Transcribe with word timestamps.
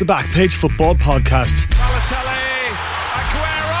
the 0.00 0.06
Backpage 0.06 0.54
Football 0.54 0.94
Podcast. 0.94 1.66
Balotelli, 1.76 2.72
Aguero! 3.20 3.80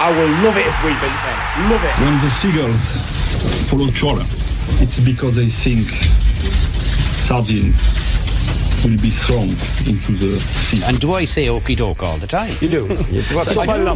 I 0.00 0.08
will 0.18 0.28
love 0.42 0.56
it 0.56 0.66
if 0.66 0.82
we 0.82 0.90
beat 0.90 1.20
them. 1.22 1.70
Love 1.70 1.84
it. 1.84 1.94
When 2.02 2.18
the 2.18 2.28
seagulls 2.28 3.70
follow 3.70 3.88
Chola, 3.92 4.26
it's 4.82 4.98
because 4.98 5.36
they 5.36 5.46
think 5.46 5.86
sardines 7.14 8.07
will 8.84 9.00
be 9.00 9.10
thrown 9.10 9.48
into 9.86 10.12
the 10.12 10.38
sea. 10.40 10.82
And 10.84 10.98
do 11.00 11.12
I 11.12 11.24
say 11.24 11.46
okie 11.46 11.76
doke 11.76 12.02
all 12.02 12.18
the 12.18 12.26
time? 12.26 12.52
You 12.60 12.68
do. 12.68 12.86
You, 13.10 13.22
what, 13.34 13.48
So 13.48 13.60
I, 13.60 13.64
quite 13.64 13.80
a 13.80 13.90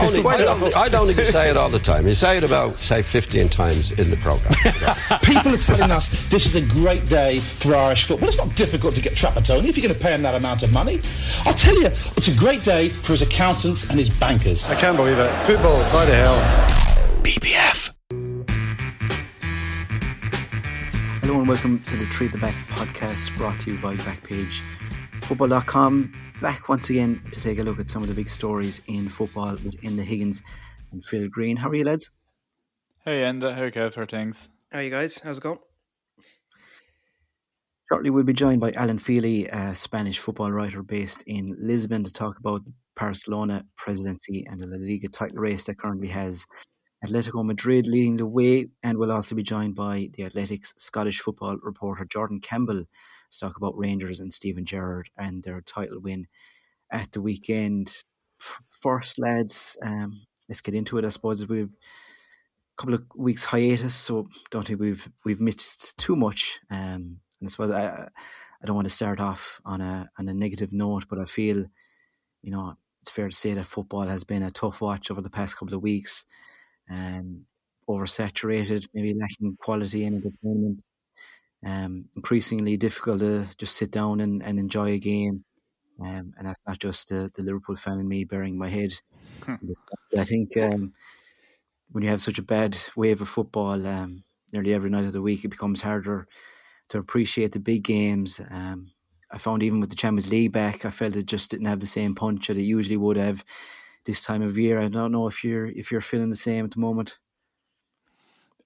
only, 0.00 0.24
I, 0.24 0.38
don't, 0.38 0.76
I 0.76 0.88
don't 0.88 1.10
even 1.10 1.24
say 1.26 1.50
it 1.50 1.56
all 1.56 1.68
the 1.68 1.78
time. 1.78 2.06
You 2.06 2.14
say 2.14 2.38
it 2.38 2.44
about, 2.44 2.78
say, 2.78 3.02
15 3.02 3.48
times 3.48 3.92
in 3.92 4.10
the 4.10 4.16
programme. 4.16 4.52
People 5.22 5.54
are 5.54 5.58
telling 5.58 5.90
us 5.90 6.28
this 6.28 6.46
is 6.46 6.56
a 6.56 6.62
great 6.62 7.06
day 7.06 7.38
for 7.38 7.74
Irish 7.74 8.04
football. 8.04 8.28
It's 8.28 8.38
not 8.38 8.54
difficult 8.54 8.94
to 8.94 9.00
get 9.00 9.14
Trapattoni 9.14 9.68
if 9.68 9.76
you're 9.76 9.86
going 9.86 9.98
to 9.98 10.04
pay 10.04 10.14
him 10.14 10.22
that 10.22 10.34
amount 10.34 10.62
of 10.62 10.72
money. 10.72 11.00
I'll 11.44 11.54
tell 11.54 11.78
you, 11.78 11.86
it's 11.86 12.28
a 12.28 12.36
great 12.36 12.64
day 12.64 12.88
for 12.88 13.12
his 13.12 13.22
accountants 13.22 13.88
and 13.90 13.98
his 13.98 14.08
bankers. 14.08 14.66
I 14.66 14.74
can't 14.74 14.96
believe 14.96 15.18
it. 15.18 15.32
Football, 15.46 15.80
by 15.92 16.04
the 16.04 16.14
hell. 16.14 17.22
BPF. 17.22 17.83
Hello 21.26 21.38
and 21.38 21.48
welcome 21.48 21.78
to 21.78 21.96
the 21.96 22.04
Treat 22.04 22.32
the 22.32 22.38
Back 22.38 22.52
podcast 22.68 23.34
brought 23.38 23.58
to 23.60 23.72
you 23.72 23.78
by 23.80 23.94
Backpage 23.94 24.60
Football.com. 25.22 26.12
Back 26.42 26.68
once 26.68 26.90
again 26.90 27.22
to 27.32 27.40
take 27.40 27.58
a 27.58 27.62
look 27.62 27.80
at 27.80 27.88
some 27.88 28.02
of 28.02 28.10
the 28.10 28.14
big 28.14 28.28
stories 28.28 28.82
in 28.88 29.08
football 29.08 29.52
with 29.52 29.80
Enda 29.80 30.04
Higgins 30.04 30.42
and 30.92 31.02
Phil 31.02 31.26
Greene. 31.30 31.56
How 31.56 31.70
are 31.70 31.74
you, 31.74 31.84
lads? 31.84 32.12
Hey, 33.06 33.22
Enda, 33.22 33.54
how 33.54 33.62
are 33.62 33.90
you 34.00 34.06
things? 34.06 34.50
How 34.70 34.80
are 34.80 34.82
you 34.82 34.90
guys? 34.90 35.18
How's 35.18 35.38
it 35.38 35.42
going? 35.42 35.60
Shortly, 37.90 38.10
we'll 38.10 38.24
be 38.24 38.34
joined 38.34 38.60
by 38.60 38.72
Alan 38.72 38.98
Feehely, 38.98 39.48
a 39.50 39.74
Spanish 39.74 40.18
football 40.18 40.52
writer 40.52 40.82
based 40.82 41.24
in 41.26 41.46
Lisbon, 41.58 42.04
to 42.04 42.12
talk 42.12 42.38
about 42.38 42.66
the 42.66 42.74
Barcelona 42.96 43.64
presidency 43.78 44.44
and 44.46 44.60
the 44.60 44.66
La 44.66 44.76
Liga 44.76 45.08
title 45.08 45.38
race 45.38 45.64
that 45.64 45.78
currently 45.78 46.08
has 46.08 46.44
Atletico 47.04 47.44
Madrid 47.44 47.86
leading 47.86 48.16
the 48.16 48.26
way. 48.26 48.68
And 48.82 48.98
we'll 48.98 49.12
also 49.12 49.34
be 49.34 49.42
joined 49.42 49.74
by 49.74 50.10
the 50.14 50.24
Athletic's 50.24 50.74
Scottish 50.76 51.20
football 51.20 51.56
reporter 51.62 52.04
Jordan 52.04 52.40
Campbell 52.40 52.84
to 53.30 53.38
talk 53.38 53.56
about 53.56 53.76
Rangers 53.76 54.20
and 54.20 54.32
Steven 54.32 54.64
Gerrard 54.64 55.10
and 55.16 55.42
their 55.42 55.60
title 55.60 56.00
win 56.00 56.26
at 56.90 57.12
the 57.12 57.20
weekend. 57.20 58.04
First, 58.82 59.18
lads, 59.18 59.76
um, 59.84 60.22
let's 60.48 60.60
get 60.60 60.74
into 60.74 60.98
it. 60.98 61.04
I 61.04 61.08
suppose 61.08 61.46
we've 61.46 61.70
a 61.70 62.76
couple 62.76 62.94
of 62.94 63.04
weeks 63.14 63.44
hiatus, 63.44 63.94
so 63.94 64.28
don't 64.50 64.66
think 64.66 64.80
we've 64.80 65.08
we've 65.24 65.40
missed 65.40 65.96
too 65.96 66.16
much. 66.16 66.60
Um, 66.70 67.20
and 67.40 67.46
I 67.46 67.48
suppose 67.48 67.70
I 67.70 68.08
I 68.62 68.66
don't 68.66 68.76
want 68.76 68.88
to 68.88 68.94
start 68.94 69.20
off 69.20 69.60
on 69.64 69.80
a 69.80 70.10
on 70.18 70.28
a 70.28 70.34
negative 70.34 70.72
note, 70.72 71.04
but 71.08 71.18
I 71.18 71.24
feel, 71.24 71.66
you 72.42 72.50
know, 72.50 72.74
it's 73.02 73.10
fair 73.10 73.28
to 73.28 73.36
say 73.36 73.54
that 73.54 73.66
football 73.66 74.04
has 74.06 74.24
been 74.24 74.42
a 74.42 74.50
tough 74.50 74.80
watch 74.80 75.10
over 75.10 75.20
the 75.20 75.30
past 75.30 75.56
couple 75.56 75.74
of 75.74 75.82
weeks. 75.82 76.24
Um, 76.90 77.46
oversaturated, 77.88 78.88
maybe 78.94 79.14
lacking 79.14 79.56
quality 79.60 80.04
and 80.04 80.16
entertainment. 80.16 80.82
Um, 81.66 82.06
increasingly 82.14 82.76
difficult 82.76 83.20
to 83.20 83.46
just 83.56 83.76
sit 83.76 83.90
down 83.90 84.20
and, 84.20 84.42
and 84.42 84.58
enjoy 84.58 84.90
a 84.90 84.98
game. 84.98 85.44
Um, 86.00 86.34
and 86.36 86.46
that's 86.46 86.58
not 86.66 86.78
just 86.78 87.08
the, 87.08 87.30
the 87.34 87.42
Liverpool 87.42 87.76
fan 87.76 87.98
in 87.98 88.08
me 88.08 88.24
bearing 88.24 88.58
my 88.58 88.68
head. 88.68 88.92
I 90.16 90.24
think 90.24 90.56
um, 90.56 90.92
when 91.90 92.02
you 92.02 92.10
have 92.10 92.20
such 92.20 92.38
a 92.38 92.42
bad 92.42 92.76
wave 92.96 93.20
of 93.20 93.28
football 93.28 93.86
um, 93.86 94.24
nearly 94.52 94.74
every 94.74 94.90
night 94.90 95.04
of 95.04 95.12
the 95.12 95.22
week, 95.22 95.44
it 95.44 95.48
becomes 95.48 95.82
harder 95.82 96.26
to 96.88 96.98
appreciate 96.98 97.52
the 97.52 97.60
big 97.60 97.84
games. 97.84 98.40
Um, 98.50 98.90
I 99.32 99.38
found 99.38 99.62
even 99.62 99.80
with 99.80 99.90
the 99.90 99.96
Champions 99.96 100.30
League 100.30 100.52
back, 100.52 100.84
I 100.84 100.90
felt 100.90 101.16
it 101.16 101.26
just 101.26 101.50
didn't 101.50 101.66
have 101.66 101.80
the 101.80 101.86
same 101.86 102.14
punch 102.14 102.48
that 102.48 102.58
it 102.58 102.64
usually 102.64 102.96
would 102.96 103.16
have 103.16 103.44
this 104.04 104.22
time 104.22 104.42
of 104.42 104.58
year. 104.58 104.80
I 104.80 104.88
don't 104.88 105.12
know 105.12 105.26
if 105.26 105.44
you're 105.44 105.66
if 105.66 105.90
you're 105.90 106.00
feeling 106.00 106.30
the 106.30 106.36
same 106.36 106.64
at 106.64 106.72
the 106.72 106.80
moment. 106.80 107.18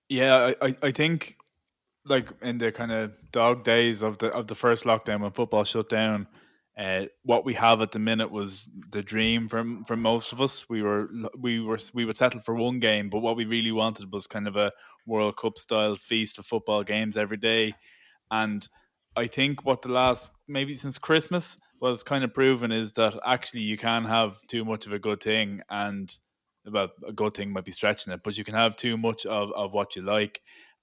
Yeah, 0.09 0.53
I, 0.63 0.75
I, 0.83 0.91
think 0.91 1.37
like 2.07 2.31
in 2.41 2.57
the 2.57 2.73
kind 2.73 2.91
of 2.91 3.13
dog 3.31 3.63
days 3.63 4.03
of 4.03 4.17
the 4.19 4.29
of 4.29 4.47
the 4.47 4.55
first 4.55 4.85
lockdown 4.85 5.21
when 5.21 5.33
football 5.33 5.65
shut 5.65 5.91
down, 5.91 6.27
uh, 6.79 7.05
what 7.25 7.45
we 7.45 7.53
have 7.55 7.83
at 7.83 7.93
the 7.93 7.99
minute 7.99 8.31
was 8.31 8.69
the 8.91 9.03
dream 9.03 9.49
from 9.49 9.85
from 9.85 10.01
most 10.01 10.33
of 10.33 10.41
us. 10.41 10.69
We 10.69 10.83
were 10.83 11.11
we 11.39 11.61
were 11.61 11.79
we 11.93 12.05
would 12.05 12.17
settle 12.17 12.41
for 12.41 12.55
one 12.55 12.81
game, 12.81 13.11
but 13.11 13.21
what 13.21 13.37
we 13.37 13.45
really 13.45 13.73
wanted 13.73 14.13
was 14.13 14.27
kind 14.27 14.49
of 14.49 14.57
a 14.57 14.73
World 15.07 15.37
Cup 15.37 15.59
style 15.59 15.95
feast 15.97 16.39
of 16.39 16.47
football 16.47 16.83
games 16.85 17.17
every 17.17 17.37
day. 17.37 17.75
And 18.31 18.67
I 19.17 19.27
think 19.27 19.65
what 19.65 19.83
the 19.83 19.89
last 19.89 20.31
maybe 20.47 20.75
since 20.75 20.99
Christmas 20.99 21.59
what 21.79 21.93
it's 21.93 22.03
kind 22.03 22.25
of 22.25 22.35
proven 22.35 22.73
is 22.73 22.93
that 22.93 23.19
actually 23.25 23.63
you 23.63 23.77
can 23.77 24.05
have 24.05 24.39
too 24.49 24.65
much 24.65 24.87
of 24.87 24.93
a 24.93 24.99
good 24.99 25.23
thing 25.23 25.63
and 25.71 26.17
well 26.71 26.89
a 27.07 27.13
good 27.13 27.35
thing 27.35 27.53
might 27.53 27.65
be 27.65 27.73
stretching 27.73 28.13
it, 28.13 28.21
but 28.23 28.37
you 28.37 28.45
can 28.45 28.55
have 28.55 28.77
too 28.77 28.97
much 28.97 29.27
of, 29.27 29.53
of 29.53 29.73
what 29.73 29.97
you 29.97 30.03
like. 30.03 30.41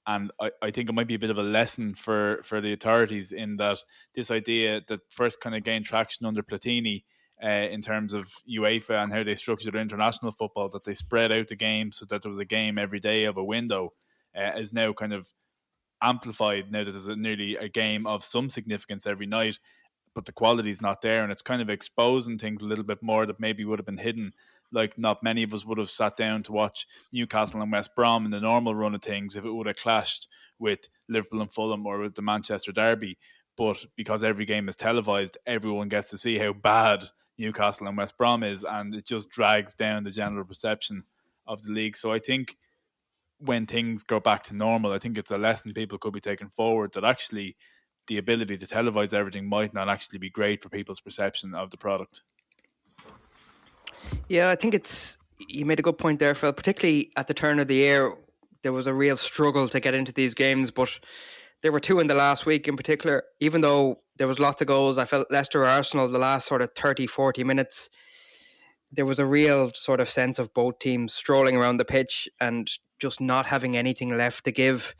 And 0.07 0.31
I, 0.39 0.51
I 0.61 0.71
think 0.71 0.89
it 0.89 0.93
might 0.93 1.07
be 1.07 1.15
a 1.15 1.19
bit 1.19 1.31
of 1.31 1.37
a 1.37 1.43
lesson 1.43 1.95
for, 1.95 2.41
for 2.43 2.61
the 2.61 2.73
authorities 2.73 3.31
in 3.31 3.57
that 3.57 3.79
this 4.13 4.29
idea 4.29 4.81
that 4.87 5.01
first 5.09 5.41
kind 5.41 5.55
of 5.55 5.63
gained 5.63 5.85
traction 5.85 6.25
under 6.25 6.43
Platini 6.43 7.03
uh, 7.43 7.47
in 7.47 7.81
terms 7.81 8.13
of 8.13 8.31
UEFA 8.49 9.03
and 9.03 9.11
how 9.11 9.23
they 9.23 9.35
structured 9.35 9.75
international 9.75 10.31
football, 10.31 10.69
that 10.69 10.85
they 10.85 10.93
spread 10.93 11.31
out 11.31 11.47
the 11.47 11.55
game 11.55 11.91
so 11.91 12.05
that 12.05 12.21
there 12.21 12.29
was 12.29 12.39
a 12.39 12.45
game 12.45 12.77
every 12.77 12.99
day 12.99 13.25
of 13.25 13.37
a 13.37 13.43
window, 13.43 13.93
uh, 14.37 14.51
is 14.57 14.73
now 14.73 14.93
kind 14.93 15.13
of 15.13 15.27
amplified 16.01 16.71
now 16.71 16.83
that 16.83 16.91
there's 16.91 17.07
a, 17.07 17.15
nearly 17.15 17.55
a 17.55 17.67
game 17.67 18.05
of 18.05 18.23
some 18.23 18.49
significance 18.49 19.07
every 19.07 19.25
night, 19.25 19.57
but 20.15 20.25
the 20.25 20.31
quality 20.31 20.71
is 20.71 20.81
not 20.81 21.01
there, 21.01 21.21
and 21.21 21.31
it's 21.31 21.41
kind 21.41 21.61
of 21.61 21.69
exposing 21.69 22.39
things 22.39 22.61
a 22.61 22.65
little 22.65 22.85
bit 22.85 23.03
more 23.03 23.25
that 23.25 23.39
maybe 23.39 23.65
would 23.65 23.77
have 23.77 23.85
been 23.85 23.97
hidden. 23.97 24.33
Like 24.71 24.97
not 24.97 25.21
many 25.21 25.43
of 25.43 25.53
us 25.53 25.65
would 25.65 25.77
have 25.77 25.89
sat 25.89 26.17
down 26.17 26.41
to 26.43 26.51
watch 26.51 26.87
Newcastle 27.11 27.61
and 27.61 27.71
West 27.71 27.95
Brom 27.95 28.25
in 28.25 28.31
the 28.31 28.39
normal 28.39 28.73
run 28.73 28.95
of 28.95 29.03
things 29.03 29.35
if 29.35 29.45
it 29.45 29.51
would 29.51 29.67
have 29.67 29.75
clashed 29.75 30.27
with 30.57 30.89
Liverpool 31.07 31.41
and 31.41 31.51
Fulham 31.51 31.85
or 31.85 31.99
with 31.99 32.15
the 32.15 32.21
Manchester 32.21 32.71
Derby. 32.71 33.17
But 33.57 33.85
because 33.95 34.23
every 34.23 34.45
game 34.45 34.67
is 34.67 34.75
televised, 34.75 35.37
everyone 35.45 35.89
gets 35.89 36.09
to 36.09 36.17
see 36.17 36.37
how 36.37 36.53
bad 36.53 37.03
Newcastle 37.37 37.87
and 37.87 37.97
West 37.97 38.17
Brom 38.17 38.43
is, 38.43 38.63
and 38.63 38.95
it 38.95 39.05
just 39.05 39.29
drags 39.29 39.73
down 39.73 40.03
the 40.03 40.11
general 40.11 40.45
perception 40.45 41.03
of 41.47 41.61
the 41.61 41.71
league. 41.71 41.97
So 41.97 42.11
I 42.11 42.19
think 42.19 42.57
when 43.39 43.65
things 43.65 44.03
go 44.03 44.19
back 44.19 44.43
to 44.43 44.55
normal, 44.55 44.93
I 44.93 44.99
think 44.99 45.17
it's 45.17 45.31
a 45.31 45.37
lesson 45.37 45.73
people 45.73 45.97
could 45.97 46.13
be 46.13 46.21
taking 46.21 46.49
forward 46.49 46.93
that 46.93 47.03
actually 47.03 47.55
the 48.07 48.17
ability 48.17 48.57
to 48.57 48.67
televise 48.67 49.13
everything 49.13 49.47
might 49.47 49.73
not 49.73 49.89
actually 49.89 50.19
be 50.19 50.29
great 50.29 50.61
for 50.61 50.69
people's 50.69 50.99
perception 50.99 51.53
of 51.55 51.71
the 51.71 51.77
product. 51.77 52.21
Yeah, 54.27 54.49
I 54.49 54.55
think 54.55 54.73
it's 54.73 55.17
you 55.47 55.65
made 55.65 55.79
a 55.79 55.83
good 55.83 55.97
point 55.97 56.19
there, 56.19 56.35
Phil. 56.35 56.53
Particularly 56.53 57.11
at 57.17 57.27
the 57.27 57.33
turn 57.33 57.59
of 57.59 57.67
the 57.67 57.75
year, 57.75 58.13
there 58.63 58.73
was 58.73 58.87
a 58.87 58.93
real 58.93 59.17
struggle 59.17 59.67
to 59.69 59.79
get 59.79 59.93
into 59.93 60.11
these 60.11 60.33
games, 60.33 60.71
but 60.71 60.99
there 61.61 61.71
were 61.71 61.79
two 61.79 61.99
in 61.99 62.07
the 62.07 62.15
last 62.15 62.45
week 62.45 62.67
in 62.67 62.77
particular. 62.77 63.23
Even 63.39 63.61
though 63.61 63.97
there 64.17 64.27
was 64.27 64.39
lots 64.39 64.61
of 64.61 64.67
goals, 64.67 64.97
I 64.97 65.05
felt 65.05 65.31
Leicester 65.31 65.65
Arsenal 65.65 66.07
the 66.07 66.19
last 66.19 66.47
sort 66.47 66.61
of 66.61 66.71
30, 66.75 67.07
40 67.07 67.43
minutes. 67.43 67.89
There 68.91 69.05
was 69.05 69.19
a 69.19 69.25
real 69.25 69.71
sort 69.73 69.99
of 69.99 70.09
sense 70.09 70.39
of 70.39 70.53
both 70.53 70.79
teams 70.79 71.13
strolling 71.13 71.57
around 71.57 71.77
the 71.77 71.85
pitch 71.85 72.29
and 72.39 72.69
just 72.99 73.19
not 73.19 73.45
having 73.45 73.75
anything 73.75 74.15
left 74.15 74.45
to 74.45 74.51
give. 74.51 74.95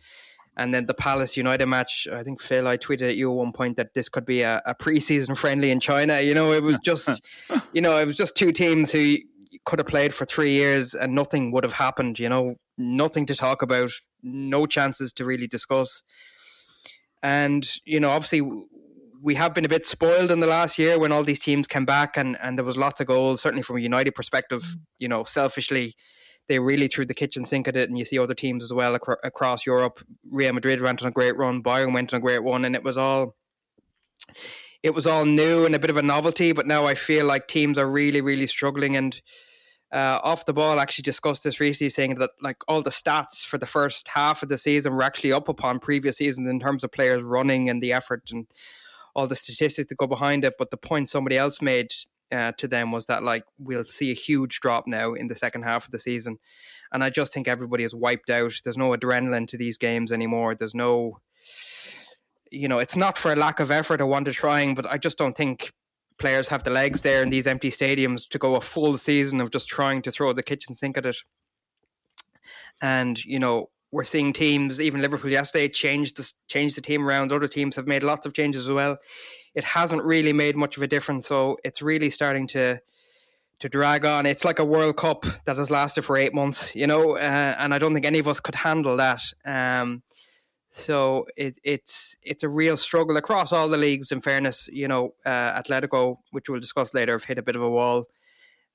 And 0.57 0.73
then 0.73 0.85
the 0.85 0.93
Palace 0.93 1.35
United 1.35 1.65
match, 1.65 2.07
I 2.11 2.23
think 2.23 2.41
Phil, 2.41 2.67
I 2.67 2.77
tweeted 2.77 3.09
at 3.09 3.17
you 3.17 3.29
at 3.29 3.35
one 3.35 3.51
point 3.51 3.75
that 3.77 3.93
this 3.93 4.07
could 4.07 4.25
be 4.25 4.41
a, 4.41 4.61
a 4.65 4.73
preseason 4.73 5.37
friendly 5.37 5.69
in 5.69 5.79
China. 5.79 6.21
You 6.21 6.33
know, 6.33 6.53
it 6.53 6.63
was 6.63 6.77
just, 6.83 7.21
you 7.73 7.81
know, 7.81 7.97
it 7.97 8.05
was 8.05 8.15
just 8.15 8.35
two 8.35 8.51
teams 8.51 8.91
who 8.91 9.17
could 9.65 9.79
have 9.79 9.87
played 9.87 10.13
for 10.13 10.25
three 10.25 10.51
years 10.51 10.93
and 10.93 11.13
nothing 11.13 11.51
would 11.51 11.63
have 11.63 11.73
happened. 11.73 12.19
You 12.19 12.29
know, 12.29 12.55
nothing 12.77 13.25
to 13.25 13.35
talk 13.35 13.61
about, 13.61 13.91
no 14.23 14.65
chances 14.65 15.11
to 15.13 15.25
really 15.25 15.47
discuss. 15.47 16.03
And 17.21 17.67
you 17.85 17.99
know, 17.99 18.11
obviously, 18.11 18.41
we 19.21 19.35
have 19.35 19.53
been 19.53 19.65
a 19.65 19.69
bit 19.69 19.85
spoiled 19.85 20.31
in 20.31 20.39
the 20.39 20.47
last 20.47 20.77
year 20.77 20.99
when 20.99 21.11
all 21.11 21.23
these 21.23 21.39
teams 21.39 21.67
came 21.67 21.85
back 21.85 22.15
and 22.17 22.37
and 22.41 22.57
there 22.57 22.65
was 22.65 22.77
lots 22.77 23.01
of 23.01 23.07
goals. 23.07 23.41
Certainly 23.41 23.63
from 23.63 23.77
a 23.77 23.81
United 23.81 24.13
perspective, 24.13 24.61
mm. 24.61 24.81
you 24.99 25.07
know, 25.07 25.23
selfishly 25.23 25.95
they 26.47 26.59
really 26.59 26.87
threw 26.87 27.05
the 27.05 27.13
kitchen 27.13 27.45
sink 27.45 27.67
at 27.67 27.75
it, 27.75 27.89
and 27.89 27.97
you 27.97 28.05
see 28.05 28.19
other 28.19 28.33
teams 28.33 28.63
as 28.63 28.73
well 28.73 28.95
acro- 28.95 29.17
across 29.23 29.65
Europe. 29.65 29.99
Real 30.29 30.53
Madrid 30.53 30.81
went 30.81 31.01
on 31.01 31.07
a 31.07 31.11
great 31.11 31.37
run, 31.37 31.63
Bayern 31.63 31.93
went 31.93 32.13
on 32.13 32.17
a 32.17 32.21
great 32.21 32.43
one, 32.43 32.65
and 32.65 32.75
it 32.75 32.83
was 32.83 32.97
all 32.97 33.35
it 34.83 34.93
was 34.93 35.07
all 35.07 35.25
new 35.25 35.65
and 35.65 35.73
a 35.73 35.79
bit 35.79 35.89
of 35.89 35.97
a 35.97 36.03
novelty. 36.03 36.51
But 36.51 36.67
now 36.67 36.85
I 36.85 36.93
feel 36.93 37.25
like 37.25 37.47
teams 37.47 37.77
are 37.79 37.89
really, 37.89 38.21
really 38.21 38.45
struggling. 38.45 38.95
And 38.95 39.19
uh, 39.91 40.19
off 40.23 40.45
the 40.45 40.53
ball, 40.53 40.79
actually 40.79 41.01
discussed 41.01 41.43
this 41.43 41.59
recently, 41.59 41.89
saying 41.89 42.15
that 42.15 42.29
like 42.39 42.57
all 42.67 42.83
the 42.83 42.91
stats 42.91 43.43
for 43.43 43.57
the 43.57 43.65
first 43.65 44.07
half 44.09 44.43
of 44.43 44.49
the 44.49 44.59
season 44.59 44.93
were 44.93 45.01
actually 45.01 45.33
up 45.33 45.49
upon 45.49 45.79
previous 45.79 46.17
seasons 46.17 46.47
in 46.47 46.59
terms 46.59 46.83
of 46.83 46.91
players 46.91 47.23
running 47.23 47.67
and 47.67 47.81
the 47.81 47.93
effort 47.93 48.29
and 48.31 48.45
all 49.15 49.25
the 49.25 49.35
statistics 49.35 49.89
that 49.89 49.97
go 49.97 50.05
behind 50.05 50.43
it. 50.43 50.53
But 50.59 50.69
the 50.69 50.77
point 50.77 51.09
somebody 51.09 51.35
else 51.37 51.63
made 51.63 51.91
uh, 52.31 52.51
to 52.53 52.67
them 52.67 52.91
was 52.91 53.05
that 53.07 53.23
like 53.23 53.43
we'll 53.57 53.85
see 53.85 54.11
a 54.11 54.15
huge 54.15 54.59
drop 54.59 54.87
now 54.87 55.13
in 55.13 55.27
the 55.27 55.35
second 55.35 55.63
half 55.63 55.85
of 55.85 55.91
the 55.91 55.99
season, 55.99 56.37
and 56.91 57.03
I 57.03 57.09
just 57.09 57.33
think 57.33 57.47
everybody 57.47 57.83
is 57.83 57.95
wiped 57.95 58.29
out. 58.29 58.53
There's 58.63 58.77
no 58.77 58.91
adrenaline 58.91 59.47
to 59.49 59.57
these 59.57 59.77
games 59.77 60.11
anymore. 60.11 60.55
There's 60.55 60.75
no 60.75 61.19
you 62.51 62.67
know, 62.67 62.79
it's 62.79 62.95
not 62.95 63.17
for 63.17 63.33
a 63.33 63.35
lack 63.35 63.59
of 63.59 63.71
effort 63.71 64.01
or 64.01 64.05
want 64.05 64.25
to 64.25 64.31
trying, 64.31 64.75
but 64.75 64.85
I 64.85 64.97
just 64.97 65.17
don't 65.17 65.35
think 65.35 65.73
players 66.17 66.47
have 66.47 66.63
the 66.63 66.69
legs 66.69 67.01
there 67.01 67.21
in 67.21 67.29
these 67.29 67.47
empty 67.47 67.69
stadiums 67.69 68.27
to 68.29 68.37
go 68.37 68.55
a 68.55 68.61
full 68.61 68.97
season 68.97 69.41
of 69.41 69.51
just 69.51 69.67
trying 69.67 70.01
to 70.03 70.11
throw 70.11 70.31
the 70.33 70.43
kitchen 70.43 70.73
sink 70.73 70.97
at 70.97 71.05
it. 71.05 71.17
And 72.81 73.23
you 73.25 73.39
know, 73.39 73.69
we're 73.91 74.03
seeing 74.03 74.33
teams, 74.33 74.81
even 74.81 75.01
Liverpool 75.01 75.31
yesterday, 75.31 75.69
change 75.69 76.13
the 76.13 76.31
change 76.47 76.75
the 76.75 76.81
team 76.81 77.07
around. 77.07 77.31
Other 77.31 77.47
teams 77.47 77.75
have 77.75 77.87
made 77.87 78.03
lots 78.03 78.25
of 78.25 78.33
changes 78.33 78.63
as 78.63 78.73
well. 78.73 78.97
It 79.55 79.63
hasn't 79.63 80.03
really 80.03 80.33
made 80.33 80.55
much 80.55 80.77
of 80.77 80.83
a 80.83 80.87
difference, 80.87 81.27
so 81.27 81.57
it's 81.63 81.81
really 81.81 82.09
starting 82.09 82.47
to 82.47 82.79
to 83.59 83.69
drag 83.69 84.05
on. 84.05 84.25
It's 84.25 84.43
like 84.43 84.59
a 84.59 84.65
World 84.65 84.97
Cup 84.97 85.25
that 85.45 85.57
has 85.57 85.71
lasted 85.71 86.03
for 86.03 86.17
eight 86.17 86.33
months, 86.33 86.75
you 86.75 86.87
know, 86.87 87.15
uh, 87.15 87.55
and 87.57 87.73
I 87.73 87.77
don't 87.77 87.93
think 87.93 88.05
any 88.05 88.19
of 88.19 88.27
us 88.27 88.41
could 88.41 88.55
handle 88.55 88.97
that. 88.97 89.21
Um, 89.45 90.03
so 90.71 91.25
it, 91.37 91.57
it's 91.63 92.17
it's 92.21 92.43
a 92.43 92.49
real 92.49 92.75
struggle 92.75 93.15
across 93.15 93.53
all 93.53 93.69
the 93.69 93.77
leagues. 93.77 94.11
In 94.11 94.19
fairness, 94.19 94.67
you 94.71 94.89
know, 94.89 95.13
uh, 95.25 95.61
Atletico, 95.61 96.17
which 96.31 96.49
we'll 96.49 96.59
discuss 96.59 96.93
later, 96.93 97.13
have 97.13 97.23
hit 97.23 97.37
a 97.37 97.43
bit 97.43 97.55
of 97.55 97.61
a 97.61 97.69
wall. 97.69 98.03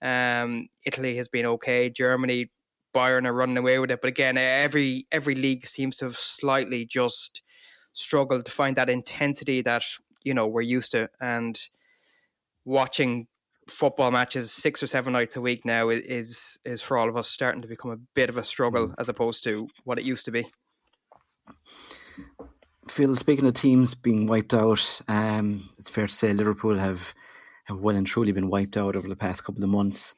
Um, 0.01 0.69
Italy 0.87 1.17
has 1.19 1.29
been 1.29 1.45
okay. 1.45 1.91
Germany, 1.91 2.51
Bayern 2.95 3.27
are 3.27 3.35
running 3.35 3.59
away 3.59 3.79
with 3.79 3.91
it. 3.91 4.01
But 4.01 4.09
again, 4.09 4.39
every 4.39 5.07
every 5.13 5.35
league 5.35 5.67
seems 5.67 5.97
to 5.99 6.07
have 6.07 6.17
slightly 6.17 6.87
just 6.87 7.43
struggled 7.93 8.47
to 8.47 8.53
find 8.53 8.77
that 8.77 8.89
intensity 8.89 9.61
that 9.63 9.83
you 10.23 10.35
know 10.35 10.47
we're 10.47 10.61
used 10.63 10.93
to. 10.93 11.09
And 11.21 11.61
watching 12.65 13.27
football 13.69 14.11
matches 14.11 14.53
six 14.53 14.83
or 14.83 14.87
seven 14.87 15.13
nights 15.13 15.37
a 15.37 15.41
week 15.41 15.65
now 15.65 15.89
is 15.89 16.59
is 16.65 16.83
for 16.83 16.97
all 16.97 17.09
of 17.09 17.17
us 17.17 17.29
starting 17.29 17.63
to 17.63 17.69
become 17.69 17.91
a 17.91 17.99
bit 18.15 18.29
of 18.29 18.37
a 18.37 18.45
struggle 18.45 18.89
mm. 18.89 18.95
as 18.99 19.09
opposed 19.09 19.45
to 19.45 19.69
what 19.85 19.99
it 19.99 20.05
used 20.05 20.25
to 20.25 20.31
be. 20.31 20.47
Phil, 22.89 23.15
speaking 23.15 23.47
of 23.47 23.55
teams 23.55 23.95
being 23.95 24.27
wiped 24.27 24.53
out, 24.53 25.01
um, 25.07 25.69
it's 25.79 25.91
fair 25.91 26.09
to 26.09 26.13
say 26.13 26.33
Liverpool 26.33 26.77
have, 26.77 27.15
have 27.67 27.79
well 27.79 27.95
and 27.95 28.07
truly 28.07 28.33
been 28.33 28.49
wiped 28.49 28.77
out 28.77 28.97
over 28.97 29.09
the 29.09 29.15
past 29.15 29.45
couple 29.45 29.63
of 29.63 29.71
months. 29.71 30.17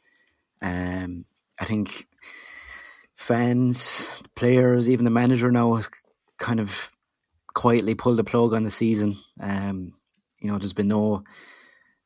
Um, 0.62 1.26
I 1.60 1.66
think 1.66 2.06
fans, 3.14 4.22
players, 4.34 4.88
even 4.88 5.04
the 5.04 5.10
manager 5.10 5.50
now 5.50 5.82
kind 6.38 6.60
of 6.60 6.90
quietly 7.54 7.94
pulled 7.94 8.18
the 8.18 8.24
plug 8.24 8.54
on 8.54 8.62
the 8.62 8.70
season. 8.70 9.16
Um, 9.42 9.94
you 10.40 10.50
know, 10.50 10.58
there's 10.58 10.72
been 10.72 10.88
no 10.88 11.22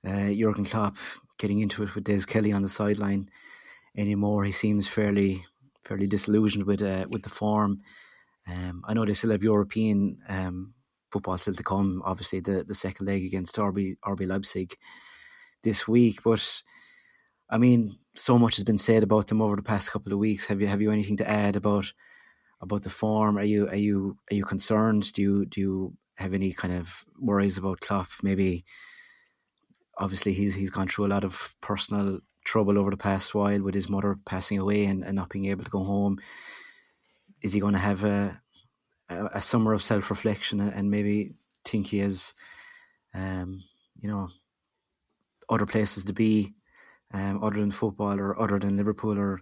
uh, 0.06 0.30
Jurgen 0.30 0.64
Klopp 0.64 0.96
getting 1.38 1.60
into 1.60 1.82
it 1.82 1.94
with 1.94 2.04
Des 2.04 2.24
Kelly 2.26 2.52
on 2.52 2.62
the 2.62 2.68
sideline 2.68 3.28
anymore. 3.96 4.44
He 4.44 4.52
seems 4.52 4.88
fairly 4.88 5.44
fairly 5.84 6.06
disillusioned 6.06 6.64
with 6.64 6.82
uh, 6.82 7.06
with 7.08 7.22
the 7.22 7.30
form. 7.30 7.80
Um, 8.48 8.82
I 8.86 8.94
know 8.94 9.04
they 9.04 9.14
still 9.14 9.32
have 9.32 9.42
European 9.42 10.18
um, 10.28 10.74
football 11.10 11.38
still 11.38 11.54
to 11.54 11.62
come. 11.62 12.02
Obviously, 12.04 12.40
the, 12.40 12.64
the 12.64 12.74
second 12.74 13.06
leg 13.06 13.24
against 13.24 13.56
RB 13.56 13.96
RB 14.04 14.26
Leipzig 14.26 14.76
this 15.62 15.88
week. 15.88 16.22
But 16.22 16.62
I 17.50 17.58
mean, 17.58 17.98
so 18.14 18.38
much 18.38 18.56
has 18.56 18.64
been 18.64 18.78
said 18.78 19.02
about 19.02 19.28
them 19.28 19.42
over 19.42 19.56
the 19.56 19.62
past 19.62 19.92
couple 19.92 20.12
of 20.12 20.18
weeks. 20.18 20.46
Have 20.46 20.60
you 20.60 20.66
have 20.66 20.82
you 20.82 20.90
anything 20.90 21.16
to 21.18 21.28
add 21.28 21.56
about 21.56 21.92
about 22.60 22.82
the 22.82 22.90
form? 22.90 23.38
Are 23.38 23.44
you 23.44 23.68
are 23.68 23.76
you 23.76 24.16
are 24.30 24.34
you 24.34 24.44
concerned? 24.44 25.12
Do 25.12 25.22
you 25.22 25.46
do 25.46 25.60
you 25.60 25.96
have 26.16 26.34
any 26.34 26.52
kind 26.52 26.74
of 26.74 27.04
worries 27.18 27.58
about 27.58 27.80
Klopp? 27.80 28.08
Maybe 28.22 28.64
obviously 29.98 30.32
he's 30.32 30.54
he's 30.54 30.70
gone 30.70 30.88
through 30.88 31.06
a 31.06 31.14
lot 31.14 31.24
of 31.24 31.54
personal 31.60 32.20
trouble 32.44 32.78
over 32.78 32.90
the 32.90 32.96
past 32.96 33.34
while 33.34 33.60
with 33.60 33.74
his 33.74 33.88
mother 33.88 34.16
passing 34.24 34.58
away 34.58 34.84
and, 34.84 35.02
and 35.02 35.16
not 35.16 35.28
being 35.30 35.46
able 35.46 35.64
to 35.64 35.70
go 35.70 35.82
home 35.82 36.16
is 37.42 37.52
he 37.52 37.60
going 37.60 37.72
to 37.72 37.78
have 37.78 38.04
a 38.04 38.40
a, 39.08 39.40
summer 39.40 39.72
of 39.72 39.82
self 39.82 40.10
reflection 40.10 40.60
and, 40.60 40.72
and, 40.72 40.90
maybe 40.90 41.34
think 41.64 41.86
he 41.86 41.98
has, 41.98 42.34
um, 43.14 43.62
you 43.98 44.08
know, 44.08 44.28
other 45.48 45.66
places 45.66 46.04
to 46.04 46.12
be, 46.12 46.54
um, 47.12 47.42
other 47.42 47.60
than 47.60 47.70
football 47.70 48.18
or 48.18 48.40
other 48.40 48.58
than 48.58 48.76
Liverpool, 48.76 49.18
or 49.18 49.40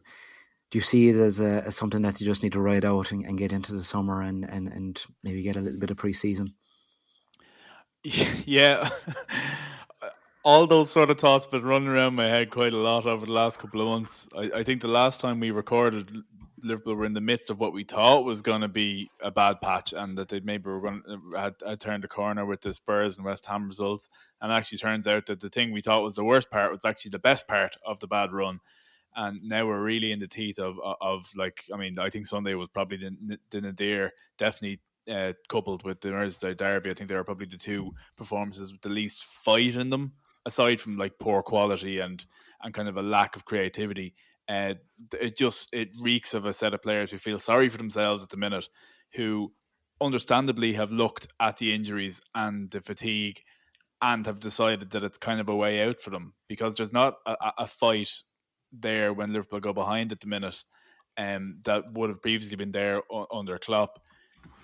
do 0.74 0.78
you 0.78 0.82
see 0.82 1.08
it 1.08 1.14
as, 1.14 1.40
a, 1.40 1.62
as 1.66 1.76
something 1.76 2.02
that 2.02 2.20
you 2.20 2.26
just 2.26 2.42
need 2.42 2.52
to 2.52 2.60
ride 2.60 2.84
out 2.84 3.12
and, 3.12 3.24
and 3.24 3.38
get 3.38 3.52
into 3.52 3.72
the 3.72 3.84
summer 3.84 4.22
and, 4.22 4.44
and, 4.44 4.66
and 4.66 5.06
maybe 5.22 5.40
get 5.40 5.54
a 5.54 5.60
little 5.60 5.78
bit 5.78 5.92
of 5.92 5.96
pre-season? 5.96 6.52
Yeah. 8.02 8.90
all 10.44 10.66
those 10.66 10.90
sort 10.90 11.10
of 11.10 11.20
thoughts 11.20 11.46
been 11.46 11.62
running 11.62 11.86
around 11.86 12.16
my 12.16 12.24
head 12.24 12.50
quite 12.50 12.72
a 12.72 12.76
lot 12.76 13.06
over 13.06 13.24
the 13.24 13.30
last 13.30 13.60
couple 13.60 13.82
of 13.82 13.86
months. 13.86 14.26
I, 14.36 14.50
I, 14.52 14.64
think 14.64 14.82
the 14.82 14.88
last 14.88 15.20
time 15.20 15.38
we 15.38 15.52
recorded 15.52 16.10
Liverpool 16.60 16.96
were 16.96 17.06
in 17.06 17.14
the 17.14 17.20
midst 17.20 17.50
of 17.50 17.60
what 17.60 17.72
we 17.72 17.84
thought 17.84 18.24
was 18.24 18.42
going 18.42 18.62
to 18.62 18.68
be 18.68 19.08
a 19.22 19.30
bad 19.30 19.60
patch, 19.60 19.92
and 19.92 20.18
that 20.18 20.28
they 20.28 20.40
maybe 20.40 20.64
were 20.64 20.80
going 20.80 21.02
to 21.06 21.38
had, 21.38 21.54
had 21.64 22.10
corner 22.10 22.44
with 22.44 22.62
the 22.62 22.74
Spurs 22.74 23.16
and 23.16 23.24
West 23.24 23.46
Ham 23.46 23.68
results. 23.68 24.08
And 24.40 24.50
actually, 24.50 24.78
turns 24.78 25.06
out 25.06 25.26
that 25.26 25.38
the 25.38 25.50
thing 25.50 25.70
we 25.70 25.82
thought 25.82 26.02
was 26.02 26.16
the 26.16 26.24
worst 26.24 26.50
part 26.50 26.72
was 26.72 26.84
actually 26.84 27.10
the 27.10 27.20
best 27.20 27.46
part 27.46 27.76
of 27.86 28.00
the 28.00 28.08
bad 28.08 28.32
run. 28.32 28.58
And 29.16 29.42
now 29.42 29.66
we're 29.66 29.82
really 29.82 30.12
in 30.12 30.18
the 30.18 30.26
teeth 30.26 30.58
of 30.58 30.78
of, 30.80 30.96
of 31.00 31.30
like 31.36 31.64
I 31.72 31.76
mean 31.76 31.98
I 31.98 32.10
think 32.10 32.26
Sunday 32.26 32.54
was 32.54 32.68
probably 32.68 32.98
the, 32.98 33.38
the 33.50 33.60
nadir 33.60 34.12
definitely 34.38 34.80
uh, 35.10 35.32
coupled 35.48 35.84
with 35.84 36.00
the 36.00 36.08
Merseyside 36.08 36.56
derby. 36.56 36.90
I 36.90 36.94
think 36.94 37.08
they 37.08 37.14
are 37.14 37.24
probably 37.24 37.46
the 37.46 37.56
two 37.56 37.92
performances 38.16 38.72
with 38.72 38.82
the 38.82 38.88
least 38.88 39.24
fight 39.24 39.76
in 39.76 39.90
them, 39.90 40.12
aside 40.46 40.80
from 40.80 40.96
like 40.96 41.18
poor 41.18 41.42
quality 41.42 42.00
and 42.00 42.24
and 42.62 42.74
kind 42.74 42.88
of 42.88 42.96
a 42.96 43.02
lack 43.02 43.36
of 43.36 43.44
creativity. 43.44 44.14
Uh, 44.48 44.74
it 45.20 45.36
just 45.36 45.72
it 45.72 45.90
reeks 46.00 46.34
of 46.34 46.46
a 46.46 46.52
set 46.52 46.74
of 46.74 46.82
players 46.82 47.10
who 47.10 47.18
feel 47.18 47.38
sorry 47.38 47.68
for 47.68 47.78
themselves 47.78 48.22
at 48.22 48.30
the 48.30 48.36
minute, 48.36 48.68
who 49.14 49.52
understandably 50.00 50.72
have 50.72 50.90
looked 50.90 51.28
at 51.40 51.56
the 51.56 51.72
injuries 51.72 52.20
and 52.34 52.70
the 52.70 52.80
fatigue 52.80 53.40
and 54.02 54.26
have 54.26 54.40
decided 54.40 54.90
that 54.90 55.04
it's 55.04 55.18
kind 55.18 55.40
of 55.40 55.48
a 55.48 55.54
way 55.54 55.82
out 55.86 56.00
for 56.00 56.10
them 56.10 56.34
because 56.48 56.74
there's 56.74 56.92
not 56.92 57.14
a, 57.26 57.36
a 57.58 57.66
fight 57.66 58.10
there 58.80 59.12
when 59.12 59.32
Liverpool 59.32 59.60
go 59.60 59.72
behind 59.72 60.12
at 60.12 60.20
the 60.20 60.26
minute 60.26 60.64
um, 61.16 61.58
that 61.64 61.92
would 61.92 62.10
have 62.10 62.22
previously 62.22 62.56
been 62.56 62.72
there 62.72 63.02
under 63.32 63.58
Klopp. 63.58 64.00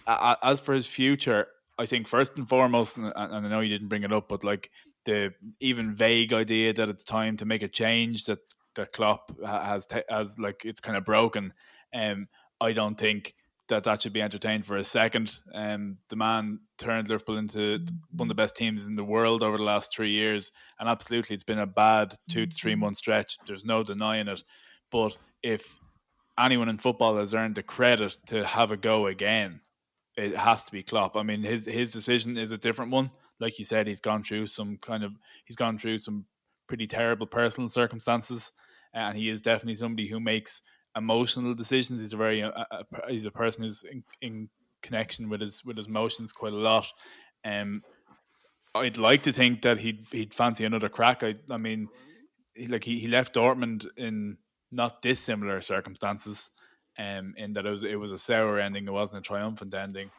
As 0.06 0.60
for 0.60 0.74
his 0.74 0.86
future, 0.86 1.46
I 1.78 1.86
think 1.86 2.08
first 2.08 2.36
and 2.36 2.48
foremost, 2.48 2.96
and 2.96 3.12
I 3.14 3.40
know 3.40 3.60
you 3.60 3.68
didn't 3.68 3.88
bring 3.88 4.02
it 4.02 4.12
up, 4.12 4.28
but 4.28 4.44
like 4.44 4.70
the 5.04 5.32
even 5.60 5.94
vague 5.94 6.32
idea 6.32 6.72
that 6.74 6.88
it's 6.88 7.04
time 7.04 7.36
to 7.38 7.46
make 7.46 7.62
a 7.62 7.68
change 7.68 8.24
that 8.24 8.40
that 8.74 8.92
Klopp 8.92 9.32
has 9.44 9.86
has 10.08 10.38
like 10.38 10.64
it's 10.64 10.80
kind 10.80 10.96
of 10.96 11.04
broken. 11.04 11.52
Um, 11.94 12.28
I 12.60 12.72
don't 12.72 12.98
think 12.98 13.34
that 13.70 13.84
that 13.84 14.02
should 14.02 14.12
be 14.12 14.22
entertained 14.22 14.66
for 14.66 14.76
a 14.76 14.84
second. 14.84 15.38
Um, 15.54 15.96
the 16.08 16.16
man 16.16 16.60
turned 16.78 17.08
Liverpool 17.08 17.38
into 17.38 17.84
one 18.12 18.26
of 18.26 18.28
the 18.28 18.40
best 18.40 18.54
teams 18.54 18.86
in 18.86 18.94
the 18.94 19.04
world 19.04 19.42
over 19.42 19.56
the 19.56 19.64
last 19.64 19.92
three 19.92 20.10
years, 20.10 20.52
and 20.78 20.88
absolutely, 20.88 21.34
it's 21.34 21.44
been 21.44 21.58
a 21.58 21.66
bad 21.66 22.14
two 22.28 22.46
to 22.46 22.54
three 22.54 22.74
month 22.74 22.98
stretch. 22.98 23.38
There's 23.46 23.64
no 23.64 23.82
denying 23.82 24.28
it. 24.28 24.42
But 24.90 25.16
if 25.42 25.78
anyone 26.38 26.68
in 26.68 26.78
football 26.78 27.16
has 27.16 27.34
earned 27.34 27.54
the 27.54 27.62
credit 27.62 28.16
to 28.26 28.44
have 28.44 28.70
a 28.70 28.76
go 28.76 29.06
again, 29.06 29.60
it 30.16 30.36
has 30.36 30.64
to 30.64 30.72
be 30.72 30.82
Klopp. 30.82 31.16
I 31.16 31.22
mean, 31.22 31.42
his 31.42 31.64
his 31.64 31.90
decision 31.90 32.36
is 32.36 32.50
a 32.50 32.58
different 32.58 32.90
one. 32.90 33.10
Like 33.38 33.58
you 33.58 33.64
said, 33.64 33.86
he's 33.86 34.00
gone 34.00 34.22
through 34.22 34.48
some 34.48 34.76
kind 34.78 35.02
of 35.04 35.12
he's 35.44 35.56
gone 35.56 35.78
through 35.78 35.98
some 35.98 36.26
pretty 36.66 36.86
terrible 36.86 37.26
personal 37.26 37.68
circumstances, 37.68 38.52
and 38.92 39.16
he 39.16 39.28
is 39.28 39.40
definitely 39.40 39.76
somebody 39.76 40.08
who 40.08 40.20
makes 40.20 40.62
emotional 40.96 41.54
decisions. 41.54 42.00
He's 42.00 42.12
a 42.12 42.16
very 42.16 42.42
uh, 42.42 42.50
uh, 42.50 42.82
he's 43.08 43.26
a 43.26 43.30
person 43.30 43.64
who's 43.64 43.82
in, 43.82 44.02
in, 44.20 44.48
connection 44.82 45.28
with 45.28 45.42
his 45.42 45.62
with 45.62 45.76
his 45.76 45.86
emotions 45.86 46.32
quite 46.32 46.54
a 46.54 46.56
lot. 46.56 46.86
Um, 47.44 47.82
I'd 48.74 48.96
like 48.96 49.22
to 49.24 49.32
think 49.32 49.62
that 49.62 49.78
he'd 49.78 50.06
he'd 50.10 50.32
fancy 50.32 50.64
another 50.64 50.88
crack. 50.88 51.22
I 51.22 51.34
I 51.50 51.58
mean, 51.58 51.88
he, 52.54 52.66
like 52.66 52.84
he, 52.84 52.98
he 52.98 53.06
left 53.06 53.34
Dortmund 53.34 53.86
in 53.96 54.38
not 54.72 55.02
dissimilar 55.02 55.60
circumstances. 55.60 56.50
Um, 56.98 57.34
in 57.36 57.52
that 57.54 57.66
it 57.66 57.70
was 57.70 57.84
it 57.84 57.98
was 57.98 58.12
a 58.12 58.18
sour 58.18 58.58
ending, 58.58 58.86
it 58.86 58.92
wasn't 58.92 59.18
a 59.18 59.22
triumphant 59.22 59.74
ending. 59.74 60.10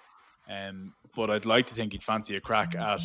Um, 0.50 0.94
but 1.16 1.30
I'd 1.30 1.46
like 1.46 1.68
to 1.68 1.74
think 1.74 1.92
he'd 1.94 2.04
fancy 2.04 2.36
a 2.36 2.42
crack 2.42 2.76
at 2.76 3.02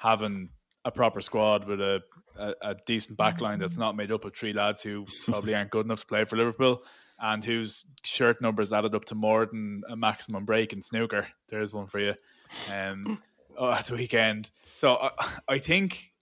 having 0.00 0.50
a 0.84 0.90
proper 0.90 1.20
squad 1.20 1.66
with 1.66 1.80
a, 1.80 2.02
a, 2.36 2.54
a 2.62 2.76
decent 2.86 3.18
backline 3.18 3.58
that's 3.58 3.76
not 3.76 3.96
made 3.96 4.10
up 4.10 4.24
of 4.24 4.34
three 4.34 4.52
lads 4.52 4.82
who 4.82 5.06
probably 5.26 5.54
aren't 5.54 5.70
good 5.70 5.86
enough 5.86 6.00
to 6.00 6.06
play 6.06 6.24
for 6.24 6.36
Liverpool 6.36 6.82
and 7.20 7.44
whose 7.44 7.84
shirt 8.02 8.40
numbers 8.40 8.72
added 8.72 8.94
up 8.94 9.04
to 9.06 9.14
more 9.14 9.46
than 9.46 9.82
a 9.88 9.96
maximum 9.96 10.44
break 10.44 10.72
in 10.72 10.82
snooker. 10.82 11.26
There's 11.48 11.72
one 11.72 11.86
for 11.86 12.00
you. 12.00 12.14
Um, 12.72 13.22
oh, 13.58 13.70
at 13.70 13.86
the 13.86 13.94
weekend. 13.94 14.50
So 14.74 14.96
I, 14.96 15.10
I 15.48 15.58
think, 15.58 16.12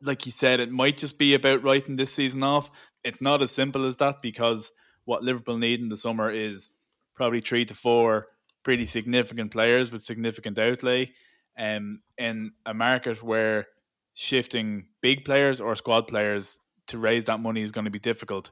like 0.00 0.26
you 0.26 0.32
said, 0.32 0.60
it 0.60 0.70
might 0.70 0.98
just 0.98 1.18
be 1.18 1.34
about 1.34 1.62
writing 1.62 1.96
this 1.96 2.12
season 2.12 2.42
off. 2.42 2.70
It's 3.04 3.22
not 3.22 3.42
as 3.42 3.52
simple 3.52 3.84
as 3.86 3.96
that 3.96 4.22
because 4.22 4.72
what 5.04 5.22
Liverpool 5.22 5.58
need 5.58 5.80
in 5.80 5.88
the 5.88 5.96
summer 5.96 6.30
is 6.30 6.72
probably 7.14 7.40
three 7.40 7.64
to 7.64 7.74
four 7.74 8.28
pretty 8.62 8.86
significant 8.86 9.50
players 9.50 9.90
with 9.90 10.04
significant 10.04 10.58
outlay 10.58 11.10
um, 11.58 12.00
in 12.18 12.52
a 12.66 12.74
market 12.74 13.22
where 13.22 13.66
shifting 14.14 14.86
big 15.00 15.24
players 15.24 15.60
or 15.60 15.74
squad 15.74 16.06
players 16.06 16.58
to 16.86 16.98
raise 16.98 17.24
that 17.24 17.40
money 17.40 17.62
is 17.62 17.72
going 17.72 17.84
to 17.84 17.90
be 17.90 17.98
difficult. 17.98 18.50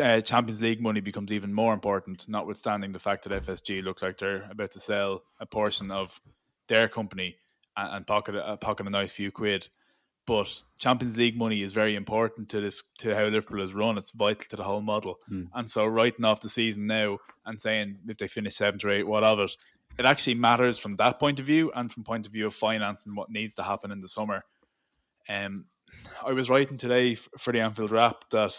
Uh, 0.00 0.20
Champions 0.20 0.62
League 0.62 0.80
money 0.80 1.00
becomes 1.00 1.30
even 1.30 1.52
more 1.52 1.74
important, 1.74 2.26
notwithstanding 2.28 2.92
the 2.92 2.98
fact 2.98 3.24
that 3.24 3.44
FSG 3.44 3.82
look 3.82 4.02
like 4.02 4.18
they're 4.18 4.48
about 4.50 4.72
to 4.72 4.80
sell 4.80 5.22
a 5.40 5.46
portion 5.46 5.90
of 5.90 6.18
their 6.68 6.88
company 6.88 7.36
and, 7.76 7.96
and 7.96 8.06
pocket 8.06 8.34
a 8.34 8.56
pocket 8.56 8.86
a 8.86 8.90
nice 8.90 9.12
few 9.12 9.30
quid. 9.30 9.68
But 10.26 10.62
Champions 10.80 11.18
League 11.18 11.36
money 11.36 11.62
is 11.62 11.74
very 11.74 11.96
important 11.96 12.48
to 12.50 12.60
this 12.60 12.82
to 12.98 13.14
how 13.14 13.24
Liverpool 13.24 13.60
is 13.60 13.74
run. 13.74 13.98
It's 13.98 14.10
vital 14.10 14.46
to 14.48 14.56
the 14.56 14.62
whole 14.62 14.80
model. 14.80 15.18
Mm. 15.30 15.48
And 15.54 15.70
so 15.70 15.86
writing 15.86 16.24
off 16.24 16.40
the 16.40 16.48
season 16.48 16.86
now 16.86 17.18
and 17.44 17.60
saying 17.60 17.98
if 18.08 18.16
they 18.16 18.26
finish 18.26 18.56
seventh 18.56 18.84
or 18.84 18.90
eight, 18.90 19.06
what 19.06 19.22
of 19.22 19.40
it? 19.40 19.54
It 19.98 20.06
actually 20.06 20.34
matters 20.36 20.78
from 20.78 20.96
that 20.96 21.20
point 21.20 21.40
of 21.40 21.46
view 21.46 21.70
and 21.74 21.92
from 21.92 22.04
point 22.04 22.26
of 22.26 22.32
view 22.32 22.46
of 22.46 22.54
finance 22.54 23.04
and 23.04 23.16
what 23.16 23.30
needs 23.30 23.54
to 23.56 23.62
happen 23.62 23.92
in 23.92 24.00
the 24.00 24.08
summer. 24.08 24.44
Um, 25.28 25.66
I 26.26 26.32
was 26.32 26.50
writing 26.50 26.78
today 26.78 27.14
for 27.14 27.52
the 27.52 27.60
Anfield 27.60 27.90
Wrap 27.90 28.24
that 28.30 28.56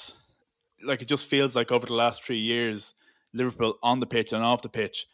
like 0.83 1.01
it 1.01 1.07
just 1.07 1.27
feels 1.27 1.55
like 1.55 1.71
over 1.71 1.85
the 1.85 1.93
last 1.93 2.23
three 2.23 2.39
years, 2.39 2.95
Liverpool 3.33 3.77
on 3.83 3.99
the 3.99 4.07
pitch 4.07 4.33
and 4.33 4.43
off 4.43 4.61
the 4.61 4.69
pitch 4.69 5.07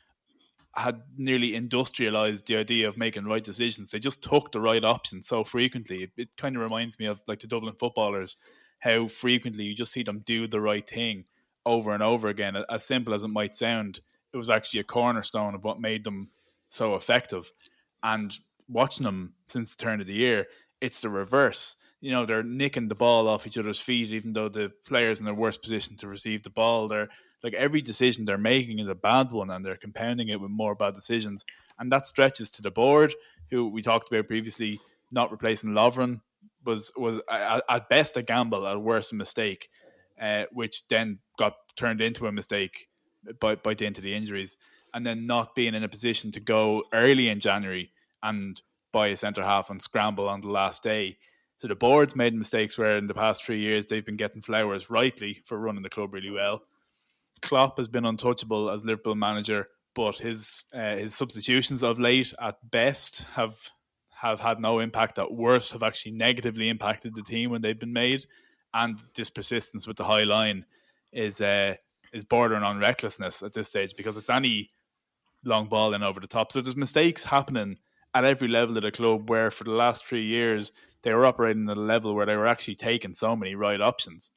had 0.75 1.01
nearly 1.18 1.56
industrialized 1.56 2.48
the 2.48 2.56
idea 2.56 2.88
of 2.88 2.98
making 2.98 3.25
right 3.25 3.44
decisions. 3.44 3.91
They 3.91 4.00
just 4.00 4.24
took 4.24 4.51
the 4.51 4.62
right 4.62 4.84
option 4.84 5.22
so 5.22 5.44
frequently. 5.44 6.03
It, 6.03 6.12
it 6.15 6.30
kind 6.38 6.56
of 6.56 6.62
reminds 6.62 6.98
me 6.98 7.08
of 7.08 7.20
like 7.27 7.39
the 7.39 7.48
Dublin 7.48 7.75
footballers, 7.77 8.38
how 8.80 9.08
frequently 9.08 9.65
you 9.65 9.75
just 9.75 9.91
see 9.91 10.03
them 10.03 10.24
do 10.25 10.48
the 10.48 10.62
right 10.62 10.88
thing 10.88 11.25
over 11.65 11.94
and 11.94 12.01
over 12.01 12.30
again. 12.30 12.56
As 12.70 12.86
simple 12.86 13.13
as 13.13 13.24
it 13.24 13.27
might 13.27 13.56
sound, 13.56 14.00
it 14.34 14.38
was 14.38 14.50
actually 14.50 14.80
a 14.80 14.86
cornerstone 14.86 15.56
of 15.56 15.63
what 15.63 15.82
made 15.82 16.03
them 16.03 16.30
so 16.70 16.96
effective. 16.96 17.51
And 18.01 18.34
watching 18.70 19.03
them 19.03 19.34
since 19.48 19.75
the 19.75 19.84
turn 19.84 20.00
of 20.00 20.08
the 20.08 20.13
year, 20.13 20.48
it's 20.80 21.01
the 21.01 21.10
reverse. 21.10 21.75
You 22.01 22.12
know, 22.12 22.25
they're 22.25 22.43
nicking 22.43 22.88
the 22.88 22.96
ball 22.96 23.27
off 23.27 23.48
each 23.48 23.58
other's 23.58 23.79
feet, 23.79 24.10
even 24.10 24.34
though 24.34 24.50
the 24.50 24.72
players 24.86 25.20
in 25.20 25.25
their 25.25 25.34
worst 25.34 25.62
position 25.62 25.96
to 25.98 26.08
receive 26.08 26.43
the 26.43 26.50
ball, 26.50 26.88
they're 26.88 27.10
like 27.43 27.53
every 27.53 27.81
decision 27.81 28.25
they're 28.25 28.38
making 28.38 28.79
is 28.79 28.88
a 28.88 28.96
bad 28.96 29.31
one 29.31 29.50
and 29.50 29.63
they're 29.63 29.77
compounding 29.77 30.29
it 30.29 30.39
with 30.39 30.51
more 30.51 30.75
bad 30.75 30.93
decisions. 30.93 31.46
And 31.79 31.91
that 31.91 32.05
stretches 32.05 32.50
to 32.51 32.62
the 32.62 32.72
board, 32.72 33.13
who 33.50 33.70
we 33.70 33.81
talked 33.81 34.12
about 34.12 34.27
previously, 34.27 34.79
not 35.12 35.31
replacing 35.31 35.72
Lovren 35.72 36.22
was 36.65 36.91
was 36.96 37.20
at 37.29 37.89
best 37.89 38.17
a 38.17 38.22
gamble, 38.22 38.67
at 38.67 38.79
worst 38.79 39.12
a 39.12 39.15
mistake, 39.15 39.70
uh, 40.20 40.46
which 40.51 40.88
then 40.88 41.20
got 41.38 41.55
turned 41.75 42.01
into 42.01 42.27
a 42.27 42.31
mistake 42.31 42.88
by 43.39 43.55
by 43.55 43.74
dint 43.74 43.98
of 43.98 44.03
the 44.03 44.13
injuries, 44.13 44.58
and 44.93 45.05
then 45.05 45.25
not 45.25 45.55
being 45.55 45.74
in 45.74 45.84
a 45.84 45.89
position 45.89 46.31
to 46.31 46.39
go 46.39 46.84
early 46.93 47.29
in 47.29 47.39
January 47.39 47.91
and 48.24 48.62
buy 48.91 49.08
a 49.08 49.17
centre 49.17 49.43
half 49.43 49.70
and 49.70 49.81
scramble 49.81 50.29
on 50.29 50.41
the 50.41 50.50
last 50.50 50.84
day. 50.84 51.17
So 51.62 51.68
the 51.68 51.75
board's 51.75 52.15
made 52.15 52.34
mistakes 52.34 52.75
where 52.75 52.98
in 52.98 53.06
the 53.06 53.13
past 53.13 53.44
three 53.44 53.60
years 53.60 53.86
they've 53.86 54.03
been 54.03 54.18
getting 54.18 54.41
flowers 54.41 54.89
rightly 54.89 55.44
for 55.46 55.60
running 55.60 55.84
the 55.84 55.91
club 55.91 56.12
really 56.12 56.32
well. 56.32 56.63
Klopp 57.44 57.77
has 57.77 57.88
been 57.88 58.03
untouchable 58.03 58.72
as 58.72 58.84
Liverpool 58.84 59.13
manager, 59.13 59.68
but 59.94 60.15
his 60.15 60.63
uh, 60.74 60.96
his 60.96 61.13
substitutions 61.13 61.84
of 61.84 62.00
late 62.00 62.34
at 62.41 62.56
best 62.72 63.27
have 63.36 63.56
have 64.10 64.39
had 64.39 64.60
no 64.60 64.80
impact. 64.80 65.20
At 65.20 65.32
worst, 65.32 65.72
have 65.74 65.84
actually 65.84 66.13
negatively 66.13 66.68
impacted 66.68 67.13
the 67.13 67.22
team 67.22 67.51
when 67.51 67.62
they've 67.62 67.77
been 67.77 67.94
made, 67.94 68.25
and 68.74 69.00
this 69.15 69.30
persistence 69.30 69.86
with 69.86 69.98
the 69.98 70.03
high 70.03 70.24
line 70.24 70.65
is 71.13 71.41
uh, 71.41 71.75
is 72.12 72.24
bordering 72.24 72.63
on 72.63 72.80
recklessness 72.80 73.44
at 73.44 73.53
this 73.53 73.68
stage 73.68 73.94
because 73.96 74.18
it's 74.18 74.32
any 74.32 74.72
long 75.46 75.68
ball 75.68 75.94
in 75.94 76.01
over 76.01 76.20
the 76.20 76.25
top. 76.25 76.51
So 76.51 76.60
there's 76.60 76.75
mistakes 76.75 77.24
happening 77.24 77.77
at 78.13 78.25
every 78.25 78.48
level 78.48 78.75
of 78.77 78.84
the 78.84 78.91
club 78.91 79.30
where 79.30 79.51
for 79.51 79.63
the 79.63 79.72
last 79.72 80.06
three 80.06 80.25
years 80.25 80.72
they 81.03 81.13
were 81.13 81.25
operating 81.25 81.70
at 81.70 81.77
a 81.77 81.80
level 81.80 82.13
where 82.13 82.25
they 82.25 82.36
were 82.36 82.48
actually 82.48 82.75
taking 82.75 83.13
so 83.13 83.36
many 83.36 83.56
right 83.56 83.82
options 83.82 84.32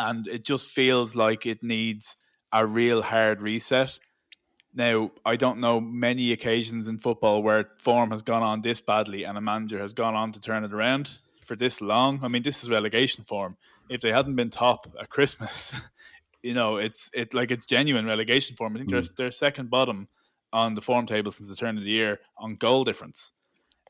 and 0.00 0.26
it 0.26 0.42
just 0.42 0.68
feels 0.68 1.14
like 1.14 1.46
it 1.46 1.62
needs 1.62 2.16
a 2.52 2.66
real 2.66 3.02
hard 3.02 3.42
reset. 3.42 3.98
Now, 4.74 5.10
I 5.24 5.36
don't 5.36 5.58
know 5.58 5.80
many 5.80 6.32
occasions 6.32 6.88
in 6.88 6.98
football 6.98 7.42
where 7.42 7.70
form 7.78 8.10
has 8.12 8.22
gone 8.22 8.42
on 8.42 8.62
this 8.62 8.80
badly 8.80 9.24
and 9.24 9.36
a 9.36 9.40
manager 9.40 9.78
has 9.78 9.92
gone 9.92 10.14
on 10.14 10.32
to 10.32 10.40
turn 10.40 10.64
it 10.64 10.72
around 10.72 11.18
for 11.44 11.54
this 11.54 11.80
long. 11.80 12.20
I 12.22 12.28
mean, 12.28 12.42
this 12.42 12.62
is 12.62 12.70
relegation 12.70 13.24
form. 13.24 13.56
If 13.88 14.00
they 14.00 14.12
hadn't 14.12 14.36
been 14.36 14.50
top 14.50 14.86
at 14.98 15.10
Christmas, 15.10 15.74
you 16.42 16.54
know, 16.54 16.76
it's 16.76 17.10
it 17.12 17.34
like 17.34 17.50
it's 17.50 17.66
genuine 17.66 18.06
relegation 18.06 18.56
form. 18.56 18.76
I 18.76 18.78
think 18.78 18.90
mm. 18.90 18.92
they're 18.92 19.14
they're 19.16 19.30
second 19.32 19.68
bottom 19.68 20.08
on 20.52 20.74
the 20.74 20.82
form 20.82 21.06
table 21.06 21.32
since 21.32 21.48
the 21.48 21.56
turn 21.56 21.78
of 21.78 21.84
the 21.84 21.90
year 21.90 22.20
on 22.38 22.54
goal 22.54 22.84
difference. 22.84 23.32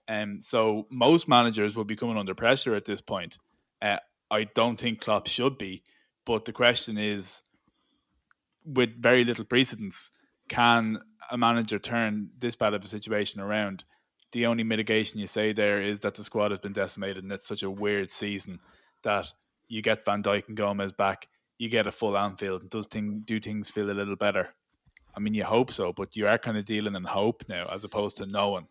And 0.09 0.35
um, 0.35 0.40
so 0.40 0.87
most 0.90 1.29
managers 1.29 1.76
will 1.76 1.85
be 1.85 1.97
coming 1.97 2.19
under 2.19 2.35
pressure 2.35 2.75
at 2.75 2.85
this 2.85 3.00
point. 3.00 3.38
Uh, 3.81 3.99
I 4.31 4.45
don't 4.45 4.79
think 4.79 5.00
Klopp 5.00 5.29
should 5.29 5.57
be 5.57 5.83
but 6.31 6.45
the 6.45 6.52
question 6.52 6.99
is, 6.99 7.43
with 8.64 9.02
very 9.02 9.25
little 9.25 9.45
precedence, 9.45 10.12
can 10.49 11.00
a 11.31 11.38
manager 11.38 11.79
turn 11.79 12.31
this 12.38 12.57
bad 12.57 12.75
of 12.75 12.85
a 12.85 12.88
situation 12.88 13.40
around? 13.40 13.83
The 14.33 14.47
only 14.47 14.62
mitigation 14.62 15.19
you 15.19 15.26
say 15.26 15.52
there 15.52 15.83
is 15.83 15.99
that 16.00 16.14
the 16.14 16.23
squad 16.23 16.52
has 16.52 16.61
been 16.61 16.73
decimated, 16.73 17.25
and 17.25 17.33
it's 17.33 17.49
such 17.49 17.62
a 17.64 17.71
weird 17.71 18.11
season 18.11 18.61
that 19.02 19.33
you 19.67 19.83
get 19.83 20.05
Van 20.05 20.23
Dijk 20.23 20.47
and 20.47 20.57
Gomez 20.57 20.93
back, 20.93 21.26
you 21.59 21.69
get 21.69 21.87
a 21.88 21.93
full 21.93 22.17
Anfield. 22.17 22.71
Does 22.71 22.87
thing 22.87 23.23
do 23.25 23.40
things 23.40 23.71
feel 23.71 23.90
a 23.90 23.93
little 23.93 24.14
better? 24.17 24.50
I 25.14 25.21
mean, 25.21 25.35
you 25.35 25.45
hope 25.45 25.73
so, 25.73 25.93
but 25.93 26.17
you 26.17 26.26
are 26.26 26.38
kind 26.38 26.57
of 26.57 26.64
dealing 26.64 26.95
in 26.95 27.05
hope 27.05 27.45
now 27.49 27.69
as 27.73 27.85
opposed 27.85 28.19
to 28.19 28.26
knowing. 28.26 28.67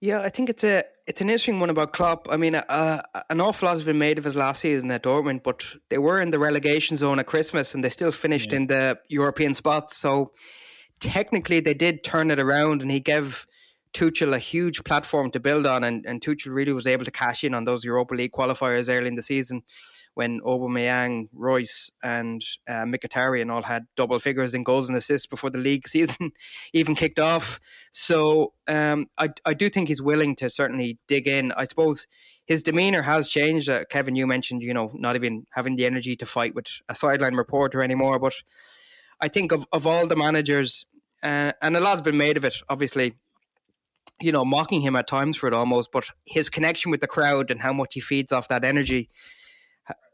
Yeah, 0.00 0.20
I 0.20 0.28
think 0.28 0.50
it's 0.50 0.62
a 0.62 0.84
it's 1.06 1.20
an 1.20 1.28
interesting 1.28 1.58
one 1.58 1.70
about 1.70 1.92
Klopp. 1.92 2.28
I 2.30 2.36
mean, 2.36 2.54
uh, 2.54 3.02
an 3.30 3.40
awful 3.40 3.66
lot 3.66 3.72
has 3.72 3.82
been 3.82 3.98
made 3.98 4.18
of 4.18 4.24
his 4.24 4.36
last 4.36 4.60
season 4.60 4.90
at 4.90 5.02
Dortmund, 5.02 5.42
but 5.42 5.64
they 5.88 5.98
were 5.98 6.20
in 6.20 6.30
the 6.30 6.38
relegation 6.38 6.96
zone 6.96 7.18
at 7.18 7.26
Christmas 7.26 7.74
and 7.74 7.82
they 7.82 7.90
still 7.90 8.12
finished 8.12 8.52
yeah. 8.52 8.56
in 8.56 8.66
the 8.66 8.98
European 9.08 9.54
spots. 9.54 9.96
So 9.96 10.32
technically, 11.00 11.60
they 11.60 11.74
did 11.74 12.04
turn 12.04 12.30
it 12.30 12.38
around, 12.38 12.82
and 12.82 12.90
he 12.90 13.00
gave 13.00 13.46
Tuchel 13.94 14.34
a 14.34 14.38
huge 14.38 14.84
platform 14.84 15.30
to 15.30 15.40
build 15.40 15.66
on, 15.66 15.82
and, 15.82 16.04
and 16.06 16.20
Tuchel 16.20 16.54
really 16.54 16.72
was 16.72 16.86
able 16.86 17.04
to 17.04 17.10
cash 17.10 17.42
in 17.42 17.54
on 17.54 17.64
those 17.64 17.84
Europa 17.84 18.14
League 18.14 18.32
qualifiers 18.32 18.88
early 18.88 19.08
in 19.08 19.14
the 19.14 19.22
season 19.22 19.62
when 20.16 20.40
Aubameyang, 20.40 21.28
Reus, 21.34 21.90
and 22.02 22.42
uh, 22.66 22.84
Mkhitaryan 22.84 23.52
all 23.52 23.62
had 23.62 23.84
double 23.96 24.18
figures 24.18 24.54
in 24.54 24.64
goals 24.64 24.88
and 24.88 24.96
assists 24.96 25.26
before 25.26 25.50
the 25.50 25.58
league 25.58 25.86
season 25.94 26.32
even 26.72 26.94
kicked 26.94 27.18
off. 27.18 27.60
So 27.92 28.54
um, 28.66 29.08
I, 29.18 29.28
I 29.44 29.52
do 29.52 29.68
think 29.68 29.88
he's 29.88 30.00
willing 30.00 30.34
to 30.36 30.48
certainly 30.48 30.98
dig 31.06 31.28
in. 31.28 31.52
I 31.52 31.64
suppose 31.64 32.06
his 32.46 32.62
demeanor 32.62 33.02
has 33.02 33.28
changed. 33.28 33.68
Uh, 33.68 33.84
Kevin, 33.90 34.16
you 34.16 34.26
mentioned, 34.26 34.62
you 34.62 34.72
know, 34.72 34.90
not 34.94 35.16
even 35.16 35.46
having 35.50 35.76
the 35.76 35.84
energy 35.84 36.16
to 36.16 36.24
fight 36.24 36.54
with 36.54 36.68
a 36.88 36.94
sideline 36.94 37.34
reporter 37.34 37.82
anymore. 37.82 38.18
But 38.18 38.36
I 39.20 39.28
think 39.28 39.52
of, 39.52 39.66
of 39.70 39.86
all 39.86 40.06
the 40.06 40.16
managers, 40.16 40.86
uh, 41.22 41.52
and 41.60 41.76
a 41.76 41.80
lot 41.80 41.96
has 41.96 42.02
been 42.02 42.16
made 42.16 42.38
of 42.38 42.44
it, 42.46 42.56
obviously, 42.70 43.16
you 44.22 44.32
know, 44.32 44.46
mocking 44.46 44.80
him 44.80 44.96
at 44.96 45.08
times 45.08 45.36
for 45.36 45.46
it 45.46 45.52
almost, 45.52 45.92
but 45.92 46.06
his 46.24 46.48
connection 46.48 46.90
with 46.90 47.02
the 47.02 47.06
crowd 47.06 47.50
and 47.50 47.60
how 47.60 47.74
much 47.74 47.92
he 47.92 48.00
feeds 48.00 48.32
off 48.32 48.48
that 48.48 48.64
energy 48.64 49.10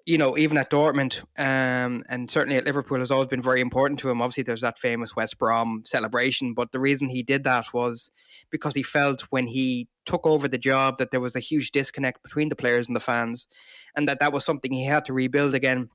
you 0.05 0.19
know, 0.19 0.37
even 0.37 0.57
at 0.57 0.71
Dortmund 0.71 1.21
um, 1.39 2.03
and 2.09 2.29
certainly 2.29 2.57
at 2.57 2.65
Liverpool 2.65 2.99
has 2.99 3.11
always 3.11 3.29
been 3.29 3.43
very 3.43 3.61
important 3.61 4.01
to 4.01 4.11
him. 4.11 4.21
Obviously, 4.21 4.43
there's 4.43 4.61
that 4.63 4.79
famous 4.79 5.15
West 5.15 5.39
Brom 5.39 5.83
celebration, 5.85 6.55
but 6.55 6.73
the 6.73 6.81
reason 6.81 7.09
he 7.09 7.23
did 7.23 7.45
that 7.45 7.73
was 7.73 8.11
because 8.51 8.75
he 8.75 8.83
felt 8.83 9.23
when 9.31 9.47
he 9.47 9.89
took 10.05 10.27
over 10.27 10.49
the 10.49 10.59
job 10.59 10.99
that 10.99 11.11
there 11.11 11.21
was 11.21 11.37
a 11.37 11.41
huge 11.41 11.71
disconnect 11.71 12.23
between 12.23 12.49
the 12.49 12.57
players 12.57 12.87
and 12.87 12.97
the 12.97 13.01
fans, 13.01 13.49
and 13.97 14.09
that 14.09 14.21
that 14.21 14.33
was 14.33 14.45
something 14.45 14.73
he 14.73 14.85
had 14.85 15.05
to 15.05 15.13
rebuild 15.13 15.55
again. 15.55 15.89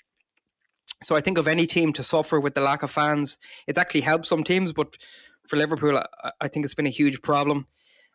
So 1.04 1.16
I 1.16 1.22
think 1.22 1.38
of 1.38 1.48
any 1.48 1.68
team 1.68 1.94
to 1.94 2.04
suffer 2.04 2.40
with 2.40 2.56
the 2.56 2.62
lack 2.62 2.84
of 2.84 2.92
fans, 2.92 3.38
it's 3.68 3.78
actually 3.78 4.02
helped 4.02 4.26
some 4.26 4.44
teams, 4.44 4.74
but 4.74 4.96
for 5.48 5.58
Liverpool, 5.58 6.02
I 6.42 6.48
think 6.48 6.66
it's 6.66 6.74
been 6.74 6.88
a 6.88 6.92
huge 6.92 7.22
problem. 7.22 7.68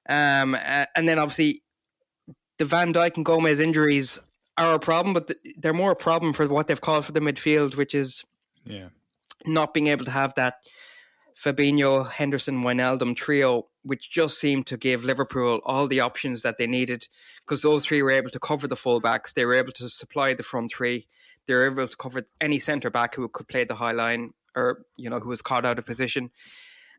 Um, 0.08 0.56
and 0.56 1.08
then 1.08 1.18
obviously 1.18 1.62
the 2.58 2.64
Van 2.64 2.92
Dijk 2.92 3.16
and 3.16 3.25
Gomez 3.25 3.61
injuries 3.61 4.20
are 4.59 4.75
a 4.75 4.78
problem, 4.78 5.14
but 5.14 5.32
they're 5.56 5.73
more 5.73 5.92
a 5.92 5.97
problem 5.97 6.32
for 6.32 6.47
what 6.49 6.66
they've 6.66 6.80
called 6.80 7.04
for 7.04 7.12
the 7.12 7.21
midfield, 7.21 7.76
which 7.76 7.94
is 7.94 8.25
yeah 8.64 8.88
not 9.47 9.75
being 9.75 9.88
able 9.88 10.04
to 10.04 10.11
have 10.11 10.35
that 10.35 10.54
Fabinho, 11.37 12.09
Henderson, 12.09 12.62
Wijnaldum 12.62 13.16
trio, 13.16 13.66
which 13.82 14.11
just 14.11 14.38
seemed 14.38 14.66
to 14.66 14.76
give 14.76 15.04
Liverpool 15.04 15.61
all 15.64 15.88
the 15.88 16.00
options 16.00 16.42
that 16.42 16.59
they 16.59 16.66
needed 16.66 17.09
because 17.40 17.62
those 17.62 17.85
three 17.85 18.02
were 18.02 18.11
able 18.11 18.30
to 18.30 18.38
cover 18.38 18.68
the 18.68 18.76
fullbacks, 18.76 19.32
they 19.32 19.44
were 19.44 19.54
able 19.54 19.73
to 19.73 19.88
supply 19.88 20.35
the 20.35 20.42
front 20.42 20.71
three, 20.71 21.09
they 21.47 21.54
were 21.54 21.66
able 21.66 21.88
to 21.88 21.97
cover 21.97 22.23
any 22.40 22.59
centre 22.59 22.90
back 22.90 23.14
who 23.14 23.28
could 23.28 23.49
play 23.49 23.64
the 23.64 23.75
high 23.75 23.92
line 23.92 24.32
or 24.54 24.85
you 24.97 25.09
know 25.09 25.18
who 25.18 25.30
was 25.30 25.42
caught 25.42 25.64
out 25.64 25.78
of 25.78 25.87
position. 25.87 26.30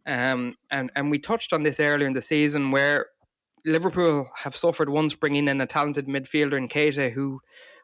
Um, 0.06 0.58
and 0.70 0.92
and 0.96 1.10
we 1.10 1.20
touched 1.20 1.54
on 1.54 1.64
this 1.64 1.80
earlier 1.80 2.08
in 2.08 2.14
the 2.14 2.22
season 2.22 2.72
where 2.72 3.08
Liverpool 3.66 4.30
have 4.36 4.56
suffered 4.56 4.90
once 4.90 5.16
bringing 5.16 5.48
in 5.48 5.62
a 5.62 5.66
talented 5.66 6.08
midfielder 6.08 6.58
in 6.58 6.68
Keita 6.68 7.12
who 7.12 7.42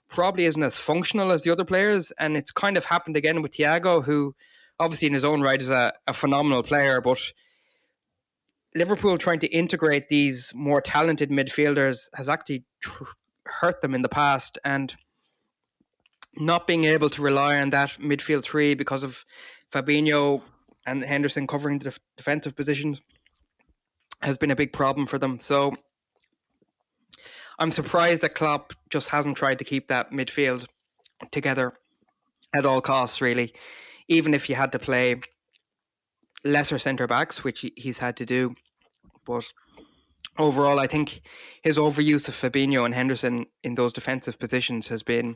probably 0.10 0.46
isn't 0.46 0.62
as 0.62 0.76
functional 0.76 1.32
as 1.32 1.44
the 1.44 1.52
other 1.52 1.66
players. 1.66 2.12
And 2.20 2.36
it's 2.36 2.52
kind 2.52 2.78
of 2.78 2.86
happened 2.86 3.16
again 3.16 3.42
with 3.42 3.54
Thiago, 3.54 4.04
who 4.04 4.36
obviously 4.80 5.08
in 5.08 5.14
his 5.14 5.26
own 5.26 5.42
right 5.42 5.62
is 5.62 5.70
a, 5.70 5.94
a 6.08 6.14
phenomenal 6.14 6.64
player, 6.64 7.02
but 7.02 7.32
Liverpool 8.76 9.18
trying 9.18 9.40
to 9.40 9.48
integrate 9.48 10.10
these 10.10 10.52
more 10.54 10.82
talented 10.82 11.30
midfielders 11.30 12.08
has 12.14 12.30
actually 12.30 12.64
tr- 12.82 13.04
hurt 13.46 13.82
them 13.82 13.96
in 13.96 14.02
the 14.02 14.10
past. 14.10 14.58
And 14.64 14.96
not 16.36 16.68
being 16.68 16.86
able 16.86 17.10
to 17.10 17.22
rely 17.22 17.60
on 17.60 17.72
that 17.72 17.92
midfield 18.00 18.44
three 18.44 18.74
because 18.74 19.04
of 19.04 19.26
Fabinho 19.72 20.42
and 20.86 21.04
Henderson 21.04 21.48
covering 21.48 21.80
the 21.80 21.86
def- 21.86 22.00
defensive 22.18 22.56
positions 22.56 23.02
has 24.22 24.38
been 24.38 24.52
a 24.52 24.56
big 24.56 24.74
problem 24.74 25.08
for 25.08 25.18
them. 25.18 25.40
So 25.40 25.76
I'm 27.58 27.72
surprised 27.72 28.22
that 28.22 28.36
Klopp 28.36 28.74
just 28.90 29.10
hasn't 29.10 29.38
tried 29.38 29.60
to 29.60 29.66
keep 29.66 29.88
that 29.88 30.12
midfield 30.12 30.66
together 31.32 31.74
at 32.56 32.66
all 32.66 32.82
costs, 32.82 33.22
really. 33.22 33.54
Even 34.08 34.34
if 34.34 34.50
you 34.50 34.56
had 34.56 34.72
to 34.72 34.80
play 34.80 35.22
lesser 36.44 36.80
centre 36.80 37.08
backs, 37.08 37.44
which 37.44 37.66
he's 37.76 37.98
had 38.00 38.18
to 38.18 38.26
do. 38.26 38.56
But 39.26 39.52
overall, 40.38 40.80
I 40.80 40.88
think 40.88 41.22
his 41.62 41.78
overuse 41.78 42.28
of 42.28 42.36
Fabinho 42.36 42.86
and 42.86 42.94
Henderson 42.94 43.46
in 43.64 43.76
those 43.76 43.94
defensive 43.94 44.40
positions 44.40 44.88
has 44.88 45.04
been 45.04 45.36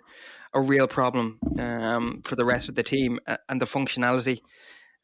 a 0.53 0.61
real 0.61 0.87
problem 0.87 1.39
um, 1.59 2.21
for 2.23 2.35
the 2.35 2.45
rest 2.45 2.69
of 2.69 2.75
the 2.75 2.83
team 2.83 3.19
and 3.49 3.61
the 3.61 3.65
functionality. 3.65 4.39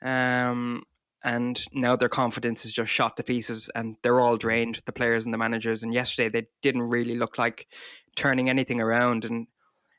Um, 0.01 0.83
and 1.23 1.61
now 1.73 1.95
their 1.95 2.09
confidence 2.09 2.65
is 2.65 2.71
just 2.71 2.91
shot 2.91 3.17
to 3.17 3.23
pieces 3.23 3.69
and 3.75 3.97
they're 4.03 4.19
all 4.19 4.38
drained, 4.38 4.81
the 4.85 4.93
players 4.93 5.25
and 5.25 5.33
the 5.33 5.38
managers. 5.38 5.83
And 5.83 5.93
yesterday 5.93 6.29
they 6.29 6.47
didn't 6.61 6.83
really 6.83 7.17
look 7.17 7.38
like 7.38 7.67
turning 8.15 8.49
anything 8.49 8.79
around. 8.79 9.25
And 9.25 9.47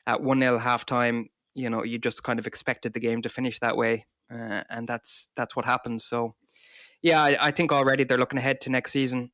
at 0.07 0.21
1 0.21 0.39
0 0.39 0.57
half 0.57 0.85
time, 0.85 1.29
you 1.53 1.69
know, 1.69 1.83
you 1.83 1.99
just 1.99 2.23
kind 2.23 2.39
of 2.39 2.47
expected 2.47 2.93
the 2.93 2.99
game 2.99 3.21
to 3.21 3.29
finish 3.29 3.59
that 3.59 3.77
way. 3.77 4.07
Uh, 4.33 4.63
and 4.69 4.87
that's 4.87 5.29
that's 5.35 5.55
what 5.55 5.65
happens. 5.65 6.05
So, 6.05 6.35
yeah, 7.01 7.21
I, 7.21 7.37
I, 7.47 7.51
think 7.51 7.71
already 7.71 8.05
they're 8.05 8.17
looking 8.17 8.39
ahead 8.39 8.61
to 8.61 8.69
next 8.69 8.91
season. 8.91 9.31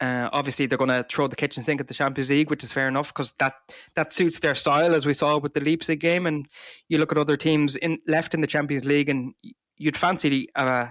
Uh, 0.00 0.30
obviously, 0.32 0.66
they're 0.66 0.78
going 0.78 0.88
to 0.88 1.04
throw 1.10 1.26
the 1.26 1.36
kitchen 1.36 1.62
sink 1.64 1.80
at 1.80 1.88
the 1.88 1.94
Champions 1.94 2.30
League, 2.30 2.50
which 2.50 2.62
is 2.62 2.70
fair 2.70 2.86
enough 2.86 3.08
because 3.08 3.32
that 3.40 3.54
that 3.96 4.12
suits 4.12 4.38
their 4.38 4.54
style, 4.54 4.94
as 4.94 5.06
we 5.06 5.12
saw 5.12 5.38
with 5.38 5.54
the 5.54 5.60
Leipzig 5.60 5.98
game. 5.98 6.24
And 6.24 6.46
you 6.88 6.98
look 6.98 7.10
at 7.10 7.18
other 7.18 7.36
teams 7.36 7.74
in 7.74 7.98
left 8.06 8.32
in 8.32 8.40
the 8.40 8.46
Champions 8.46 8.84
League, 8.84 9.08
and 9.08 9.34
you'd 9.80 9.96
fancy 9.96 10.48
uh, 10.54 10.86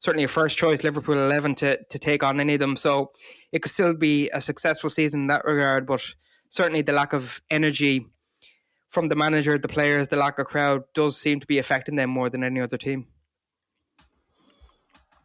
certainly 0.00 0.24
a 0.24 0.28
first 0.28 0.58
choice 0.58 0.84
Liverpool 0.84 1.14
eleven 1.14 1.54
to 1.54 1.78
to 1.90 1.98
take 1.98 2.22
on 2.22 2.40
any 2.40 2.54
of 2.54 2.60
them. 2.60 2.76
So 2.76 3.12
it 3.52 3.62
could 3.62 3.72
still 3.72 3.94
be 3.94 4.28
a 4.30 4.40
successful 4.40 4.90
season 4.90 5.20
in 5.22 5.26
that 5.28 5.44
regard, 5.44 5.86
but 5.86 6.02
certainly 6.50 6.82
the 6.82 6.92
lack 6.92 7.12
of 7.12 7.40
energy 7.50 8.06
from 8.90 9.08
the 9.08 9.16
manager, 9.16 9.58
the 9.58 9.68
players, 9.68 10.08
the 10.08 10.16
lack 10.16 10.38
of 10.38 10.46
crowd 10.46 10.82
does 10.94 11.16
seem 11.16 11.40
to 11.40 11.46
be 11.46 11.58
affecting 11.58 11.96
them 11.96 12.10
more 12.10 12.30
than 12.30 12.44
any 12.44 12.60
other 12.60 12.78
team. 12.78 13.06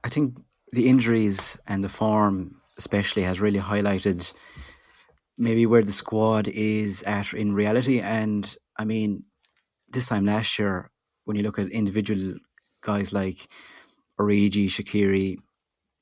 I 0.03 0.09
think 0.09 0.37
the 0.71 0.87
injuries 0.87 1.59
and 1.67 1.83
the 1.83 1.89
form, 1.89 2.61
especially, 2.77 3.23
has 3.23 3.41
really 3.41 3.59
highlighted 3.59 4.33
maybe 5.37 5.65
where 5.65 5.83
the 5.83 5.91
squad 5.91 6.47
is 6.47 7.03
at 7.03 7.33
in 7.33 7.53
reality. 7.53 7.99
And 7.99 8.57
I 8.77 8.85
mean, 8.85 9.25
this 9.87 10.07
time 10.07 10.25
last 10.25 10.57
year, 10.57 10.89
when 11.25 11.37
you 11.37 11.43
look 11.43 11.59
at 11.59 11.67
individual 11.69 12.35
guys 12.81 13.13
like 13.13 13.47
Origi, 14.19 14.67
Shaqiri, 14.67 15.37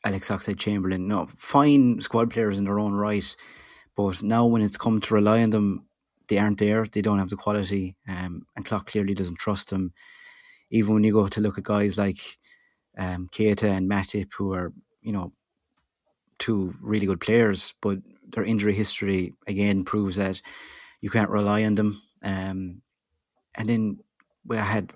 Alex 0.06 0.30
Oxlade 0.30 0.60
Chamberlain, 0.60 1.08
no, 1.08 1.28
fine 1.38 2.00
squad 2.02 2.32
players 2.32 2.58
in 2.58 2.66
their 2.66 2.80
own 2.80 2.94
right. 2.94 3.36
But 3.96 4.22
now 4.24 4.46
when 4.46 4.62
it's 4.62 4.78
come 4.78 5.02
to 5.02 5.14
rely 5.14 5.42
on 5.42 5.50
them, 5.50 5.88
they 6.28 6.38
aren't 6.38 6.60
there. 6.60 6.86
They 6.86 7.02
don't 7.02 7.20
have 7.20 7.30
the 7.30 7.36
quality. 7.36 7.96
Um, 8.08 8.46
and 8.56 8.66
Klopp 8.66 8.88
clearly 8.88 9.14
doesn't 9.14 9.40
trust 9.40 9.70
them. 9.70 9.94
Even 10.70 10.94
when 10.94 11.04
you 11.04 11.14
go 11.14 11.28
to 11.28 11.42
look 11.42 11.58
at 11.58 11.64
guys 11.64 11.98
like 11.98 12.20
um, 12.98 13.30
Keita 13.32 13.64
and 13.64 13.90
Matip, 13.90 14.32
who 14.38 14.54
are, 14.54 14.74
you 15.02 15.14
know, 15.14 15.32
two 16.38 16.74
really 16.82 17.06
good 17.06 17.22
players, 17.22 17.74
but 17.82 18.00
their 18.30 18.44
injury 18.44 18.74
history 18.74 19.34
again 19.48 19.84
proves 19.84 20.18
that 20.18 20.42
you 21.02 21.10
can't 21.10 21.30
rely 21.30 21.64
on 21.64 21.76
them. 21.76 22.02
Um, 22.22 22.82
and 23.56 23.68
then 23.68 24.00
we 24.46 24.58
had 24.58 24.94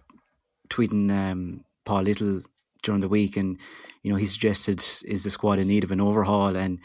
tweeting 0.70 1.12
um, 1.12 1.64
Paul 1.86 2.04
Little 2.04 2.42
during 2.84 3.02
the 3.02 3.10
week, 3.10 3.38
and 3.38 3.58
you 4.04 4.12
know 4.12 4.18
he 4.18 4.26
suggested 4.26 4.80
is 5.06 5.24
the 5.24 5.30
squad 5.30 5.60
in 5.60 5.68
need 5.68 5.84
of 5.84 5.92
an 5.92 6.02
overhaul. 6.02 6.56
And 6.56 6.80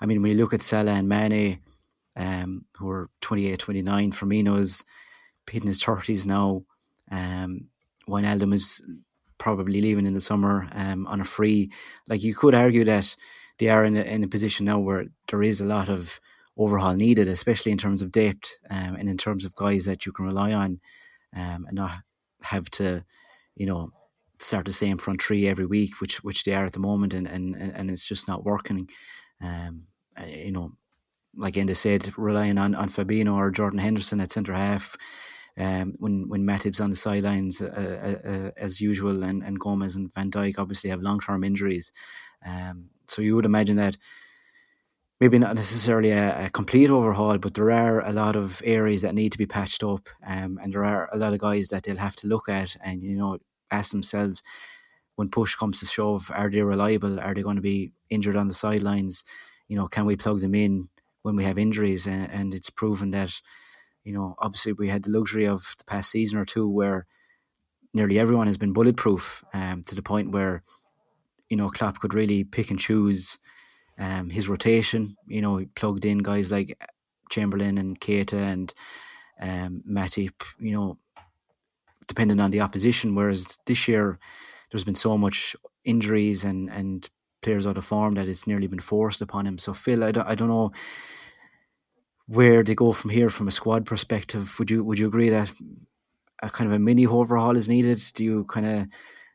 I 0.00 0.06
mean, 0.06 0.22
when 0.22 0.32
you 0.32 0.36
look 0.38 0.54
at 0.54 0.62
Salah 0.62 0.92
and 0.92 1.08
Mane, 1.08 1.60
um, 2.16 2.64
who 2.76 2.88
are 2.90 3.10
28, 3.20 3.58
29, 3.58 4.12
Firmino's 4.12 4.84
hitting 5.50 5.68
his 5.68 5.82
thirties 5.82 6.24
now. 6.24 6.62
Um, 7.10 7.68
Wijnaldum 8.08 8.54
is 8.54 8.80
probably 9.38 9.80
leaving 9.80 10.06
in 10.06 10.14
the 10.14 10.20
summer 10.20 10.68
um, 10.72 11.06
on 11.06 11.20
a 11.20 11.24
free. 11.24 11.70
Like 12.08 12.22
you 12.22 12.34
could 12.34 12.54
argue 12.54 12.84
that 12.84 13.16
they 13.58 13.68
are 13.68 13.84
in 13.84 13.96
a, 13.96 14.02
in 14.02 14.22
a 14.22 14.28
position 14.28 14.66
now 14.66 14.78
where 14.78 15.06
there 15.28 15.42
is 15.42 15.60
a 15.60 15.64
lot 15.64 15.88
of 15.88 16.20
overhaul 16.56 16.94
needed, 16.94 17.28
especially 17.28 17.72
in 17.72 17.78
terms 17.78 18.02
of 18.02 18.12
depth 18.12 18.56
um, 18.70 18.94
and 18.96 19.08
in 19.08 19.16
terms 19.16 19.44
of 19.44 19.54
guys 19.54 19.84
that 19.86 20.06
you 20.06 20.12
can 20.12 20.24
rely 20.24 20.52
on 20.52 20.80
um, 21.34 21.64
and 21.66 21.74
not 21.74 22.02
have 22.42 22.70
to, 22.70 23.04
you 23.56 23.66
know, 23.66 23.90
start 24.40 24.66
the 24.66 24.72
same 24.72 24.96
front 24.96 25.22
three 25.22 25.46
every 25.46 25.66
week, 25.66 26.00
which 26.00 26.22
which 26.24 26.44
they 26.44 26.54
are 26.54 26.66
at 26.66 26.72
the 26.72 26.80
moment, 26.80 27.14
and 27.14 27.26
and, 27.26 27.54
and 27.54 27.90
it's 27.90 28.06
just 28.06 28.28
not 28.28 28.44
working. 28.44 28.88
Um, 29.42 29.84
you 30.26 30.52
know, 30.52 30.72
like 31.36 31.54
Enda 31.54 31.76
said, 31.76 32.12
relying 32.18 32.58
on, 32.58 32.74
on 32.74 32.88
Fabinho 32.88 33.34
or 33.34 33.50
Jordan 33.50 33.78
Henderson 33.78 34.20
at 34.20 34.32
centre 34.32 34.54
half. 34.54 34.96
Um, 35.58 35.94
when 35.98 36.28
when 36.28 36.46
Matip's 36.46 36.80
on 36.80 36.90
the 36.90 36.96
sidelines 36.96 37.60
uh, 37.60 37.66
uh, 38.24 38.28
uh, 38.28 38.50
as 38.56 38.80
usual, 38.80 39.24
and, 39.24 39.42
and 39.42 39.58
Gomez 39.58 39.96
and 39.96 40.12
Van 40.14 40.30
Dijk 40.30 40.58
obviously 40.58 40.90
have 40.90 41.02
long 41.02 41.20
term 41.20 41.44
injuries, 41.44 41.92
um, 42.46 42.90
so 43.06 43.20
you 43.20 43.34
would 43.36 43.44
imagine 43.44 43.76
that 43.76 43.96
maybe 45.20 45.38
not 45.38 45.56
necessarily 45.56 46.12
a, 46.12 46.46
a, 46.46 46.50
complete 46.50 46.88
overhaul, 46.88 47.36
but 47.36 47.52
there 47.54 47.70
are 47.70 48.00
a 48.00 48.12
lot 48.12 48.36
of 48.36 48.62
areas 48.64 49.02
that 49.02 49.14
need 49.14 49.32
to 49.32 49.38
be 49.38 49.44
patched 49.44 49.84
up, 49.84 50.08
um, 50.24 50.58
and 50.62 50.72
there 50.72 50.84
are 50.84 51.10
a 51.12 51.18
lot 51.18 51.32
of 51.34 51.40
guys 51.40 51.68
that 51.68 51.82
they'll 51.82 51.96
have 51.96 52.16
to 52.16 52.28
look 52.28 52.48
at 52.48 52.76
and 52.82 53.02
you 53.02 53.16
know 53.16 53.38
ask 53.70 53.90
themselves 53.92 54.42
when 55.16 55.28
push 55.28 55.54
comes 55.54 55.80
to 55.80 55.86
shove, 55.86 56.30
are 56.34 56.50
they 56.50 56.62
reliable? 56.62 57.20
Are 57.20 57.34
they 57.34 57.42
going 57.42 57.56
to 57.56 57.62
be 57.62 57.92
injured 58.08 58.36
on 58.36 58.48
the 58.48 58.54
sidelines? 58.54 59.24
You 59.68 59.76
know, 59.76 59.86
can 59.86 60.06
we 60.06 60.16
plug 60.16 60.40
them 60.40 60.54
in? 60.54 60.88
when 61.22 61.36
we 61.36 61.44
have 61.44 61.58
injuries, 61.58 62.06
and, 62.06 62.30
and 62.30 62.54
it's 62.54 62.70
proven 62.70 63.10
that 63.10 63.40
you 64.04 64.12
know 64.12 64.34
obviously 64.38 64.72
we 64.72 64.88
had 64.88 65.02
the 65.02 65.10
luxury 65.10 65.46
of 65.46 65.74
the 65.78 65.84
past 65.84 66.10
season 66.10 66.38
or 66.38 66.44
two 66.44 66.68
where 66.68 67.06
nearly 67.94 68.18
everyone 68.18 68.46
has 68.46 68.56
been 68.56 68.72
bulletproof 68.72 69.44
um, 69.52 69.82
to 69.82 69.94
the 69.94 70.02
point 70.02 70.32
where 70.32 70.62
you 71.48 71.56
know 71.56 71.68
Klopp 71.68 71.98
could 71.98 72.14
really 72.14 72.44
pick 72.44 72.70
and 72.70 72.78
choose 72.78 73.38
um, 73.98 74.30
his 74.30 74.48
rotation. 74.48 75.16
You 75.26 75.42
know, 75.42 75.58
he 75.58 75.66
plugged 75.66 76.04
in 76.04 76.18
guys 76.18 76.50
like 76.50 76.76
Chamberlain 77.30 77.78
and 77.78 78.00
Keita 78.00 78.34
and 78.34 78.72
um, 79.40 79.82
Matip. 79.88 80.42
You 80.58 80.72
know, 80.72 80.98
depending 82.10 82.40
on 82.40 82.50
the 82.50 82.60
opposition. 82.60 83.14
Whereas 83.14 83.58
this 83.66 83.86
year, 83.88 84.18
there's 84.70 84.84
been 84.84 85.02
so 85.06 85.16
much 85.16 85.56
injuries 85.84 86.44
and 86.44 86.68
and 86.78 87.08
players 87.42 87.66
out 87.66 87.78
of 87.78 87.86
form 87.86 88.14
that 88.14 88.28
it's 88.28 88.46
nearly 88.46 88.66
been 88.66 88.80
forced 88.92 89.22
upon 89.22 89.46
him. 89.46 89.56
So 89.58 89.72
Phil, 89.72 90.04
I 90.04 90.12
don't, 90.12 90.26
I 90.26 90.34
don't 90.34 90.48
know 90.48 90.72
where 92.26 92.62
they 92.62 92.74
go 92.74 92.92
from 92.92 93.10
here 93.10 93.30
from 93.30 93.48
a 93.48 93.58
squad 93.60 93.86
perspective. 93.86 94.58
Would 94.58 94.70
you 94.70 94.84
would 94.84 94.98
you 94.98 95.06
agree 95.06 95.30
that 95.30 95.52
a 96.42 96.50
kind 96.50 96.68
of 96.68 96.74
a 96.76 96.78
mini 96.78 97.06
overhaul 97.06 97.56
is 97.56 97.68
needed? 97.68 98.00
Do 98.14 98.24
you 98.24 98.44
kind 98.44 98.66
of 98.66 98.86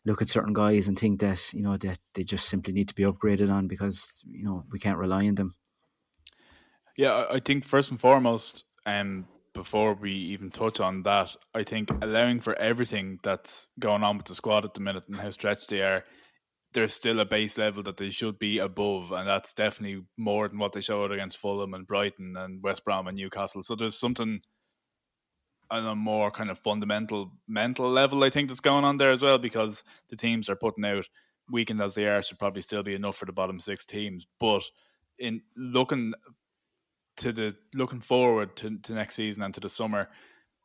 look 0.05 0.21
at 0.21 0.29
certain 0.29 0.53
guys 0.53 0.87
and 0.87 0.99
think 0.99 1.19
that 1.21 1.53
you 1.53 1.63
know 1.63 1.77
that 1.77 1.99
they 2.13 2.23
just 2.23 2.47
simply 2.47 2.73
need 2.73 2.89
to 2.89 2.95
be 2.95 3.03
upgraded 3.03 3.51
on 3.51 3.67
because 3.67 4.23
you 4.27 4.43
know 4.43 4.65
we 4.71 4.79
can't 4.79 4.99
rely 4.99 5.27
on 5.27 5.35
them? 5.35 5.55
Yeah, 6.97 7.25
I 7.29 7.39
think 7.39 7.65
first 7.65 7.91
and 7.91 7.99
foremost, 7.99 8.63
um, 8.85 9.27
before 9.55 9.95
we 9.95 10.11
even 10.11 10.51
touch 10.51 10.79
on 10.79 11.01
that, 11.03 11.35
I 11.55 11.63
think 11.63 11.89
allowing 12.03 12.41
for 12.41 12.53
everything 12.59 13.19
that's 13.23 13.69
going 13.79 14.03
on 14.03 14.17
with 14.17 14.27
the 14.27 14.35
squad 14.35 14.65
at 14.65 14.75
the 14.75 14.81
minute 14.81 15.05
and 15.07 15.17
how 15.17 15.31
stretched 15.31 15.69
they 15.69 15.81
are 15.81 16.03
there's 16.75 16.93
still 16.93 17.21
a 17.21 17.25
base 17.25 17.57
level 17.57 17.81
that 17.83 17.97
they 17.97 18.09
should 18.09 18.37
be 18.37 18.59
above, 18.59 19.11
and 19.13 19.27
that's 19.27 19.53
definitely 19.53 20.03
more 20.17 20.47
than 20.47 20.59
what 20.59 20.73
they 20.73 20.81
showed 20.81 21.11
against 21.11 21.37
Fulham 21.37 21.73
and 21.73 21.87
Brighton 21.87 22.35
and 22.37 22.61
West 22.61 22.83
Brom 22.83 23.07
and 23.07 23.17
Newcastle. 23.17 23.63
So 23.63 23.75
there's 23.75 23.97
something 23.97 24.41
on 25.71 25.85
a 25.87 25.95
more 25.95 26.29
kind 26.29 26.51
of 26.51 26.59
fundamental 26.59 27.31
mental 27.47 27.89
level, 27.89 28.23
I 28.23 28.29
think, 28.29 28.49
that's 28.49 28.59
going 28.59 28.83
on 28.83 28.97
there 28.97 29.11
as 29.11 29.21
well, 29.21 29.39
because 29.39 29.83
the 30.09 30.17
teams 30.17 30.49
are 30.49 30.55
putting 30.55 30.85
out 30.85 31.07
weakened 31.49 31.81
as 31.81 31.95
they 31.95 32.07
are 32.07 32.21
should 32.21 32.39
probably 32.39 32.61
still 32.61 32.83
be 32.83 32.93
enough 32.93 33.15
for 33.15 33.25
the 33.25 33.31
bottom 33.31 33.59
six 33.59 33.85
teams. 33.85 34.27
But 34.39 34.63
in 35.17 35.41
looking 35.55 36.13
to 37.17 37.31
the 37.31 37.55
looking 37.73 38.01
forward 38.01 38.55
to, 38.57 38.77
to 38.79 38.93
next 38.93 39.15
season 39.15 39.43
and 39.43 39.53
to 39.53 39.59
the 39.59 39.69
summer, 39.69 40.09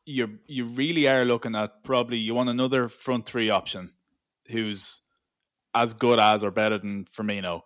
you 0.05 0.39
you 0.47 0.65
really 0.65 1.07
are 1.07 1.25
looking 1.25 1.55
at 1.55 1.85
probably 1.85 2.19
you 2.19 2.35
want 2.35 2.49
another 2.49 2.89
front 2.89 3.27
three 3.27 3.51
option 3.51 3.93
who's 4.49 5.03
as 5.75 5.95
good 5.95 6.19
as 6.19 6.43
or 6.43 6.51
better 6.51 6.79
than 6.79 7.05
Firmino. 7.05 7.63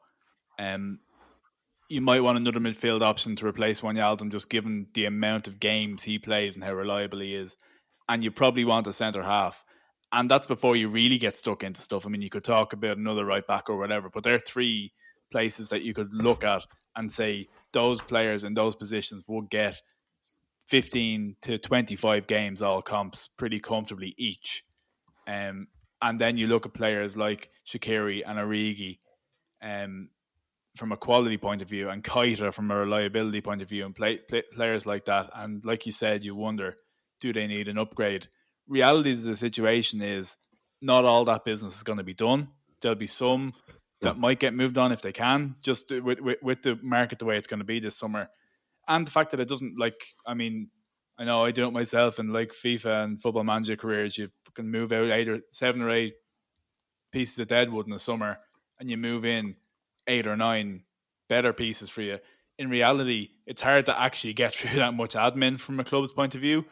Um, 0.59 0.99
you 1.89 2.01
might 2.01 2.23
want 2.23 2.39
another 2.39 2.61
midfield 2.61 3.03
option 3.03 3.37
to 3.37 3.47
replace 3.47 3.81
Wijnaldum, 3.81 4.31
just 4.31 4.51
given 4.51 4.87
the 4.95 5.05
amount 5.07 5.49
of 5.49 5.61
games 5.61 6.03
he 6.03 6.19
plays 6.19 6.55
and 6.55 6.65
how 6.65 6.73
reliable 6.73 7.21
he 7.21 7.35
is. 7.35 7.57
And 8.09 8.23
you 8.23 8.31
probably 8.31 8.65
want 8.65 8.87
a 8.87 8.93
centre 8.93 9.23
half. 9.23 9.65
And 10.13 10.31
that's 10.31 10.47
before 10.47 10.77
you 10.77 10.89
really 10.89 11.19
get 11.19 11.37
stuck 11.37 11.63
into 11.63 11.81
stuff. 11.81 12.07
I 12.07 12.09
mean, 12.09 12.23
you 12.23 12.31
could 12.31 12.45
talk 12.45 12.73
about 12.73 12.99
another 12.99 13.25
right 13.25 13.47
back 13.47 13.69
or 13.69 13.77
whatever, 13.77 14.09
but 14.09 14.23
there 14.23 14.35
are 14.35 14.41
three 14.41 14.93
places 15.31 15.69
that 15.71 15.83
you 15.83 15.95
could 15.95 16.13
look 16.13 16.45
at 16.45 16.63
and 16.97 17.13
say 17.13 17.47
those 17.75 18.01
players 18.01 18.45
in 18.45 18.55
those 18.55 18.75
positions 18.75 19.23
will 19.29 19.43
get 19.43 19.81
15 20.69 21.37
to 21.43 21.59
25 21.59 22.27
games 22.27 22.63
all 22.63 22.81
comps 22.81 23.29
pretty 23.29 23.61
comfortably 23.61 24.15
each. 24.17 24.65
Um, 25.29 25.69
and 26.01 26.19
then 26.19 26.37
you 26.37 26.47
look 26.47 26.65
at 26.65 26.73
players 26.75 27.17
like 27.17 27.51
Shaqiri 27.67 28.23
and 28.27 28.39
Origi, 28.39 28.99
um, 29.63 30.09
from 30.77 30.93
a 30.93 30.97
quality 30.97 31.37
point 31.37 31.63
of 31.63 31.69
view, 31.69 31.89
and 31.91 32.03
Keita 32.03 32.53
from 32.53 32.71
a 32.71 32.77
reliability 32.77 33.41
point 33.41 33.63
of 33.63 33.69
view, 33.69 33.85
and 33.85 33.95
play, 33.95 34.19
play, 34.19 34.43
players 34.53 34.87
like 34.87 35.05
that. 35.05 35.31
And 35.35 35.65
like 35.65 35.87
you 35.87 35.93
said, 35.93 36.25
you 36.25 36.35
wonder, 36.35 36.77
do 37.21 37.33
they 37.33 37.47
need 37.47 37.69
an 37.69 37.79
upgrade? 37.79 38.27
Reality 38.67 39.13
of 39.13 39.23
the 39.23 39.37
situation 39.37 40.03
is 40.03 40.37
not 40.83 41.05
all 41.05 41.25
that 41.27 41.45
business 41.45 41.77
is 41.77 41.83
going 41.83 41.99
to 41.99 42.05
be 42.05 42.15
done. 42.15 42.49
There'll 42.81 42.97
be 42.97 43.07
some 43.07 43.55
that 44.05 44.19
might 44.19 44.39
get 44.39 44.55
moved 44.55 44.79
on 44.79 44.93
if 44.93 45.03
they 45.03 45.13
can, 45.13 45.57
just 45.63 45.91
with, 45.91 46.21
with, 46.21 46.43
with 46.43 46.63
the 46.63 46.79
market 46.83 47.19
the 47.19 47.25
way 47.25 47.37
it's 47.37 47.47
going 47.47 47.59
to 47.59 47.65
be 47.65 47.81
this 47.81 47.97
summer, 47.97 48.29
and 48.89 49.07
the 49.07 49.11
fact 49.11 49.31
that 49.33 49.41
it 49.41 49.49
doesn't 49.49 49.79
like. 49.79 50.01
I 50.27 50.35
mean, 50.35 50.71
I 51.19 51.25
know 51.25 51.45
I 51.45 51.51
do 51.51 51.67
it 51.67 51.73
myself, 51.73 52.19
and 52.19 52.33
like 52.33 52.53
FIFA 52.53 53.05
and 53.05 53.23
Football 53.23 53.45
Manager 53.45 53.77
careers, 53.77 54.17
you 54.19 54.31
can 54.55 54.71
move 54.71 54.93
out 54.93 55.11
eight 55.11 55.29
or 55.29 55.41
seven 55.51 55.83
or 55.83 55.91
eight 55.91 56.15
pieces 57.13 57.39
of 57.39 57.49
deadwood 57.49 57.87
in 57.87 57.93
the 57.93 57.99
summer, 57.99 58.39
and 58.81 58.91
you 58.91 58.97
move 58.97 59.25
in 59.25 59.57
eight 60.07 60.27
or 60.27 60.37
nine 60.37 60.85
better 61.29 61.53
pieces 61.53 61.91
for 61.91 62.03
you. 62.03 62.19
In 62.59 62.71
reality, 62.71 63.31
it's 63.47 63.63
hard 63.63 63.87
to 63.87 64.01
actually 64.01 64.35
get 64.35 64.55
through 64.55 64.79
that 64.79 64.95
much 64.95 65.15
admin 65.15 65.59
from 65.59 65.81
a 65.81 65.85
club's 65.85 66.13
point 66.13 66.35
of 66.35 66.41
view, 66.41 66.65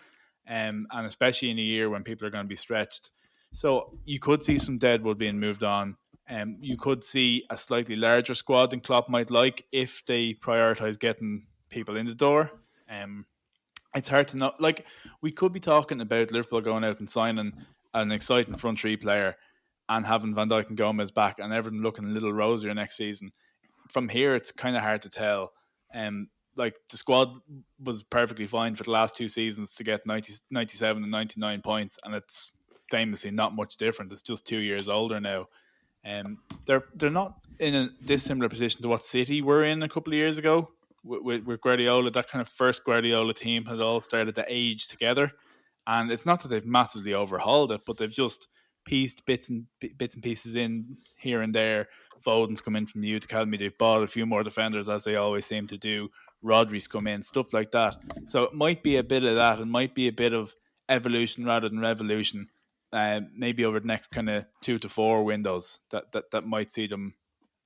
um, 0.48 0.86
and 0.90 1.06
especially 1.06 1.50
in 1.50 1.58
a 1.58 1.62
year 1.62 1.88
when 1.90 2.04
people 2.04 2.26
are 2.26 2.30
going 2.30 2.44
to 2.44 2.48
be 2.48 2.56
stretched. 2.56 3.10
So 3.52 3.98
you 4.04 4.18
could 4.18 4.42
see 4.42 4.58
some 4.58 4.78
deadwood 4.78 5.18
being 5.18 5.38
moved 5.38 5.62
on. 5.62 5.96
Um, 6.28 6.56
you 6.60 6.76
could 6.76 7.04
see 7.04 7.44
a 7.50 7.56
slightly 7.56 7.96
larger 7.96 8.34
squad 8.34 8.70
than 8.70 8.80
Klopp 8.80 9.08
might 9.08 9.30
like 9.30 9.66
if 9.72 10.04
they 10.06 10.34
prioritise 10.34 10.98
getting 10.98 11.46
people 11.68 11.96
in 11.96 12.06
the 12.06 12.14
door. 12.14 12.50
Um, 12.88 13.26
it's 13.94 14.08
hard 14.08 14.28
to 14.28 14.36
know. 14.36 14.52
Like 14.58 14.86
we 15.20 15.32
could 15.32 15.52
be 15.52 15.60
talking 15.60 16.00
about 16.00 16.30
Liverpool 16.30 16.60
going 16.60 16.84
out 16.84 17.00
and 17.00 17.10
signing 17.10 17.52
an 17.94 18.12
exciting 18.12 18.56
front 18.56 18.80
three 18.80 18.96
player 18.96 19.36
and 19.88 20.06
having 20.06 20.34
Van 20.34 20.48
Dijk 20.48 20.68
and 20.68 20.76
Gomez 20.76 21.10
back 21.10 21.38
and 21.38 21.52
everything 21.52 21.82
looking 21.82 22.04
a 22.04 22.08
little 22.08 22.32
rosier 22.32 22.72
next 22.72 22.96
season. 22.96 23.30
From 23.88 24.08
here, 24.08 24.34
it's 24.34 24.52
kind 24.52 24.76
of 24.76 24.82
hard 24.82 25.02
to 25.02 25.10
tell. 25.10 25.52
Um, 25.94 26.28
like 26.56 26.74
the 26.90 26.96
squad 26.96 27.28
was 27.82 28.02
perfectly 28.02 28.46
fine 28.46 28.74
for 28.74 28.84
the 28.84 28.90
last 28.90 29.16
two 29.16 29.28
seasons 29.28 29.74
to 29.74 29.84
get 29.84 30.06
90, 30.06 30.34
97 30.50 31.02
and 31.02 31.12
99 31.12 31.62
points, 31.62 31.98
and 32.04 32.14
it's 32.14 32.52
famously 32.90 33.30
not 33.30 33.56
much 33.56 33.76
different. 33.76 34.12
It's 34.12 34.22
just 34.22 34.46
two 34.46 34.58
years 34.58 34.88
older 34.88 35.20
now. 35.20 35.46
Um, 36.04 36.38
they're 36.66 36.84
they're 36.94 37.10
not 37.10 37.38
in 37.58 37.74
a 37.74 37.90
dissimilar 38.04 38.48
position 38.48 38.82
to 38.82 38.88
what 38.88 39.04
City 39.04 39.42
were 39.42 39.64
in 39.64 39.82
a 39.82 39.88
couple 39.88 40.12
of 40.12 40.18
years 40.18 40.38
ago 40.38 40.70
with, 41.04 41.22
with, 41.22 41.44
with 41.44 41.60
Guardiola. 41.60 42.10
That 42.10 42.28
kind 42.28 42.42
of 42.42 42.48
first 42.48 42.84
Guardiola 42.84 43.34
team 43.34 43.64
had 43.64 43.80
all 43.80 44.00
started 44.00 44.34
to 44.36 44.44
age 44.48 44.88
together, 44.88 45.30
and 45.86 46.10
it's 46.10 46.26
not 46.26 46.42
that 46.42 46.48
they've 46.48 46.66
massively 46.66 47.14
overhauled 47.14 47.72
it, 47.72 47.82
but 47.86 47.96
they've 47.96 48.10
just 48.10 48.48
pieced 48.84 49.24
bits 49.26 49.48
and 49.48 49.66
bits 49.96 50.14
and 50.14 50.24
pieces 50.24 50.54
in 50.56 50.96
here 51.16 51.42
and 51.42 51.54
there. 51.54 51.88
Foden's 52.20 52.60
come 52.60 52.76
in 52.76 52.86
from 52.86 53.00
the 53.00 53.08
youth 53.08 53.24
academy. 53.24 53.56
They've 53.56 53.76
bought 53.78 54.02
a 54.02 54.08
few 54.08 54.26
more 54.26 54.44
defenders 54.44 54.88
as 54.88 55.04
they 55.04 55.16
always 55.16 55.46
seem 55.46 55.66
to 55.68 55.78
do. 55.78 56.08
Rodri's 56.42 56.88
come 56.88 57.06
in, 57.06 57.22
stuff 57.22 57.52
like 57.52 57.70
that. 57.72 57.96
So 58.26 58.44
it 58.44 58.54
might 58.54 58.82
be 58.82 58.96
a 58.96 59.02
bit 59.02 59.24
of 59.24 59.36
that. 59.36 59.60
It 59.60 59.66
might 59.66 59.94
be 59.94 60.08
a 60.08 60.12
bit 60.12 60.32
of 60.32 60.54
evolution 60.88 61.44
rather 61.44 61.68
than 61.68 61.80
revolution. 61.80 62.46
Uh, 62.92 63.20
maybe 63.34 63.64
over 63.64 63.80
the 63.80 63.86
next 63.86 64.10
kind 64.10 64.28
of 64.28 64.44
two 64.60 64.78
to 64.78 64.88
four 64.88 65.24
windows 65.24 65.80
that, 65.90 66.12
that 66.12 66.30
that 66.30 66.46
might 66.46 66.70
see 66.70 66.86
them 66.86 67.14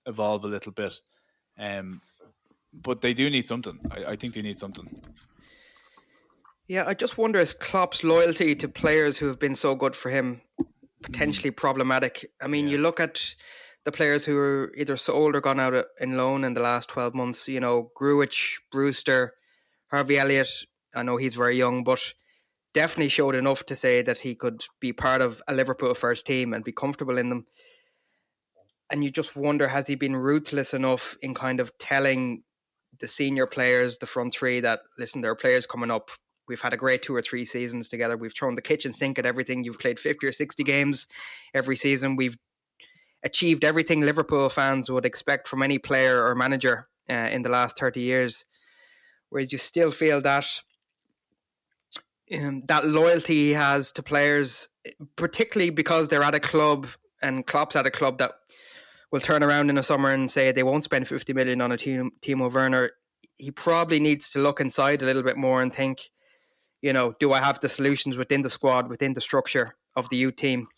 evolve 0.06 0.44
a 0.44 0.48
little 0.48 0.72
bit. 0.72 0.94
Um, 1.58 2.00
but 2.72 3.00
they 3.00 3.12
do 3.12 3.28
need 3.28 3.46
something. 3.46 3.78
I, 3.90 4.12
I 4.12 4.16
think 4.16 4.34
they 4.34 4.42
need 4.42 4.58
something. 4.58 4.86
Yeah, 6.68 6.84
I 6.86 6.94
just 6.94 7.16
wonder 7.18 7.38
is 7.38 7.54
Klopp's 7.54 8.04
loyalty 8.04 8.54
to 8.56 8.68
players 8.68 9.16
who 9.16 9.26
have 9.26 9.38
been 9.38 9.54
so 9.54 9.74
good 9.74 9.94
for 9.94 10.10
him 10.10 10.42
potentially 11.02 11.50
problematic. 11.50 12.30
I 12.40 12.48
mean, 12.48 12.66
yeah. 12.66 12.72
you 12.72 12.78
look 12.78 13.00
at 13.00 13.34
the 13.84 13.92
players 13.92 14.24
who 14.24 14.36
are 14.36 14.72
either 14.76 14.96
sold 14.96 15.36
or 15.36 15.40
gone 15.40 15.60
out 15.60 15.84
in 16.00 16.16
loan 16.16 16.42
in 16.44 16.54
the 16.54 16.60
last 16.60 16.88
12 16.88 17.14
months, 17.14 17.46
you 17.46 17.60
know, 17.60 17.90
Grujic, 17.96 18.54
Brewster, 18.72 19.34
Harvey 19.90 20.18
Elliott. 20.18 20.48
I 20.94 21.04
know 21.04 21.16
he's 21.16 21.36
very 21.36 21.56
young, 21.56 21.84
but 21.84 22.00
definitely 22.76 23.08
showed 23.08 23.34
enough 23.34 23.64
to 23.64 23.74
say 23.74 24.02
that 24.02 24.20
he 24.20 24.34
could 24.34 24.62
be 24.80 24.92
part 24.92 25.22
of 25.22 25.42
a 25.48 25.54
Liverpool 25.54 25.94
first 25.94 26.26
team 26.26 26.52
and 26.52 26.62
be 26.62 26.72
comfortable 26.72 27.16
in 27.16 27.30
them. 27.30 27.46
And 28.90 29.02
you 29.02 29.10
just 29.10 29.34
wonder 29.34 29.68
has 29.68 29.86
he 29.86 29.94
been 29.94 30.14
ruthless 30.14 30.74
enough 30.74 31.16
in 31.22 31.32
kind 31.32 31.58
of 31.58 31.76
telling 31.78 32.42
the 33.00 33.08
senior 33.08 33.46
players, 33.46 33.98
the 33.98 34.06
front 34.06 34.34
three, 34.34 34.60
that 34.60 34.80
listen, 34.98 35.22
there 35.22 35.30
are 35.30 35.36
players 35.36 35.66
coming 35.66 35.90
up 35.90 36.10
We've 36.48 36.60
had 36.60 36.72
a 36.72 36.76
great 36.76 37.02
two 37.02 37.14
or 37.14 37.22
three 37.22 37.44
seasons 37.44 37.88
together. 37.88 38.16
We've 38.16 38.34
thrown 38.34 38.54
the 38.54 38.62
kitchen 38.62 38.92
sink 38.92 39.18
at 39.18 39.26
everything. 39.26 39.64
You've 39.64 39.78
played 39.78 39.98
50 39.98 40.26
or 40.26 40.32
60 40.32 40.62
games 40.62 41.06
every 41.54 41.76
season. 41.76 42.16
We've 42.16 42.36
achieved 43.24 43.64
everything 43.64 44.00
Liverpool 44.00 44.48
fans 44.48 44.90
would 44.90 45.04
expect 45.04 45.48
from 45.48 45.62
any 45.62 45.78
player 45.78 46.24
or 46.24 46.34
manager 46.34 46.88
uh, 47.10 47.28
in 47.32 47.42
the 47.42 47.48
last 47.48 47.78
30 47.78 48.00
years. 48.00 48.44
Whereas 49.30 49.50
you 49.50 49.58
still 49.58 49.90
feel 49.90 50.20
that 50.20 50.46
um, 52.34 52.62
that 52.66 52.86
loyalty 52.86 53.34
he 53.34 53.52
has 53.52 53.90
to 53.92 54.02
players, 54.02 54.68
particularly 55.16 55.70
because 55.70 56.08
they're 56.08 56.22
at 56.22 56.34
a 56.34 56.40
club 56.40 56.88
and 57.22 57.46
Klopp's 57.46 57.76
at 57.76 57.86
a 57.86 57.90
club 57.90 58.18
that 58.18 58.32
will 59.12 59.20
turn 59.20 59.42
around 59.42 59.70
in 59.70 59.76
the 59.76 59.82
summer 59.82 60.10
and 60.10 60.30
say 60.30 60.52
they 60.52 60.62
won't 60.62 60.84
spend 60.84 61.08
50 61.08 61.32
million 61.32 61.60
on 61.60 61.72
a 61.72 61.76
team, 61.76 62.10
Timo 62.20 62.52
Werner. 62.52 62.92
He 63.36 63.50
probably 63.50 64.00
needs 64.00 64.30
to 64.30 64.40
look 64.40 64.60
inside 64.60 65.02
a 65.02 65.06
little 65.06 65.22
bit 65.22 65.36
more 65.36 65.62
and 65.62 65.72
think, 65.72 66.10
you 66.82 66.92
know, 66.92 67.14
do 67.20 67.32
I 67.32 67.40
have 67.40 67.60
the 67.60 67.68
solutions 67.68 68.16
within 68.16 68.42
the 68.42 68.50
squad, 68.50 68.88
within 68.88 69.14
the 69.14 69.20
structure 69.20 69.76
of 69.94 70.08
the 70.10 70.16
U 70.16 70.32
team 70.32 70.68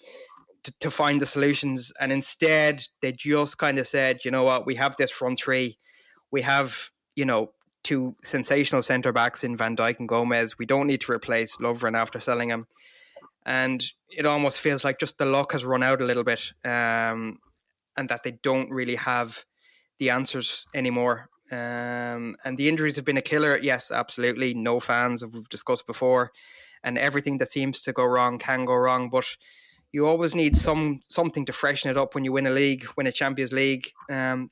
to, 0.65 0.73
to 0.81 0.91
find 0.91 1.21
the 1.21 1.27
solutions? 1.27 1.93
And 2.01 2.13
instead, 2.13 2.83
they 3.01 3.13
just 3.13 3.59
kind 3.59 3.79
of 3.79 3.87
said, 3.87 4.21
you 4.25 4.31
know 4.31 4.45
what, 4.45 4.67
we 4.67 4.75
have 4.75 4.97
this 4.97 5.11
front 5.11 5.39
three. 5.39 5.79
We 6.31 6.43
have, 6.43 6.91
you 7.17 7.25
know, 7.25 7.53
two 7.83 8.17
sensational 8.23 8.83
centre 8.83 9.13
backs 9.13 9.45
in 9.45 9.57
Van 9.57 9.77
Dijk 9.77 9.99
and 9.99 10.09
Gomez. 10.09 10.59
We 10.59 10.67
don't 10.67 10.87
need 10.87 11.01
to 11.03 11.13
replace 11.13 11.57
Lovren 11.57 11.97
after 11.97 12.21
selling 12.21 12.51
him. 12.51 12.67
And 13.47 13.85
it 14.11 14.27
almost 14.27 14.61
feels 14.61 14.85
like 14.85 14.99
just 15.01 15.19
the 15.19 15.25
luck 15.25 15.53
has 15.53 15.65
run 15.65 15.83
out 15.83 16.03
a 16.03 16.05
little 16.05 16.25
bit 16.25 16.53
um, 16.65 17.39
and 17.97 18.09
that 18.09 18.23
they 18.23 18.33
don't 18.43 18.71
really 18.71 18.97
have 18.97 19.45
the 19.99 20.11
answers 20.11 20.67
anymore. 20.75 21.29
Um, 21.51 22.37
and 22.45 22.57
the 22.59 22.69
injuries 22.69 22.97
have 22.97 23.05
been 23.05 23.17
a 23.17 23.23
killer. 23.23 23.59
Yes, 23.61 23.91
absolutely. 23.91 24.55
No 24.55 24.81
fans, 24.81 25.23
as 25.23 25.33
we've 25.33 25.49
discussed 25.49 25.87
before, 25.87 26.31
and 26.85 26.99
everything 26.99 27.39
that 27.39 27.49
seems 27.49 27.81
to 27.83 27.93
go 27.93 28.05
wrong 28.05 28.39
can 28.39 28.67
go 28.67 28.75
wrong. 28.75 29.09
But 29.09 29.25
you 29.93 30.07
always 30.07 30.35
need 30.35 30.57
some 30.57 31.01
something 31.09 31.47
to 31.47 31.53
freshen 31.53 31.91
it 31.91 31.97
up 31.97 32.15
when 32.15 32.25
you 32.25 32.33
win 32.33 32.47
a 32.47 32.51
league, 32.51 32.85
win 32.97 33.07
a 33.07 33.13
Champions 33.13 33.53
League. 33.53 33.93
Um, 34.11 34.51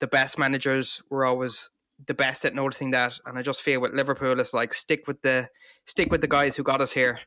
the 0.00 0.06
best 0.06 0.38
managers 0.38 1.02
were 1.10 1.24
always 1.24 1.70
the 2.06 2.14
best 2.14 2.44
at 2.44 2.54
noticing 2.54 2.92
that, 2.92 3.18
and 3.26 3.38
I 3.38 3.42
just 3.42 3.60
feel 3.60 3.80
with 3.80 3.92
Liverpool, 3.92 4.38
it's 4.40 4.54
like 4.54 4.72
stick 4.74 5.06
with 5.06 5.20
the 5.22 5.48
stick 5.84 6.10
with 6.10 6.20
the 6.20 6.28
guys 6.28 6.56
who 6.56 6.62
got 6.62 6.80
us 6.80 6.92
here, 6.92 7.20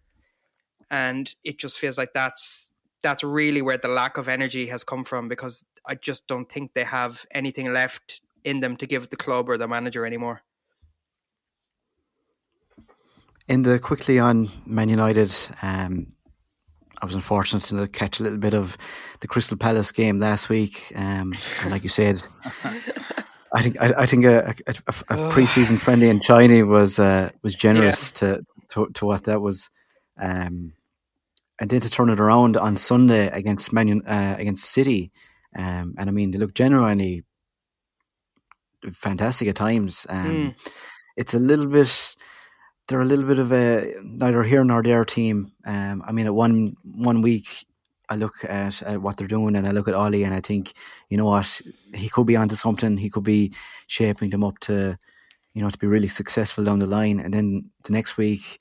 and 0.89 1.33
it 1.43 1.59
just 1.59 1.79
feels 1.79 1.97
like 1.97 2.13
that's 2.13 2.71
that's 3.01 3.23
really 3.23 3.61
where 3.61 3.77
the 3.77 3.87
lack 3.87 4.17
of 4.17 4.27
energy 4.27 4.67
has 4.67 4.83
come 4.83 5.03
from 5.03 5.27
because 5.27 5.65
I 5.85 5.95
just 5.95 6.27
don't 6.27 6.49
think 6.49 6.73
they 6.73 6.83
have 6.83 7.25
anything 7.31 7.73
left 7.73 8.21
in 8.43 8.59
them 8.59 8.77
to 8.77 8.85
give 8.85 9.09
the 9.09 9.17
club 9.17 9.49
or 9.49 9.57
the 9.57 9.67
manager 9.67 10.05
anymore. 10.05 10.41
In 13.47 13.63
the 13.63 13.79
quickly 13.79 14.19
on 14.19 14.49
Man 14.65 14.87
United, 14.89 15.33
um, 15.61 16.13
I 17.01 17.05
was 17.05 17.15
unfortunate 17.15 17.63
to 17.63 17.87
catch 17.87 18.19
a 18.19 18.23
little 18.23 18.37
bit 18.37 18.53
of 18.53 18.77
the 19.19 19.27
Crystal 19.27 19.57
Palace 19.57 19.91
game 19.91 20.19
last 20.19 20.49
week. 20.49 20.93
Um, 20.95 21.33
and 21.61 21.71
like 21.71 21.83
you 21.83 21.89
said, 21.89 22.21
I 23.53 23.61
think 23.61 23.81
I, 23.81 23.93
I 23.97 24.05
think 24.05 24.25
a, 24.25 24.55
a, 24.67 24.73
a, 25.09 25.31
preseason 25.31 25.77
friendly 25.77 26.09
in 26.09 26.19
China 26.19 26.65
was 26.65 26.99
uh, 26.99 27.31
was 27.43 27.53
generous 27.53 28.13
yeah. 28.21 28.35
to, 28.35 28.45
to, 28.69 28.87
to 28.93 29.05
what 29.05 29.25
that 29.25 29.41
was. 29.41 29.69
Um, 30.17 30.73
and 31.59 31.69
then 31.69 31.81
to 31.81 31.89
turn 31.89 32.09
it 32.09 32.19
around 32.19 32.57
on 32.57 32.75
Sunday 32.75 33.27
against 33.27 33.71
Man 33.71 34.01
uh, 34.07 34.35
against 34.39 34.65
City, 34.65 35.11
um, 35.55 35.93
and 35.97 36.09
I 36.09 36.11
mean 36.11 36.31
they 36.31 36.39
look 36.39 36.55
genuinely 36.55 37.23
fantastic 38.91 39.47
at 39.47 39.55
times. 39.55 40.07
Um, 40.09 40.25
mm. 40.25 40.55
It's 41.15 41.33
a 41.33 41.39
little 41.39 41.67
bit. 41.67 42.15
They're 42.87 43.01
a 43.01 43.05
little 43.05 43.25
bit 43.25 43.39
of 43.39 43.51
a 43.51 43.93
neither 44.03 44.43
here 44.43 44.63
nor 44.63 44.81
there 44.81 45.05
team. 45.05 45.51
Um, 45.65 46.01
I 46.05 46.11
mean, 46.11 46.25
at 46.25 46.33
one 46.33 46.75
one 46.83 47.21
week, 47.21 47.65
I 48.11 48.15
look 48.15 48.43
at, 48.43 48.81
at, 48.83 49.01
what 49.01 49.15
they're 49.15 49.27
doing 49.27 49.55
and 49.55 49.65
I 49.65 49.71
look 49.71 49.87
at 49.87 49.93
Ole 49.93 50.25
and 50.25 50.33
I 50.33 50.41
think, 50.41 50.73
you 51.09 51.17
know 51.17 51.25
what, 51.25 51.61
he 51.93 52.09
could 52.09 52.27
be 52.27 52.35
onto 52.35 52.55
something. 52.55 52.97
He 52.97 53.09
could 53.09 53.23
be 53.23 53.53
shaping 53.87 54.29
them 54.31 54.43
up 54.43 54.59
to, 54.59 54.97
you 55.53 55.61
know, 55.61 55.69
to 55.69 55.77
be 55.77 55.87
really 55.87 56.09
successful 56.09 56.65
down 56.65 56.79
the 56.79 56.87
line. 56.87 57.21
And 57.21 57.33
then 57.33 57.69
the 57.85 57.93
next 57.93 58.17
week, 58.17 58.59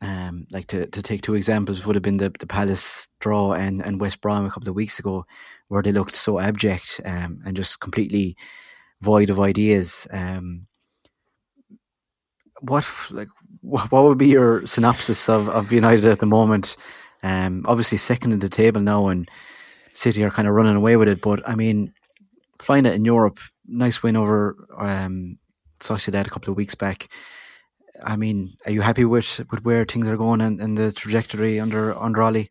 um, 0.00 0.46
like 0.50 0.66
to, 0.68 0.86
to 0.86 1.02
take 1.02 1.20
two 1.20 1.34
examples 1.34 1.84
would 1.84 1.94
have 1.94 2.02
been 2.02 2.16
the, 2.16 2.32
the 2.38 2.46
Palace 2.46 3.08
draw 3.20 3.52
and, 3.52 3.84
and 3.84 4.00
West 4.00 4.22
Brom 4.22 4.46
a 4.46 4.50
couple 4.50 4.70
of 4.70 4.74
weeks 4.74 4.98
ago, 4.98 5.26
where 5.68 5.82
they 5.82 5.92
looked 5.92 6.14
so 6.14 6.38
abject 6.38 7.02
um, 7.04 7.40
and 7.44 7.56
just 7.56 7.80
completely 7.80 8.34
void 9.02 9.28
of 9.28 9.40
ideas. 9.40 10.08
Um, 10.10 10.66
what 12.60 12.88
like 13.10 13.28
what, 13.60 13.90
what 13.92 14.04
would 14.04 14.18
be 14.18 14.28
your 14.28 14.66
synopsis 14.66 15.28
of, 15.28 15.50
of 15.50 15.70
United 15.70 16.06
at 16.06 16.20
the 16.20 16.26
moment? 16.26 16.78
Um, 17.24 17.64
obviously 17.66 17.96
second 17.96 18.32
in 18.32 18.40
the 18.40 18.50
table 18.50 18.82
now, 18.82 19.08
and 19.08 19.28
City 19.92 20.22
are 20.22 20.30
kind 20.30 20.46
of 20.46 20.54
running 20.54 20.76
away 20.76 20.96
with 20.96 21.08
it. 21.08 21.22
But 21.22 21.48
I 21.48 21.54
mean, 21.54 21.94
find 22.60 22.86
it 22.86 22.94
in 22.94 23.06
Europe. 23.06 23.38
Nice 23.66 24.02
win 24.02 24.16
over 24.16 24.54
um, 24.76 25.38
Sociedad 25.80 26.26
a 26.26 26.30
couple 26.30 26.50
of 26.50 26.58
weeks 26.58 26.74
back. 26.74 27.08
I 28.04 28.16
mean, 28.16 28.56
are 28.66 28.72
you 28.72 28.82
happy 28.82 29.06
with, 29.06 29.40
with 29.50 29.64
where 29.64 29.86
things 29.86 30.06
are 30.08 30.18
going 30.18 30.42
and, 30.42 30.60
and 30.60 30.76
the 30.76 30.92
trajectory 30.92 31.58
under 31.58 31.96
under 31.96 32.22
Ole? 32.22 32.48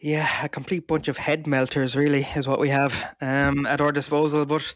Yeah, 0.00 0.28
a 0.44 0.48
complete 0.48 0.86
bunch 0.86 1.08
of 1.08 1.16
head 1.16 1.46
melters, 1.46 1.96
really, 1.96 2.26
is 2.36 2.46
what 2.46 2.60
we 2.60 2.68
have 2.68 3.14
um, 3.20 3.66
at 3.66 3.80
our 3.80 3.92
disposal. 3.92 4.46
But 4.46 4.74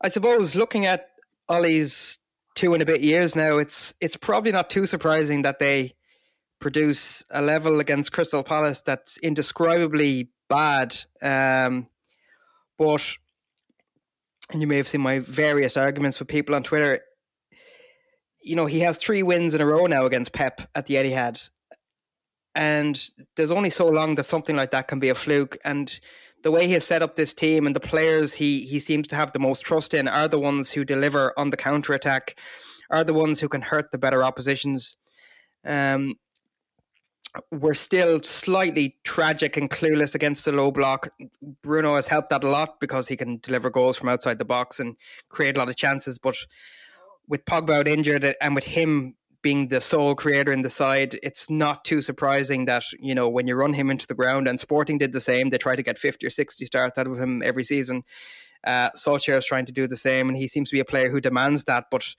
I 0.00 0.08
suppose 0.08 0.54
looking 0.54 0.86
at 0.86 1.08
Ole's 1.48 2.18
two 2.54 2.72
and 2.72 2.82
a 2.82 2.86
bit 2.86 3.02
years 3.02 3.36
now, 3.36 3.58
it's 3.58 3.94
it's 4.00 4.16
probably 4.16 4.52
not 4.52 4.70
too 4.70 4.86
surprising 4.86 5.42
that 5.42 5.58
they 5.60 5.94
produce 6.60 7.24
a 7.30 7.42
level 7.42 7.80
against 7.80 8.12
Crystal 8.12 8.42
Palace 8.42 8.82
that's 8.82 9.18
indescribably 9.18 10.30
bad. 10.48 10.96
Um, 11.22 11.88
but 12.78 13.16
and 14.50 14.60
you 14.60 14.66
may 14.66 14.76
have 14.76 14.88
seen 14.88 15.00
my 15.00 15.20
various 15.20 15.76
arguments 15.76 16.18
with 16.18 16.28
people 16.28 16.54
on 16.54 16.62
Twitter. 16.62 17.00
You 18.42 18.56
know, 18.56 18.66
he 18.66 18.80
has 18.80 18.96
three 18.96 19.22
wins 19.22 19.54
in 19.54 19.60
a 19.60 19.66
row 19.66 19.86
now 19.86 20.06
against 20.06 20.32
Pep 20.32 20.68
at 20.74 20.86
the 20.86 20.94
Etihad. 20.94 21.50
And 22.54 23.00
there's 23.36 23.50
only 23.50 23.70
so 23.70 23.86
long 23.86 24.16
that 24.16 24.24
something 24.24 24.56
like 24.56 24.72
that 24.72 24.88
can 24.88 24.98
be 24.98 25.08
a 25.08 25.14
fluke. 25.14 25.56
And 25.64 26.00
the 26.42 26.50
way 26.50 26.66
he 26.66 26.72
has 26.72 26.84
set 26.84 27.02
up 27.02 27.14
this 27.14 27.32
team 27.32 27.66
and 27.66 27.76
the 27.76 27.80
players 27.80 28.34
he 28.34 28.66
he 28.66 28.80
seems 28.80 29.06
to 29.08 29.16
have 29.16 29.32
the 29.32 29.38
most 29.38 29.60
trust 29.60 29.94
in 29.94 30.08
are 30.08 30.26
the 30.26 30.38
ones 30.38 30.72
who 30.72 30.84
deliver 30.84 31.38
on 31.38 31.50
the 31.50 31.56
counter 31.56 31.92
attack, 31.92 32.38
are 32.90 33.04
the 33.04 33.14
ones 33.14 33.40
who 33.40 33.48
can 33.48 33.62
hurt 33.62 33.92
the 33.92 33.98
better 33.98 34.24
oppositions. 34.24 34.96
Um, 35.64 36.14
we're 37.50 37.74
still 37.74 38.20
slightly 38.22 38.96
tragic 39.04 39.56
and 39.56 39.70
clueless 39.70 40.14
against 40.14 40.44
the 40.44 40.52
low 40.52 40.70
block. 40.70 41.08
Bruno 41.62 41.96
has 41.96 42.08
helped 42.08 42.30
that 42.30 42.44
a 42.44 42.48
lot 42.48 42.80
because 42.80 43.08
he 43.08 43.16
can 43.16 43.38
deliver 43.38 43.70
goals 43.70 43.96
from 43.96 44.08
outside 44.08 44.38
the 44.38 44.44
box 44.44 44.80
and 44.80 44.96
create 45.28 45.56
a 45.56 45.58
lot 45.58 45.68
of 45.68 45.76
chances. 45.76 46.18
But 46.18 46.36
with 47.28 47.44
Pogba 47.44 47.78
out 47.78 47.88
injured 47.88 48.34
and 48.40 48.54
with 48.54 48.64
him 48.64 49.14
being 49.42 49.68
the 49.68 49.80
sole 49.80 50.14
creator 50.14 50.52
in 50.52 50.62
the 50.62 50.70
side, 50.70 51.18
it's 51.22 51.48
not 51.48 51.84
too 51.84 52.02
surprising 52.02 52.66
that, 52.66 52.84
you 52.98 53.14
know, 53.14 53.28
when 53.28 53.46
you 53.46 53.54
run 53.54 53.72
him 53.72 53.90
into 53.90 54.06
the 54.06 54.14
ground 54.14 54.46
and 54.46 54.60
Sporting 54.60 54.98
did 54.98 55.12
the 55.12 55.20
same, 55.20 55.50
they 55.50 55.58
try 55.58 55.76
to 55.76 55.82
get 55.82 55.98
50 55.98 56.26
or 56.26 56.30
60 56.30 56.66
starts 56.66 56.98
out 56.98 57.06
of 57.06 57.18
him 57.18 57.42
every 57.42 57.64
season. 57.64 58.02
Uh, 58.64 58.90
Solskjaer 58.90 59.38
is 59.38 59.46
trying 59.46 59.64
to 59.66 59.72
do 59.72 59.86
the 59.86 59.96
same, 59.96 60.28
and 60.28 60.36
he 60.36 60.46
seems 60.46 60.68
to 60.68 60.76
be 60.76 60.80
a 60.80 60.84
player 60.84 61.08
who 61.08 61.20
demands 61.20 61.64
that. 61.64 61.86
But 61.90 62.14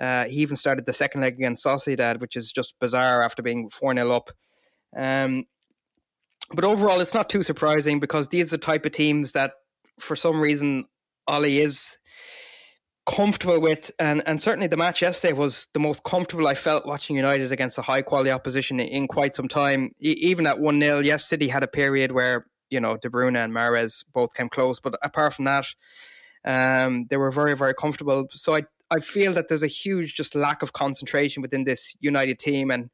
uh, 0.00 0.24
he 0.24 0.36
even 0.36 0.56
started 0.56 0.86
the 0.86 0.92
second 0.92 1.20
leg 1.20 1.34
against 1.34 1.64
Sociedad, 1.64 2.20
which 2.20 2.36
is 2.36 2.50
just 2.50 2.78
bizarre 2.80 3.22
after 3.22 3.42
being 3.42 3.68
4 3.68 3.94
0 3.94 4.10
up. 4.10 4.30
Um, 4.96 5.46
but 6.54 6.64
overall, 6.64 7.00
it's 7.00 7.14
not 7.14 7.30
too 7.30 7.42
surprising 7.42 8.00
because 8.00 8.28
these 8.28 8.48
are 8.48 8.56
the 8.56 8.58
type 8.58 8.84
of 8.84 8.92
teams 8.92 9.32
that, 9.32 9.52
for 9.98 10.16
some 10.16 10.40
reason, 10.40 10.84
Ole 11.26 11.44
is 11.44 11.96
comfortable 13.06 13.60
with. 13.60 13.90
And, 13.98 14.22
and 14.26 14.42
certainly 14.42 14.66
the 14.66 14.76
match 14.76 15.02
yesterday 15.02 15.32
was 15.32 15.68
the 15.72 15.80
most 15.80 16.04
comfortable 16.04 16.46
I 16.46 16.54
felt 16.54 16.86
watching 16.86 17.16
United 17.16 17.50
against 17.52 17.78
a 17.78 17.82
high 17.82 18.02
quality 18.02 18.30
opposition 18.30 18.80
in 18.80 19.08
quite 19.08 19.34
some 19.34 19.48
time. 19.48 19.92
E- 20.00 20.16
even 20.20 20.46
at 20.46 20.60
1 20.60 20.80
0, 20.80 20.98
yes, 21.00 21.24
City 21.24 21.48
had 21.48 21.62
a 21.62 21.68
period 21.68 22.12
where, 22.12 22.46
you 22.70 22.80
know, 22.80 22.96
De 22.96 23.08
Bruyne 23.08 23.36
and 23.36 23.52
Mahrez 23.52 24.04
both 24.12 24.34
came 24.34 24.48
close. 24.48 24.78
But 24.78 24.94
apart 25.02 25.34
from 25.34 25.46
that, 25.46 25.66
um, 26.44 27.06
they 27.08 27.16
were 27.16 27.30
very, 27.30 27.56
very 27.56 27.74
comfortable. 27.74 28.26
So 28.30 28.56
I, 28.56 28.62
I 28.90 29.00
feel 29.00 29.32
that 29.32 29.48
there's 29.48 29.62
a 29.62 29.68
huge 29.68 30.14
just 30.14 30.34
lack 30.34 30.62
of 30.62 30.72
concentration 30.72 31.40
within 31.40 31.64
this 31.64 31.96
United 32.00 32.38
team. 32.38 32.70
And 32.70 32.90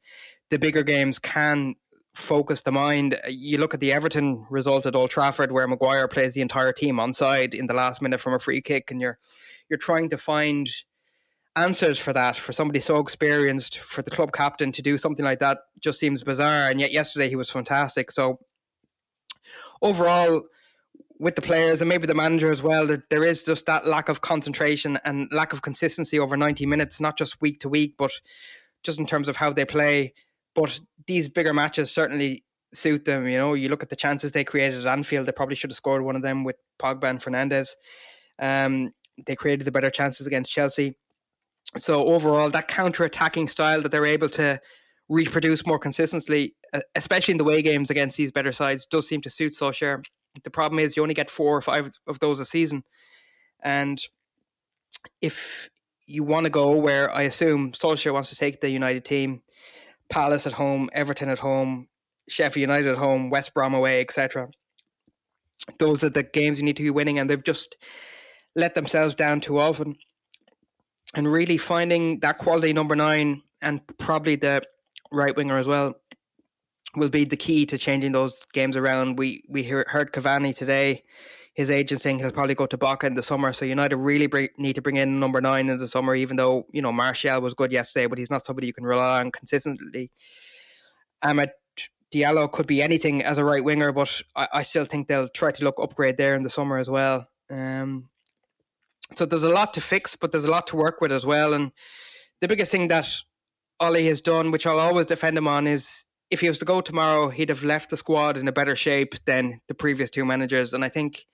the 0.49 0.57
bigger 0.57 0.83
games 0.83 1.19
can 1.19 1.75
focus 2.19 2.61
the 2.61 2.71
mind. 2.71 3.15
Uh, 3.15 3.29
you 3.29 3.57
look 3.57 3.73
at 3.73 3.79
the 3.79 3.93
Everton 3.93 4.45
result 4.49 4.85
at 4.85 4.95
Old 4.95 5.09
Trafford, 5.09 5.51
where 5.51 5.67
Maguire 5.67 6.07
plays 6.07 6.33
the 6.33 6.41
entire 6.41 6.73
team 6.73 6.99
on 6.99 7.13
side 7.13 7.53
in 7.53 7.67
the 7.67 7.73
last 7.73 8.01
minute 8.01 8.19
from 8.19 8.33
a 8.33 8.39
free 8.39 8.61
kick, 8.61 8.91
and 8.91 9.01
you're 9.01 9.17
you're 9.69 9.79
trying 9.79 10.09
to 10.09 10.17
find 10.17 10.69
answers 11.55 11.99
for 11.99 12.13
that 12.13 12.35
for 12.35 12.53
somebody 12.53 12.79
so 12.79 12.99
experienced 12.99 13.79
for 13.79 14.01
the 14.01 14.11
club 14.11 14.31
captain 14.31 14.71
to 14.71 14.81
do 14.81 14.97
something 14.97 15.25
like 15.25 15.39
that 15.39 15.57
just 15.79 15.99
seems 15.99 16.23
bizarre. 16.23 16.69
And 16.69 16.79
yet 16.79 16.91
yesterday 16.91 17.29
he 17.29 17.35
was 17.35 17.49
fantastic. 17.49 18.11
So 18.11 18.39
overall. 19.81 20.43
With 21.21 21.35
the 21.35 21.41
players 21.41 21.81
and 21.81 21.89
maybe 21.89 22.07
the 22.07 22.13
manager 22.13 22.49
as 22.49 22.61
well, 22.61 22.87
there, 22.87 23.03
there 23.09 23.25
is 23.25 23.43
just 23.43 23.65
that 23.65 23.85
lack 23.85 24.07
of 24.07 24.21
concentration 24.21 24.97
and 25.03 25.27
lack 25.33 25.51
of 25.51 25.61
consistency 25.61 26.17
over 26.17 26.37
90 26.37 26.65
minutes, 26.65 27.01
not 27.01 27.17
just 27.17 27.41
week 27.41 27.59
to 27.59 27.67
week, 27.67 27.95
but 27.97 28.11
just 28.83 28.99
in 28.99 29.05
terms 29.05 29.27
of 29.27 29.35
how 29.35 29.51
they 29.51 29.65
play 29.65 30.13
but 30.55 30.79
these 31.07 31.29
bigger 31.29 31.53
matches 31.53 31.91
certainly 31.91 32.43
suit 32.73 33.05
them. 33.05 33.27
You 33.27 33.37
know, 33.37 33.53
you 33.53 33.69
look 33.69 33.83
at 33.83 33.89
the 33.89 33.95
chances 33.95 34.31
they 34.31 34.43
created 34.43 34.79
at 34.79 34.87
Anfield; 34.87 35.25
they 35.25 35.31
probably 35.31 35.55
should 35.55 35.71
have 35.71 35.77
scored 35.77 36.03
one 36.03 36.15
of 36.15 36.21
them 36.21 36.43
with 36.43 36.55
Pogba 36.81 37.09
and 37.09 37.19
Fernandes. 37.19 37.69
Um, 38.37 38.93
they 39.25 39.35
created 39.35 39.65
the 39.65 39.71
better 39.71 39.89
chances 39.89 40.27
against 40.27 40.51
Chelsea. 40.51 40.95
So 41.77 42.05
overall, 42.05 42.49
that 42.49 42.67
counter-attacking 42.67 43.47
style 43.47 43.81
that 43.81 43.91
they're 43.91 44.05
able 44.05 44.29
to 44.29 44.59
reproduce 45.07 45.65
more 45.65 45.77
consistently, 45.77 46.55
especially 46.95 47.33
in 47.33 47.37
the 47.37 47.43
way 47.43 47.61
games 47.61 47.89
against 47.89 48.17
these 48.17 48.31
better 48.31 48.51
sides, 48.51 48.85
does 48.85 49.07
seem 49.07 49.21
to 49.21 49.29
suit 49.29 49.53
Solskjaer. 49.53 50.03
The 50.43 50.49
problem 50.49 50.79
is 50.79 50.95
you 50.95 51.01
only 51.01 51.15
get 51.15 51.29
four 51.29 51.57
or 51.57 51.61
five 51.61 51.89
of 52.07 52.19
those 52.19 52.39
a 52.39 52.45
season, 52.45 52.83
and 53.61 54.01
if 55.21 55.69
you 56.05 56.23
want 56.23 56.45
to 56.45 56.49
go 56.49 56.71
where 56.71 57.13
I 57.13 57.23
assume 57.23 57.71
Solskjaer 57.73 58.13
wants 58.13 58.29
to 58.29 58.35
take 58.35 58.61
the 58.61 58.69
United 58.69 59.05
team, 59.05 59.41
Palace 60.09 60.47
at 60.47 60.53
home, 60.53 60.89
Everton 60.93 61.29
at 61.29 61.39
home, 61.39 61.87
Sheffield 62.27 62.61
United 62.61 62.89
at 62.91 62.97
home, 62.97 63.29
West 63.29 63.53
Brom 63.53 63.73
away, 63.73 64.01
etc. 64.01 64.49
Those 65.77 66.03
are 66.03 66.09
the 66.09 66.23
games 66.23 66.59
you 66.59 66.65
need 66.65 66.77
to 66.77 66.83
be 66.83 66.89
winning, 66.89 67.19
and 67.19 67.29
they've 67.29 67.43
just 67.43 67.75
let 68.55 68.75
themselves 68.75 69.15
down 69.15 69.41
too 69.41 69.59
often. 69.59 69.95
And 71.13 71.31
really 71.31 71.57
finding 71.57 72.19
that 72.19 72.37
quality 72.37 72.71
number 72.73 72.95
nine 72.95 73.41
and 73.61 73.81
probably 73.97 74.35
the 74.35 74.61
right 75.11 75.35
winger 75.35 75.57
as 75.57 75.67
well 75.67 75.95
will 76.95 77.09
be 77.09 77.25
the 77.25 77.37
key 77.37 77.65
to 77.67 77.77
changing 77.77 78.11
those 78.11 78.41
games 78.53 78.77
around. 78.77 79.17
We 79.17 79.43
we 79.49 79.63
heard 79.63 80.11
Cavani 80.13 80.55
today 80.55 81.03
his 81.53 81.69
agent 81.69 82.01
saying 82.01 82.19
he'll 82.19 82.31
probably 82.31 82.55
go 82.55 82.65
to 82.65 82.77
Boca 82.77 83.07
in 83.07 83.15
the 83.15 83.23
summer. 83.23 83.51
So 83.53 83.65
United 83.65 83.97
really 83.97 84.27
bring, 84.27 84.49
need 84.57 84.73
to 84.73 84.81
bring 84.81 84.95
in 84.95 85.19
number 85.19 85.41
nine 85.41 85.69
in 85.69 85.77
the 85.77 85.87
summer, 85.87 86.15
even 86.15 86.37
though, 86.37 86.65
you 86.71 86.81
know, 86.81 86.91
Martial 86.91 87.41
was 87.41 87.53
good 87.53 87.71
yesterday, 87.71 88.07
but 88.07 88.17
he's 88.17 88.29
not 88.29 88.45
somebody 88.45 88.67
you 88.67 88.73
can 88.73 88.85
rely 88.85 89.19
on 89.19 89.31
consistently. 89.31 90.11
Amad 91.23 91.49
Diallo 92.13 92.51
could 92.51 92.65
be 92.65 92.81
anything 92.81 93.23
as 93.23 93.37
a 93.37 93.43
right 93.43 93.63
winger, 93.63 93.91
but 93.91 94.21
I, 94.35 94.47
I, 94.53 94.63
still 94.63 94.85
think 94.85 95.07
they'll 95.07 95.27
try 95.27 95.51
to 95.51 95.63
look 95.63 95.79
upgrade 95.79 96.17
there 96.17 96.35
in 96.35 96.43
the 96.43 96.49
summer 96.49 96.77
as 96.77 96.89
well. 96.89 97.27
Um, 97.51 98.09
so 99.15 99.25
there's 99.25 99.43
a 99.43 99.49
lot 99.49 99.73
to 99.75 99.81
fix, 99.81 100.15
but 100.15 100.31
there's 100.31 100.45
a 100.45 100.51
lot 100.51 100.67
to 100.67 100.75
work 100.75 101.01
with 101.01 101.11
as 101.11 101.25
well. 101.25 101.53
And 101.53 101.71
the 102.41 102.47
biggest 102.47 102.71
thing 102.71 102.87
that 102.87 103.07
Ole 103.79 104.03
has 104.05 104.21
done, 104.21 104.51
which 104.51 104.65
I'll 104.65 104.79
always 104.79 105.05
defend 105.05 105.37
him 105.37 105.47
on, 105.47 105.67
is 105.67 106.05
if 106.31 106.41
he 106.41 106.49
was 106.49 106.59
to 106.59 106.65
go 106.65 106.81
tomorrow, 106.81 107.29
he'd 107.29 107.49
have 107.49 107.63
left 107.63 107.89
the 107.89 107.97
squad 107.97 108.37
in 108.37 108.47
a 108.47 108.51
better 108.51 108.75
shape 108.75 109.15
than 109.25 109.61
the 109.67 109.73
previous 109.73 110.09
two 110.09 110.25
managers. 110.25 110.73
And 110.73 110.83
I 110.83 110.89
think 110.89 111.25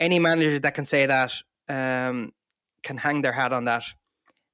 any 0.00 0.18
manager 0.18 0.58
that 0.58 0.74
can 0.74 0.84
say 0.84 1.06
that 1.06 1.32
um, 1.68 2.32
can 2.82 2.96
hang 2.96 3.22
their 3.22 3.32
hat 3.32 3.52
on 3.52 3.64
that. 3.64 3.84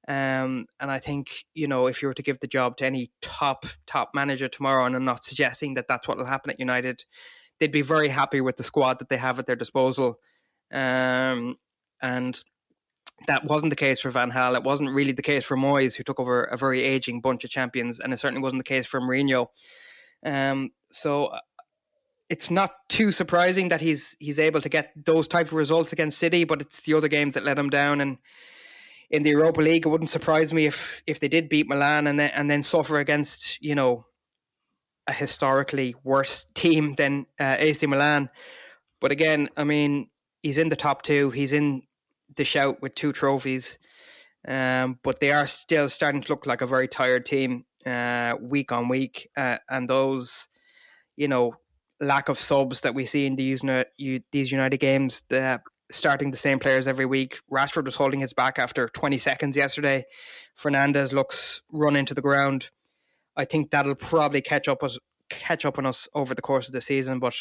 Um, 0.07 0.65
and 0.79 0.89
I 0.89 0.99
think 0.99 1.45
you 1.53 1.67
know 1.67 1.87
if 1.87 2.01
you 2.01 2.07
were 2.07 2.13
to 2.13 2.23
give 2.23 2.39
the 2.39 2.47
job 2.47 2.77
to 2.77 2.85
any 2.85 3.11
top 3.21 3.65
top 3.85 4.11
manager 4.15 4.47
tomorrow, 4.47 4.85
and 4.85 4.95
I'm 4.95 5.05
not 5.05 5.23
suggesting 5.23 5.75
that 5.75 5.87
that's 5.87 6.07
what 6.07 6.17
will 6.17 6.25
happen 6.25 6.51
at 6.51 6.59
United, 6.59 7.05
they'd 7.59 7.71
be 7.71 7.83
very 7.83 8.09
happy 8.09 8.41
with 8.41 8.57
the 8.57 8.63
squad 8.63 8.99
that 8.99 9.09
they 9.09 9.17
have 9.17 9.37
at 9.39 9.45
their 9.45 9.55
disposal. 9.55 10.19
Um, 10.73 11.57
and 12.01 12.41
that 13.27 13.45
wasn't 13.45 13.69
the 13.69 13.75
case 13.75 14.01
for 14.01 14.09
Van 14.09 14.31
Gaal. 14.31 14.55
It 14.55 14.63
wasn't 14.63 14.93
really 14.93 15.11
the 15.11 15.21
case 15.21 15.45
for 15.45 15.55
Moyes, 15.55 15.95
who 15.95 16.03
took 16.03 16.19
over 16.19 16.43
a 16.43 16.57
very 16.57 16.83
aging 16.83 17.21
bunch 17.21 17.43
of 17.43 17.51
champions, 17.51 17.99
and 17.99 18.13
it 18.13 18.17
certainly 18.17 18.41
wasn't 18.41 18.61
the 18.61 18.67
case 18.67 18.87
for 18.87 18.99
Mourinho. 18.99 19.47
Um, 20.25 20.71
so 20.91 21.29
it's 22.31 22.49
not 22.49 22.87
too 22.87 23.11
surprising 23.11 23.69
that 23.69 23.81
he's 23.81 24.15
he's 24.17 24.39
able 24.39 24.61
to 24.61 24.69
get 24.69 24.93
those 24.95 25.27
type 25.27 25.47
of 25.47 25.53
results 25.53 25.91
against 25.91 26.17
City, 26.17 26.45
but 26.45 26.61
it's 26.61 26.81
the 26.83 26.93
other 26.93 27.09
games 27.09 27.33
that 27.33 27.43
let 27.43 27.59
him 27.59 27.69
down. 27.69 27.99
And 27.99 28.19
in 29.09 29.23
the 29.23 29.31
Europa 29.31 29.61
League, 29.61 29.85
it 29.85 29.89
wouldn't 29.89 30.09
surprise 30.09 30.53
me 30.53 30.65
if 30.65 31.03
if 31.05 31.19
they 31.19 31.27
did 31.27 31.49
beat 31.49 31.67
Milan 31.67 32.07
and 32.07 32.17
then 32.17 32.31
and 32.33 32.49
then 32.49 32.63
suffer 32.63 32.99
against 32.99 33.61
you 33.61 33.75
know 33.75 34.05
a 35.07 35.11
historically 35.11 35.93
worse 36.05 36.45
team 36.53 36.95
than 36.95 37.25
uh, 37.37 37.57
AC 37.59 37.85
Milan. 37.85 38.29
But 39.01 39.11
again, 39.11 39.49
I 39.57 39.65
mean, 39.65 40.09
he's 40.41 40.57
in 40.57 40.69
the 40.69 40.77
top 40.77 41.01
two. 41.01 41.31
He's 41.31 41.51
in 41.51 41.81
the 42.37 42.45
shout 42.45 42.81
with 42.81 42.95
two 42.95 43.11
trophies, 43.11 43.77
um, 44.47 44.99
but 45.03 45.19
they 45.19 45.31
are 45.31 45.47
still 45.47 45.89
starting 45.89 46.21
to 46.21 46.31
look 46.31 46.45
like 46.45 46.61
a 46.61 46.67
very 46.67 46.87
tired 46.87 47.25
team 47.25 47.65
uh, 47.85 48.35
week 48.39 48.71
on 48.71 48.87
week, 48.87 49.29
uh, 49.35 49.57
and 49.69 49.89
those 49.89 50.47
you 51.17 51.27
know 51.27 51.55
lack 52.01 52.27
of 52.29 52.39
subs 52.39 52.81
that 52.81 52.95
we 52.95 53.05
see 53.05 53.25
in 53.25 53.35
these 53.35 53.61
these 54.31 54.51
United 54.51 54.77
games, 54.79 55.23
the, 55.29 55.61
starting 55.91 56.31
the 56.31 56.37
same 56.37 56.59
players 56.59 56.87
every 56.87 57.05
week. 57.05 57.39
Rashford 57.51 57.85
was 57.85 57.95
holding 57.95 58.19
his 58.19 58.33
back 58.33 58.57
after 58.59 58.89
20 58.89 59.17
seconds 59.17 59.55
yesterday. 59.55 60.05
Fernandes 60.59 61.13
looks 61.13 61.61
run 61.71 61.95
into 61.95 62.13
the 62.13 62.21
ground. 62.21 62.69
I 63.37 63.45
think 63.45 63.71
that'll 63.71 63.95
probably 63.95 64.41
catch 64.41 64.67
up 64.67 64.81
with 64.81 64.97
catch 65.29 65.63
up 65.63 65.77
on 65.77 65.85
us 65.85 66.09
over 66.13 66.35
the 66.35 66.41
course 66.41 66.67
of 66.67 66.73
the 66.73 66.81
season, 66.81 67.19
but 67.19 67.33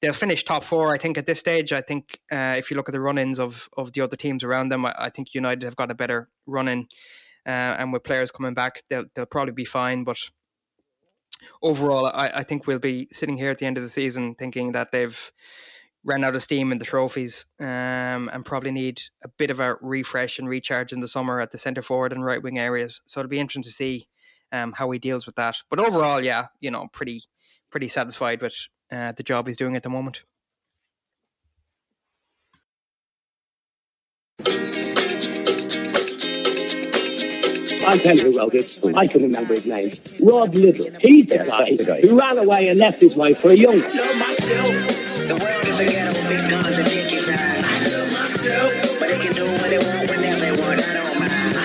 they'll 0.00 0.14
finish 0.14 0.42
top 0.42 0.64
four. 0.64 0.94
I 0.94 0.98
think 0.98 1.18
at 1.18 1.26
this 1.26 1.38
stage. 1.38 1.72
I 1.72 1.82
think 1.82 2.18
uh, 2.32 2.54
if 2.56 2.70
you 2.70 2.76
look 2.76 2.88
at 2.88 2.92
the 2.92 3.00
run-ins 3.00 3.38
of 3.38 3.68
of 3.76 3.92
the 3.92 4.00
other 4.00 4.16
teams 4.16 4.42
around 4.42 4.70
them, 4.70 4.86
I, 4.86 4.94
I 4.98 5.10
think 5.10 5.34
United 5.34 5.62
have 5.64 5.76
got 5.76 5.90
a 5.90 5.94
better 5.94 6.28
run-in, 6.46 6.86
uh, 7.46 7.76
and 7.78 7.92
with 7.92 8.04
players 8.04 8.30
coming 8.30 8.54
back, 8.54 8.82
they'll 8.88 9.04
they'll 9.14 9.26
probably 9.26 9.52
be 9.52 9.66
fine. 9.66 10.04
But 10.04 10.18
overall, 11.62 12.06
I, 12.06 12.30
I 12.36 12.42
think 12.42 12.66
we'll 12.66 12.78
be 12.78 13.08
sitting 13.12 13.36
here 13.36 13.50
at 13.50 13.58
the 13.58 13.66
end 13.66 13.76
of 13.76 13.82
the 13.82 13.88
season 13.88 14.34
thinking 14.34 14.72
that 14.72 14.92
they've 14.92 15.32
ran 16.04 16.22
out 16.22 16.36
of 16.36 16.42
steam 16.42 16.70
in 16.70 16.78
the 16.78 16.84
trophies 16.84 17.46
um, 17.58 18.30
and 18.32 18.44
probably 18.44 18.70
need 18.70 19.02
a 19.24 19.28
bit 19.28 19.50
of 19.50 19.58
a 19.58 19.76
refresh 19.80 20.38
and 20.38 20.48
recharge 20.48 20.92
in 20.92 21.00
the 21.00 21.08
summer 21.08 21.40
at 21.40 21.50
the 21.50 21.58
centre 21.58 21.82
forward 21.82 22.12
and 22.12 22.24
right 22.24 22.42
wing 22.42 22.58
areas. 22.58 23.02
So 23.06 23.20
it'll 23.20 23.28
be 23.28 23.40
interesting 23.40 23.64
to 23.64 23.72
see 23.72 24.08
um, 24.52 24.72
how 24.72 24.90
he 24.90 24.98
deals 24.98 25.26
with 25.26 25.34
that. 25.36 25.56
But 25.68 25.80
overall, 25.80 26.22
yeah, 26.22 26.46
you 26.60 26.70
know, 26.70 26.88
pretty 26.92 27.24
pretty 27.70 27.88
satisfied 27.88 28.40
with 28.40 28.54
uh, 28.92 29.12
the 29.12 29.24
job 29.24 29.48
he's 29.48 29.56
doing 29.56 29.74
at 29.74 29.82
the 29.82 29.90
moment. 29.90 30.22
I'll 37.86 37.98
tell 37.98 38.16
you 38.16 38.32
who 38.32 38.38
wrote 38.38 38.54
it. 38.54 38.78
I 38.96 39.06
can 39.06 39.22
remember 39.22 39.54
his 39.54 39.66
name. 39.66 39.92
Rod 40.20 40.56
Little. 40.56 40.90
He's 41.00 41.26
the 41.26 41.84
guy 41.86 42.00
who 42.06 42.18
ran 42.18 42.38
away 42.38 42.68
and 42.68 42.80
left 42.80 43.00
his 43.00 43.14
wife 43.14 43.38
for 43.40 43.50
a 43.50 43.54
young 43.54 43.78
one. 43.78 43.90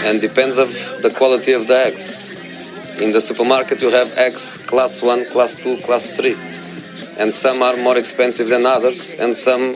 And 0.06 0.22
depends 0.22 0.58
of 0.58 0.70
the 1.02 1.14
quality 1.18 1.54
of 1.54 1.68
the 1.68 1.78
eggs. 1.88 3.02
In 3.02 3.12
the 3.12 3.22
supermarket, 3.22 3.82
you 3.82 3.90
have 3.90 4.16
eggs 4.18 4.58
class 4.68 5.02
1, 5.02 5.26
class 5.32 5.56
2, 5.56 5.78
class 5.78 6.18
3. 6.18 6.36
And 7.18 7.34
some 7.34 7.64
are 7.64 7.76
more 7.78 7.98
expensive 7.98 8.48
than 8.48 8.66
others, 8.66 9.16
and 9.20 9.36
some 9.36 9.74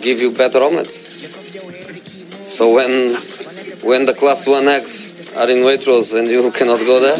give 0.00 0.20
you 0.20 0.32
better 0.32 0.62
omelets. 0.62 1.10
So 2.56 2.74
when 2.74 3.14
when 3.84 4.06
the 4.06 4.14
class 4.14 4.46
1 4.46 4.68
eggs 4.68 5.09
are 5.36 5.50
in 5.50 5.62
Waitrose 5.62 6.18
and 6.18 6.26
you 6.26 6.50
cannot 6.50 6.80
go 6.80 7.00
there, 7.00 7.16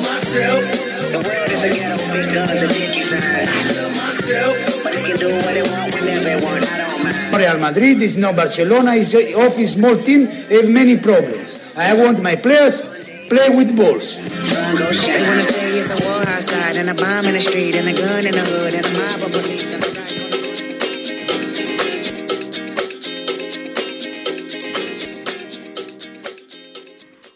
Real 7.32 7.58
Madrid 7.58 8.02
is 8.02 8.16
no 8.16 8.32
Barcelona, 8.32 8.92
is 8.92 9.14
of 9.14 9.52
small 9.52 9.96
team, 9.96 10.26
they 10.48 10.56
have 10.56 10.68
many 10.68 10.96
problems. 10.96 11.72
I 11.76 11.94
want 11.94 12.22
my 12.22 12.36
players 12.36 12.82
play 13.28 13.48
with 13.50 13.76
balls. 13.76 14.18
They 14.18 15.22
wanna 15.22 15.44
say 15.44 15.78
it's 15.78 15.90
a 15.90 16.04
war 16.04 16.20
outside 16.20 16.76
and 16.76 16.90
a 16.90 16.94
bomb 16.94 17.26
in 17.26 17.34
the 17.34 17.40
street 17.40 17.76
and 17.76 17.88
a 17.88 17.94
gun 17.94 18.26
in 18.26 18.32
the 18.32 18.44
hood 18.44 18.74
and 18.74 18.84
a 18.84 18.92
mob 18.98 19.22
of 19.22 19.32
police. 19.32 19.79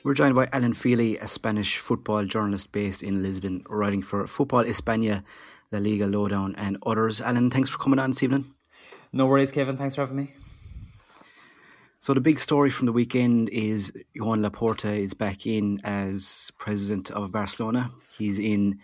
We're 0.04 0.12
joined 0.12 0.34
by 0.34 0.50
Alan 0.52 0.74
Feehely, 0.74 1.18
a 1.18 1.26
Spanish 1.26 1.78
football 1.78 2.26
journalist 2.26 2.72
based 2.72 3.02
in 3.02 3.22
Lisbon, 3.22 3.64
writing 3.70 4.02
for 4.02 4.26
Football 4.26 4.64
España, 4.64 5.24
La 5.72 5.78
Liga 5.78 6.06
Lowdown, 6.06 6.54
and 6.56 6.76
others. 6.84 7.22
Alan, 7.22 7.48
thanks 7.48 7.70
for 7.70 7.78
coming 7.78 7.98
on 7.98 8.10
this 8.10 8.22
evening. 8.22 8.44
No 9.14 9.24
worries, 9.24 9.50
Kevin. 9.50 9.78
Thanks 9.78 9.94
for 9.94 10.02
having 10.02 10.18
me. 10.18 10.30
So 12.00 12.12
the 12.12 12.20
big 12.20 12.38
story 12.38 12.68
from 12.68 12.84
the 12.84 12.92
weekend 12.92 13.48
is 13.48 13.94
Joan 14.14 14.42
Laporta 14.42 14.94
is 14.94 15.14
back 15.14 15.46
in 15.46 15.80
as 15.84 16.52
president 16.58 17.10
of 17.10 17.32
Barcelona. 17.32 17.90
He's 18.18 18.38
in 18.38 18.80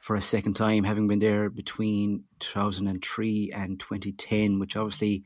for 0.00 0.16
a 0.16 0.20
second 0.20 0.54
time, 0.54 0.82
having 0.82 1.06
been 1.06 1.20
there 1.20 1.50
between 1.50 2.24
2003 2.40 3.52
and 3.54 3.78
2010, 3.78 4.58
which 4.58 4.74
obviously 4.74 5.22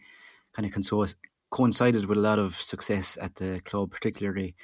kind 0.52 0.70
of 0.70 1.14
coincided 1.48 2.04
with 2.04 2.18
a 2.18 2.20
lot 2.20 2.38
of 2.38 2.54
success 2.54 3.16
at 3.18 3.36
the 3.36 3.62
club, 3.64 3.90
particularly 3.92 4.54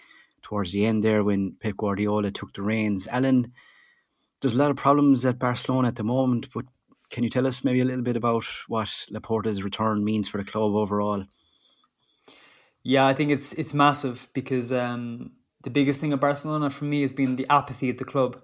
towards 0.43 0.73
the 0.73 0.87
end 0.87 1.03
there 1.03 1.25
when 1.25 1.57
Pep 1.61 1.77
Guardiola 1.77 2.31
took 2.31 2.53
the 2.55 2.63
reins. 2.63 3.09
Alan, 3.09 3.53
there's 4.41 4.55
a 4.55 4.59
lot 4.59 4.71
of 4.71 4.77
problems 4.77 5.25
at 5.25 5.39
Barcelona 5.39 5.89
at 5.89 5.97
the 5.97 6.05
moment, 6.05 6.49
but 6.53 6.65
can 7.11 7.23
you 7.23 7.31
tell 7.31 7.47
us 7.47 7.63
maybe 7.63 7.81
a 7.81 7.85
little 7.85 8.03
bit 8.03 8.17
about 8.17 8.45
what 8.69 9.07
Laporta's 9.11 9.63
return 9.63 10.03
means 10.05 10.29
for 10.29 10.39
the 10.39 10.45
club 10.45 10.75
overall? 10.75 11.25
Yeah, 12.83 13.07
I 13.07 13.15
think 13.15 13.31
it's 13.31 13.53
it's 13.53 13.75
massive 13.75 14.29
because 14.35 14.73
um, 14.73 15.33
the 15.63 15.71
biggest 15.71 16.01
thing 16.01 16.13
at 16.13 16.21
Barcelona 16.21 16.71
for 16.71 16.85
me 16.85 17.03
has 17.03 17.13
been 17.13 17.37
the 17.37 17.47
apathy 17.49 17.91
at 17.91 17.99
the 17.99 18.05
club 18.05 18.43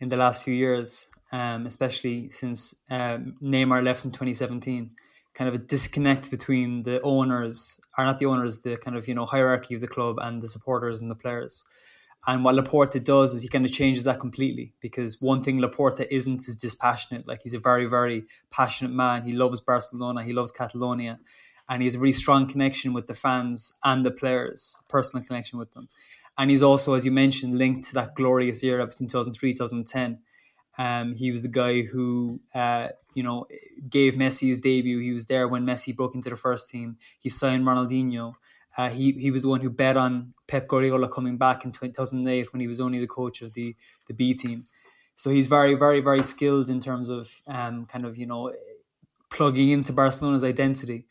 in 0.00 0.08
the 0.08 0.16
last 0.16 0.42
few 0.42 0.54
years, 0.54 1.08
um, 1.30 1.66
especially 1.66 2.30
since 2.30 2.82
um, 2.90 3.36
Neymar 3.42 3.84
left 3.84 4.04
in 4.04 4.10
2017. 4.10 4.90
Kind 5.34 5.48
of 5.48 5.54
a 5.54 5.58
disconnect 5.58 6.30
between 6.30 6.82
the 6.82 7.00
owners, 7.02 7.78
or 7.96 8.04
not 8.04 8.18
the 8.18 8.26
owners, 8.26 8.60
the 8.60 8.76
kind 8.76 8.96
of 8.96 9.08
you 9.08 9.14
know 9.14 9.26
hierarchy 9.26 9.74
of 9.74 9.80
the 9.80 9.88
club 9.88 10.18
and 10.20 10.42
the 10.42 10.48
supporters 10.48 11.00
and 11.00 11.10
the 11.10 11.14
players. 11.14 11.64
And 12.28 12.42
what 12.42 12.56
Laporta 12.56 13.02
does 13.02 13.34
is 13.34 13.42
he 13.42 13.48
kind 13.48 13.64
of 13.64 13.72
changes 13.72 14.02
that 14.04 14.18
completely 14.18 14.72
because 14.80 15.22
one 15.22 15.44
thing 15.44 15.60
Laporta 15.60 16.06
isn't 16.10 16.48
is 16.48 16.56
dispassionate. 16.56 17.28
Like 17.28 17.42
he's 17.42 17.54
a 17.54 17.60
very, 17.60 17.86
very 17.86 18.24
passionate 18.50 18.92
man. 18.92 19.22
He 19.22 19.32
loves 19.32 19.60
Barcelona, 19.60 20.24
he 20.24 20.32
loves 20.32 20.50
Catalonia, 20.50 21.20
and 21.68 21.82
he 21.82 21.86
has 21.86 21.94
a 21.94 22.00
really 22.00 22.12
strong 22.12 22.48
connection 22.48 22.92
with 22.92 23.06
the 23.06 23.14
fans 23.14 23.78
and 23.84 24.04
the 24.04 24.10
players, 24.10 24.76
personal 24.88 25.24
connection 25.24 25.58
with 25.58 25.70
them. 25.72 25.88
And 26.36 26.50
he's 26.50 26.64
also, 26.64 26.94
as 26.94 27.04
you 27.04 27.12
mentioned, 27.12 27.58
linked 27.58 27.88
to 27.88 27.94
that 27.94 28.14
glorious 28.16 28.62
era 28.64 28.86
between 28.86 29.08
2003 29.08 29.52
2010. 29.52 30.18
Um, 30.78 31.14
he 31.14 31.30
was 31.30 31.42
the 31.42 31.48
guy 31.48 31.82
who, 31.82 32.40
uh, 32.54 32.88
you 33.14 33.22
know, 33.22 33.46
gave 33.88 34.14
Messi 34.14 34.48
his 34.48 34.60
debut. 34.60 34.98
He 35.00 35.12
was 35.12 35.26
there 35.26 35.48
when 35.48 35.64
Messi 35.64 35.94
broke 35.96 36.14
into 36.14 36.28
the 36.30 36.36
first 36.36 36.68
team. 36.68 36.98
He 37.18 37.28
signed 37.28 37.66
Ronaldinho. 37.66 38.34
Uh, 38.76 38.90
he 38.90 39.12
he 39.12 39.30
was 39.30 39.42
the 39.42 39.48
one 39.48 39.62
who 39.62 39.70
bet 39.70 39.96
on 39.96 40.34
Pep 40.46 40.68
Guardiola 40.68 41.08
coming 41.08 41.38
back 41.38 41.64
in 41.64 41.70
2008 41.70 42.52
when 42.52 42.60
he 42.60 42.66
was 42.66 42.78
only 42.80 42.98
the 42.98 43.06
coach 43.06 43.40
of 43.40 43.54
the 43.54 43.74
the 44.06 44.12
B 44.14 44.34
team. 44.34 44.66
So 45.14 45.30
he's 45.30 45.46
very 45.46 45.74
very 45.74 46.00
very 46.00 46.22
skilled 46.22 46.68
in 46.68 46.78
terms 46.80 47.08
of 47.08 47.40
um, 47.46 47.86
kind 47.86 48.04
of 48.04 48.18
you 48.18 48.26
know 48.26 48.52
plugging 49.30 49.70
into 49.70 49.92
Barcelona's 49.92 50.44
identity, 50.44 51.06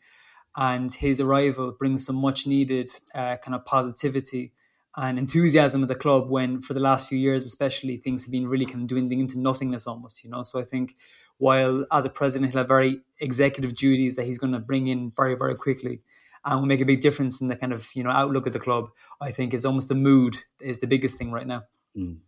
and 0.56 0.92
his 0.92 1.20
arrival 1.20 1.72
brings 1.72 2.06
some 2.06 2.16
much 2.16 2.46
needed 2.46 2.90
uh, 3.14 3.36
kind 3.38 3.54
of 3.54 3.64
positivity 3.64 4.52
and 4.96 5.18
enthusiasm 5.18 5.82
at 5.82 5.88
the 5.88 5.94
club 5.94 6.28
when 6.28 6.60
for 6.60 6.74
the 6.74 6.80
last 6.80 7.08
few 7.08 7.18
years 7.18 7.44
especially 7.44 7.96
things 7.96 8.24
have 8.24 8.32
been 8.32 8.46
really 8.46 8.64
kind 8.64 8.82
of 8.82 8.86
dwindling 8.86 9.20
into 9.20 9.38
nothingness 9.38 9.86
almost 9.86 10.24
you 10.24 10.30
know 10.30 10.42
so 10.42 10.60
I 10.60 10.64
think 10.64 10.96
while 11.38 11.84
as 11.92 12.04
a 12.04 12.10
president 12.10 12.52
he'll 12.52 12.60
have 12.60 12.68
very 12.68 13.00
executive 13.20 13.74
duties 13.74 14.16
that 14.16 14.24
he's 14.24 14.38
going 14.38 14.52
to 14.52 14.58
bring 14.58 14.88
in 14.88 15.12
very 15.16 15.34
very 15.34 15.54
quickly 15.54 16.00
and 16.46 16.60
will 16.60 16.66
make 16.66 16.80
a 16.80 16.86
big 16.86 17.00
difference 17.00 17.40
in 17.40 17.48
the 17.48 17.56
kind 17.56 17.72
of 17.72 17.90
you 17.94 18.02
know 18.02 18.10
outlook 18.10 18.46
of 18.46 18.52
the 18.52 18.58
club. 18.58 18.88
I 19.20 19.32
think 19.32 19.52
is 19.52 19.64
almost 19.64 19.88
the 19.88 19.94
mood 19.94 20.36
is 20.60 20.78
the 20.78 20.86
biggest 20.86 21.18
thing 21.18 21.32
right 21.32 21.46
now. 21.46 21.64
Mm. 21.96 22.18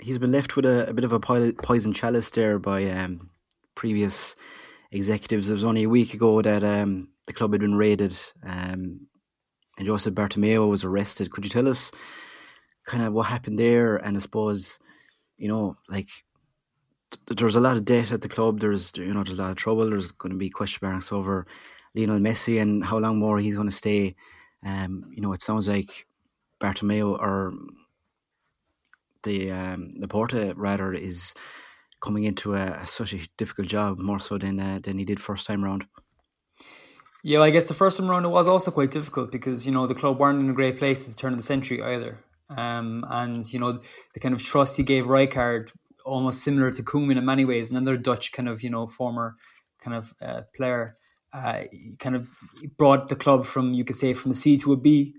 He's 0.00 0.18
been 0.18 0.32
left 0.32 0.56
with 0.56 0.64
a, 0.64 0.88
a, 0.88 0.94
bit 0.94 1.04
of 1.04 1.12
a 1.12 1.18
poison 1.18 1.92
chalice 1.92 2.30
there 2.30 2.60
by 2.60 2.84
um, 2.84 3.30
previous 3.74 4.36
executives. 4.92 5.50
It 5.50 5.54
was 5.54 5.64
only 5.64 5.82
a 5.82 5.88
week 5.88 6.14
ago 6.14 6.40
that 6.40 6.62
um, 6.62 7.08
the 7.26 7.32
club 7.32 7.52
had 7.52 7.60
been 7.60 7.74
raided, 7.74 8.16
um, 8.44 9.08
and 9.78 9.86
Joseph 9.86 10.14
Bartomeu 10.14 10.68
was 10.68 10.84
arrested. 10.84 11.30
Could 11.30 11.44
you 11.44 11.50
tell 11.50 11.68
us 11.68 11.90
kind 12.84 13.02
of 13.02 13.14
what 13.14 13.26
happened 13.26 13.58
there? 13.58 13.96
And 13.96 14.16
I 14.16 14.20
suppose 14.20 14.78
you 15.38 15.48
know, 15.48 15.76
like 15.88 16.08
there's 17.26 17.56
a 17.56 17.60
lot 17.60 17.76
of 17.76 17.84
debt 17.84 18.12
at 18.12 18.20
the 18.20 18.28
club. 18.28 18.60
There's 18.60 18.92
you 18.96 19.14
know 19.14 19.22
there's 19.22 19.38
a 19.38 19.42
lot 19.42 19.50
of 19.52 19.56
trouble. 19.56 19.88
There's 19.88 20.10
going 20.10 20.32
to 20.32 20.38
be 20.38 20.50
question 20.50 20.86
marks 20.86 21.12
over 21.12 21.46
Lionel 21.94 22.18
Messi 22.18 22.60
and 22.60 22.84
how 22.84 22.98
long 22.98 23.18
more 23.18 23.38
he's 23.38 23.54
going 23.54 23.68
to 23.68 23.72
stay. 23.72 24.14
Um, 24.66 25.04
you 25.14 25.22
know, 25.22 25.32
it 25.32 25.42
sounds 25.42 25.68
like 25.68 26.06
Bartomeu 26.60 27.18
or 27.18 27.54
the 29.22 29.52
um, 29.52 29.94
Laporta 30.00 30.52
rather 30.56 30.92
is 30.92 31.34
coming 32.00 32.24
into 32.24 32.54
a, 32.54 32.86
such 32.86 33.12
a 33.12 33.28
difficult 33.36 33.68
job 33.68 33.98
more 33.98 34.18
so 34.18 34.36
than 34.36 34.60
uh, 34.60 34.80
than 34.82 34.98
he 34.98 35.04
did 35.04 35.20
first 35.20 35.46
time 35.46 35.64
round. 35.64 35.86
Yeah, 37.24 37.40
I 37.40 37.50
guess 37.50 37.64
the 37.64 37.74
first 37.74 37.98
time 37.98 38.10
around 38.10 38.24
it 38.24 38.28
was 38.28 38.46
also 38.46 38.70
quite 38.70 38.90
difficult 38.90 39.32
because 39.32 39.66
you 39.66 39.72
know 39.72 39.86
the 39.86 39.94
club 39.94 40.18
weren't 40.18 40.40
in 40.40 40.50
a 40.50 40.54
great 40.54 40.78
place 40.78 41.04
at 41.04 41.14
the 41.14 41.16
turn 41.16 41.32
of 41.32 41.38
the 41.38 41.42
century 41.42 41.82
either, 41.82 42.18
um, 42.56 43.04
and 43.08 43.52
you 43.52 43.58
know 43.58 43.80
the 44.14 44.20
kind 44.20 44.34
of 44.34 44.42
trust 44.42 44.76
he 44.76 44.84
gave 44.84 45.06
Rijkaard 45.06 45.72
almost 46.04 46.42
similar 46.42 46.70
to 46.70 46.82
Koeman 46.82 47.18
in 47.18 47.24
many 47.24 47.44
ways, 47.44 47.70
another 47.70 47.96
Dutch 47.96 48.32
kind 48.32 48.48
of 48.48 48.62
you 48.62 48.70
know 48.70 48.86
former 48.86 49.34
kind 49.80 49.96
of 49.96 50.14
uh, 50.22 50.42
player 50.54 50.96
uh, 51.32 51.64
kind 51.98 52.16
of 52.16 52.28
brought 52.76 53.08
the 53.08 53.16
club 53.16 53.46
from 53.46 53.74
you 53.74 53.84
could 53.84 53.96
say 53.96 54.14
from 54.14 54.30
a 54.30 54.34
C 54.34 54.56
to 54.58 54.72
a 54.72 54.76
B. 54.76 55.14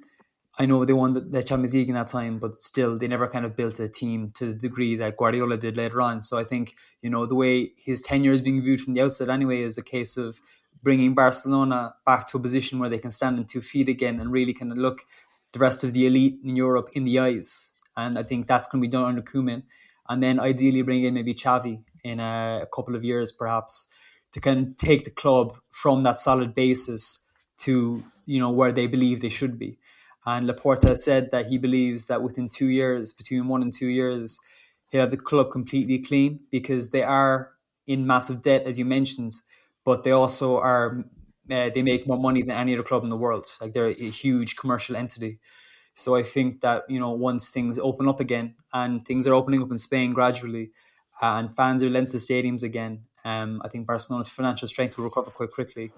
I 0.57 0.65
know 0.65 0.83
they 0.83 0.93
won 0.93 1.13
the, 1.13 1.21
the, 1.21 1.41
Champions 1.41 1.73
League 1.73 1.87
in 1.87 1.95
that 1.95 2.07
time, 2.07 2.37
but 2.37 2.53
still 2.53 2.97
they 2.97 3.07
never 3.07 3.29
kind 3.29 3.45
of 3.45 3.55
built 3.55 3.79
a 3.79 3.87
team 3.87 4.31
to 4.35 4.47
the 4.47 4.59
degree 4.59 4.97
that 4.97 5.15
Guardiola 5.15 5.55
did 5.55 5.77
later 5.77 6.01
on. 6.01 6.21
So 6.21 6.37
I 6.37 6.43
think 6.43 6.75
you 7.01 7.09
know 7.09 7.25
the 7.25 7.35
way 7.35 7.71
his 7.77 8.01
tenure 8.01 8.33
is 8.33 8.41
being 8.41 8.61
viewed 8.61 8.79
from 8.79 8.93
the 8.93 9.01
outset 9.01 9.29
anyway 9.29 9.61
is 9.61 9.77
a 9.77 9.83
case 9.83 10.17
of 10.17 10.39
bringing 10.81 11.13
Barcelona 11.13 11.95
back 12.05 12.27
to 12.29 12.37
a 12.37 12.41
position 12.41 12.79
where 12.79 12.89
they 12.89 12.99
can 12.99 13.11
stand 13.11 13.37
on 13.37 13.45
two 13.45 13.61
feet 13.61 13.89
again 13.89 14.19
and 14.19 14.31
really 14.31 14.53
kind 14.53 14.71
of 14.71 14.77
look 14.77 15.01
the 15.51 15.59
rest 15.59 15.83
of 15.83 15.93
the 15.93 16.05
elite 16.05 16.39
in 16.43 16.55
Europe 16.55 16.89
in 16.93 17.05
the 17.05 17.19
eyes. 17.19 17.73
And 17.97 18.17
I 18.17 18.23
think 18.23 18.47
that's 18.47 18.67
going 18.67 18.81
to 18.81 18.87
be 18.87 18.91
done 18.91 19.05
under 19.05 19.21
Koeman. 19.21 19.63
And 20.07 20.23
then 20.23 20.39
ideally 20.39 20.81
bring 20.81 21.03
in 21.03 21.13
maybe 21.13 21.33
Xavi 21.33 21.83
in 22.03 22.19
a, 22.19 22.61
a 22.63 22.67
couple 22.73 22.95
of 22.95 23.03
years, 23.03 23.31
perhaps, 23.31 23.87
to 24.31 24.39
kind 24.39 24.67
of 24.67 24.77
take 24.77 25.05
the 25.05 25.11
club 25.11 25.57
from 25.69 26.01
that 26.03 26.17
solid 26.17 26.55
basis 26.55 27.25
to 27.59 28.03
you 28.25 28.39
know 28.39 28.49
where 28.49 28.71
they 28.71 28.87
believe 28.87 29.21
they 29.21 29.29
should 29.29 29.57
be. 29.59 29.77
And 30.25 30.47
Laporta 30.47 30.95
said 30.95 31.31
that 31.31 31.47
he 31.47 31.57
believes 31.57 32.07
that 32.07 32.21
within 32.21 32.49
two 32.49 32.67
years, 32.67 33.11
between 33.11 33.47
one 33.47 33.61
and 33.61 33.73
two 33.73 33.87
years, 33.87 34.37
he'll 34.91 35.01
have 35.01 35.11
the 35.11 35.17
club 35.17 35.51
completely 35.51 35.99
clean 35.99 36.41
because 36.51 36.91
they 36.91 37.03
are 37.03 37.51
in 37.87 38.05
massive 38.05 38.43
debt, 38.43 38.63
as 38.65 38.77
you 38.77 38.85
mentioned, 38.85 39.31
but 39.89 40.03
they 40.03 40.11
also 40.11 40.47
are 40.59 40.87
uh, 41.55 41.69
they 41.73 41.81
make 41.81 42.07
more 42.07 42.21
money 42.27 42.41
than 42.43 42.55
any 42.63 42.73
other 42.75 42.87
club 42.89 43.03
in 43.03 43.09
the 43.09 43.21
world. 43.25 43.45
Like 43.59 43.73
they're 43.73 43.87
a 44.09 44.11
huge 44.23 44.55
commercial 44.55 44.95
entity. 44.95 45.39
So 45.95 46.15
I 46.15 46.23
think 46.33 46.61
that 46.65 46.83
you 46.93 46.99
know 46.99 47.13
once 47.29 47.49
things 47.55 47.79
open 47.89 48.07
up 48.07 48.19
again, 48.19 48.47
and 48.71 48.91
things 49.07 49.25
are 49.27 49.33
opening 49.33 49.61
up 49.63 49.71
in 49.71 49.79
Spain 49.79 50.13
gradually, 50.13 50.65
uh, 51.23 51.33
and 51.39 51.55
fans 51.59 51.81
are 51.83 51.89
lent 51.89 52.09
to 52.11 52.17
stadiums 52.17 52.61
again, 52.61 52.93
um, 53.25 53.61
I 53.65 53.67
think 53.67 53.87
Barcelona's 53.87 54.29
financial 54.29 54.67
strength 54.67 54.97
will 54.97 55.05
recover 55.05 55.31
quite 55.31 55.51
quickly. 55.51 55.91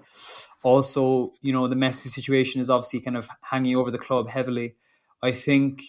Also, 0.62 1.32
you 1.42 1.52
know, 1.52 1.68
the 1.68 1.76
Messi 1.76 2.08
situation 2.08 2.60
is 2.60 2.70
obviously 2.70 3.00
kind 3.00 3.16
of 3.16 3.28
hanging 3.42 3.76
over 3.76 3.90
the 3.90 3.98
club 4.06 4.28
heavily. 4.28 4.74
I 5.22 5.32
think, 5.32 5.82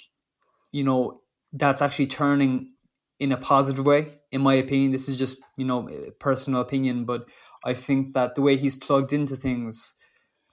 you 0.72 0.84
know, 0.84 1.22
that's 1.54 1.82
actually 1.82 2.08
turning 2.08 2.74
in 3.20 3.32
a 3.32 3.38
positive 3.38 3.86
way, 3.86 4.01
in 4.32 4.41
my 4.41 4.56
opinion. 4.56 4.91
This 4.91 5.08
is 5.10 5.16
just, 5.16 5.41
you 5.58 5.66
know, 5.66 5.89
personal 6.20 6.62
opinion, 6.62 7.06
but 7.06 7.30
I 7.64 7.74
think 7.74 8.14
that 8.14 8.36
the 8.36 8.41
way 8.41 8.57
he's 8.57 8.76
plugged 8.76 9.14
into 9.14 9.36
things, 9.36 9.95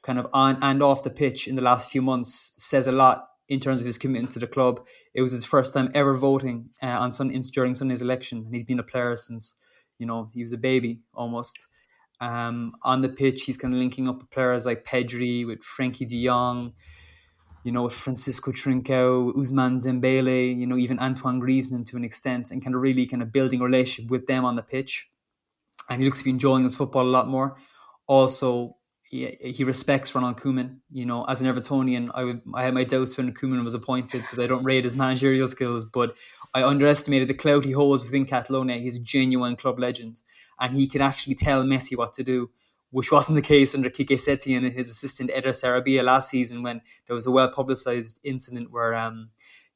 kind 0.02 0.18
of 0.18 0.26
on 0.32 0.58
and 0.62 0.82
off 0.82 1.02
the 1.02 1.11
pitch 1.11 1.48
in 1.48 1.56
the 1.56 1.62
last 1.62 1.90
few 1.90 2.02
months, 2.02 2.52
says 2.58 2.86
a 2.86 2.92
lot 2.92 3.28
in 3.48 3.61
terms 3.61 3.80
of 3.80 3.86
his 3.86 3.98
commitment 3.98 4.32
to 4.32 4.38
the 4.38 4.46
club. 4.46 4.86
It 5.12 5.22
was 5.22 5.32
his 5.32 5.44
first 5.44 5.74
time 5.74 5.90
ever 5.94 6.14
voting 6.14 6.70
uh, 6.82 6.86
on 6.86 7.11
Sun- 7.11 7.38
during 7.52 7.74
Sunday's 7.74 8.02
election, 8.02 8.38
and 8.44 8.54
he's 8.54 8.64
been 8.64 8.78
a 8.78 8.84
player 8.84 9.16
since 9.16 9.56
you 10.00 10.06
know, 10.06 10.30
he 10.34 10.42
was 10.42 10.52
a 10.52 10.58
baby 10.58 11.02
almost. 11.14 11.68
Um, 12.20 12.74
on 12.82 13.02
the 13.02 13.08
pitch, 13.08 13.42
he's 13.42 13.56
kind 13.56 13.72
of 13.72 13.78
linking 13.78 14.08
up 14.08 14.18
with 14.18 14.30
players 14.30 14.66
like 14.66 14.84
Pedri, 14.84 15.46
with 15.46 15.61
Frenkie 15.61 16.08
de 16.08 16.24
Jong, 16.26 16.72
you 17.62 17.70
know, 17.70 17.84
with 17.84 17.92
Francisco 17.92 18.50
Trincao, 18.50 19.32
Ousmane 19.34 19.80
Dembele, 19.82 20.58
you 20.58 20.66
know, 20.66 20.76
even 20.76 20.98
Antoine 20.98 21.40
Griezmann 21.40 21.86
to 21.86 21.96
an 21.96 22.04
extent, 22.04 22.50
and 22.50 22.64
kind 22.64 22.74
of 22.74 22.82
really 22.82 23.06
kind 23.06 23.22
of 23.22 23.30
building 23.30 23.61
a 23.61 23.64
relationship 23.64 24.11
with 24.11 24.26
them 24.26 24.44
on 24.44 24.56
the 24.56 24.62
pitch. 24.62 25.11
And 25.91 26.01
he 26.01 26.07
looks 26.07 26.20
to 26.20 26.24
be 26.24 26.30
enjoying 26.30 26.64
his 26.64 26.76
football 26.76 27.03
a 27.03 27.11
lot 27.11 27.28
more. 27.28 27.57
Also, 28.07 28.76
he, 29.11 29.36
he 29.43 29.64
respects 29.64 30.14
Ronald 30.14 30.36
Koeman. 30.36 30.78
You 30.91 31.05
know, 31.05 31.24
as 31.24 31.43
an 31.43 31.53
Evertonian, 31.53 32.11
I 32.14 32.24
would 32.24 32.43
I 32.55 32.62
had 32.62 32.74
my 32.74 32.84
doubts 32.84 33.16
when 33.16 33.34
Koeman 33.34 33.64
was 33.64 33.74
appointed 33.74 34.22
because 34.22 34.38
I 34.38 34.47
don't 34.47 34.64
rate 34.64 34.84
his 34.84 34.97
managerial 34.97 35.49
skills, 35.49 35.84
but 35.84 36.14
I 36.55 36.62
underestimated 36.62 37.28
the 37.28 37.34
clout 37.34 37.64
he 37.64 37.72
holds 37.72 38.05
within 38.05 38.24
Catalonia. 38.24 38.78
He's 38.78 38.97
a 38.97 39.03
genuine 39.03 39.57
club 39.57 39.80
legend, 39.80 40.20
and 40.61 40.76
he 40.76 40.86
can 40.86 41.03
actually 41.03 41.34
tell 41.34 41.64
Messi 41.64 41.97
what 41.97 42.12
to 42.14 42.22
do, 42.22 42.51
which 42.91 43.11
wasn't 43.11 43.34
the 43.34 43.43
case 43.43 43.74
under 43.74 43.91
Quique 43.91 44.11
Setien 44.11 44.64
and 44.64 44.74
his 44.74 44.91
assistant 44.91 45.30
Eder 45.34 45.51
Sarabia 45.51 46.05
last 46.05 46.30
season 46.30 46.62
when 46.62 46.80
there 47.07 47.16
was 47.16 47.26
a 47.26 47.32
well 47.32 47.51
publicized 47.51 48.20
incident 48.24 48.70
where. 48.70 48.95
Um, 48.95 49.30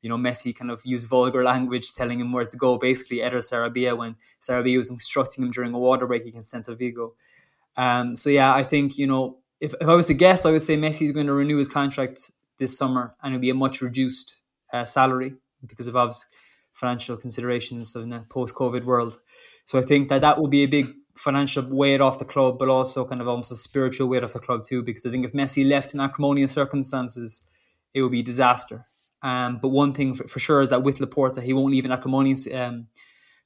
you 0.04 0.10
know, 0.10 0.18
Messi 0.18 0.54
kind 0.54 0.70
of 0.70 0.84
used 0.84 1.08
vulgar 1.08 1.42
language 1.42 1.94
telling 1.94 2.20
him 2.20 2.30
where 2.30 2.44
to 2.44 2.56
go. 2.58 2.76
Basically, 2.76 3.22
Eder 3.22 3.38
Sarabia 3.38 3.96
when 3.96 4.16
Sarabia 4.38 4.76
was 4.76 4.90
instructing 4.90 5.42
him 5.42 5.50
during 5.50 5.72
a 5.72 5.78
water 5.78 6.06
break 6.06 6.26
against 6.26 6.52
Celta 6.52 6.76
Vigo. 6.76 7.14
Um, 7.78 8.14
so 8.14 8.28
yeah, 8.28 8.54
I 8.54 8.64
think 8.64 8.98
you 8.98 9.06
know, 9.06 9.38
if, 9.60 9.72
if 9.80 9.88
I 9.88 9.94
was 9.94 10.04
to 10.06 10.14
guess, 10.14 10.44
I 10.44 10.50
would 10.50 10.60
say 10.60 10.76
Messi 10.76 11.06
is 11.06 11.12
going 11.12 11.26
to 11.26 11.32
renew 11.32 11.56
his 11.56 11.68
contract 11.68 12.30
this 12.58 12.76
summer, 12.76 13.14
and 13.22 13.32
it'll 13.32 13.40
be 13.40 13.48
a 13.48 13.54
much 13.54 13.80
reduced 13.80 14.42
uh, 14.74 14.84
salary 14.84 15.36
because 15.66 15.86
of 15.86 15.96
obviously 15.96 16.36
financial 16.72 17.16
considerations 17.16 17.96
in 17.96 18.12
a 18.12 18.26
post-COVID 18.28 18.84
world. 18.84 19.16
So 19.64 19.78
I 19.78 19.82
think 19.82 20.10
that 20.10 20.20
that 20.20 20.38
will 20.38 20.48
be 20.48 20.64
a 20.64 20.66
big 20.66 20.92
financial 21.16 21.64
weight 21.64 22.02
off 22.02 22.18
the 22.18 22.26
club, 22.26 22.58
but 22.58 22.68
also 22.68 23.06
kind 23.06 23.22
of 23.22 23.28
almost 23.28 23.52
a 23.52 23.56
spiritual 23.56 24.08
weight 24.08 24.22
off 24.22 24.34
the 24.34 24.40
club 24.40 24.64
too. 24.64 24.82
Because 24.82 25.06
I 25.06 25.10
think 25.10 25.24
if 25.24 25.32
Messi 25.32 25.66
left 25.66 25.94
in 25.94 26.00
acrimonious 26.00 26.52
circumstances, 26.52 27.48
it 27.94 28.02
would 28.02 28.12
be 28.12 28.22
disaster. 28.22 28.86
Um, 29.24 29.58
but 29.60 29.68
one 29.68 29.94
thing 29.94 30.14
for, 30.14 30.28
for, 30.28 30.38
sure 30.38 30.60
is 30.60 30.68
that 30.68 30.82
with 30.82 30.98
Laporta, 30.98 31.42
he 31.42 31.54
won't 31.54 31.72
leave 31.72 31.86
in 31.86 31.92
acrimonious 31.92 32.46
um, 32.52 32.88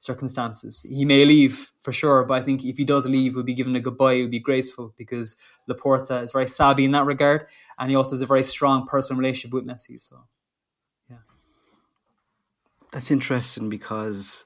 circumstances. 0.00 0.82
He 0.82 1.04
may 1.04 1.24
leave 1.24 1.70
for 1.80 1.92
sure, 1.92 2.24
but 2.24 2.34
I 2.34 2.42
think 2.44 2.64
if 2.64 2.76
he 2.76 2.84
does 2.84 3.06
leave, 3.06 3.36
we'll 3.36 3.44
be 3.44 3.54
given 3.54 3.76
a 3.76 3.80
goodbye. 3.80 4.14
It 4.14 4.22
would 4.22 4.32
be 4.32 4.40
graceful 4.40 4.92
because 4.98 5.40
Laporta 5.70 6.20
is 6.20 6.32
very 6.32 6.48
savvy 6.48 6.84
in 6.84 6.90
that 6.90 7.04
regard, 7.04 7.46
and 7.78 7.90
he 7.90 7.96
also 7.96 8.10
has 8.10 8.22
a 8.22 8.26
very 8.26 8.42
strong 8.42 8.88
personal 8.88 9.20
relationship 9.20 9.54
with 9.54 9.68
Messi. 9.68 10.00
So 10.00 10.24
yeah, 11.08 11.18
that's 12.90 13.12
interesting 13.12 13.68
because 13.68 14.44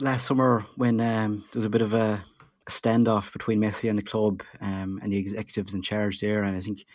last 0.00 0.24
summer 0.24 0.64
when 0.76 1.02
um, 1.02 1.44
there 1.52 1.58
was 1.58 1.66
a 1.66 1.70
bit 1.70 1.82
of 1.82 1.92
a 1.92 2.24
standoff 2.66 3.30
between 3.30 3.60
Messi 3.60 3.90
and 3.90 3.98
the 3.98 4.02
club 4.02 4.42
um, 4.62 5.00
and 5.02 5.12
the 5.12 5.18
executives 5.18 5.74
in 5.74 5.82
charge 5.82 6.20
there, 6.20 6.44
and 6.44 6.56
I 6.56 6.60
think 6.60 6.86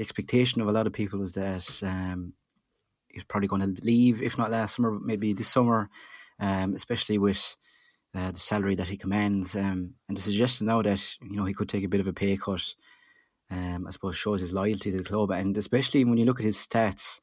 the 0.00 0.04
expectation 0.04 0.62
of 0.62 0.68
a 0.68 0.72
lot 0.72 0.86
of 0.86 0.94
people 0.94 1.18
was 1.18 1.34
that 1.34 1.82
um, 1.82 2.32
he's 3.08 3.24
probably 3.24 3.48
going 3.48 3.60
to 3.60 3.84
leave, 3.84 4.22
if 4.22 4.38
not 4.38 4.50
last 4.50 4.76
summer, 4.76 4.98
maybe 4.98 5.34
this 5.34 5.48
summer, 5.48 5.90
um, 6.40 6.74
especially 6.74 7.18
with 7.18 7.54
uh, 8.14 8.30
the 8.30 8.38
salary 8.38 8.74
that 8.76 8.88
he 8.88 8.96
commands, 8.96 9.54
um, 9.54 9.92
and 10.08 10.16
the 10.16 10.22
suggestion 10.22 10.68
now 10.68 10.80
that 10.80 11.16
you 11.20 11.36
know 11.36 11.44
he 11.44 11.52
could 11.52 11.68
take 11.68 11.84
a 11.84 11.88
bit 11.88 12.00
of 12.00 12.06
a 12.06 12.14
pay 12.14 12.34
cut. 12.38 12.74
Um, 13.50 13.86
I 13.86 13.90
suppose 13.90 14.16
shows 14.16 14.40
his 14.40 14.54
loyalty 14.54 14.90
to 14.90 14.98
the 14.98 15.04
club, 15.04 15.32
and 15.32 15.58
especially 15.58 16.02
when 16.06 16.16
you 16.16 16.24
look 16.24 16.40
at 16.40 16.46
his 16.46 16.56
stats, 16.56 17.20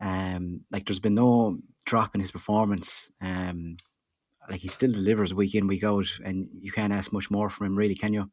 um, 0.00 0.62
like 0.70 0.86
there's 0.86 1.00
been 1.00 1.16
no 1.16 1.58
drop 1.84 2.14
in 2.14 2.22
his 2.22 2.30
performance. 2.30 3.10
Um, 3.20 3.76
like 4.48 4.60
he 4.60 4.68
still 4.68 4.92
delivers 4.92 5.34
week 5.34 5.54
in 5.54 5.66
week 5.66 5.84
out, 5.84 6.08
and 6.24 6.48
you 6.60 6.72
can't 6.72 6.94
ask 6.94 7.12
much 7.12 7.30
more 7.30 7.50
from 7.50 7.66
him, 7.66 7.76
really, 7.76 7.94
can 7.94 8.14
you? 8.14 8.30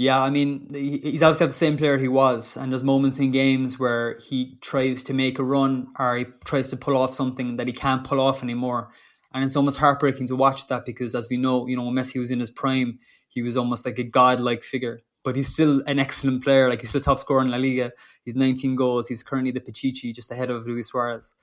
Yeah, 0.00 0.22
I 0.22 0.30
mean, 0.30 0.68
he's 0.72 1.24
obviously 1.24 1.48
the 1.48 1.52
same 1.54 1.76
player 1.76 1.98
he 1.98 2.06
was, 2.06 2.56
and 2.56 2.70
there's 2.70 2.84
moments 2.84 3.18
in 3.18 3.32
games 3.32 3.80
where 3.80 4.16
he 4.20 4.56
tries 4.60 5.02
to 5.02 5.12
make 5.12 5.40
a 5.40 5.42
run 5.42 5.88
or 5.98 6.18
he 6.18 6.26
tries 6.44 6.68
to 6.68 6.76
pull 6.76 6.96
off 6.96 7.14
something 7.14 7.56
that 7.56 7.66
he 7.66 7.72
can't 7.72 8.04
pull 8.04 8.20
off 8.20 8.44
anymore, 8.44 8.90
and 9.34 9.42
it's 9.42 9.56
almost 9.56 9.78
heartbreaking 9.78 10.28
to 10.28 10.36
watch 10.36 10.68
that 10.68 10.86
because, 10.86 11.16
as 11.16 11.28
we 11.28 11.36
know, 11.36 11.66
you 11.66 11.76
know, 11.76 11.82
when 11.82 11.96
Messi 11.96 12.20
was 12.20 12.30
in 12.30 12.38
his 12.38 12.48
prime, 12.48 13.00
he 13.28 13.42
was 13.42 13.56
almost 13.56 13.84
like 13.84 13.98
a 13.98 14.04
godlike 14.04 14.62
figure, 14.62 15.00
but 15.24 15.34
he's 15.34 15.52
still 15.52 15.82
an 15.88 15.98
excellent 15.98 16.44
player. 16.44 16.68
Like 16.70 16.80
he's 16.82 16.92
the 16.92 17.00
top 17.00 17.18
scorer 17.18 17.42
in 17.42 17.50
La 17.50 17.56
Liga. 17.56 17.90
He's 18.24 18.36
19 18.36 18.76
goals. 18.76 19.08
He's 19.08 19.24
currently 19.24 19.50
the 19.50 19.58
Pichichi, 19.60 20.14
just 20.14 20.30
ahead 20.30 20.48
of 20.48 20.64
Luis 20.64 20.90
Suarez, 20.90 21.34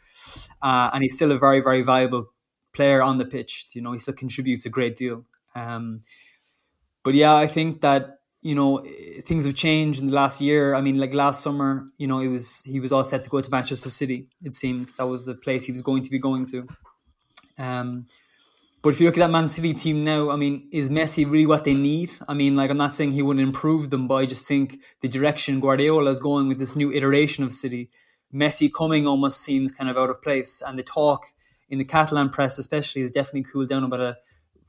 uh, 0.62 0.92
and 0.94 1.04
he's 1.04 1.16
still 1.18 1.34
a 1.34 1.38
very, 1.38 1.60
very 1.60 1.82
valuable 1.82 2.32
player 2.72 3.02
on 3.02 3.18
the 3.18 3.26
pitch. 3.26 3.66
You 3.74 3.82
know, 3.82 3.92
he 3.92 4.00
still 4.00 4.14
contributes 4.14 4.66
a 4.66 4.70
great 4.70 4.96
deal. 4.96 5.26
Um, 5.56 6.04
but 7.04 7.16
yeah, 7.16 7.36
I 7.36 7.48
think 7.48 7.82
that 7.82 8.20
you 8.46 8.54
know 8.54 8.84
things 9.26 9.44
have 9.46 9.56
changed 9.56 10.00
in 10.00 10.08
the 10.08 10.14
last 10.14 10.40
year. 10.40 10.76
I 10.76 10.82
mean, 10.82 11.00
like 11.00 11.16
last 11.16 11.42
summer, 11.42 11.88
you 11.98 12.06
know, 12.06 12.20
it 12.20 12.28
was 12.28 12.64
he 12.64 12.80
was 12.80 12.92
all 12.92 13.04
set 13.04 13.24
to 13.24 13.30
go 13.32 13.42
to 13.42 13.50
Manchester 13.50 13.90
City. 13.90 14.28
It 14.44 14.54
seemed 14.54 14.90
that 15.00 15.08
was 15.08 15.26
the 15.26 15.34
place 15.34 15.66
he 15.66 15.72
was 15.72 15.82
going 15.82 16.04
to 16.04 16.12
be 16.12 16.20
going 16.20 16.46
to. 16.52 16.68
Um, 17.58 18.06
but 18.84 18.94
if 18.94 19.00
you 19.00 19.08
look 19.08 19.18
at 19.18 19.22
that 19.22 19.32
Man 19.32 19.48
City 19.48 19.74
team 19.74 20.04
now, 20.04 20.30
I 20.30 20.36
mean, 20.36 20.70
is 20.72 20.92
Messi 20.92 21.26
really 21.26 21.48
what 21.48 21.64
they 21.64 21.74
need? 21.74 22.12
I 22.28 22.36
mean, 22.36 22.56
like 22.56 22.70
I'm 22.70 22.78
not 22.78 22.94
saying 22.94 23.14
he 23.14 23.24
wouldn't 23.24 23.44
improve 23.44 23.90
them, 23.90 24.08
but 24.08 24.18
I 24.18 24.28
just 24.28 24.46
think 24.46 24.78
the 25.02 25.08
direction 25.08 25.60
Guardiola 25.60 26.12
is 26.12 26.20
going 26.20 26.48
with 26.48 26.60
this 26.60 26.76
new 26.76 26.92
iteration 26.92 27.44
of 27.44 27.52
City, 27.52 27.90
Messi 28.32 28.70
coming 28.72 29.08
almost 29.08 29.42
seems 29.42 29.72
kind 29.72 29.90
of 29.90 29.98
out 29.98 30.12
of 30.12 30.22
place. 30.22 30.62
And 30.62 30.78
the 30.78 30.84
talk 30.84 31.26
in 31.68 31.80
the 31.80 31.84
Catalan 31.84 32.30
press, 32.30 32.60
especially, 32.60 33.02
is 33.02 33.12
definitely 33.12 33.50
cooled 33.52 33.70
down 33.70 33.84
about 33.84 34.02
a 34.02 34.18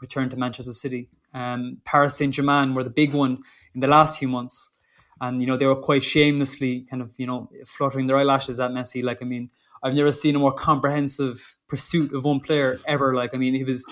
return 0.01 0.31
to 0.31 0.37
Manchester 0.39 0.73
City. 0.73 1.11
Um, 1.37 1.79
Paris 1.85 2.17
Saint 2.17 2.35
Germain 2.35 2.75
were 2.75 2.83
the 2.83 2.91
big 2.91 3.13
one 3.13 3.39
in 3.75 3.81
the 3.81 3.87
last 3.87 4.19
few 4.19 4.29
months, 4.29 4.71
and 5.21 5.41
you 5.41 5.47
know 5.47 5.57
they 5.57 5.67
were 5.67 5.77
quite 5.77 6.03
shamelessly 6.03 6.87
kind 6.89 7.03
of 7.03 7.13
you 7.19 7.27
know 7.27 7.51
fluttering 7.67 8.07
their 8.07 8.17
eyelashes 8.17 8.59
at 8.59 8.71
Messi. 8.71 9.05
Like 9.05 9.21
I 9.23 9.27
mean, 9.27 9.51
I've 9.83 9.95
never 9.95 10.13
seen 10.13 10.35
a 10.35 10.39
more 10.39 10.53
comprehensive 10.55 11.57
pursuit 11.69 12.15
of 12.15 12.25
one 12.25 12.41
player 12.41 12.79
ever. 12.87 13.15
Like, 13.15 13.35
I 13.35 13.39
mean, 13.39 13.55
he 13.55 13.65
was 13.65 13.85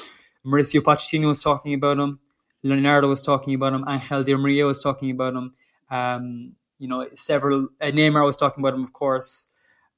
Mauricio 0.44 0.80
Pochettino 0.80 1.26
was 1.26 1.42
talking 1.42 1.74
about 1.74 1.98
him, 1.98 2.18
Leonardo 2.62 3.08
was 3.08 3.20
talking 3.20 3.54
about 3.54 3.74
him, 3.74 3.84
Angel 3.86 4.22
Di 4.22 4.34
Maria 4.36 4.64
was 4.66 4.82
talking 4.82 5.10
about 5.10 5.34
him. 5.34 5.52
Um, 5.90 6.52
you 6.78 6.88
know, 6.88 7.06
several 7.14 7.68
uh, 7.80 7.86
Neymar 7.86 8.24
was 8.24 8.36
talking 8.36 8.62
about 8.62 8.74
him, 8.74 8.82
of 8.82 8.92
course. 8.92 9.50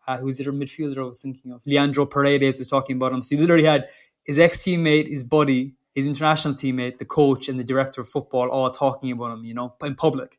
Uh, 0.07 0.19
who's 0.19 0.39
the 0.39 0.45
midfielder 0.45 0.99
I 0.99 1.03
was 1.03 1.21
thinking 1.21 1.53
of? 1.53 1.63
Leandro 1.65 2.07
Paredes 2.07 2.61
is 2.61 2.67
talking 2.67 2.97
about 2.97 3.13
him. 3.13 3.23
So 3.23 3.35
he 3.35 3.41
literally 3.41 3.65
had 3.65 3.89
his 4.25 4.39
ex 4.39 4.59
teammate, 4.59 5.09
his 5.09 5.25
buddy, 5.25 5.76
his 5.97 6.07
international 6.07 6.55
teammate, 6.55 6.99
the 6.99 7.07
coach, 7.07 7.49
and 7.49 7.59
the 7.59 7.65
director 7.65 8.03
of 8.03 8.09
football 8.09 8.51
all 8.51 8.71
talking 8.71 9.11
about 9.11 9.33
him. 9.33 9.45
You 9.45 9.55
know, 9.55 9.75
in 9.83 9.95
public. 9.97 10.39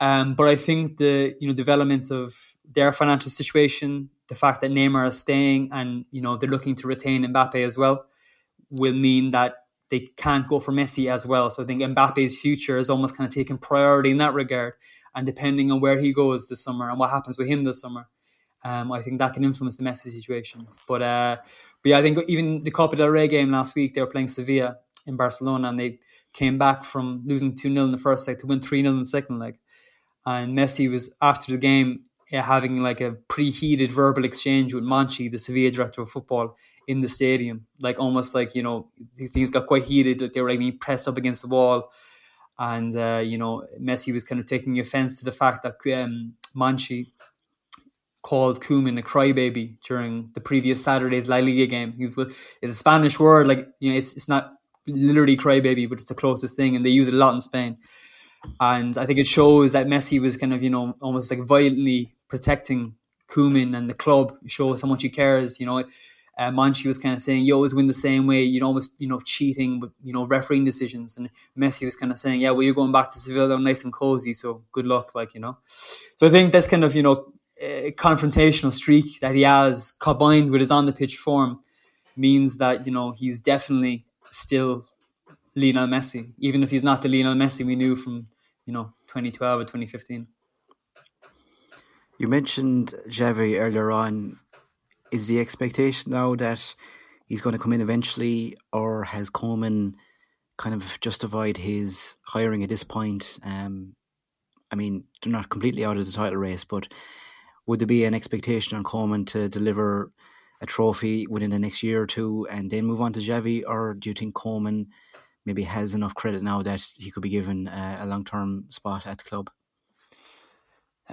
Um, 0.00 0.34
but 0.34 0.48
I 0.48 0.56
think 0.56 0.98
the 0.98 1.34
you 1.38 1.46
know 1.48 1.54
development 1.54 2.10
of 2.10 2.56
their 2.70 2.92
financial 2.92 3.30
situation, 3.30 4.10
the 4.28 4.34
fact 4.34 4.60
that 4.60 4.72
Neymar 4.72 5.06
is 5.06 5.18
staying 5.18 5.70
and 5.72 6.04
you 6.10 6.20
know 6.20 6.36
they're 6.36 6.50
looking 6.50 6.74
to 6.74 6.88
retain 6.88 7.24
Mbappe 7.24 7.64
as 7.64 7.78
well 7.78 8.06
will 8.68 8.92
mean 8.92 9.30
that 9.30 9.54
they 9.88 10.00
can't 10.16 10.48
go 10.48 10.58
for 10.58 10.72
Messi 10.72 11.10
as 11.10 11.24
well. 11.24 11.48
So 11.48 11.62
I 11.62 11.66
think 11.66 11.80
Mbappe's 11.80 12.36
future 12.36 12.76
is 12.76 12.90
almost 12.90 13.16
kind 13.16 13.28
of 13.28 13.32
taking 13.32 13.56
priority 13.56 14.10
in 14.10 14.18
that 14.18 14.34
regard. 14.34 14.74
And 15.14 15.24
depending 15.24 15.70
on 15.70 15.80
where 15.80 15.98
he 15.98 16.12
goes 16.12 16.48
this 16.48 16.62
summer 16.62 16.90
and 16.90 16.98
what 16.98 17.10
happens 17.10 17.38
with 17.38 17.46
him 17.46 17.62
this 17.62 17.80
summer, 17.80 18.08
um, 18.64 18.90
I 18.90 19.00
think 19.00 19.18
that 19.20 19.32
can 19.32 19.44
influence 19.44 19.76
the 19.76 19.84
Messi 19.84 20.10
situation. 20.10 20.66
But 20.88 21.02
uh, 21.02 21.36
But 21.86 21.90
yeah, 21.90 21.98
I 21.98 22.02
think 22.02 22.18
even 22.26 22.64
the 22.64 22.72
Copa 22.72 22.96
del 22.96 23.10
Rey 23.10 23.28
game 23.28 23.52
last 23.52 23.76
week, 23.76 23.94
they 23.94 24.00
were 24.00 24.08
playing 24.08 24.26
Sevilla 24.26 24.78
in 25.06 25.14
Barcelona, 25.14 25.68
and 25.68 25.78
they 25.78 26.00
came 26.32 26.58
back 26.58 26.82
from 26.82 27.22
losing 27.24 27.54
two 27.54 27.72
0 27.72 27.84
in 27.84 27.92
the 27.92 27.96
first 27.96 28.26
leg 28.26 28.40
to 28.40 28.46
win 28.48 28.60
three 28.60 28.82
0 28.82 28.92
in 28.92 28.98
the 28.98 29.06
second 29.06 29.38
leg. 29.38 29.60
And 30.26 30.58
Messi 30.58 30.90
was 30.90 31.16
after 31.22 31.52
the 31.52 31.58
game 31.58 32.06
yeah, 32.32 32.42
having 32.42 32.82
like 32.82 33.00
a 33.00 33.12
preheated 33.28 33.92
verbal 33.92 34.24
exchange 34.24 34.74
with 34.74 34.82
Monchi, 34.82 35.30
the 35.30 35.38
Sevilla 35.38 35.70
director 35.70 36.02
of 36.02 36.10
football, 36.10 36.56
in 36.88 37.02
the 37.02 37.08
stadium. 37.08 37.66
Like 37.80 38.00
almost 38.00 38.34
like 38.34 38.56
you 38.56 38.64
know 38.64 38.88
things 39.32 39.52
got 39.52 39.68
quite 39.68 39.84
heated. 39.84 40.20
Like 40.20 40.32
they 40.32 40.40
were 40.40 40.50
like 40.50 40.58
being 40.58 40.78
pressed 40.78 41.06
up 41.06 41.16
against 41.16 41.42
the 41.42 41.48
wall, 41.48 41.92
and 42.58 42.96
uh, 42.96 43.22
you 43.24 43.38
know 43.38 43.64
Messi 43.80 44.12
was 44.12 44.24
kind 44.24 44.40
of 44.40 44.46
taking 44.46 44.80
offense 44.80 45.20
to 45.20 45.24
the 45.24 45.30
fact 45.30 45.62
that 45.62 45.76
um, 46.02 46.34
Monchi 46.52 47.12
called 48.28 48.60
Koeman 48.60 48.98
a 48.98 49.02
crybaby 49.02 49.66
during 49.88 50.30
the 50.34 50.40
previous 50.40 50.82
Saturday's 50.82 51.28
La 51.28 51.36
Liga 51.36 51.66
game. 51.66 51.94
It's 51.98 52.72
a 52.76 52.82
Spanish 52.84 53.20
word, 53.20 53.46
like 53.46 53.68
you 53.80 53.92
know, 53.92 53.98
it's 53.98 54.16
it's 54.16 54.28
not 54.28 54.52
literally 54.86 55.36
crybaby, 55.36 55.88
but 55.88 55.98
it's 56.00 56.08
the 56.08 56.14
closest 56.22 56.56
thing, 56.56 56.74
and 56.76 56.84
they 56.84 56.90
use 56.90 57.08
it 57.08 57.14
a 57.14 57.16
lot 57.24 57.34
in 57.34 57.40
Spain. 57.40 57.78
And 58.60 58.96
I 58.98 59.06
think 59.06 59.18
it 59.18 59.26
shows 59.26 59.72
that 59.72 59.86
Messi 59.86 60.20
was 60.20 60.36
kind 60.36 60.52
of 60.54 60.62
you 60.62 60.70
know 60.70 60.94
almost 61.00 61.30
like 61.30 61.40
violently 61.46 62.14
protecting 62.28 62.94
Koeman 63.28 63.76
and 63.76 63.88
the 63.90 63.94
club, 63.94 64.34
shows 64.46 64.82
how 64.82 64.88
much 64.88 65.02
he 65.02 65.08
cares. 65.08 65.58
You 65.60 65.66
know, 65.66 65.78
uh, 65.78 66.50
Monchi 66.58 66.86
was 66.86 66.98
kind 66.98 67.14
of 67.14 67.22
saying, 67.22 67.44
"You 67.44 67.54
always 67.54 67.74
win 67.74 67.86
the 67.86 67.94
same 68.08 68.26
way. 68.26 68.42
You 68.42 68.60
know, 68.60 68.66
almost 68.66 68.92
you 68.98 69.08
know 69.08 69.20
cheating, 69.34 69.80
with 69.80 69.92
you 70.02 70.12
know 70.12 70.26
refereeing 70.26 70.64
decisions." 70.64 71.16
And 71.16 71.30
Messi 71.58 71.84
was 71.84 71.96
kind 71.96 72.12
of 72.12 72.18
saying, 72.18 72.40
"Yeah, 72.40 72.50
well, 72.50 72.62
you're 72.62 72.74
going 72.82 72.92
back 72.92 73.10
to 73.12 73.18
Sevilla 73.18 73.58
nice 73.58 73.84
and 73.84 73.92
cozy, 73.92 74.34
so 74.34 74.64
good 74.72 74.86
luck." 74.86 75.14
Like 75.14 75.34
you 75.34 75.40
know, 75.40 75.58
so 75.66 76.26
I 76.26 76.30
think 76.30 76.52
that's 76.52 76.68
kind 76.68 76.84
of 76.84 76.94
you 76.94 77.02
know 77.02 77.32
confrontational 77.62 78.72
streak 78.72 79.20
that 79.20 79.34
he 79.34 79.42
has 79.42 79.90
combined 79.90 80.50
with 80.50 80.60
his 80.60 80.70
on 80.70 80.86
the 80.86 80.92
pitch 80.92 81.16
form 81.16 81.60
means 82.16 82.58
that 82.58 82.86
you 82.86 82.92
know 82.92 83.12
he's 83.12 83.40
definitely 83.40 84.04
still 84.30 84.84
Lionel 85.54 85.86
Messi, 85.86 86.32
even 86.38 86.62
if 86.62 86.70
he's 86.70 86.84
not 86.84 87.02
the 87.02 87.08
Lionel 87.08 87.34
Messi 87.34 87.64
we 87.64 87.76
knew 87.76 87.96
from 87.96 88.28
you 88.66 88.72
know 88.72 88.92
2012 89.06 89.60
or 89.60 89.64
2015. 89.64 90.26
You 92.18 92.28
mentioned 92.28 92.94
Xavi 93.08 93.60
earlier 93.60 93.90
on 93.90 94.38
is 95.12 95.28
the 95.28 95.40
expectation 95.40 96.12
now 96.12 96.34
that 96.34 96.74
he's 97.26 97.40
going 97.40 97.52
to 97.52 97.58
come 97.58 97.72
in 97.72 97.80
eventually, 97.80 98.56
or 98.72 99.04
has 99.04 99.30
Koeman 99.30 99.94
kind 100.56 100.74
of 100.74 100.98
justified 101.00 101.58
his 101.58 102.16
hiring 102.26 102.62
at 102.62 102.68
this 102.68 102.84
point? 102.84 103.38
Um, 103.44 103.94
I 104.70 104.76
mean, 104.76 105.04
they're 105.22 105.32
not 105.32 105.50
completely 105.50 105.84
out 105.84 105.96
of 105.96 106.06
the 106.06 106.12
title 106.12 106.38
race, 106.38 106.64
but 106.64 106.88
would 107.66 107.80
there 107.80 107.86
be 107.86 108.04
an 108.04 108.14
expectation 108.14 108.76
on 108.76 108.84
Koeman 108.84 109.26
to 109.28 109.48
deliver 109.48 110.10
a 110.60 110.66
trophy 110.66 111.26
within 111.26 111.50
the 111.50 111.58
next 111.58 111.82
year 111.82 112.02
or 112.02 112.06
two 112.06 112.46
and 112.50 112.70
then 112.70 112.86
move 112.86 113.00
on 113.00 113.12
to 113.12 113.20
Xavi, 113.20 113.62
or 113.66 113.94
do 113.94 114.08
you 114.08 114.14
think 114.14 114.34
Koeman 114.34 114.86
maybe 115.44 115.62
has 115.62 115.94
enough 115.94 116.14
credit 116.14 116.42
now 116.42 116.62
that 116.62 116.86
he 116.96 117.10
could 117.10 117.22
be 117.22 117.28
given 117.28 117.68
a, 117.68 117.98
a 118.00 118.06
long 118.06 118.24
term 118.24 118.66
spot 118.70 119.06
at 119.06 119.18
the 119.18 119.24
club? 119.24 119.50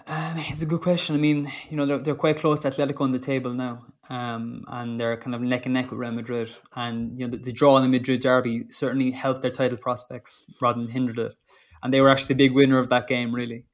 Um, 0.08 0.34
it's 0.38 0.64
a 0.64 0.66
good 0.66 0.82
question. 0.82 1.16
I 1.16 1.20
mean, 1.20 1.52
you 1.70 1.78
know, 1.78 1.86
they're, 1.86 2.00
they're 2.00 2.16
quite 2.16 2.38
close 2.38 2.62
to 2.62 2.70
Atletico 2.70 3.02
on 3.02 3.12
the 3.12 3.20
table 3.20 3.54
now, 3.54 3.86
um, 4.10 4.66
and 4.68 5.00
they're 5.00 5.18
kind 5.18 5.36
of 5.36 5.42
neck 5.42 5.66
and 5.66 5.74
neck 5.76 5.92
with 5.92 6.00
Real 6.00 6.12
Madrid. 6.12 6.52
And 6.76 7.18
you 7.18 7.26
know, 7.26 7.32
the, 7.32 7.38
the, 7.38 7.52
draw 7.52 7.78
in 7.78 7.84
the 7.84 7.90
Madrid 7.90 8.22
derby 8.22 8.66
certainly 8.70 9.12
helped 9.12 9.44
their 9.44 9.52
title 9.52 9.78
prospects 9.78 10.44
rather 10.60 10.82
than 10.82 10.90
hindered 10.90 11.20
it. 11.20 11.36
And 11.84 11.94
they 11.94 12.02
were 12.02 12.10
actually 12.10 12.30
the 12.30 12.48
big 12.48 12.54
winner 12.54 12.80
of 12.80 12.90
that 12.90 13.08
game, 13.08 13.36
really. 13.36 13.66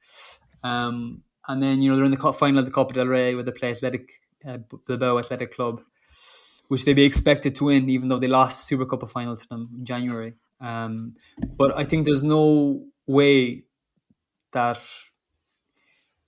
Um, 0.62 1.22
and 1.50 1.62
then 1.62 1.82
you 1.82 1.90
know 1.90 1.98
they're 1.98 2.06
in 2.06 2.12
the 2.12 2.18
cup 2.18 2.36
final 2.36 2.60
of 2.60 2.66
the 2.66 2.72
Copa 2.72 2.94
del 2.94 3.08
Rey 3.08 3.36
where 3.36 3.44
they 3.44 3.52
play 3.52 3.72
Athletic 3.72 4.10
uh, 4.48 4.60
Bilbao 4.88 5.18
Athletic 5.18 5.54
Club, 5.54 5.82
which 6.70 6.86
they'd 6.86 6.94
be 6.94 7.04
expected 7.04 7.56
to 7.56 7.66
win, 7.66 7.90
even 7.90 8.08
though 8.08 8.20
they 8.20 8.28
lost 8.28 8.66
Super 8.66 8.86
Cup 8.86 9.08
final 9.10 9.36
to 9.36 9.50
them 9.50 9.66
in 9.78 9.84
January. 9.84 10.36
Um, 10.62 11.16
but 11.58 11.78
I 11.78 11.84
think 11.84 12.06
there's 12.06 12.24
no 12.24 12.86
way 13.06 13.64
that 14.54 14.80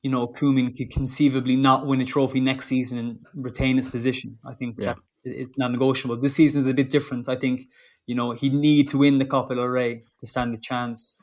you 0.01 0.09
know, 0.09 0.27
Koeman 0.27 0.75
could 0.75 0.91
conceivably 0.91 1.55
not 1.55 1.85
win 1.85 2.01
a 2.01 2.05
trophy 2.05 2.39
next 2.39 2.65
season 2.65 2.97
and 2.97 3.19
retain 3.35 3.75
his 3.77 3.87
position. 3.87 4.39
I 4.43 4.53
think 4.53 4.77
yeah. 4.79 4.95
that 4.95 4.97
it's 5.23 5.57
not 5.57 5.71
negotiable. 5.71 6.17
This 6.17 6.35
season 6.35 6.59
is 6.59 6.67
a 6.67 6.73
bit 6.73 6.89
different. 6.89 7.29
I 7.29 7.35
think, 7.35 7.63
you 8.07 8.15
know, 8.15 8.31
he 8.31 8.49
need 8.49 8.87
to 8.89 8.97
win 8.97 9.19
the 9.19 9.25
Copa 9.25 9.53
del 9.53 9.65
Rey 9.65 10.03
to 10.19 10.25
stand 10.25 10.55
a 10.55 10.57
chance. 10.57 11.17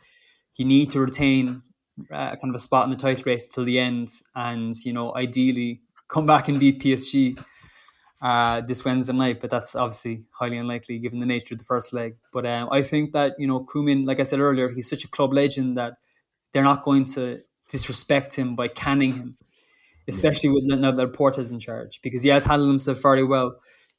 He 0.52 0.62
need 0.64 0.90
to 0.92 1.00
retain 1.00 1.62
uh, 2.12 2.36
kind 2.36 2.50
of 2.50 2.54
a 2.54 2.58
spot 2.58 2.84
in 2.84 2.90
the 2.90 2.96
title 2.96 3.24
race 3.26 3.46
till 3.46 3.64
the 3.64 3.78
end, 3.78 4.12
and 4.34 4.74
you 4.84 4.92
know, 4.92 5.14
ideally 5.14 5.80
come 6.08 6.26
back 6.26 6.48
and 6.48 6.58
beat 6.58 6.80
PSG 6.80 7.38
uh, 8.20 8.60
this 8.62 8.84
Wednesday 8.84 9.12
night. 9.12 9.40
But 9.40 9.50
that's 9.50 9.74
obviously 9.74 10.24
highly 10.30 10.56
unlikely 10.56 10.98
given 10.98 11.18
the 11.18 11.26
nature 11.26 11.54
of 11.54 11.58
the 11.58 11.64
first 11.64 11.92
leg. 11.92 12.16
But 12.32 12.46
um, 12.46 12.68
I 12.70 12.82
think 12.82 13.12
that 13.12 13.34
you 13.38 13.46
know, 13.46 13.64
Koeman, 13.64 14.06
like 14.06 14.20
I 14.20 14.24
said 14.24 14.40
earlier, 14.40 14.68
he's 14.68 14.88
such 14.88 15.04
a 15.04 15.08
club 15.08 15.32
legend 15.32 15.76
that 15.78 15.94
they're 16.52 16.62
not 16.62 16.82
going 16.82 17.04
to 17.04 17.40
disrespect 17.70 18.34
him 18.34 18.56
by 18.56 18.68
canning 18.68 19.12
him, 19.12 19.36
especially 20.08 20.50
with 20.50 20.64
now 20.64 20.90
that 20.90 21.12
Laporta's 21.12 21.52
in 21.52 21.60
charge, 21.60 22.00
because 22.02 22.22
he 22.22 22.30
has 22.30 22.44
handled 22.44 22.70
himself 22.70 23.02
very 23.02 23.24
well. 23.24 23.56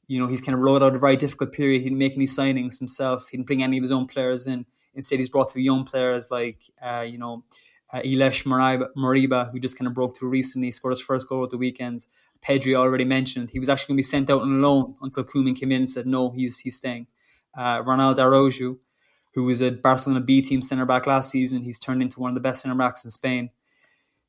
You 0.08 0.18
know, 0.18 0.26
he's 0.26 0.40
kind 0.40 0.54
of 0.54 0.60
rolled 0.60 0.82
out 0.82 0.96
a 0.96 0.98
very 0.98 1.16
difficult 1.16 1.52
period. 1.52 1.82
He 1.82 1.88
didn't 1.88 1.98
make 1.98 2.16
any 2.16 2.26
signings 2.26 2.80
himself. 2.80 3.28
He 3.30 3.36
didn't 3.36 3.46
bring 3.46 3.62
any 3.62 3.78
of 3.78 3.82
his 3.82 3.92
own 3.92 4.06
players 4.06 4.46
in. 4.46 4.66
Instead, 4.92 5.20
he's 5.20 5.28
brought 5.28 5.52
through 5.52 5.62
young 5.62 5.84
players 5.84 6.32
like, 6.32 6.64
uh, 6.82 7.02
you 7.02 7.16
know, 7.16 7.44
uh, 7.92 8.00
Moriba, 8.00 8.86
Moriba, 8.96 9.50
who 9.50 9.58
just 9.58 9.78
kind 9.78 9.88
of 9.88 9.94
broke 9.94 10.16
through 10.16 10.28
recently, 10.28 10.70
scored 10.70 10.92
his 10.92 11.00
first 11.00 11.28
goal 11.28 11.44
at 11.44 11.50
the 11.50 11.56
weekend. 11.58 12.06
Pedri 12.42 12.74
already 12.74 13.04
mentioned 13.04 13.50
he 13.50 13.58
was 13.58 13.68
actually 13.68 13.92
going 13.92 13.96
to 13.96 14.00
be 14.00 14.02
sent 14.04 14.30
out 14.30 14.42
on 14.42 14.62
loan 14.62 14.94
until 15.02 15.24
Koeman 15.24 15.58
came 15.58 15.72
in 15.72 15.78
and 15.78 15.88
said 15.88 16.06
no, 16.06 16.30
he's 16.30 16.60
he's 16.60 16.76
staying. 16.76 17.06
Uh, 17.56 17.82
Ronald 17.84 18.18
Araujo, 18.18 18.78
who 19.34 19.44
was 19.44 19.60
a 19.60 19.70
Barcelona 19.70 20.20
B 20.20 20.40
team 20.40 20.62
centre 20.62 20.86
back 20.86 21.06
last 21.06 21.30
season, 21.30 21.62
he's 21.62 21.78
turned 21.78 22.00
into 22.00 22.20
one 22.20 22.30
of 22.30 22.34
the 22.34 22.40
best 22.40 22.62
centre 22.62 22.76
backs 22.76 23.04
in 23.04 23.10
Spain. 23.10 23.50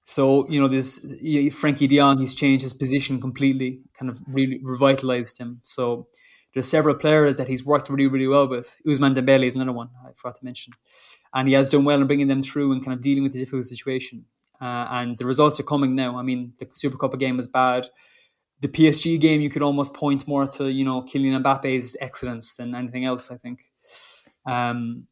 So 0.03 0.49
you 0.49 0.59
know 0.59 0.67
this 0.67 1.05
Frenkie 1.51 1.87
De 1.87 1.97
Jong, 1.97 2.19
he's 2.19 2.33
changed 2.33 2.63
his 2.63 2.73
position 2.73 3.21
completely, 3.21 3.81
kind 3.93 4.09
of 4.09 4.21
really 4.27 4.59
revitalized 4.63 5.37
him. 5.37 5.59
So 5.63 6.07
there's 6.53 6.67
several 6.67 6.95
players 6.95 7.37
that 7.37 7.47
he's 7.47 7.65
worked 7.65 7.89
really, 7.89 8.07
really 8.07 8.27
well 8.27 8.47
with. 8.47 8.81
Ousmane 8.85 9.15
Dembele 9.15 9.45
is 9.45 9.55
another 9.55 9.71
one 9.71 9.89
I 10.05 10.09
forgot 10.15 10.35
to 10.35 10.45
mention, 10.45 10.73
and 11.33 11.47
he 11.47 11.53
has 11.53 11.69
done 11.69 11.85
well 11.85 12.01
in 12.01 12.07
bringing 12.07 12.27
them 12.27 12.43
through 12.43 12.71
and 12.71 12.83
kind 12.83 12.95
of 12.95 13.01
dealing 13.01 13.23
with 13.23 13.33
the 13.33 13.39
difficult 13.39 13.65
situation. 13.65 14.25
Uh, 14.59 14.87
and 14.91 15.17
the 15.17 15.25
results 15.25 15.59
are 15.59 15.63
coming 15.63 15.95
now. 15.95 16.17
I 16.17 16.21
mean, 16.21 16.53
the 16.59 16.67
Super 16.73 16.97
Cup 16.97 17.17
game 17.17 17.37
was 17.37 17.47
bad. 17.47 17.87
The 18.59 18.67
PSG 18.67 19.19
game, 19.19 19.41
you 19.41 19.49
could 19.49 19.63
almost 19.63 19.95
point 19.95 20.27
more 20.27 20.45
to 20.45 20.71
you 20.71 20.85
know 20.85 21.01
Kylian 21.01 21.41
Mbappe's 21.41 21.97
excellence 21.99 22.53
than 22.53 22.75
anything 22.75 23.05
else. 23.05 23.31
I 23.31 23.37
think. 23.37 23.63
Um, 24.45 25.07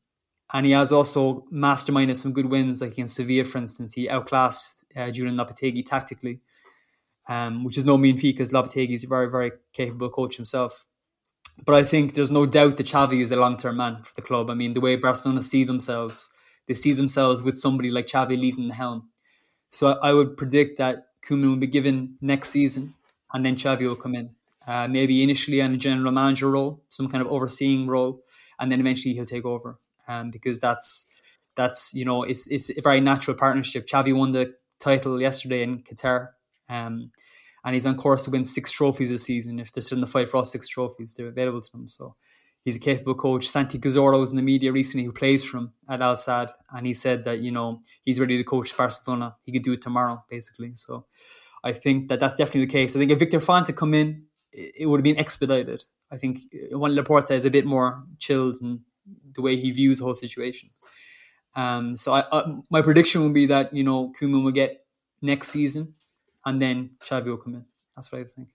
and 0.54 0.66
he 0.66 0.72
has 0.72 0.92
also 0.92 1.46
masterminded 1.54 2.18
some 2.18 2.34
good 2.34 2.48
wins, 2.48 2.82
like 2.82 2.92
against 2.92 3.16
Sevilla, 3.16 3.44
for 3.44 3.60
instance. 3.60 3.94
He 3.94 4.10
outclassed 4.10 4.86
uh, 4.96 5.12
Julian 5.12 5.36
Lopetegui 5.36 5.86
tactically, 5.86 6.40
um, 7.28 7.64
which 7.64 7.78
is 7.78 7.86
no 7.86 7.98
mean 7.98 8.18
feat 8.18 8.36
because 8.36 8.50
Lopetegui 8.50 8.94
is 8.94 9.04
a 9.04 9.08
very, 9.08 9.30
very 9.30 9.52
capable 9.74 10.10
coach 10.10 10.36
himself. 10.36 10.86
But 11.66 11.76
I 11.76 11.84
think 11.84 12.14
there's 12.14 12.32
no 12.32 12.46
doubt 12.46 12.78
that 12.78 12.88
Xavi 12.88 13.22
is 13.22 13.32
a 13.32 13.36
long 13.36 13.58
term 13.58 13.78
man 13.78 14.02
for 14.04 14.14
the 14.16 14.22
club. 14.22 14.50
I 14.50 14.54
mean, 14.54 14.74
the 14.74 14.82
way 14.82 14.96
Barcelona 14.96 15.42
see 15.42 15.64
themselves, 15.64 16.34
they 16.68 16.74
see 16.74 16.94
themselves 16.94 17.44
with 17.44 17.58
somebody 17.58 17.92
like 17.92 18.08
Xavi 18.08 18.40
leading 18.40 18.68
the 18.68 18.74
helm. 18.74 19.10
So 19.72 20.00
I, 20.02 20.14
would 20.14 20.36
predict 20.36 20.78
that 20.80 21.08
Koeman 21.24 21.50
will 21.50 21.56
be 21.58 21.68
given 21.68 22.16
next 22.22 22.50
season, 22.50 22.96
and 23.34 23.46
then 23.46 23.56
Xavi 23.56 23.88
will 23.88 23.96
come 23.96 24.16
in. 24.16 24.32
Uh, 24.66 24.88
maybe 24.88 25.22
initially 25.24 25.60
in 25.60 25.74
a 25.74 25.78
general 25.78 26.12
manager 26.12 26.50
role, 26.50 26.82
some 26.90 27.08
kind 27.08 27.22
of 27.22 27.32
overseeing 27.32 27.88
role, 27.88 28.24
and 28.60 28.72
then 28.72 28.80
eventually 28.80 29.14
he'll 29.14 29.26
take 29.26 29.46
over 29.46 29.80
um, 30.08 30.32
because 30.32 30.60
that's 30.60 31.10
that's 31.56 31.94
you 31.94 32.06
know 32.06 32.24
it's 32.24 32.48
it's 32.48 32.70
a 32.70 32.82
very 32.82 33.00
natural 33.02 33.38
partnership. 33.38 33.88
Xavi 33.88 34.16
won 34.16 34.32
the 34.32 34.54
title 34.80 35.22
yesterday 35.22 35.64
in 35.64 35.84
Qatar, 35.84 36.30
um, 36.70 37.12
and 37.64 37.74
he's 37.74 37.86
on 37.86 37.98
course 37.98 38.24
to 38.26 38.32
win 38.32 38.44
six 38.44 38.72
trophies 38.72 39.10
this 39.10 39.24
season. 39.24 39.60
If 39.60 39.72
they're 39.72 39.82
still 39.82 39.98
in 39.98 40.02
the 40.02 40.08
fight 40.08 40.30
for 40.30 40.38
all 40.38 40.46
six 40.46 40.68
trophies, 40.68 41.14
they're 41.14 41.28
available 41.28 41.62
to 41.62 41.72
them. 41.72 41.88
So 41.88 42.16
he's 42.64 42.76
a 42.76 42.80
capable 42.80 43.16
coach. 43.16 43.48
Santi 43.48 43.80
Cazorla 43.80 44.20
was 44.20 44.32
in 44.32 44.36
the 44.36 44.42
media 44.42 44.72
recently, 44.72 45.06
who 45.06 45.12
plays 45.12 45.44
from 45.44 45.74
at 45.90 46.02
Al 46.02 46.16
Sadd, 46.16 46.52
and 46.72 46.86
he 46.86 46.94
said 46.94 47.24
that 47.26 47.40
you 47.40 47.52
know 47.52 47.82
he's 48.06 48.20
ready 48.20 48.38
to 48.38 48.44
coach 48.44 48.76
Barcelona. 48.76 49.36
He 49.44 49.52
could 49.52 49.64
do 49.64 49.74
it 49.74 49.82
tomorrow, 49.82 50.24
basically. 50.30 50.72
So 50.76 51.06
I 51.64 51.74
think 51.74 52.08
that 52.10 52.20
that's 52.20 52.38
definitely 52.38 52.66
the 52.66 52.72
case. 52.72 52.96
I 52.96 53.00
think 53.00 53.12
if 53.12 53.20
Victor 53.20 53.40
Font 53.40 53.74
come 53.76 53.94
in, 53.94 54.24
it 54.52 54.88
would 54.88 55.00
have 55.00 55.04
been 55.04 55.20
expedited. 55.20 55.86
I 56.12 56.18
think 56.18 56.40
Juan 56.72 56.96
Laporta 56.96 57.32
is 57.32 57.46
a 57.46 57.52
bit 57.52 57.66
more 57.66 58.04
chilled 58.18 58.58
and 58.62 58.80
the 59.34 59.42
way 59.42 59.58
he 59.58 59.72
views 59.72 60.00
the 60.00 60.06
whole 60.06 60.14
situation. 60.14 60.70
Um, 61.56 61.96
so 61.96 62.14
I, 62.14 62.20
uh, 62.22 62.56
my 62.70 62.82
prediction 62.82 63.24
would 63.24 63.34
be 63.34 63.48
that 63.48 63.74
you 63.74 63.84
know 63.84 64.12
Koeman 64.20 64.44
will 64.44 64.52
get 64.52 64.86
next 65.22 65.50
season, 65.50 65.96
and 66.50 66.62
then 66.62 66.92
Xavi 67.04 67.26
will 67.26 67.38
come 67.38 67.56
in. 67.56 67.66
That's 67.96 68.12
what 68.12 68.22
I 68.22 68.24
think. 68.36 68.50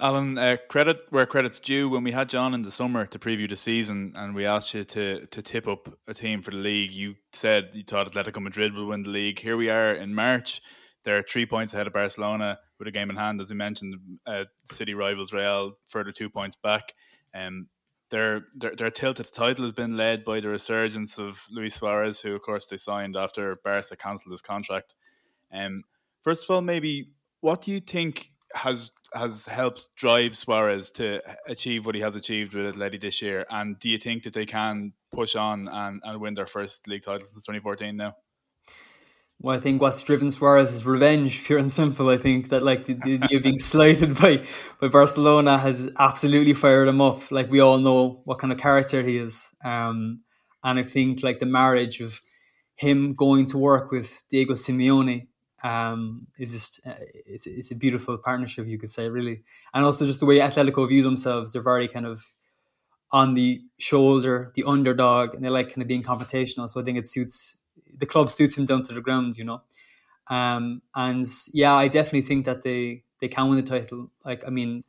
Alan, 0.00 0.38
uh, 0.38 0.56
credit 0.68 1.02
where 1.10 1.26
credit's 1.26 1.58
due. 1.58 1.88
When 1.88 2.04
we 2.04 2.12
had 2.12 2.28
John 2.28 2.54
in 2.54 2.62
the 2.62 2.70
summer 2.70 3.04
to 3.06 3.18
preview 3.18 3.48
the 3.48 3.56
season, 3.56 4.12
and 4.14 4.34
we 4.34 4.46
asked 4.46 4.72
you 4.72 4.84
to 4.84 5.26
to 5.26 5.42
tip 5.42 5.66
up 5.66 5.92
a 6.06 6.14
team 6.14 6.40
for 6.40 6.52
the 6.52 6.56
league, 6.56 6.92
you 6.92 7.16
said 7.32 7.70
you 7.74 7.82
thought 7.82 8.10
Atletico 8.10 8.40
Madrid 8.40 8.74
would 8.74 8.86
win 8.86 9.02
the 9.02 9.10
league. 9.10 9.40
Here 9.40 9.56
we 9.56 9.70
are 9.70 9.94
in 9.94 10.14
March. 10.14 10.62
They're 11.04 11.22
three 11.22 11.46
points 11.46 11.74
ahead 11.74 11.86
of 11.86 11.92
Barcelona 11.92 12.58
with 12.78 12.88
a 12.88 12.92
game 12.92 13.10
in 13.10 13.16
hand, 13.16 13.40
as 13.40 13.50
you 13.50 13.56
mentioned. 13.56 13.96
Uh, 14.24 14.44
city 14.64 14.94
rivals 14.94 15.32
Real 15.32 15.72
further 15.88 16.12
two 16.12 16.30
points 16.30 16.56
back. 16.56 16.94
Um, 17.34 17.66
their, 18.10 18.46
their 18.54 18.74
their 18.74 18.90
tilt 18.90 19.20
at 19.20 19.26
the 19.26 19.32
title 19.32 19.64
has 19.64 19.72
been 19.72 19.96
led 19.96 20.24
by 20.24 20.40
the 20.40 20.48
resurgence 20.48 21.18
of 21.18 21.42
Luis 21.50 21.74
Suarez, 21.74 22.20
who 22.20 22.34
of 22.34 22.42
course 22.42 22.64
they 22.66 22.78
signed 22.78 23.16
after 23.16 23.56
Barca 23.64 23.96
cancelled 23.96 24.32
his 24.32 24.42
contract. 24.42 24.94
Um, 25.52 25.82
first 26.22 26.44
of 26.44 26.50
all, 26.50 26.62
maybe 26.62 27.10
what 27.40 27.62
do 27.62 27.70
you 27.70 27.80
think 27.80 28.30
has 28.54 28.90
has 29.14 29.46
helped 29.46 29.88
drive 29.96 30.36
Suarez 30.36 30.90
to 30.90 31.20
achieve 31.46 31.86
what 31.86 31.94
he 31.94 32.00
has 32.02 32.14
achieved 32.14 32.54
with 32.54 32.74
Atleti 32.74 33.00
this 33.00 33.22
year? 33.22 33.46
And 33.50 33.78
do 33.78 33.88
you 33.88 33.98
think 33.98 34.24
that 34.24 34.34
they 34.34 34.46
can 34.46 34.92
push 35.12 35.34
on 35.34 35.68
and, 35.68 36.02
and 36.04 36.20
win 36.20 36.34
their 36.34 36.46
first 36.46 36.86
league 36.86 37.02
title 37.02 37.26
since 37.26 37.44
2014 37.44 37.96
now? 37.96 38.14
Well, 39.40 39.56
I 39.56 39.60
think 39.60 39.80
what's 39.80 40.02
driven 40.02 40.30
Suarez 40.30 40.72
is 40.74 40.84
revenge, 40.84 41.44
pure 41.46 41.58
and 41.58 41.70
simple. 41.70 42.08
I 42.08 42.18
think 42.18 42.48
that 42.48 42.62
like 42.62 42.86
the 42.86 42.94
being 43.42 43.58
slighted 43.60 44.16
by 44.16 44.44
by 44.80 44.88
Barcelona 44.88 45.58
has 45.58 45.90
absolutely 45.98 46.54
fired 46.54 46.88
him 46.88 47.00
up. 47.00 47.30
Like 47.30 47.50
we 47.50 47.60
all 47.60 47.78
know 47.78 48.22
what 48.24 48.38
kind 48.38 48.52
of 48.52 48.58
character 48.58 49.02
he 49.02 49.16
is, 49.16 49.48
um, 49.64 50.22
and 50.64 50.78
I 50.78 50.82
think 50.82 51.22
like 51.22 51.38
the 51.38 51.46
marriage 51.46 52.00
of 52.00 52.20
him 52.74 53.14
going 53.14 53.46
to 53.46 53.58
work 53.58 53.92
with 53.92 54.22
Diego 54.30 54.54
Simeone 54.54 55.28
um, 55.64 56.26
is 56.38 56.52
just 56.52 56.80
uh, 56.86 56.94
it's 57.26 57.46
it's 57.46 57.70
a 57.70 57.74
beautiful 57.74 58.18
partnership, 58.18 58.66
you 58.66 58.78
could 58.78 58.90
say, 58.90 59.08
really, 59.08 59.42
and 59.74 59.84
also 59.84 60.06
just 60.06 60.20
the 60.20 60.26
way 60.26 60.38
Atletico 60.38 60.88
view 60.88 61.02
themselves. 61.02 61.52
They're 61.52 61.62
very 61.62 61.88
kind 61.88 62.06
of 62.06 62.22
on 63.10 63.34
the 63.34 63.62
shoulder, 63.78 64.52
the 64.54 64.64
underdog, 64.64 65.34
and 65.34 65.44
they 65.44 65.48
like 65.48 65.68
kind 65.68 65.82
of 65.82 65.88
being 65.88 66.02
confrontational. 66.02 66.68
So 66.68 66.80
I 66.80 66.84
think 66.84 66.98
it 66.98 67.06
suits 67.08 67.56
the 67.96 68.06
club 68.06 68.30
suits 68.30 68.56
him 68.56 68.66
down 68.66 68.82
to 68.84 68.94
the 68.94 69.00
ground, 69.00 69.38
you 69.38 69.44
know. 69.44 69.62
Um, 70.28 70.82
and 70.94 71.24
yeah, 71.54 71.74
I 71.74 71.88
definitely 71.88 72.22
think 72.22 72.44
that 72.46 72.62
they 72.62 73.04
they 73.20 73.28
can 73.28 73.48
win 73.48 73.58
the 73.58 73.66
title. 73.66 74.10
Like, 74.24 74.44
I 74.46 74.50
mean, 74.50 74.84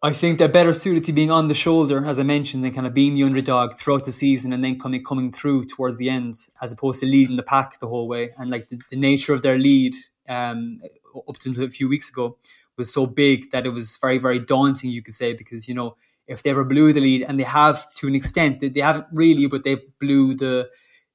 I 0.00 0.12
think 0.12 0.38
they're 0.38 0.48
better 0.48 0.72
suited 0.72 1.02
to 1.04 1.12
being 1.12 1.30
on 1.30 1.48
the 1.48 1.54
shoulder, 1.54 2.04
as 2.04 2.20
I 2.20 2.22
mentioned, 2.22 2.62
than 2.62 2.72
kind 2.72 2.86
of 2.86 2.94
being 2.94 3.14
the 3.14 3.24
underdog 3.24 3.74
throughout 3.74 4.04
the 4.04 4.12
season 4.12 4.52
and 4.52 4.62
then 4.62 4.78
coming 4.78 5.02
coming 5.02 5.32
through 5.32 5.64
towards 5.64 5.98
the 5.98 6.08
end, 6.08 6.34
as 6.62 6.72
opposed 6.72 7.00
to 7.00 7.06
leading 7.06 7.36
the 7.36 7.42
pack 7.42 7.80
the 7.80 7.88
whole 7.88 8.06
way. 8.06 8.30
And 8.38 8.50
like 8.50 8.68
the, 8.68 8.80
the 8.90 8.96
nature 8.96 9.34
of 9.34 9.42
their 9.42 9.58
lead 9.58 9.94
um, 10.28 10.80
up 11.28 11.36
until 11.44 11.64
a 11.64 11.70
few 11.70 11.88
weeks 11.88 12.08
ago 12.10 12.38
was 12.76 12.92
so 12.92 13.06
big 13.06 13.50
that 13.50 13.66
it 13.66 13.70
was 13.70 13.96
very 13.96 14.18
very 14.18 14.38
daunting, 14.38 14.90
you 14.90 15.02
could 15.02 15.14
say, 15.14 15.32
because 15.32 15.68
you 15.68 15.74
know 15.74 15.96
if 16.28 16.42
they 16.42 16.50
ever 16.50 16.64
blew 16.64 16.92
the 16.92 17.00
lead, 17.00 17.22
and 17.22 17.40
they 17.40 17.44
have 17.44 17.92
to 17.94 18.06
an 18.06 18.14
extent, 18.14 18.60
they 18.60 18.80
haven't 18.80 19.06
really, 19.12 19.46
but 19.46 19.64
they 19.64 19.78
blew 19.98 20.34
the 20.34 20.68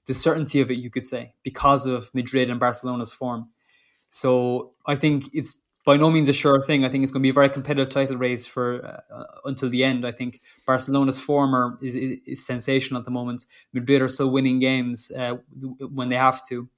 the 0.07 0.13
certainty 0.13 0.59
of 0.59 0.69
it, 0.69 0.77
you 0.77 0.89
could 0.89 1.03
say, 1.03 1.33
because 1.43 1.85
of 1.85 2.13
Madrid 2.13 2.49
and 2.49 2.59
Barcelona's 2.59 3.13
form. 3.13 3.49
So 4.09 4.73
I 4.85 4.95
think 4.95 5.29
it's 5.33 5.65
by 5.85 5.97
no 5.97 6.09
means 6.09 6.29
a 6.29 6.33
sure 6.33 6.61
thing. 6.61 6.85
I 6.85 6.89
think 6.89 7.03
it's 7.03 7.11
going 7.11 7.21
to 7.21 7.25
be 7.25 7.29
a 7.29 7.33
very 7.33 7.49
competitive 7.49 7.89
title 7.89 8.17
race 8.17 8.45
for 8.45 8.85
uh, 9.11 9.23
until 9.45 9.69
the 9.69 9.83
end. 9.83 10.05
I 10.05 10.11
think 10.11 10.41
Barcelona's 10.65 11.19
former 11.19 11.77
is, 11.81 11.95
is, 11.95 12.19
is, 12.25 12.45
sensational 12.45 12.99
at 12.99 13.05
the 13.05 13.11
moment. 13.11 13.45
Madrid 13.73 14.01
are 14.01 14.09
still 14.09 14.31
winning 14.31 14.59
games 14.59 15.11
uh, 15.11 15.37
when 15.93 16.09
they 16.09 16.15
have 16.15 16.45
to. 16.47 16.69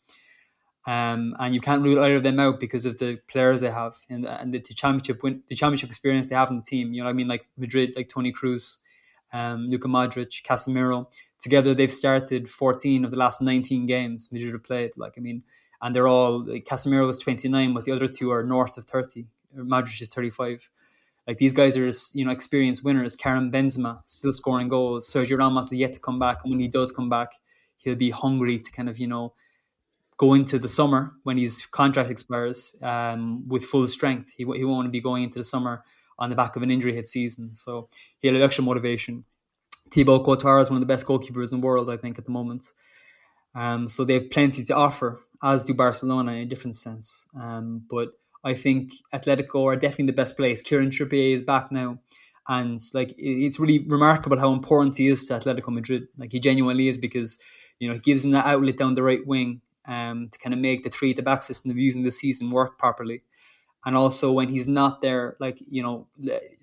Um, 0.87 1.35
and 1.39 1.55
you 1.55 1.61
can't 1.61 1.81
rule 1.81 1.99
either 2.03 2.17
of 2.17 2.23
them 2.23 2.39
out 2.39 2.59
because 2.59 2.85
of 2.85 2.99
the 2.99 3.19
players 3.27 3.61
they 3.61 3.71
have 3.71 3.95
and, 4.07 4.25
and 4.25 4.53
the, 4.53 4.59
the, 4.59 4.73
championship 4.75 5.23
win, 5.23 5.41
the 5.49 5.55
championship 5.55 5.89
experience 5.89 6.29
they 6.29 6.35
have 6.35 6.51
in 6.51 6.57
the 6.57 6.61
team. 6.61 6.93
You 6.93 7.01
know, 7.01 7.05
what 7.05 7.11
I 7.11 7.13
mean, 7.13 7.27
like 7.27 7.47
Madrid, 7.57 7.93
like 7.95 8.07
Toni 8.07 8.31
Kroos, 8.31 8.77
um, 9.33 9.67
Luka 9.69 9.87
Modric, 9.87 10.43
Casemiro. 10.43 11.11
Together, 11.39 11.73
they've 11.73 11.91
started 11.91 12.47
14 12.47 13.03
of 13.03 13.11
the 13.11 13.17
last 13.17 13.41
19 13.41 13.85
games 13.87 14.29
Madrid 14.31 14.53
have 14.53 14.63
played. 14.63 14.91
Like, 14.95 15.13
I 15.17 15.21
mean, 15.21 15.43
and 15.81 15.95
they're 15.95 16.07
all 16.07 16.45
Casemiro 16.45 17.07
was 17.07 17.19
29, 17.19 17.73
but 17.73 17.85
the 17.85 17.91
other 17.91 18.07
two 18.07 18.31
are 18.31 18.43
north 18.43 18.77
of 18.77 18.85
30. 18.85 19.25
Modric 19.57 20.01
is 20.01 20.09
35. 20.09 20.69
Like 21.27 21.37
these 21.37 21.53
guys 21.53 21.75
are, 21.77 21.89
you 22.13 22.25
know, 22.25 22.31
experienced 22.31 22.83
winners. 22.83 23.15
Karim 23.15 23.51
Benzema 23.51 24.01
still 24.05 24.31
scoring 24.31 24.67
goals. 24.67 25.11
Sergio 25.11 25.37
Ramos 25.39 25.71
is 25.71 25.79
yet 25.79 25.93
to 25.93 25.99
come 25.99 26.19
back, 26.19 26.39
and 26.43 26.51
when 26.51 26.59
he 26.59 26.67
does 26.67 26.91
come 26.91 27.09
back, 27.09 27.33
he'll 27.77 27.95
be 27.95 28.11
hungry 28.11 28.59
to 28.59 28.71
kind 28.71 28.89
of, 28.89 28.99
you 28.99 29.07
know, 29.07 29.33
go 30.17 30.33
into 30.33 30.59
the 30.59 30.67
summer 30.67 31.13
when 31.23 31.37
his 31.37 31.65
contract 31.65 32.09
expires 32.09 32.75
um, 32.81 33.47
with 33.47 33.65
full 33.65 33.87
strength. 33.87 34.33
He, 34.37 34.45
he 34.55 34.63
won't 34.63 34.91
be 34.91 35.01
going 35.01 35.23
into 35.23 35.39
the 35.39 35.43
summer 35.43 35.83
on 36.17 36.29
the 36.29 36.35
back 36.35 36.55
of 36.55 36.63
an 36.63 36.71
injury 36.71 36.93
hit 36.93 37.07
season. 37.07 37.53
So 37.53 37.89
he 38.19 38.27
had 38.27 38.41
extra 38.41 38.63
motivation. 38.63 39.25
Thibaut 39.91 40.23
Courtois 40.23 40.59
is 40.59 40.69
one 40.69 40.77
of 40.77 40.81
the 40.81 40.91
best 40.91 41.05
goalkeepers 41.05 41.51
in 41.51 41.59
the 41.59 41.65
world, 41.65 41.89
I 41.89 41.97
think, 41.97 42.17
at 42.17 42.25
the 42.25 42.31
moment. 42.31 42.73
Um, 43.53 43.87
so 43.87 44.03
they 44.03 44.13
have 44.13 44.29
plenty 44.29 44.63
to 44.65 44.75
offer, 44.75 45.19
as 45.43 45.65
do 45.65 45.73
Barcelona 45.73 46.33
in 46.33 46.37
a 46.39 46.45
different 46.45 46.75
sense. 46.75 47.27
Um, 47.39 47.83
but 47.89 48.09
I 48.43 48.53
think 48.53 48.93
Atletico 49.13 49.65
are 49.65 49.75
definitely 49.75 50.07
the 50.07 50.13
best 50.13 50.37
place. 50.37 50.61
Kieran 50.61 50.89
Trippier 50.89 51.33
is 51.33 51.41
back 51.41 51.71
now. 51.71 51.99
And 52.47 52.77
like 52.93 53.15
it's 53.17 53.59
really 53.59 53.79
remarkable 53.79 54.39
how 54.39 54.53
important 54.53 54.97
he 54.97 55.07
is 55.07 55.25
to 55.25 55.33
Atletico 55.33 55.73
Madrid. 55.73 56.07
Like 56.17 56.31
he 56.31 56.39
genuinely 56.39 56.87
is 56.87 56.97
because 56.99 57.39
you 57.79 57.87
know 57.87 57.95
he 57.95 57.99
gives 57.99 58.21
them 58.21 58.31
that 58.31 58.45
outlet 58.45 58.77
down 58.77 58.93
the 58.93 59.01
right 59.01 59.25
wing 59.25 59.61
um, 59.87 60.29
to 60.29 60.37
kind 60.37 60.53
of 60.53 60.59
make 60.59 60.83
the 60.83 60.91
three 60.91 61.09
at 61.09 61.15
the 61.15 61.23
back 61.23 61.41
system 61.41 61.71
of 61.71 61.77
using 61.77 62.03
the 62.03 62.11
season 62.11 62.51
work 62.51 62.77
properly 62.77 63.23
and 63.85 63.95
also 63.95 64.31
when 64.31 64.49
he's 64.49 64.67
not 64.67 65.01
there, 65.01 65.37
like 65.39 65.61
you 65.69 65.83
know, 65.83 66.07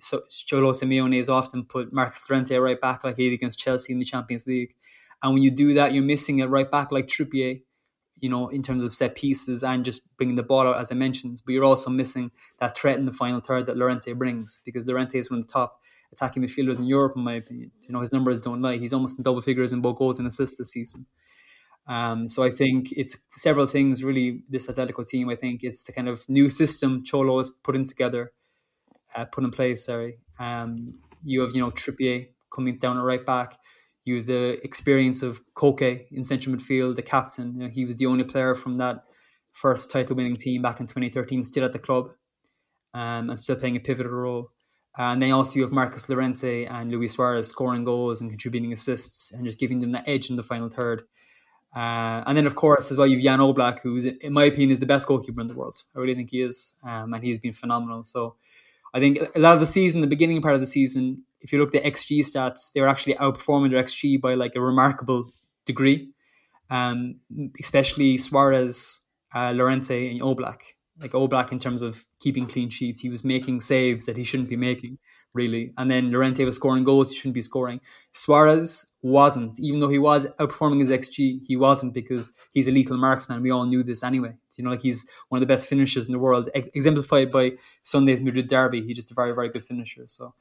so 0.01 0.23
Cholo 0.29 0.73
Simeone 0.73 1.17
has 1.17 1.29
often 1.29 1.65
put 1.65 1.93
Marcos 1.93 2.29
Llorente 2.29 2.57
right 2.57 2.81
back, 2.81 3.05
like 3.05 3.17
he 3.17 3.29
did 3.29 3.35
against 3.35 3.61
Chelsea 3.61 3.93
in 3.93 4.01
the 4.01 4.05
Champions 4.05 4.47
League. 4.49 4.75
And 5.23 5.33
when 5.33 5.43
you 5.43 5.53
do 5.53 5.75
that, 5.75 5.93
you're 5.93 6.03
missing 6.03 6.43
a 6.43 6.49
right 6.49 6.69
back 6.69 6.91
like 6.91 7.07
Trippier, 7.07 7.63
you 8.23 8.29
know, 8.29 8.49
in 8.49 8.63
terms 8.63 8.85
of 8.85 8.95
set 8.95 9.17
pieces 9.17 9.65
and 9.65 9.85
just 9.85 10.17
bringing 10.17 10.37
the 10.37 10.45
ball 10.45 10.69
out, 10.69 10.79
as 10.79 10.93
I 10.93 10.95
mentioned. 10.95 11.43
But 11.45 11.53
you're 11.53 11.65
also 11.65 11.91
missing 11.91 12.31
that 12.61 12.79
threat 12.79 12.97
in 12.97 13.05
the 13.05 13.13
final 13.13 13.41
third 13.41 13.67
that 13.67 13.77
Llorente 13.77 14.13
brings, 14.15 14.61
because 14.65 14.87
Llorente 14.87 15.19
is 15.19 15.29
one 15.29 15.41
of 15.41 15.47
the 15.49 15.53
top 15.53 15.81
attacking 16.13 16.45
midfielders 16.45 16.79
in 16.79 16.85
Europe, 16.85 17.15
in 17.17 17.25
my 17.25 17.35
opinion. 17.35 17.73
You 17.81 17.93
know, 17.93 18.01
his 18.01 18.13
numbers 18.13 18.41
don't 18.41 18.63
lie. 18.63 18.79
He's 18.79 18.93
almost 18.93 19.19
in 19.19 19.25
double 19.25 19.41
figures 19.41 19.73
in 19.73 19.81
both 19.81 19.99
goals 19.99 20.21
and 20.21 20.29
assists 20.29 20.57
this 20.57 20.71
season. 20.71 21.07
Um, 21.89 22.29
so 22.29 22.45
I 22.45 22.51
think 22.51 22.93
it's 22.93 23.27
several 23.31 23.67
things 23.67 24.05
really. 24.05 24.45
This 24.49 24.69
Atletico 24.69 25.05
team, 25.05 25.29
I 25.29 25.35
think 25.35 25.65
it's 25.65 25.83
the 25.83 25.93
kind 25.93 26.09
of 26.09 26.29
new 26.29 26.49
system 26.49 27.03
Cholo 27.03 27.41
is 27.41 27.51
putting 27.51 27.85
together, 27.85 28.33
uh, 29.17 29.25
put 29.25 29.43
in 29.43 29.51
place. 29.51 29.87
Sorry, 29.87 30.19
um, 30.39 31.01
you 31.25 31.41
have 31.41 31.57
you 31.57 31.61
know 31.61 31.73
Trippier 31.73 32.29
coming 32.55 32.79
down 32.79 32.99
at 32.99 33.03
right 33.03 33.27
back. 33.27 33.59
You 34.05 34.17
have 34.17 34.27
the 34.27 34.59
experience 34.65 35.23
of 35.23 35.41
Koke 35.55 36.07
in 36.11 36.25
central 36.25 36.55
midfield, 36.55 36.97
the 36.97 37.03
captain. 37.03 37.55
You 37.55 37.63
know, 37.65 37.69
he 37.69 37.85
was 37.85 37.97
the 37.97 38.07
only 38.07 38.25
player 38.25 38.55
from 38.55 38.79
that 38.79 39.05
first 39.53 39.91
title-winning 39.91 40.37
team 40.37 40.63
back 40.63 40.81
in 40.81 40.87
2013, 40.87 41.45
still 41.45 41.65
at 41.65 41.73
the 41.73 41.79
club, 41.79 42.11
um, 42.95 43.31
and 43.31 43.39
still 43.39 43.57
playing 43.57 43.77
a 43.77 43.81
pivotal 43.81 44.13
role. 44.13 44.51
And 44.97 45.23
then 45.23 45.33
also 45.33 45.57
you 45.57 45.63
have 45.63 45.73
Marcos 45.73 46.09
Llorente 46.09 46.67
and 46.67 46.91
Luis 46.91 47.15
Suarez 47.15 47.49
scoring 47.49 47.85
goals 47.85 48.21
and 48.21 48.31
contributing 48.31 48.73
assists 48.73 49.33
and 49.33 49.45
just 49.45 49.59
giving 49.59 49.79
them 49.79 49.93
the 49.93 50.09
edge 50.09 50.29
in 50.29 50.37
the 50.37 50.43
final 50.43 50.69
third. 50.69 51.05
Uh, 51.75 52.23
and 52.27 52.37
then, 52.37 52.47
of 52.47 52.55
course, 52.55 52.91
as 52.91 52.99
well, 52.99 53.07
you've 53.07 53.23
Jan 53.23 53.39
Oblak, 53.39 53.81
who, 53.81 53.97
in 54.21 54.33
my 54.33 54.45
opinion, 54.45 54.71
is 54.71 54.81
the 54.81 54.87
best 54.87 55.09
goalkeeper 55.09 55.41
in 55.41 55.49
the 55.49 55.55
world. 55.55 55.77
I 55.97 56.01
really 56.01 56.15
think 56.15 56.31
he 56.31 56.43
is, 56.43 56.75
um, 56.85 57.15
and 57.15 57.25
he's 57.25 57.39
been 57.39 57.55
phenomenal. 57.55 58.05
So, 58.05 58.37
I 58.95 59.01
think 59.01 59.19
a 59.35 59.39
lot 59.39 59.55
of 59.55 59.61
the 59.61 59.67
season, 59.67 60.01
the 60.01 60.07
beginning 60.07 60.43
part 60.43 60.55
of 60.55 60.61
the 60.61 60.67
season, 60.67 61.25
if 61.41 61.53
you 61.53 61.59
look 61.59 61.75
at 61.75 61.83
the 61.83 61.91
XG 61.91 62.21
stats, 62.21 62.73
they 62.73 62.81
were 62.81 62.89
actually 62.89 63.15
outperforming 63.15 63.71
their 63.71 63.83
XG 63.83 64.21
by 64.21 64.35
like 64.35 64.55
a 64.55 64.61
remarkable 64.61 65.31
degree. 65.65 66.11
Um, 66.71 67.17
especially 67.61 68.17
Suarez, 68.17 69.03
uh, 69.35 69.53
Llorente, 69.55 70.11
and 70.11 70.21
Oblak. 70.21 70.61
Like 71.01 71.13
Oblak, 71.13 71.53
in 71.53 71.59
terms 71.59 71.83
of 71.83 72.07
keeping 72.21 72.47
clean 72.47 72.71
sheets, 72.71 73.01
he 73.01 73.11
was 73.11 73.25
making 73.25 73.61
saves 73.61 74.07
that 74.07 74.17
he 74.17 74.25
shouldn't 74.25 74.49
be 74.49 74.57
making 74.57 74.99
really. 75.35 75.73
And 75.77 75.91
then 75.91 76.11
Llorente 76.11 76.45
was 76.45 76.57
scoring 76.57 76.85
goals 76.85 77.11
he 77.11 77.17
shouldn't 77.17 77.35
be 77.35 77.43
scoring. 77.43 77.81
Suarez 78.13 78.92
wasn't, 79.03 79.59
even 79.59 79.81
though 79.81 79.89
he 79.89 79.99
was 79.99 80.33
outperforming 80.37 80.79
his 80.79 80.91
XG, 80.91 81.45
he 81.45 81.57
wasn't 81.57 81.93
because 81.93 82.33
he's 82.53 82.69
a 82.69 82.71
lethal 82.71 82.97
marksman. 82.97 83.43
We 83.43 83.51
all 83.51 83.67
knew 83.67 83.83
this 83.83 84.05
anyway. 84.05 84.35
You 84.57 84.65
know, 84.65 84.71
like 84.71 84.83
he's 84.83 85.11
one 85.29 85.43
of 85.43 85.47
the 85.47 85.53
best 85.53 85.67
finishers 85.67 86.07
in 86.07 86.13
the 86.13 86.19
world, 86.21 86.49
exemplified 86.55 87.31
by 87.33 87.53
Sunday's 87.83 88.23
Madrid 88.23 88.47
derby. 88.47 88.83
He's 88.83 88.97
just 88.97 89.11
a 89.11 89.15
very, 89.15 89.35
very 89.35 89.49
good 89.49 89.65
finisher. 89.65 90.05
So, 90.07 90.35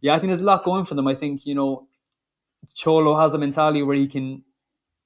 yeah, 0.00 0.14
I 0.14 0.18
think 0.18 0.28
there's 0.28 0.40
a 0.40 0.44
lot 0.44 0.64
going 0.64 0.86
for 0.86 0.94
them. 0.94 1.06
I 1.06 1.14
think, 1.14 1.44
you 1.44 1.54
know, 1.54 1.86
Cholo 2.74 3.18
has 3.20 3.34
a 3.34 3.38
mentality 3.38 3.82
where 3.82 3.96
he 3.96 4.08
can 4.08 4.42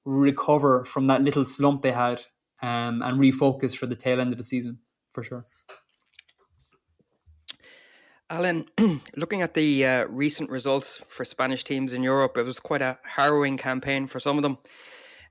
recover 0.05 0.85
from 0.85 1.07
that 1.07 1.21
little 1.21 1.45
slump 1.45 1.81
they 1.81 1.91
had 1.91 2.21
um, 2.61 3.01
and 3.01 3.19
refocus 3.19 3.75
for 3.75 3.85
the 3.85 3.95
tail 3.95 4.21
end 4.21 4.31
of 4.31 4.37
the 4.37 4.43
season, 4.43 4.79
for 5.11 5.23
sure. 5.23 5.45
Alan, 8.33 8.65
looking 9.15 9.43
at 9.43 9.53
the 9.53 9.85
uh, 9.85 10.05
recent 10.07 10.49
results 10.49 10.99
for 11.07 11.23
Spanish 11.23 11.63
teams 11.63 11.93
in 11.93 12.01
Europe, 12.01 12.35
it 12.35 12.43
was 12.43 12.59
quite 12.59 12.81
a 12.81 12.97
harrowing 13.03 13.57
campaign 13.57 14.07
for 14.07 14.19
some 14.19 14.37
of 14.37 14.41
them. 14.41 14.57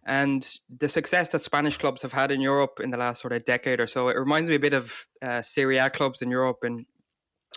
And 0.07 0.49
the 0.71 0.89
success 0.89 1.29
that 1.31 1.43
Spanish 1.43 1.77
clubs 1.77 2.03
have 2.03 2.13
had 2.13 2.31
in 2.31 2.41
Europe 2.41 2.79
in 2.81 2.91
the 2.91 2.97
last 2.97 3.21
sort 3.21 3.33
of 3.33 3.45
decade 3.45 3.81
or 3.81 3.89
so, 3.89 4.09
it 4.09 4.17
reminds 4.17 4.49
me 4.49 4.55
a 4.55 4.61
bit 4.61 4.73
of 4.73 5.09
uh, 5.21 5.43
Serie 5.43 5.79
A 5.79 5.91
clubs 5.91 6.23
in 6.23 6.31
Europe 6.31 6.59
in 6.63 6.87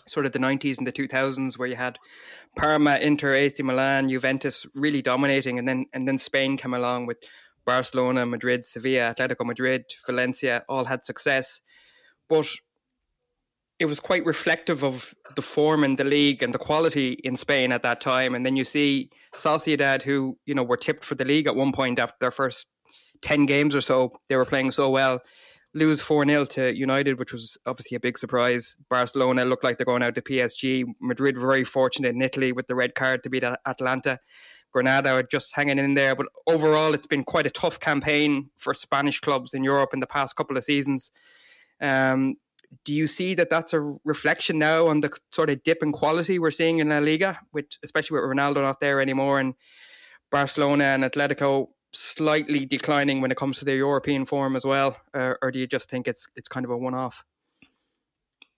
sort 0.07 0.25
of 0.25 0.31
the 0.31 0.39
90s 0.39 0.79
and 0.79 0.87
the 0.87 0.91
2000s, 0.91 1.59
where 1.59 1.67
you 1.67 1.75
had 1.75 1.99
Parma, 2.55 2.97
Inter, 2.97 3.33
AC 3.33 3.61
Milan, 3.61 4.09
Juventus 4.09 4.65
really 4.73 5.03
dominating, 5.03 5.59
and 5.59 5.67
then 5.67 5.85
and 5.93 6.07
then 6.07 6.17
Spain 6.17 6.57
came 6.57 6.73
along 6.73 7.05
with 7.05 7.17
Barcelona, 7.67 8.25
Madrid, 8.25 8.65
Sevilla, 8.65 9.13
Atletico 9.13 9.45
Madrid, 9.45 9.83
Valencia 10.07 10.63
all 10.67 10.85
had 10.85 11.05
success, 11.05 11.61
but 12.29 12.47
it 13.79 13.85
was 13.85 13.99
quite 13.99 14.25
reflective 14.25 14.83
of 14.83 15.13
the 15.35 15.41
form 15.41 15.83
in 15.83 15.97
the 15.97 16.03
league 16.03 16.41
and 16.41 16.53
the 16.53 16.57
quality 16.57 17.13
in 17.23 17.35
Spain 17.35 17.71
at 17.71 17.83
that 17.83 17.99
time. 17.99 18.33
And 18.33 18.45
then 18.45 18.55
you 18.55 18.63
see 18.63 19.09
Sociedad, 19.33 20.01
who 20.01 20.37
you 20.45 20.55
know 20.55 20.63
were 20.63 20.77
tipped 20.77 21.03
for 21.03 21.15
the 21.15 21.25
league 21.25 21.47
at 21.47 21.55
one 21.55 21.71
point 21.71 21.99
after 21.99 22.15
their 22.19 22.31
first 22.31 22.67
ten 23.21 23.45
games 23.45 23.75
or 23.75 23.81
so. 23.81 24.13
They 24.29 24.37
were 24.37 24.45
playing 24.45 24.71
so 24.71 24.89
well. 24.89 25.19
Lose 25.73 25.99
4 25.99 26.25
0 26.25 26.45
to 26.45 26.73
United, 26.73 27.19
which 27.19 27.33
was 27.33 27.57
obviously 27.65 27.97
a 27.97 27.99
big 27.99 28.17
surprise. 28.17 28.77
Barcelona 28.89 29.43
looked 29.43 29.65
like 29.65 29.77
they're 29.77 29.85
going 29.85 30.03
out 30.03 30.15
to 30.15 30.21
PSG. 30.21 30.85
Madrid 31.01 31.37
were 31.37 31.47
very 31.47 31.65
fortunate 31.65 32.15
in 32.15 32.21
Italy 32.21 32.53
with 32.53 32.67
the 32.67 32.75
red 32.75 32.95
card 32.95 33.23
to 33.23 33.29
beat 33.29 33.43
Atalanta. 33.43 34.19
Granada 34.71 35.11
are 35.11 35.23
just 35.23 35.53
hanging 35.53 35.77
in 35.77 35.93
there. 35.93 36.15
But 36.15 36.27
overall, 36.47 36.93
it's 36.93 37.07
been 37.07 37.25
quite 37.25 37.45
a 37.45 37.49
tough 37.49 37.81
campaign 37.81 38.51
for 38.57 38.73
Spanish 38.73 39.19
clubs 39.19 39.53
in 39.53 39.65
Europe 39.65 39.89
in 39.93 39.99
the 39.99 40.07
past 40.07 40.37
couple 40.37 40.55
of 40.55 40.63
seasons. 40.63 41.11
Um, 41.81 42.35
do 42.83 42.93
you 42.93 43.07
see 43.07 43.33
that 43.35 43.49
that's 43.49 43.73
a 43.73 43.81
reflection 44.03 44.59
now 44.59 44.87
on 44.87 45.01
the 45.01 45.11
sort 45.31 45.49
of 45.49 45.63
dip 45.63 45.81
in 45.81 45.91
quality 45.91 46.39
we're 46.39 46.51
seeing 46.51 46.79
in 46.79 46.89
La 46.89 46.99
Liga, 46.99 47.39
with 47.53 47.65
especially 47.83 48.19
with 48.19 48.29
Ronaldo 48.29 48.61
not 48.61 48.79
there 48.79 49.01
anymore 49.01 49.39
and 49.39 49.53
Barcelona 50.31 50.85
and 50.85 51.03
Atletico 51.03 51.67
slightly 51.93 52.65
declining 52.65 53.21
when 53.21 53.31
it 53.31 53.37
comes 53.37 53.59
to 53.59 53.65
their 53.65 53.77
European 53.77 54.25
form 54.25 54.55
as 54.55 54.65
well, 54.65 54.97
uh, 55.13 55.35
or 55.41 55.51
do 55.51 55.59
you 55.59 55.67
just 55.67 55.89
think 55.89 56.07
it's 56.07 56.27
it's 56.35 56.47
kind 56.47 56.65
of 56.65 56.71
a 56.71 56.77
one 56.77 56.93
off? 56.93 57.23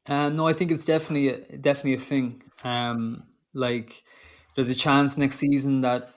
Um, 0.09 0.35
no, 0.37 0.47
I 0.47 0.53
think 0.53 0.71
it's 0.71 0.85
definitely 0.85 1.29
a, 1.29 1.57
definitely 1.57 1.95
a 1.95 1.99
thing. 1.99 2.41
Um, 2.63 3.23
like 3.53 4.03
there's 4.55 4.69
a 4.69 4.75
chance 4.75 5.17
next 5.17 5.35
season 5.35 5.81
that 5.81 6.09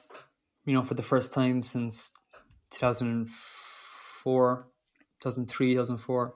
you 0.65 0.73
know 0.73 0.83
for 0.83 0.95
the 0.95 1.03
first 1.03 1.35
time 1.35 1.63
since 1.63 2.13
2004, 2.71 4.67
2003, 5.21 5.73
2004 5.75 6.35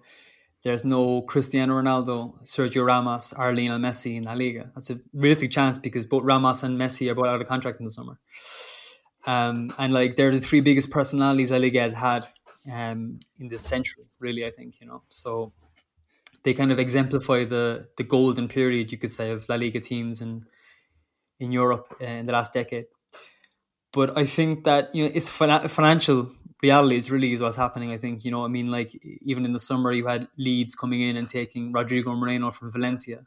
there's 0.64 0.84
no 0.84 1.20
Cristiano 1.22 1.80
Ronaldo, 1.80 2.42
Sergio 2.42 2.86
Ramos, 2.86 3.34
or 3.34 3.54
Lionel 3.54 3.78
Messi 3.78 4.16
in 4.16 4.24
La 4.24 4.32
Liga. 4.32 4.70
That's 4.74 4.88
a 4.88 4.98
realistic 5.12 5.50
chance 5.50 5.78
because 5.78 6.06
both 6.06 6.24
Ramos 6.24 6.62
and 6.62 6.80
Messi 6.80 7.10
are 7.10 7.14
both 7.14 7.26
out 7.26 7.40
of 7.40 7.46
contract 7.46 7.80
in 7.80 7.84
the 7.84 7.90
summer. 7.90 8.18
Um, 9.26 9.72
and 9.78 9.92
like 9.92 10.16
they're 10.16 10.32
the 10.32 10.40
three 10.40 10.60
biggest 10.60 10.90
personalities 10.90 11.50
La 11.50 11.58
Liga 11.58 11.80
has 11.80 11.92
had 11.92 12.26
um, 12.72 13.20
in 13.38 13.48
this 13.48 13.60
century, 13.60 14.04
really. 14.18 14.46
I 14.46 14.50
think 14.50 14.80
you 14.80 14.86
know, 14.86 15.02
so 15.10 15.52
they 16.44 16.54
kind 16.54 16.72
of 16.72 16.78
exemplify 16.78 17.44
the 17.44 17.88
the 17.98 18.04
golden 18.04 18.48
period, 18.48 18.90
you 18.90 18.98
could 18.98 19.10
say, 19.10 19.30
of 19.30 19.46
La 19.50 19.56
Liga 19.56 19.80
teams 19.80 20.22
in 20.22 20.46
in 21.38 21.52
Europe 21.52 21.94
uh, 22.00 22.06
in 22.06 22.26
the 22.26 22.32
last 22.32 22.54
decade. 22.54 22.86
But 23.92 24.16
I 24.16 24.24
think 24.24 24.64
that 24.64 24.94
you 24.94 25.04
know 25.04 25.10
it's 25.14 25.28
financial 25.28 26.30
reality 26.64 26.96
is 26.96 27.10
really 27.10 27.32
is 27.32 27.42
what's 27.42 27.56
happening. 27.56 27.92
I 27.92 27.98
think 27.98 28.24
you 28.24 28.30
know. 28.30 28.44
I 28.44 28.48
mean, 28.48 28.68
like 28.70 28.90
even 29.22 29.44
in 29.44 29.52
the 29.52 29.64
summer, 29.70 29.92
you 29.92 30.06
had 30.06 30.28
Leeds 30.36 30.74
coming 30.74 31.00
in 31.08 31.16
and 31.16 31.28
taking 31.28 31.72
Rodrigo 31.72 32.14
Moreno 32.14 32.50
from 32.50 32.72
Valencia, 32.72 33.20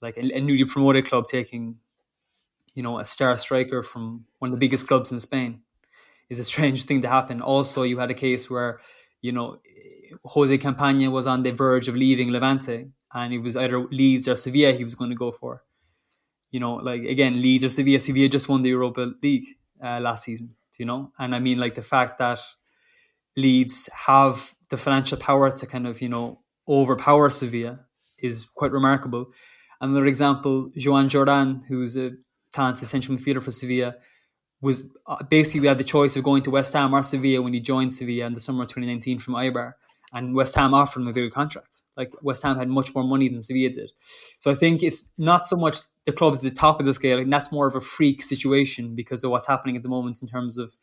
like 0.00 0.16
a, 0.16 0.24
a 0.38 0.40
newly 0.40 0.64
promoted 0.64 1.06
club 1.06 1.24
taking, 1.26 1.76
you 2.74 2.82
know, 2.82 2.98
a 2.98 3.04
star 3.04 3.36
striker 3.36 3.82
from 3.82 4.24
one 4.38 4.50
of 4.50 4.56
the 4.56 4.64
biggest 4.64 4.88
clubs 4.88 5.12
in 5.12 5.20
Spain. 5.20 5.60
Is 6.30 6.40
a 6.40 6.44
strange 6.44 6.84
thing 6.84 7.00
to 7.02 7.08
happen. 7.08 7.40
Also, 7.40 7.82
you 7.84 7.98
had 7.98 8.10
a 8.10 8.20
case 8.26 8.50
where 8.50 8.80
you 9.22 9.32
know 9.32 9.60
Jose 10.24 10.58
Campaña 10.58 11.10
was 11.10 11.26
on 11.26 11.42
the 11.42 11.52
verge 11.52 11.88
of 11.88 11.96
leaving 11.96 12.30
Levante, 12.30 12.90
and 13.14 13.32
it 13.32 13.38
was 13.38 13.56
either 13.56 13.78
Leeds 14.00 14.28
or 14.28 14.36
Sevilla 14.36 14.72
he 14.72 14.84
was 14.84 14.94
going 14.94 15.10
to 15.10 15.16
go 15.24 15.30
for. 15.30 15.62
You 16.50 16.60
know, 16.60 16.74
like 16.90 17.02
again, 17.02 17.42
Leeds 17.42 17.64
or 17.64 17.70
Sevilla. 17.70 18.00
Sevilla 18.00 18.28
just 18.28 18.48
won 18.48 18.62
the 18.62 18.70
Europa 18.70 19.12
League 19.22 19.46
uh, 19.82 20.00
last 20.00 20.24
season 20.24 20.54
you 20.78 20.86
know? 20.86 21.12
And 21.18 21.34
I 21.34 21.38
mean, 21.38 21.58
like 21.58 21.74
the 21.74 21.82
fact 21.82 22.18
that 22.18 22.40
Leeds 23.36 23.88
have 24.06 24.54
the 24.70 24.76
financial 24.76 25.18
power 25.18 25.50
to 25.50 25.66
kind 25.66 25.86
of, 25.86 26.00
you 26.00 26.08
know, 26.08 26.40
overpower 26.68 27.30
Sevilla 27.30 27.80
is 28.18 28.44
quite 28.44 28.72
remarkable. 28.72 29.26
Another 29.80 30.06
example, 30.06 30.70
Joan 30.76 31.08
Jordan, 31.08 31.62
who's 31.68 31.96
a 31.96 32.12
talented 32.52 32.88
central 32.88 33.16
midfielder 33.16 33.42
for 33.42 33.50
Sevilla, 33.50 33.94
was 34.60 34.92
uh, 35.06 35.22
basically 35.24 35.68
had 35.68 35.78
the 35.78 35.84
choice 35.84 36.16
of 36.16 36.24
going 36.24 36.42
to 36.42 36.50
West 36.50 36.72
Ham 36.72 36.94
or 36.94 37.02
Sevilla 37.02 37.42
when 37.42 37.52
he 37.52 37.60
joined 37.60 37.92
Sevilla 37.92 38.26
in 38.26 38.34
the 38.34 38.40
summer 38.40 38.62
of 38.62 38.68
2019 38.68 39.20
from 39.20 39.34
Eibar. 39.34 39.74
And 40.12 40.34
West 40.34 40.54
Ham 40.54 40.72
offered 40.72 41.00
him 41.00 41.08
a 41.08 41.12
bigger 41.12 41.30
contract. 41.30 41.82
Like 41.96 42.12
West 42.22 42.42
Ham 42.42 42.56
had 42.56 42.68
much 42.68 42.94
more 42.94 43.04
money 43.04 43.28
than 43.28 43.42
Sevilla 43.42 43.70
did. 43.70 43.92
So 44.40 44.50
I 44.50 44.54
think 44.54 44.82
it's 44.82 45.12
not 45.18 45.44
so 45.44 45.56
much 45.56 45.78
the 46.06 46.12
clubs 46.12 46.38
at 46.38 46.44
the 46.44 46.50
top 46.50 46.80
of 46.80 46.86
the 46.86 46.94
scale, 46.94 47.18
and 47.18 47.30
that's 47.30 47.52
more 47.52 47.66
of 47.66 47.74
a 47.74 47.80
freak 47.80 48.22
situation 48.22 48.94
because 48.94 49.22
of 49.22 49.30
what's 49.30 49.46
happening 49.46 49.76
at 49.76 49.82
the 49.82 49.88
moment 49.90 50.22
in 50.22 50.28
terms 50.28 50.56
of 50.56 50.76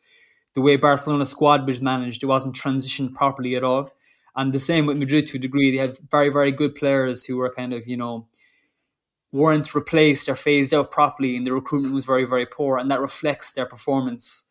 the 0.54 0.60
way 0.60 0.76
Barcelona 0.76 1.26
squad 1.26 1.66
was 1.66 1.80
managed. 1.80 2.22
It 2.22 2.26
wasn't 2.26 2.54
transitioned 2.54 3.14
properly 3.14 3.56
at 3.56 3.64
all. 3.64 3.90
And 4.36 4.52
the 4.52 4.60
same 4.60 4.86
with 4.86 4.98
Madrid 4.98 5.26
to 5.26 5.38
a 5.38 5.40
degree. 5.40 5.70
They 5.70 5.78
had 5.78 5.98
very, 6.10 6.28
very 6.28 6.52
good 6.52 6.74
players 6.74 7.24
who 7.24 7.38
were 7.38 7.52
kind 7.52 7.72
of, 7.72 7.88
you 7.88 7.96
know, 7.96 8.28
weren't 9.32 9.74
replaced 9.74 10.28
or 10.28 10.36
phased 10.36 10.72
out 10.72 10.90
properly, 10.90 11.36
and 11.36 11.44
the 11.44 11.52
recruitment 11.52 11.94
was 11.94 12.04
very, 12.04 12.24
very 12.24 12.46
poor. 12.46 12.78
And 12.78 12.90
that 12.90 13.00
reflects 13.00 13.52
their 13.52 13.66
performance 13.66 14.48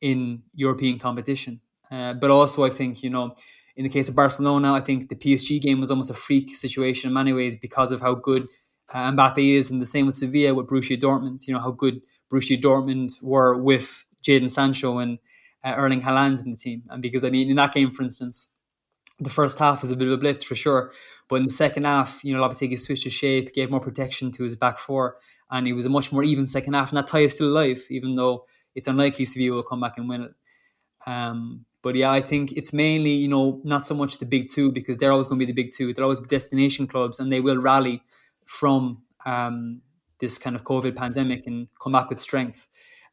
in 0.00 0.42
European 0.54 0.98
competition. 0.98 1.60
Uh, 1.90 2.12
but 2.12 2.30
also, 2.30 2.64
I 2.64 2.70
think, 2.70 3.02
you 3.02 3.10
know, 3.10 3.34
in 3.80 3.84
the 3.84 3.88
case 3.88 4.10
of 4.10 4.14
Barcelona, 4.14 4.74
I 4.74 4.80
think 4.80 5.08
the 5.08 5.16
PSG 5.16 5.58
game 5.58 5.80
was 5.80 5.90
almost 5.90 6.10
a 6.10 6.14
freak 6.14 6.54
situation 6.54 7.08
in 7.08 7.14
many 7.14 7.32
ways 7.32 7.56
because 7.56 7.92
of 7.92 8.02
how 8.02 8.14
good 8.14 8.46
uh, 8.92 9.10
Mbappe 9.10 9.56
is, 9.56 9.70
and 9.70 9.80
the 9.80 9.86
same 9.86 10.04
with 10.04 10.16
Sevilla 10.16 10.52
with 10.52 10.66
Borussia 10.66 11.00
Dortmund. 11.00 11.48
You 11.48 11.54
know 11.54 11.60
how 11.60 11.70
good 11.70 12.02
Borussia 12.30 12.60
Dortmund 12.60 13.14
were 13.22 13.56
with 13.56 14.04
Jadon 14.22 14.50
Sancho 14.50 14.98
and 14.98 15.18
uh, 15.64 15.72
Erling 15.78 16.02
Haaland 16.02 16.44
in 16.44 16.50
the 16.50 16.58
team, 16.58 16.82
and 16.90 17.00
because 17.00 17.24
I 17.24 17.30
mean 17.30 17.48
in 17.48 17.56
that 17.56 17.72
game, 17.72 17.90
for 17.90 18.02
instance, 18.02 18.52
the 19.18 19.30
first 19.30 19.58
half 19.58 19.80
was 19.80 19.90
a 19.90 19.96
bit 19.96 20.08
of 20.08 20.12
a 20.12 20.18
blitz 20.18 20.42
for 20.42 20.54
sure, 20.54 20.92
but 21.30 21.36
in 21.36 21.44
the 21.44 21.50
second 21.50 21.86
half, 21.86 22.22
you 22.22 22.36
know 22.36 22.42
Lopetegui 22.46 22.78
switched 22.78 23.04
his 23.04 23.14
shape, 23.14 23.54
gave 23.54 23.70
more 23.70 23.80
protection 23.80 24.30
to 24.32 24.42
his 24.42 24.56
back 24.56 24.76
four, 24.76 25.16
and 25.50 25.66
it 25.66 25.72
was 25.72 25.86
a 25.86 25.90
much 25.90 26.12
more 26.12 26.22
even 26.22 26.46
second 26.46 26.74
half, 26.74 26.90
and 26.90 26.98
that 26.98 27.06
tie 27.06 27.20
is 27.20 27.34
still 27.34 27.48
alive, 27.48 27.82
even 27.88 28.14
though 28.14 28.44
it's 28.74 28.88
unlikely 28.88 29.24
Sevilla 29.24 29.56
will 29.56 29.62
come 29.62 29.80
back 29.80 29.96
and 29.96 30.06
win 30.06 30.24
it. 30.24 30.34
Um, 31.06 31.64
but 31.82 31.94
yeah, 31.94 32.10
I 32.10 32.20
think 32.20 32.52
it's 32.52 32.72
mainly, 32.72 33.12
you 33.12 33.28
know, 33.28 33.60
not 33.64 33.84
so 33.84 33.94
much 33.94 34.18
the 34.18 34.26
big 34.26 34.48
two 34.48 34.70
because 34.70 34.98
they're 34.98 35.12
always 35.12 35.26
going 35.26 35.38
to 35.38 35.46
be 35.46 35.50
the 35.50 35.62
big 35.62 35.72
two. 35.72 35.94
They're 35.94 36.04
always 36.04 36.20
destination 36.20 36.86
clubs 36.86 37.18
and 37.18 37.32
they 37.32 37.40
will 37.40 37.56
rally 37.56 38.02
from 38.44 39.02
um, 39.24 39.80
this 40.18 40.38
kind 40.38 40.54
of 40.56 40.64
COVID 40.64 40.94
pandemic 40.96 41.46
and 41.46 41.68
come 41.82 41.92
back 41.92 42.10
with 42.10 42.20
strength. 42.20 42.68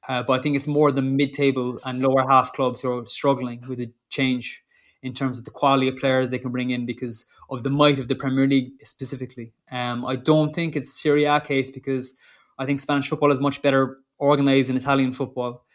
Uh, 0.08 0.24
but 0.24 0.40
I 0.40 0.42
think 0.42 0.56
it's 0.56 0.68
more 0.68 0.92
the 0.92 1.02
mid-table 1.02 1.80
and 1.84 2.02
lower 2.02 2.28
half 2.28 2.54
clubs 2.54 2.82
who 2.82 2.98
are 2.98 3.06
struggling 3.06 3.64
with 3.68 3.80
the 3.80 3.92
change 4.10 4.64
in 5.04 5.14
terms 5.14 5.38
of 5.38 5.46
the 5.46 5.52
quality 5.52 5.88
of 5.88 5.98
players 5.98 6.30
they 6.30 6.40
can 6.40 6.52
bring 6.52 6.70
in 6.70 6.86
because 6.86 7.28
of 7.50 7.64
the 7.64 7.70
might 7.70 8.00
of 8.00 8.08
the 8.08 8.16
Premier 8.16 8.48
League 8.48 8.72
specifically. 8.84 9.54
Um, 9.72 10.06
I 10.06 10.16
don't 10.16 10.54
think 10.54 10.76
it's 10.76 11.02
Serie 11.02 11.26
A 11.26 11.40
case 11.40 11.70
because 11.70 12.18
I 12.58 12.66
think 12.66 12.80
Spanish 12.80 13.08
football 13.08 13.32
is 13.32 13.40
much 13.40 13.62
better 13.62 14.00
organized 14.18 14.70
than 14.70 14.78
Italian 14.78 15.14
football. 15.14 15.66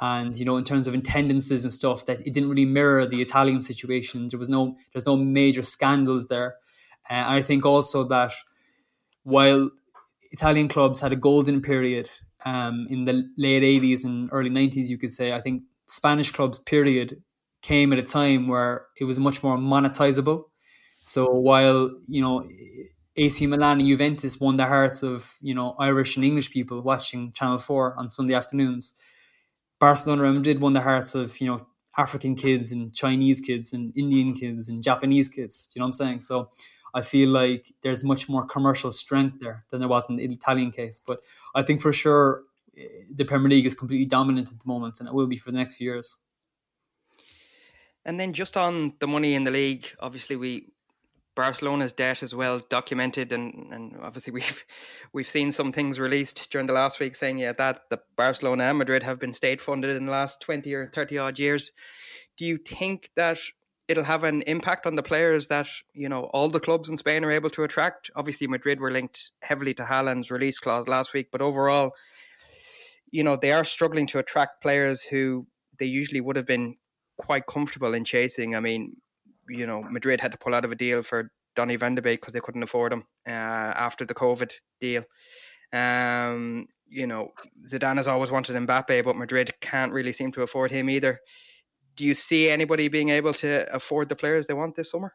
And 0.00 0.36
you 0.36 0.44
know, 0.44 0.56
in 0.56 0.64
terms 0.64 0.86
of 0.86 0.94
attendances 0.94 1.64
and 1.64 1.72
stuff, 1.72 2.06
that 2.06 2.26
it 2.26 2.32
didn't 2.32 2.48
really 2.48 2.64
mirror 2.64 3.06
the 3.06 3.20
Italian 3.20 3.60
situation. 3.60 4.28
There 4.28 4.38
was 4.38 4.48
no, 4.48 4.76
there's 4.92 5.06
no 5.06 5.16
major 5.16 5.62
scandals 5.62 6.28
there. 6.28 6.56
Uh, 7.08 7.14
and 7.14 7.34
I 7.34 7.42
think 7.42 7.66
also 7.66 8.04
that 8.04 8.32
while 9.24 9.70
Italian 10.32 10.68
clubs 10.68 11.00
had 11.00 11.12
a 11.12 11.16
golden 11.16 11.60
period 11.60 12.08
um, 12.44 12.86
in 12.88 13.04
the 13.04 13.28
late 13.36 13.62
80s 13.62 14.04
and 14.04 14.30
early 14.32 14.50
90s, 14.50 14.88
you 14.88 14.96
could 14.96 15.12
say, 15.12 15.32
I 15.32 15.40
think 15.40 15.64
Spanish 15.86 16.30
clubs 16.30 16.58
period 16.58 17.22
came 17.62 17.92
at 17.92 17.98
a 17.98 18.02
time 18.02 18.48
where 18.48 18.86
it 18.98 19.04
was 19.04 19.18
much 19.18 19.42
more 19.42 19.58
monetizable. 19.58 20.44
So 21.02 21.30
while, 21.30 21.90
you 22.08 22.22
know, 22.22 22.48
AC 23.16 23.46
Milan 23.46 23.80
and 23.80 23.88
Juventus 23.88 24.40
won 24.40 24.56
the 24.56 24.66
hearts 24.66 25.02
of, 25.02 25.34
you 25.40 25.54
know, 25.54 25.74
Irish 25.78 26.16
and 26.16 26.24
English 26.24 26.50
people 26.50 26.80
watching 26.80 27.32
Channel 27.32 27.58
4 27.58 27.96
on 27.98 28.08
Sunday 28.08 28.34
afternoons, 28.34 28.94
Barcelona 29.80 30.24
and 30.24 30.36
Madrid 30.36 30.60
won 30.60 30.74
the 30.74 30.80
hearts 30.80 31.14
of, 31.14 31.40
you 31.40 31.48
know, 31.48 31.66
African 31.96 32.36
kids 32.36 32.70
and 32.70 32.94
Chinese 32.94 33.40
kids 33.40 33.72
and 33.72 33.92
Indian 33.96 34.34
kids 34.34 34.68
and 34.68 34.82
Japanese 34.82 35.28
kids. 35.28 35.66
Do 35.66 35.72
you 35.74 35.80
know 35.80 35.86
what 35.86 35.88
I'm 35.88 35.92
saying? 35.94 36.20
So 36.20 36.50
I 36.94 37.02
feel 37.02 37.30
like 37.30 37.72
there's 37.82 38.04
much 38.04 38.28
more 38.28 38.44
commercial 38.46 38.92
strength 38.92 39.40
there 39.40 39.64
than 39.70 39.80
there 39.80 39.88
was 39.88 40.08
in 40.08 40.16
the 40.16 40.24
Italian 40.24 40.70
case. 40.70 41.00
But 41.04 41.20
I 41.54 41.62
think 41.62 41.80
for 41.80 41.92
sure 41.92 42.42
eh, 42.76 42.84
the 43.12 43.24
Premier 43.24 43.48
League 43.48 43.66
is 43.66 43.74
completely 43.74 44.06
dominant 44.06 44.52
at 44.52 44.60
the 44.60 44.68
moment, 44.68 45.00
and 45.00 45.08
it 45.08 45.14
will 45.14 45.26
be 45.26 45.36
for 45.36 45.50
the 45.50 45.58
next 45.58 45.76
few 45.76 45.90
years. 45.90 46.18
And 48.04 48.18
then 48.18 48.32
just 48.32 48.56
on 48.56 48.94
the 48.98 49.06
money 49.06 49.34
in 49.34 49.44
the 49.44 49.50
league, 49.50 49.88
obviously 50.00 50.36
we 50.36 50.72
Barcelona's 51.40 51.92
debt 51.92 52.22
is 52.22 52.34
well 52.34 52.60
documented, 52.68 53.32
and, 53.32 53.72
and 53.72 53.96
obviously 54.02 54.32
we've 54.38 54.64
we've 55.14 55.28
seen 55.28 55.50
some 55.50 55.72
things 55.72 55.98
released 55.98 56.48
during 56.50 56.66
the 56.66 56.74
last 56.74 57.00
week 57.00 57.16
saying 57.16 57.38
yeah 57.38 57.52
that 57.52 57.88
the 57.88 57.98
Barcelona 58.16 58.64
and 58.64 58.78
Madrid 58.78 59.02
have 59.02 59.18
been 59.18 59.32
state 59.32 59.60
funded 59.60 59.96
in 59.96 60.04
the 60.04 60.12
last 60.12 60.42
twenty 60.42 60.74
or 60.74 60.90
thirty 60.92 61.16
odd 61.16 61.38
years. 61.38 61.72
Do 62.36 62.44
you 62.44 62.58
think 62.58 63.10
that 63.16 63.38
it'll 63.88 64.04
have 64.04 64.22
an 64.22 64.42
impact 64.42 64.86
on 64.86 64.94
the 64.94 65.02
players 65.02 65.48
that 65.48 65.66
you 65.94 66.08
know 66.10 66.24
all 66.34 66.48
the 66.48 66.60
clubs 66.60 66.90
in 66.90 66.96
Spain 66.98 67.24
are 67.24 67.32
able 67.32 67.50
to 67.50 67.64
attract. 67.64 68.10
Obviously, 68.14 68.46
Madrid 68.46 68.78
were 68.78 68.90
linked 68.90 69.30
heavily 69.42 69.72
to 69.74 69.84
Haaland's 69.84 70.30
release 70.30 70.58
clause 70.58 70.88
last 70.88 71.14
week, 71.14 71.28
but 71.32 71.40
overall, 71.40 71.92
you 73.10 73.24
know 73.24 73.36
they 73.36 73.52
are 73.52 73.64
struggling 73.64 74.06
to 74.08 74.18
attract 74.18 74.62
players 74.62 75.02
who 75.02 75.46
they 75.78 75.86
usually 75.86 76.20
would 76.20 76.36
have 76.36 76.46
been 76.46 76.76
quite 77.16 77.46
comfortable 77.46 77.94
in 77.94 78.04
chasing. 78.04 78.54
I 78.54 78.60
mean, 78.60 78.96
you 79.50 79.66
know, 79.66 79.82
Madrid 79.82 80.20
had 80.20 80.32
to 80.32 80.38
pull 80.38 80.54
out 80.54 80.64
of 80.64 80.72
a 80.72 80.76
deal 80.76 81.02
for 81.02 81.30
Donny 81.56 81.76
van 81.76 81.94
de 81.94 82.02
Beek 82.02 82.20
because 82.20 82.34
they 82.34 82.40
couldn't 82.40 82.62
afford 82.62 82.92
him 82.92 83.04
uh, 83.26 83.30
after 83.30 84.04
the 84.04 84.14
COVID 84.14 84.52
deal. 84.80 85.04
Um, 85.72 86.66
you 86.88 87.06
know, 87.06 87.30
Zidane 87.68 87.96
has 87.96 88.08
always 88.08 88.30
wanted 88.30 88.56
Mbappe, 88.56 89.04
but 89.04 89.16
Madrid 89.16 89.52
can't 89.60 89.92
really 89.92 90.12
seem 90.12 90.32
to 90.32 90.42
afford 90.42 90.70
him 90.70 90.90
either. 90.90 91.20
Do 91.96 92.04
you 92.04 92.14
see 92.14 92.50
anybody 92.50 92.88
being 92.88 93.10
able 93.10 93.34
to 93.34 93.72
afford 93.74 94.08
the 94.08 94.16
players 94.16 94.46
they 94.46 94.54
want 94.54 94.74
this 94.74 94.90
summer? 94.90 95.14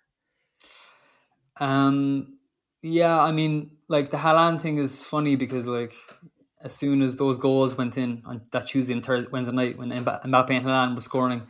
Um, 1.60 2.38
yeah, 2.82 3.20
I 3.20 3.32
mean, 3.32 3.72
like 3.88 4.12
the 4.12 4.18
Haaland 4.18 4.62
thing 4.62 4.78
is 4.78 5.04
funny 5.04 5.36
because 5.36 5.68
like 5.68 5.94
as 6.62 6.76
soon 6.76 7.02
as 7.02 7.16
those 7.16 7.38
goals 7.38 7.78
went 7.78 7.98
in 7.98 8.22
on 8.26 8.42
that 8.52 8.68
Tuesday 8.68 8.94
and 8.94 9.04
Thursday, 9.06 9.30
Wednesday 9.32 9.54
night 9.54 9.78
when 9.78 9.90
Mbappe 9.92 10.24
and 10.24 10.66
Haaland 10.66 10.96
were 10.96 11.02
scoring 11.02 11.44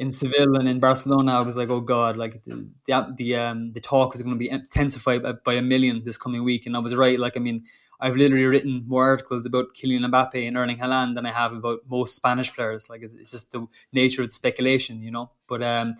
in 0.00 0.10
Seville 0.10 0.56
and 0.56 0.66
in 0.66 0.80
Barcelona, 0.80 1.34
I 1.34 1.42
was 1.42 1.58
like, 1.58 1.68
oh 1.68 1.82
god, 1.82 2.16
like 2.16 2.42
the 2.44 2.66
the, 2.86 3.14
the 3.18 3.36
um 3.36 3.72
the 3.72 3.80
talk 3.80 4.14
is 4.14 4.22
going 4.22 4.34
to 4.34 4.38
be 4.38 4.48
intensified 4.48 5.22
by, 5.22 5.32
by 5.32 5.54
a 5.54 5.62
million 5.62 6.02
this 6.04 6.16
coming 6.16 6.42
week, 6.42 6.64
and 6.64 6.74
I 6.74 6.78
was 6.78 6.94
right. 6.94 7.20
Like, 7.20 7.36
I 7.36 7.40
mean, 7.40 7.64
I've 8.00 8.16
literally 8.16 8.46
written 8.46 8.84
more 8.86 9.04
articles 9.04 9.44
about 9.44 9.74
Kylian 9.74 10.10
Mbappe 10.10 10.48
and 10.48 10.56
Erling 10.56 10.78
Haaland 10.78 11.16
than 11.16 11.26
I 11.26 11.32
have 11.32 11.52
about 11.52 11.80
most 11.86 12.16
Spanish 12.16 12.50
players. 12.54 12.88
Like 12.88 13.02
it's 13.02 13.30
just 13.30 13.52
the 13.52 13.66
nature 13.92 14.22
of 14.22 14.32
speculation, 14.32 15.02
you 15.02 15.10
know. 15.10 15.32
But 15.46 15.62
um, 15.62 15.96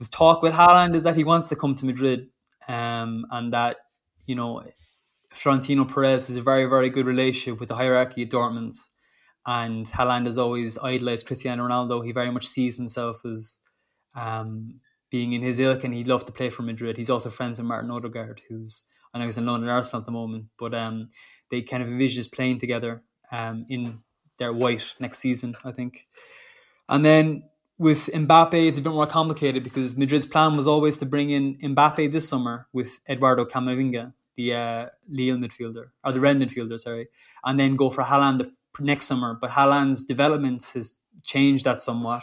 the 0.00 0.06
talk 0.06 0.40
with 0.40 0.54
Haaland 0.54 0.94
is 0.94 1.02
that 1.02 1.16
he 1.16 1.22
wants 1.22 1.50
to 1.50 1.56
come 1.56 1.74
to 1.74 1.84
Madrid, 1.84 2.28
um, 2.66 3.26
and 3.30 3.52
that 3.52 3.76
you 4.24 4.36
know 4.36 4.62
Florentino 5.28 5.84
Perez 5.84 6.28
has 6.28 6.36
a 6.36 6.40
very 6.40 6.64
very 6.64 6.88
good 6.88 7.04
relationship 7.04 7.60
with 7.60 7.68
the 7.68 7.76
hierarchy 7.76 8.22
at 8.22 8.30
Dortmund, 8.30 8.74
and 9.46 9.86
Haaland 9.86 10.24
has 10.24 10.38
always 10.38 10.78
idolized 10.78 11.26
Cristiano 11.26 11.66
Ronaldo. 11.66 12.04
He 12.04 12.12
very 12.12 12.30
much 12.30 12.46
sees 12.46 12.76
himself 12.76 13.24
as 13.24 13.58
um, 14.14 14.80
being 15.10 15.32
in 15.32 15.42
his 15.42 15.60
ilk, 15.60 15.84
and 15.84 15.94
he'd 15.94 16.08
love 16.08 16.24
to 16.26 16.32
play 16.32 16.50
for 16.50 16.62
Madrid. 16.62 16.96
He's 16.96 17.10
also 17.10 17.30
friends 17.30 17.58
with 17.58 17.68
Martin 17.68 17.90
Odegaard, 17.90 18.42
who's 18.48 18.86
I 19.12 19.18
know 19.18 19.24
he's 19.24 19.38
in 19.38 19.46
London 19.46 19.70
Arsenal 19.70 20.00
at 20.00 20.06
the 20.06 20.12
moment, 20.12 20.46
but 20.58 20.74
um, 20.74 21.08
they 21.50 21.62
kind 21.62 21.82
of 21.82 21.88
envision 21.88 22.20
us 22.20 22.28
playing 22.28 22.58
together 22.58 23.02
um, 23.32 23.64
in 23.68 23.98
their 24.38 24.52
white 24.52 24.94
next 25.00 25.18
season, 25.18 25.54
I 25.64 25.72
think. 25.72 26.06
And 26.88 27.04
then 27.04 27.44
with 27.78 28.06
Mbappe, 28.06 28.68
it's 28.68 28.78
a 28.78 28.82
bit 28.82 28.92
more 28.92 29.06
complicated 29.06 29.64
because 29.64 29.96
Madrid's 29.96 30.26
plan 30.26 30.56
was 30.56 30.66
always 30.66 30.98
to 30.98 31.06
bring 31.06 31.30
in 31.30 31.56
Mbappe 31.58 32.10
this 32.12 32.28
summer 32.28 32.66
with 32.72 33.00
Eduardo 33.08 33.44
Camavinga, 33.44 34.12
the 34.36 34.54
uh, 34.54 34.86
Lille 35.08 35.36
midfielder, 35.36 35.86
or 36.04 36.12
the 36.12 36.20
Rennes 36.20 36.44
midfielder, 36.44 36.78
sorry, 36.78 37.08
and 37.44 37.58
then 37.58 37.76
go 37.76 37.90
for 37.90 38.04
Haaland 38.04 38.38
the 38.38 38.52
next 38.80 39.06
summer. 39.06 39.36
But 39.40 39.50
Haaland's 39.50 40.04
development 40.04 40.70
has 40.74 40.98
changed 41.24 41.64
that 41.64 41.80
somewhat, 41.82 42.22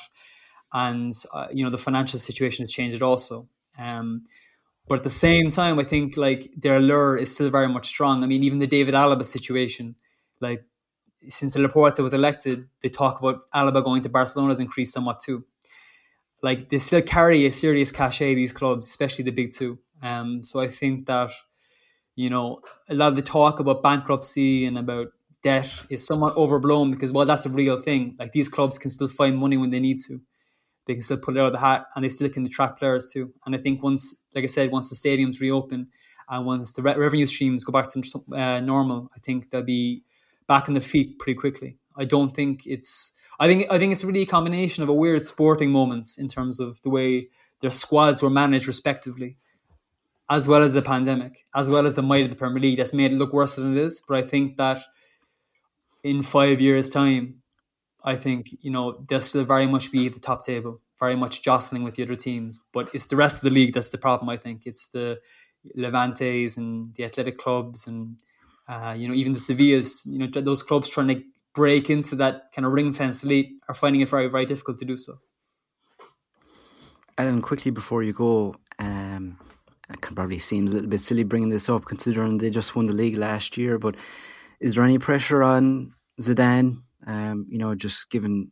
and 0.74 1.12
uh, 1.34 1.48
you 1.52 1.64
know 1.64 1.72
the 1.72 1.78
financial 1.78 2.20
situation 2.20 2.64
has 2.64 2.72
changed 2.72 2.96
it 2.96 3.02
also. 3.02 3.48
Um, 3.78 4.24
but 4.88 5.00
at 5.00 5.04
the 5.04 5.10
same 5.10 5.50
time, 5.50 5.80
I 5.80 5.84
think 5.84 6.16
like 6.16 6.52
their 6.56 6.78
allure 6.78 7.18
is 7.18 7.34
still 7.34 7.50
very 7.50 7.68
much 7.68 7.88
strong. 7.88 8.24
I 8.24 8.28
mean, 8.28 8.44
even 8.44 8.60
the 8.60 8.68
David 8.68 8.94
Alaba 8.94 9.26
situation, 9.26 9.96
like 10.40 10.64
since 11.28 11.56
Laporta 11.56 12.04
was 12.04 12.14
elected, 12.14 12.68
they 12.82 12.90
talk 12.90 13.20
about 13.20 13.42
Alaba 13.54 13.84
going 13.84 14.02
to 14.04 14.10
Barcelona 14.10 14.50
has 14.50 14.60
increased 14.60 14.94
somewhat 14.94 15.20
too. 15.20 15.44
Like 16.44 16.70
they 16.70 16.78
still 16.78 17.02
carry 17.02 17.46
a 17.48 17.52
serious 17.52 17.92
cachet 17.92 18.36
these 18.36 18.54
clubs, 18.54 18.88
especially 18.88 19.24
the 19.24 19.32
big 19.32 19.52
two. 19.52 19.80
Um, 20.04 20.44
so 20.44 20.60
I 20.60 20.68
think 20.68 21.08
that 21.08 21.32
you 22.16 22.30
know 22.30 22.62
a 22.88 22.94
lot 22.94 23.10
of 23.10 23.16
the 23.16 23.22
talk 23.22 23.60
about 23.60 23.82
bankruptcy 23.82 24.66
and 24.66 24.78
about 24.78 25.08
debt 25.46 25.70
is 25.90 26.06
somewhat 26.06 26.36
overblown 26.36 26.92
because 26.92 27.12
while 27.12 27.26
that's 27.26 27.46
a 27.46 27.50
real 27.50 27.80
thing. 27.80 28.16
Like 28.20 28.32
these 28.34 28.50
clubs 28.50 28.78
can 28.78 28.90
still 28.90 29.08
find 29.08 29.38
money 29.38 29.58
when 29.58 29.70
they 29.70 29.80
need 29.80 30.00
to 30.08 30.20
they 30.86 30.94
can 30.94 31.04
still 31.04 31.18
put 31.18 31.36
it 31.36 31.40
out 31.40 31.48
of 31.48 31.54
the 31.54 31.60
hat 31.60 31.88
and 31.96 32.04
they 32.04 32.10
still 32.10 32.30
can 32.30 32.46
attract 32.46 32.80
players 32.80 33.12
too. 33.12 33.34
And 33.46 33.56
I 33.56 33.58
think 33.58 33.82
once, 33.82 34.24
like 34.36 34.44
I 34.44 34.48
said, 34.48 34.72
once 34.72 34.90
the 34.90 34.96
stadiums 34.96 35.40
reopen 35.40 35.88
and 36.30 36.46
once 36.46 36.72
the 36.74 36.82
re- 36.82 36.96
revenue 36.96 37.26
streams 37.26 37.64
go 37.64 37.72
back 37.72 37.88
to 37.94 38.02
uh, 38.36 38.60
normal, 38.60 39.10
I 39.16 39.20
think 39.20 39.50
they'll 39.50 39.64
be 39.64 40.04
back 40.48 40.68
on 40.68 40.74
the 40.76 40.82
feet 40.82 41.18
pretty 41.20 41.38
quickly. 41.40 41.78
I 41.98 42.06
don't 42.06 42.36
think 42.36 42.66
it's. 42.66 43.14
I 43.40 43.48
think 43.48 43.72
I 43.72 43.78
think 43.80 43.94
it's 43.94 44.04
really 44.04 44.22
a 44.22 44.26
combination 44.38 44.84
of 44.84 44.90
a 44.90 44.94
weird 44.94 45.24
sporting 45.24 45.72
moment 45.72 46.08
in 46.18 46.28
terms 46.28 46.60
of 46.60 46.82
the 46.84 46.90
way 46.90 47.30
their 47.62 47.72
squads 47.72 48.22
were 48.22 48.30
managed 48.30 48.68
respectively, 48.68 49.38
as 50.30 50.48
well 50.48 50.64
as 50.64 50.74
the 50.74 50.82
pandemic, 50.82 51.46
as 51.54 51.70
well 51.70 51.86
as 51.86 51.96
the 51.96 52.02
might 52.02 52.24
of 52.24 52.30
the 52.30 52.36
Premier 52.36 52.62
League 52.62 52.78
that's 52.78 52.94
made 52.94 53.12
it 53.12 53.18
look 53.18 53.34
worse 53.34 53.56
than 53.56 53.76
it 53.76 53.82
is. 53.88 54.04
But 54.08 54.18
I 54.24 54.28
think 54.28 54.58
that 54.58 54.80
in 56.06 56.22
five 56.22 56.62
years' 56.62 56.90
time, 56.90 57.42
I 58.04 58.16
think 58.16 58.56
you 58.62 58.70
know 58.70 59.04
they'll 59.10 59.20
still 59.20 59.44
very 59.44 59.66
much 59.66 59.92
be 59.92 60.06
at 60.06 60.14
the 60.14 60.20
top 60.20 60.46
table, 60.46 60.80
very 61.00 61.16
much 61.16 61.42
jostling 61.42 61.84
with 61.84 61.96
the 61.96 62.04
other 62.04 62.16
teams. 62.16 62.64
But 62.72 62.94
it's 62.94 63.08
the 63.08 63.16
rest 63.16 63.38
of 63.38 63.50
the 63.50 63.56
league 63.60 63.74
that's 63.74 63.90
the 63.90 63.98
problem. 63.98 64.30
I 64.30 64.38
think 64.38 64.62
it's 64.66 64.88
the 64.90 65.20
Levantes 65.74 66.58
and 66.58 66.94
the 66.94 67.06
athletic 67.06 67.40
clubs, 67.40 67.88
and 67.88 68.18
uh, 68.70 68.94
you 68.96 69.08
know 69.08 69.16
even 69.16 69.34
the 69.34 69.40
Sevillas. 69.40 70.06
You 70.06 70.20
know 70.20 70.28
those 70.28 70.62
clubs 70.62 70.90
trying 70.90 71.08
to 71.08 71.24
break 71.56 71.90
into 71.90 72.16
that 72.18 72.52
kind 72.54 72.68
of 72.68 72.74
ring 72.74 72.94
fence 72.94 73.24
elite 73.24 73.54
are 73.68 73.74
finding 73.74 74.02
it 74.02 74.10
very 74.10 74.28
very 74.28 74.46
difficult 74.46 74.78
to 74.78 74.86
do 74.86 74.96
so. 74.96 75.16
Alan, 77.18 77.42
quickly 77.42 77.72
before 77.72 78.04
you 78.04 78.14
go, 78.14 78.56
um, 78.78 79.40
it 79.90 80.02
probably 80.02 80.38
seems 80.38 80.72
a 80.72 80.76
little 80.76 80.90
bit 80.90 81.02
silly 81.02 81.24
bringing 81.24 81.50
this 81.50 81.70
up 81.70 81.86
considering 81.86 82.38
they 82.38 82.52
just 82.52 82.76
won 82.76 82.86
the 82.86 82.94
league 82.94 83.18
last 83.18 83.58
year. 83.58 83.80
But 83.80 83.96
is 84.66 84.74
there 84.74 84.84
any 84.84 84.98
pressure 84.98 85.44
on 85.44 85.94
Zidane 86.20 86.80
um, 87.06 87.48
you 87.50 87.58
know, 87.58 87.76
just 87.76 88.10
given 88.10 88.52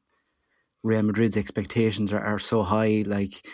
Real 0.83 1.01
Madrid's 1.01 1.37
expectations 1.37 2.13
are, 2.13 2.23
are 2.23 2.39
so 2.39 2.63
high, 2.63 3.03
like 3.05 3.45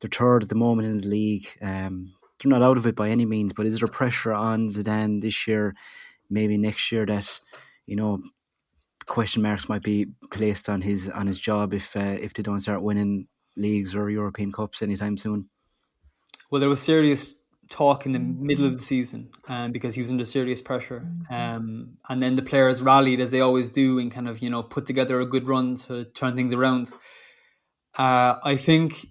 they're 0.00 0.10
third 0.10 0.44
at 0.44 0.48
the 0.48 0.54
moment 0.54 0.88
in 0.88 0.98
the 0.98 1.06
league. 1.06 1.46
Um, 1.60 2.14
they're 2.38 2.50
not 2.50 2.62
out 2.62 2.78
of 2.78 2.86
it 2.86 2.96
by 2.96 3.08
any 3.10 3.26
means, 3.26 3.52
but 3.52 3.66
is 3.66 3.78
there 3.78 3.88
pressure 3.88 4.32
on 4.32 4.68
Zidane 4.68 5.20
this 5.20 5.46
year, 5.46 5.74
maybe 6.30 6.58
next 6.58 6.90
year 6.92 7.06
that 7.06 7.40
you 7.86 7.96
know 7.96 8.22
question 9.06 9.42
marks 9.42 9.68
might 9.68 9.82
be 9.82 10.06
placed 10.32 10.68
on 10.68 10.82
his 10.82 11.08
on 11.10 11.26
his 11.26 11.38
job 11.38 11.72
if 11.72 11.96
uh, 11.96 12.16
if 12.20 12.34
they 12.34 12.42
don't 12.42 12.60
start 12.60 12.82
winning 12.82 13.26
leagues 13.56 13.94
or 13.94 14.10
European 14.10 14.52
cups 14.52 14.82
anytime 14.82 15.16
soon? 15.16 15.48
Well, 16.50 16.60
there 16.60 16.68
was 16.68 16.82
serious 16.82 17.42
talk 17.68 18.06
in 18.06 18.12
the 18.12 18.18
middle 18.18 18.64
of 18.64 18.76
the 18.76 18.82
season 18.82 19.30
um, 19.48 19.72
because 19.72 19.94
he 19.94 20.02
was 20.02 20.10
under 20.10 20.24
serious 20.24 20.60
pressure. 20.60 21.08
Um, 21.30 21.98
and 22.08 22.22
then 22.22 22.36
the 22.36 22.42
players 22.42 22.82
rallied 22.82 23.20
as 23.20 23.30
they 23.30 23.40
always 23.40 23.70
do 23.70 23.98
and 23.98 24.10
kind 24.10 24.28
of, 24.28 24.40
you 24.40 24.50
know, 24.50 24.62
put 24.62 24.86
together 24.86 25.20
a 25.20 25.26
good 25.26 25.48
run 25.48 25.74
to 25.86 26.04
turn 26.04 26.36
things 26.36 26.52
around. 26.52 26.92
Uh, 27.98 28.36
I 28.44 28.56
think 28.56 29.06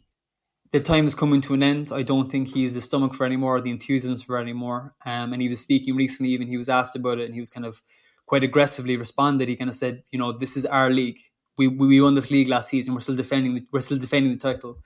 the 0.72 0.80
time 0.80 1.06
is 1.06 1.16
coming 1.16 1.41
to 1.41 1.53
an 1.53 1.64
end. 1.64 1.91
I 1.91 2.01
don't 2.01 2.32
think 2.32 2.53
he's 2.53 2.74
the 2.74 2.82
stomach 2.82 3.14
for 3.14 3.26
anymore, 3.26 3.62
the 3.62 3.72
enthusiasm 3.72 4.18
for 4.26 4.38
anymore. 4.38 4.93
Um, 5.06 5.34
and 5.34 5.41
he 5.41 5.47
was 5.47 5.60
speaking 5.60 5.95
recently, 5.95 6.32
even 6.32 6.47
he 6.47 6.58
was 6.58 6.70
asked 6.70 6.95
about 6.95 7.20
it 7.20 7.26
and 7.26 7.34
he 7.34 7.39
was 7.39 7.49
kind 7.49 7.66
of 7.66 7.82
quite 8.26 8.43
aggressively 8.43 8.97
responded. 8.97 9.47
He 9.47 9.56
kind 9.56 9.70
of 9.70 9.76
said, 9.76 10.03
you 10.12 10.20
know, 10.20 10.32
this 10.32 10.58
is 10.58 10.66
our 10.66 10.89
league. 10.89 11.20
We, 11.58 11.68
we 11.68 12.01
won 12.01 12.16
this 12.16 12.32
league 12.32 12.49
last 12.49 12.70
season. 12.70 12.93
We're 12.93 13.01
still 13.01 13.16
defending 13.16 13.56
the, 13.56 13.66
we're 13.72 13.80
still 13.80 13.97
defending 13.97 14.34
the 14.34 14.38
title. 14.38 14.80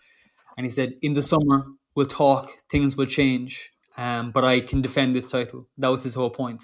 And 0.57 0.65
he 0.65 0.70
said, 0.70 0.95
in 1.01 1.13
the 1.13 1.22
summer, 1.22 1.65
we'll 1.95 2.05
talk, 2.05 2.49
things 2.69 2.95
will 2.95 3.05
change, 3.05 3.71
um, 3.97 4.31
but 4.31 4.45
I 4.45 4.61
can 4.61 4.81
defend 4.81 5.15
this 5.15 5.29
title. 5.29 5.67
That 5.77 5.89
was 5.89 6.03
his 6.03 6.13
whole 6.13 6.29
point. 6.29 6.63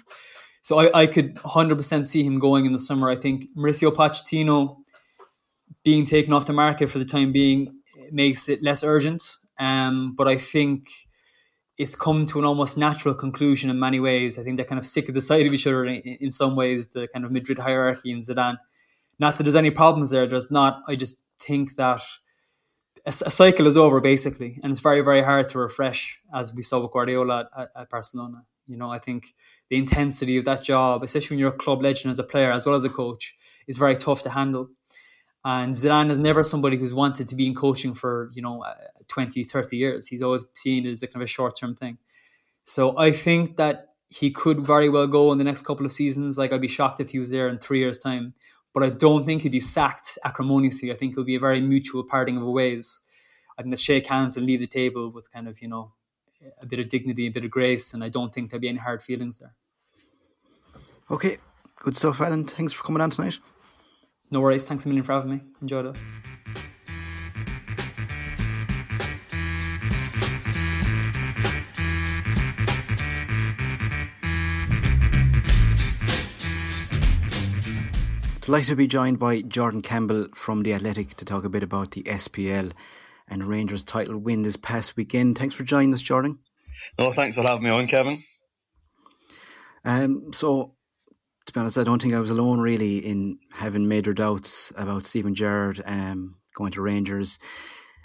So 0.62 0.80
I, 0.80 1.02
I 1.02 1.06
could 1.06 1.36
100% 1.36 2.06
see 2.06 2.24
him 2.24 2.38
going 2.38 2.66
in 2.66 2.72
the 2.72 2.78
summer. 2.78 3.08
I 3.10 3.16
think 3.16 3.44
Mauricio 3.56 3.92
Pochettino 3.92 4.78
being 5.84 6.04
taken 6.04 6.32
off 6.32 6.46
the 6.46 6.52
market 6.52 6.90
for 6.90 6.98
the 6.98 7.04
time 7.04 7.30
being 7.30 7.80
makes 8.10 8.48
it 8.48 8.62
less 8.62 8.82
urgent. 8.82 9.22
Um, 9.58 10.14
but 10.16 10.26
I 10.26 10.36
think 10.36 10.88
it's 11.78 11.94
come 11.94 12.26
to 12.26 12.38
an 12.38 12.44
almost 12.44 12.78
natural 12.78 13.14
conclusion 13.14 13.70
in 13.70 13.78
many 13.78 14.00
ways. 14.00 14.38
I 14.38 14.42
think 14.42 14.56
they're 14.56 14.66
kind 14.66 14.78
of 14.78 14.86
sick 14.86 15.08
of 15.08 15.14
the 15.14 15.20
sight 15.20 15.46
of 15.46 15.52
each 15.52 15.66
other 15.66 15.84
in, 15.84 16.00
in 16.00 16.30
some 16.30 16.56
ways, 16.56 16.88
the 16.88 17.06
kind 17.12 17.24
of 17.24 17.30
Madrid 17.30 17.58
hierarchy 17.58 18.10
and 18.10 18.22
Zidane. 18.22 18.58
Not 19.18 19.36
that 19.36 19.44
there's 19.44 19.56
any 19.56 19.70
problems 19.70 20.10
there, 20.10 20.26
there's 20.26 20.50
not. 20.50 20.82
I 20.88 20.94
just 20.94 21.22
think 21.38 21.76
that 21.76 22.00
a, 23.06 23.12
cycle 23.12 23.66
is 23.66 23.76
over 23.76 24.00
basically, 24.00 24.58
and 24.62 24.70
it's 24.70 24.80
very 24.80 25.00
very 25.00 25.22
hard 25.22 25.48
to 25.48 25.58
refresh, 25.58 26.20
as 26.34 26.54
we 26.54 26.62
saw 26.62 26.80
with 26.80 26.92
Guardiola 26.92 27.48
at, 27.56 27.68
at, 27.76 27.90
Barcelona. 27.90 28.44
You 28.66 28.76
know, 28.76 28.90
I 28.90 28.98
think 28.98 29.34
the 29.70 29.76
intensity 29.76 30.36
of 30.38 30.44
that 30.44 30.62
job, 30.62 31.02
especially 31.02 31.34
when 31.34 31.38
you're 31.38 31.54
a 31.54 31.56
club 31.56 31.82
legend 31.82 32.10
as 32.10 32.18
a 32.18 32.24
player 32.24 32.50
as 32.50 32.66
well 32.66 32.74
as 32.74 32.84
a 32.84 32.90
coach, 32.90 33.36
is 33.68 33.76
very 33.76 33.94
tough 33.94 34.22
to 34.22 34.30
handle. 34.30 34.68
And 35.44 35.74
Zidane 35.74 36.10
is 36.10 36.18
never 36.18 36.42
somebody 36.42 36.76
who's 36.76 36.92
wanted 36.92 37.28
to 37.28 37.36
be 37.36 37.46
in 37.46 37.54
coaching 37.54 37.94
for, 37.94 38.32
you 38.34 38.42
know, 38.42 38.64
uh, 38.64 38.74
20, 39.06 39.44
30 39.44 39.76
years. 39.76 40.08
He's 40.08 40.20
always 40.20 40.44
seen 40.56 40.84
it 40.86 40.90
as 40.90 41.04
a 41.04 41.06
kind 41.06 41.22
of 41.22 41.22
a 41.22 41.28
short 41.28 41.56
term 41.56 41.76
thing. 41.76 41.98
So 42.64 42.98
I 42.98 43.12
think 43.12 43.56
that 43.56 43.90
he 44.08 44.32
could 44.32 44.58
very 44.58 44.88
well 44.88 45.06
go 45.06 45.30
in 45.30 45.38
the 45.38 45.44
next 45.44 45.62
couple 45.62 45.86
of 45.86 45.92
seasons. 45.92 46.36
Like 46.36 46.52
I'd 46.52 46.60
be 46.60 46.66
shocked 46.66 47.00
if 47.00 47.10
he 47.10 47.20
was 47.20 47.30
there 47.30 47.48
in 47.48 47.58
three 47.58 47.78
years' 47.78 47.98
time 47.98 48.34
but 48.76 48.82
I 48.82 48.90
don't 48.90 49.24
think 49.24 49.40
he'd 49.40 49.52
be 49.52 49.58
sacked 49.58 50.18
acrimoniously. 50.22 50.90
I 50.92 50.94
think 50.94 51.12
it'll 51.12 51.24
be 51.24 51.36
a 51.36 51.40
very 51.40 51.62
mutual 51.62 52.04
parting 52.04 52.36
of 52.36 52.42
ways. 52.42 53.04
I 53.56 53.62
think 53.62 53.72
they'll 53.72 53.78
shake 53.78 54.06
hands 54.06 54.36
and 54.36 54.44
leave 54.44 54.60
the 54.60 54.66
table 54.66 55.08
with 55.08 55.32
kind 55.32 55.48
of, 55.48 55.62
you 55.62 55.68
know, 55.68 55.92
a 56.60 56.66
bit 56.66 56.80
of 56.80 56.90
dignity, 56.90 57.26
a 57.26 57.30
bit 57.30 57.42
of 57.42 57.50
grace, 57.50 57.94
and 57.94 58.04
I 58.04 58.10
don't 58.10 58.34
think 58.34 58.50
there'll 58.50 58.60
be 58.60 58.68
any 58.68 58.76
hard 58.76 59.02
feelings 59.02 59.38
there. 59.38 59.54
Okay, 61.10 61.38
good 61.76 61.96
stuff, 61.96 62.20
Alan. 62.20 62.44
Thanks 62.44 62.74
for 62.74 62.84
coming 62.84 63.00
on 63.00 63.08
tonight. 63.08 63.38
No 64.30 64.42
worries. 64.42 64.66
Thanks 64.66 64.84
a 64.84 64.88
million 64.88 65.04
for 65.04 65.14
having 65.14 65.30
me. 65.30 65.40
Enjoyed 65.62 65.86
it. 65.86 65.96
Delighted 78.46 78.68
to 78.68 78.76
be 78.76 78.86
joined 78.86 79.18
by 79.18 79.40
Jordan 79.40 79.82
Campbell 79.82 80.28
from 80.32 80.62
The 80.62 80.72
Athletic 80.72 81.14
to 81.16 81.24
talk 81.24 81.42
a 81.42 81.48
bit 81.48 81.64
about 81.64 81.90
the 81.90 82.04
SPL 82.04 82.70
and 83.26 83.44
Rangers 83.44 83.82
title 83.82 84.18
win 84.18 84.42
this 84.42 84.54
past 84.54 84.96
weekend. 84.96 85.36
Thanks 85.36 85.56
for 85.56 85.64
joining 85.64 85.92
us, 85.92 86.00
Jordan. 86.00 86.38
No, 86.96 87.10
thanks 87.10 87.34
for 87.34 87.42
having 87.42 87.64
me 87.64 87.70
on, 87.70 87.88
Kevin. 87.88 88.22
Um, 89.84 90.32
so, 90.32 90.76
to 91.46 91.52
be 91.52 91.58
honest, 91.58 91.76
I 91.76 91.82
don't 91.82 92.00
think 92.00 92.14
I 92.14 92.20
was 92.20 92.30
alone 92.30 92.60
really 92.60 92.98
in 92.98 93.40
having 93.50 93.88
major 93.88 94.14
doubts 94.14 94.72
about 94.76 95.06
Steven 95.06 95.34
Gerrard 95.34 95.82
um, 95.84 96.36
going 96.54 96.70
to 96.70 96.82
Rangers. 96.82 97.40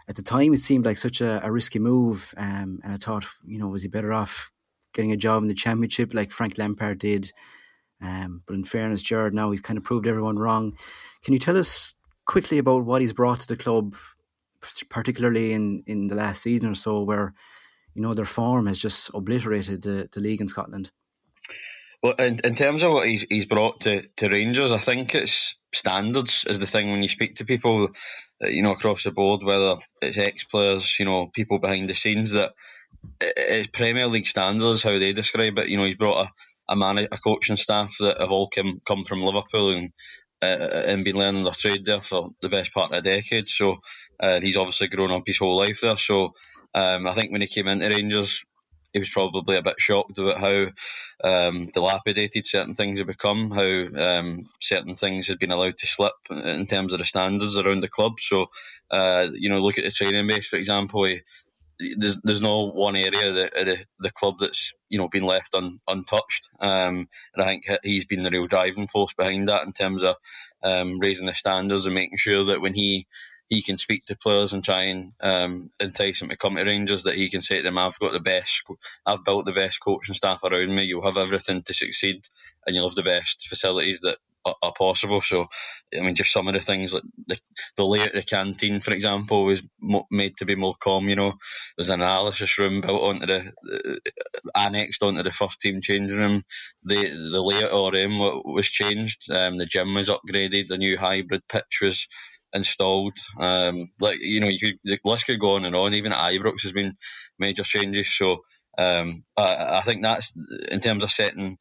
At 0.10 0.16
the 0.16 0.24
time, 0.24 0.56
it 0.56 0.60
seemed 0.62 0.86
like 0.86 0.98
such 0.98 1.22
a, 1.22 1.46
a 1.46 1.52
risky 1.52 1.78
move, 1.78 2.34
um, 2.36 2.80
and 2.84 2.92
I 2.92 2.98
thought, 2.98 3.28
you 3.46 3.60
know, 3.60 3.68
was 3.68 3.84
he 3.84 3.90
better 3.90 4.12
off 4.12 4.52
getting 4.96 5.12
a 5.12 5.18
job 5.18 5.44
in 5.44 5.50
the 5.50 5.54
Championship 5.54 6.16
like 6.16 6.32
Frank 6.32 6.58
Lampard 6.58 6.98
did? 6.98 7.32
Um, 8.02 8.42
but 8.46 8.56
in 8.56 8.64
fairness, 8.64 9.02
Gerrard, 9.02 9.34
now 9.34 9.52
he's 9.52 9.62
kind 9.62 9.78
of 9.78 9.84
proved 9.84 10.08
everyone 10.08 10.40
wrong. 10.40 10.78
Can 11.24 11.34
you 11.34 11.40
tell 11.40 11.58
us 11.58 11.94
quickly 12.26 12.58
about 12.58 12.86
what 12.86 13.02
he's 13.02 13.14
brought 13.14 13.40
to 13.42 13.48
the 13.48 13.58
club, 13.58 13.96
particularly 14.90 15.54
in, 15.54 15.84
in 15.86 16.08
the 16.08 16.16
last 16.16 16.42
season 16.42 16.70
or 16.70 16.76
so, 16.76 17.04
where 17.04 17.34
you 17.94 18.02
know 18.02 18.14
their 18.14 18.26
form 18.26 18.68
has 18.68 18.80
just 18.80 19.12
obliterated 19.14 19.84
the, 19.84 20.10
the 20.12 20.20
league 20.20 20.42
in 20.42 20.48
Scotland? 20.48 20.92
Well, 22.02 22.14
in, 22.14 22.40
in 22.44 22.56
terms 22.56 22.82
of 22.82 22.92
what 22.92 23.08
he's 23.08 23.26
he's 23.30 23.46
brought 23.46 23.82
to, 23.82 24.02
to 24.18 24.30
Rangers, 24.30 24.72
I 24.72 24.78
think 24.78 25.14
it's 25.14 25.56
standards 25.74 26.46
is 26.48 26.58
the 26.58 26.66
thing 26.66 26.90
when 26.90 27.02
you 27.02 27.08
speak 27.08 27.36
to 27.36 27.46
people, 27.46 27.90
uh, 28.44 28.48
you 28.48 28.64
know, 28.64 28.72
across 28.72 29.04
the 29.04 29.12
board, 29.12 29.44
whether 29.44 29.76
it's 30.02 30.18
ex 30.18 30.44
players, 30.44 31.00
you 31.00 31.06
know, 31.06 31.28
people 31.28 31.60
behind 31.60 31.88
the 31.88 31.94
scenes, 31.94 32.32
that 32.32 32.54
it's 33.20 33.68
Premier 33.68 34.08
League 34.08 34.26
standards 34.26 34.84
how 34.84 34.98
they 34.98 35.14
describe 35.14 35.58
it. 35.60 35.70
You 35.70 35.78
know, 35.78 35.84
he's 35.84 35.96
brought 35.96 36.26
a 36.26 36.32
a 36.72 36.76
man, 36.76 36.98
a 37.00 37.18
coaching 37.18 37.58
staff 37.58 37.96
that 38.00 38.20
have 38.20 38.32
all 38.32 38.48
come 38.48 38.82
come 38.88 39.04
from 39.04 39.24
Liverpool 39.24 39.72
and 39.72 39.92
uh, 40.42 40.46
and 40.46 41.04
been 41.04 41.18
learning 41.18 41.44
their 41.44 41.54
trade 41.54 41.86
there 41.86 42.02
for 42.02 42.30
the 42.42 42.50
best 42.50 42.74
part 42.74 42.92
of 42.92 42.98
a 42.98 43.02
decade. 43.02 43.50
So 43.50 43.78
uh, 44.20 44.40
he's 44.40 44.58
obviously 44.58 44.88
grown 44.88 45.12
up 45.12 45.24
his 45.26 45.38
whole 45.38 45.58
life 45.58 45.82
there. 45.82 45.98
So 45.98 46.34
um, 46.74 47.08
I 47.08 47.12
think 47.12 47.32
when 47.32 47.42
he 47.42 47.48
came 47.48 47.68
into 47.68 47.90
Rangers, 47.90 48.46
he 48.94 49.00
was 49.00 49.10
probably 49.10 49.58
a 49.58 49.62
bit 49.62 49.80
shocked 49.80 50.18
about 50.20 50.40
how 50.40 50.68
um, 51.24 51.64
dilapidated 51.74 52.48
certain 52.48 52.74
things 52.74 53.00
had 53.00 53.08
become, 53.08 53.52
how 53.52 53.62
um, 53.64 54.50
certain 54.60 54.96
things 54.96 55.28
had 55.28 55.40
been 55.40 55.52
allowed 55.52 55.78
to 55.78 55.88
slip 55.88 56.14
in 56.30 56.66
terms 56.66 56.94
of 56.94 57.00
the 57.00 57.06
standards 57.06 57.58
around 57.58 57.82
the 57.82 57.88
club. 57.88 58.20
So, 58.20 58.48
uh, 58.90 59.28
you 59.34 59.50
know, 59.50 59.60
look 59.60 59.78
at 59.78 59.86
the 59.86 59.92
training 59.92 60.28
base, 60.28 60.48
for 60.48 60.58
example. 60.58 61.06
He, 61.06 61.22
there's 61.98 62.22
there's 62.22 62.42
no 62.42 62.68
one 62.68 62.96
area 62.96 63.34
that 63.34 63.54
the, 63.54 63.86
the 64.00 64.12
club 64.12 64.36
that's 64.40 64.74
you 64.90 64.98
know 64.98 65.08
been 65.08 65.24
left 65.24 65.56
un, 65.56 65.80
untouched, 65.88 66.50
um, 66.60 67.08
and 67.34 67.44
I 67.44 67.46
think 67.46 67.66
he's 67.84 68.06
been 68.06 68.24
the 68.24 68.32
real 68.32 68.48
driving 68.48 68.88
force 68.88 69.14
behind 69.14 69.48
that 69.50 69.66
in 69.66 69.74
terms 69.74 70.04
of 70.04 70.16
um, 70.64 71.00
raising 71.00 71.26
the 71.26 71.34
standards 71.34 71.86
and 71.86 71.96
making 71.96 72.18
sure 72.18 72.46
that 72.46 72.62
when 72.62 72.74
he 72.74 73.08
he 73.50 73.62
can 73.62 73.78
speak 73.78 74.06
to 74.06 74.16
players 74.16 74.54
and 74.54 74.64
try 74.64 74.84
and 74.84 75.12
um, 75.22 75.70
entice 75.82 76.22
them 76.22 76.30
to 76.30 76.38
come 76.38 76.56
to 76.56 76.64
Rangers. 76.64 77.04
That 77.04 77.16
he 77.16 77.30
can 77.30 77.42
say 77.42 77.58
to 77.58 77.64
them, 77.64 77.78
"I've 77.78 78.00
got 78.00 78.14
the 78.14 78.22
best, 78.22 78.64
I've 79.06 79.26
built 79.26 79.46
the 79.46 79.52
best 79.52 79.82
coaching 79.82 80.16
staff 80.16 80.44
around 80.46 80.74
me. 80.74 80.84
You'll 80.84 81.04
have 81.06 81.18
everything 81.18 81.62
to 81.64 81.74
succeed, 81.74 82.28
and 82.66 82.76
you'll 82.76 82.88
have 82.88 82.96
the 82.96 83.04
best 83.04 83.48
facilities 83.48 84.00
that 84.02 84.18
are, 84.46 84.56
are 84.62 84.74
possible." 84.78 85.22
So, 85.22 85.48
I 85.98 86.02
mean, 86.02 86.16
just 86.16 86.34
some 86.34 86.48
of 86.48 86.54
the 86.54 86.60
things 86.60 86.94
like 86.94 87.04
the, 87.28 87.40
the 87.78 87.86
layout 87.86 88.08
of 88.08 88.14
the 88.14 88.24
canteen, 88.24 88.82
for 88.82 88.94
example, 88.94 89.46
was 89.46 89.64
mo- 89.80 90.08
made 90.12 90.38
to 90.38 90.46
be 90.46 90.56
more 90.56 90.76
calm. 90.80 91.10
You 91.10 91.16
know, 91.16 91.34
there's 91.78 91.90
an 91.90 92.02
analysis 92.02 92.58
room 92.58 92.82
built 92.82 93.02
onto 93.02 93.26
the 93.26 93.40
uh, 93.40 94.60
annexed 94.68 95.04
onto 95.04 95.24
the 95.24 95.32
first 95.32 95.62
team 95.62 95.82
changing 95.82 96.18
room. 96.18 96.44
The 96.84 96.96
the 96.96 97.42
layout 97.42 97.94
room 97.94 98.18
was 98.46 98.68
changed. 98.68 99.32
Um, 99.32 99.58
the 99.58 99.66
gym 99.66 99.94
was 99.94 100.10
upgraded. 100.10 100.68
The 100.68 100.78
new 100.78 100.98
hybrid 100.98 101.42
pitch 101.48 101.80
was 101.82 102.08
installed. 102.54 103.18
Um, 103.40 103.92
like 104.00 104.20
you 104.22 104.40
know, 104.40 104.48
you 104.48 104.60
could, 104.60 104.80
the 104.84 105.00
list 105.04 105.26
could 105.26 105.40
go 105.40 105.56
on 105.56 105.66
and 105.66 105.76
on. 105.76 105.94
Even 105.94 106.14
at 106.14 106.34
Ibrox 106.34 106.64
has 106.64 106.74
been 106.74 106.96
major 107.40 107.64
changes. 107.64 108.12
So 108.12 108.44
um, 108.78 109.22
I, 109.38 109.78
I, 109.78 109.82
think 109.82 110.02
that's 110.02 110.34
in 110.70 110.80
terms 110.80 111.04
of 111.04 111.12
setting 111.12 111.58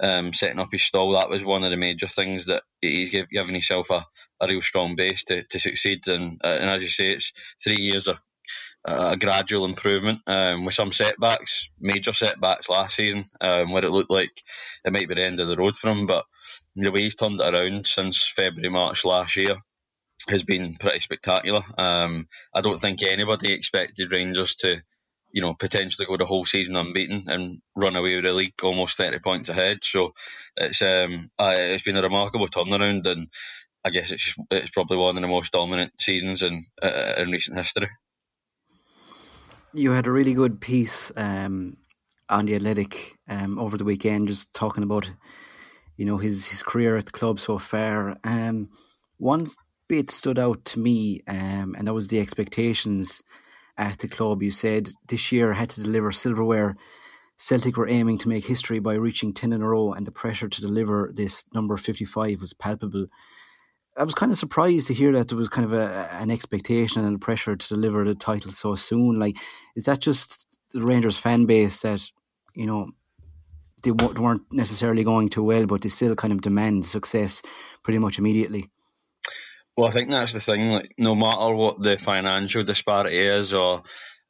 um, 0.00 0.32
setting 0.32 0.58
up 0.58 0.68
his 0.72 0.82
stall. 0.82 1.12
That 1.12 1.30
was 1.30 1.44
one 1.44 1.64
of 1.64 1.70
the 1.70 1.76
major 1.76 2.08
things 2.08 2.46
that 2.46 2.62
he's 2.80 3.12
give, 3.12 3.28
given 3.28 3.54
himself 3.54 3.90
a, 3.90 4.04
a 4.40 4.48
real 4.48 4.62
strong 4.62 4.96
base 4.96 5.24
to, 5.24 5.42
to 5.42 5.58
succeed. 5.58 6.06
And 6.08 6.40
uh, 6.42 6.58
and 6.60 6.70
as 6.70 6.82
you 6.82 6.88
say, 6.88 7.12
it's 7.12 7.32
three 7.62 7.80
years 7.80 8.08
of 8.08 8.18
a 8.84 9.16
gradual 9.16 9.66
improvement 9.66 10.20
um, 10.26 10.64
with 10.64 10.74
some 10.74 10.92
setbacks, 10.92 11.68
major 11.78 12.12
setbacks 12.12 12.68
last 12.68 12.96
season, 12.96 13.24
um, 13.40 13.72
where 13.72 13.84
it 13.84 13.90
looked 13.90 14.10
like 14.10 14.32
it 14.84 14.92
might 14.92 15.08
be 15.08 15.14
the 15.14 15.24
end 15.24 15.40
of 15.40 15.48
the 15.48 15.56
road 15.56 15.76
for 15.76 15.90
him. 15.90 16.06
But 16.06 16.24
the 16.76 16.90
way 16.90 17.02
he's 17.02 17.14
turned 17.14 17.40
it 17.40 17.54
around 17.54 17.86
since 17.86 18.26
February, 18.26 18.70
March 18.70 19.04
last 19.04 19.36
year, 19.36 19.54
has 20.28 20.42
been 20.42 20.76
pretty 20.76 21.00
spectacular. 21.00 21.62
Um, 21.76 22.28
I 22.54 22.60
don't 22.60 22.80
think 22.80 23.02
anybody 23.02 23.52
expected 23.52 24.12
Rangers 24.12 24.54
to, 24.56 24.82
you 25.32 25.42
know, 25.42 25.54
potentially 25.54 26.06
go 26.06 26.16
the 26.16 26.24
whole 26.24 26.44
season 26.44 26.76
unbeaten 26.76 27.24
and 27.28 27.60
run 27.76 27.96
away 27.96 28.16
with 28.16 28.24
the 28.24 28.32
league 28.32 28.54
almost 28.62 28.96
thirty 28.96 29.18
points 29.18 29.48
ahead. 29.48 29.78
So 29.82 30.12
it's 30.56 30.82
um, 30.82 31.30
it's 31.38 31.82
been 31.82 31.96
a 31.96 32.02
remarkable 32.02 32.48
turnaround, 32.48 33.06
and 33.06 33.28
I 33.84 33.90
guess 33.90 34.10
it's 34.10 34.34
it's 34.50 34.70
probably 34.70 34.96
one 34.96 35.16
of 35.16 35.22
the 35.22 35.28
most 35.28 35.52
dominant 35.52 35.92
seasons 36.00 36.42
in 36.42 36.64
uh, 36.82 37.14
in 37.18 37.30
recent 37.30 37.56
history. 37.56 37.88
You 39.72 39.92
had 39.92 40.06
a 40.06 40.12
really 40.12 40.34
good 40.34 40.60
piece 40.60 41.12
um, 41.16 41.76
on 42.28 42.46
the 42.46 42.56
Athletic 42.56 43.16
um, 43.28 43.58
over 43.58 43.78
the 43.78 43.84
weekend, 43.84 44.26
just 44.26 44.52
talking 44.52 44.82
about, 44.82 45.12
you 45.96 46.04
know, 46.04 46.16
his 46.16 46.46
his 46.46 46.62
career 46.62 46.96
at 46.96 47.04
the 47.04 47.12
club 47.12 47.38
so 47.38 47.58
far. 47.58 48.16
Um, 48.24 48.70
one 49.18 49.46
bit 49.88 50.10
stood 50.10 50.38
out 50.38 50.64
to 50.64 50.80
me, 50.80 51.20
um, 51.28 51.76
and 51.78 51.86
that 51.86 51.94
was 51.94 52.08
the 52.08 52.20
expectations 52.20 53.22
at 53.80 53.98
the 53.98 54.08
club. 54.08 54.42
You 54.42 54.50
said 54.50 54.90
this 55.08 55.32
year 55.32 55.52
I 55.52 55.56
had 55.56 55.70
to 55.70 55.82
deliver 55.82 56.12
silverware. 56.12 56.76
Celtic 57.36 57.78
were 57.78 57.88
aiming 57.88 58.18
to 58.18 58.28
make 58.28 58.44
history 58.44 58.78
by 58.78 58.94
reaching 58.94 59.32
10 59.32 59.54
in 59.54 59.62
a 59.62 59.68
row, 59.68 59.92
and 59.94 60.06
the 60.06 60.12
pressure 60.12 60.48
to 60.48 60.60
deliver 60.60 61.10
this 61.12 61.46
number 61.54 61.76
55 61.78 62.42
was 62.42 62.52
palpable. 62.52 63.06
I 63.96 64.04
was 64.04 64.14
kind 64.14 64.30
of 64.30 64.38
surprised 64.38 64.86
to 64.88 64.94
hear 64.94 65.12
that 65.12 65.28
there 65.28 65.38
was 65.38 65.48
kind 65.48 65.64
of 65.64 65.72
a, 65.72 66.08
an 66.12 66.30
expectation 66.30 67.02
and 67.02 67.16
a 67.16 67.18
pressure 67.18 67.56
to 67.56 67.68
deliver 67.68 68.04
the 68.04 68.14
title 68.14 68.52
so 68.52 68.74
soon. 68.74 69.18
Like, 69.18 69.38
is 69.74 69.84
that 69.84 70.00
just 70.00 70.46
the 70.72 70.82
Rangers 70.82 71.18
fan 71.18 71.46
base 71.46 71.80
that, 71.80 72.02
you 72.54 72.66
know, 72.66 72.90
they 73.82 73.90
weren't 73.90 74.42
necessarily 74.52 75.02
going 75.02 75.30
too 75.30 75.42
well, 75.42 75.64
but 75.64 75.80
they 75.80 75.88
still 75.88 76.14
kind 76.14 76.34
of 76.34 76.42
demand 76.42 76.84
success 76.84 77.40
pretty 77.82 77.98
much 77.98 78.18
immediately? 78.18 78.68
Well, 79.76 79.88
I 79.88 79.92
think 79.92 80.10
that's 80.10 80.32
the 80.32 80.40
thing. 80.40 80.68
Like, 80.70 80.94
no 80.98 81.14
matter 81.14 81.54
what 81.54 81.82
the 81.82 81.96
financial 81.96 82.62
disparity 82.64 83.18
is, 83.18 83.54
or 83.54 83.82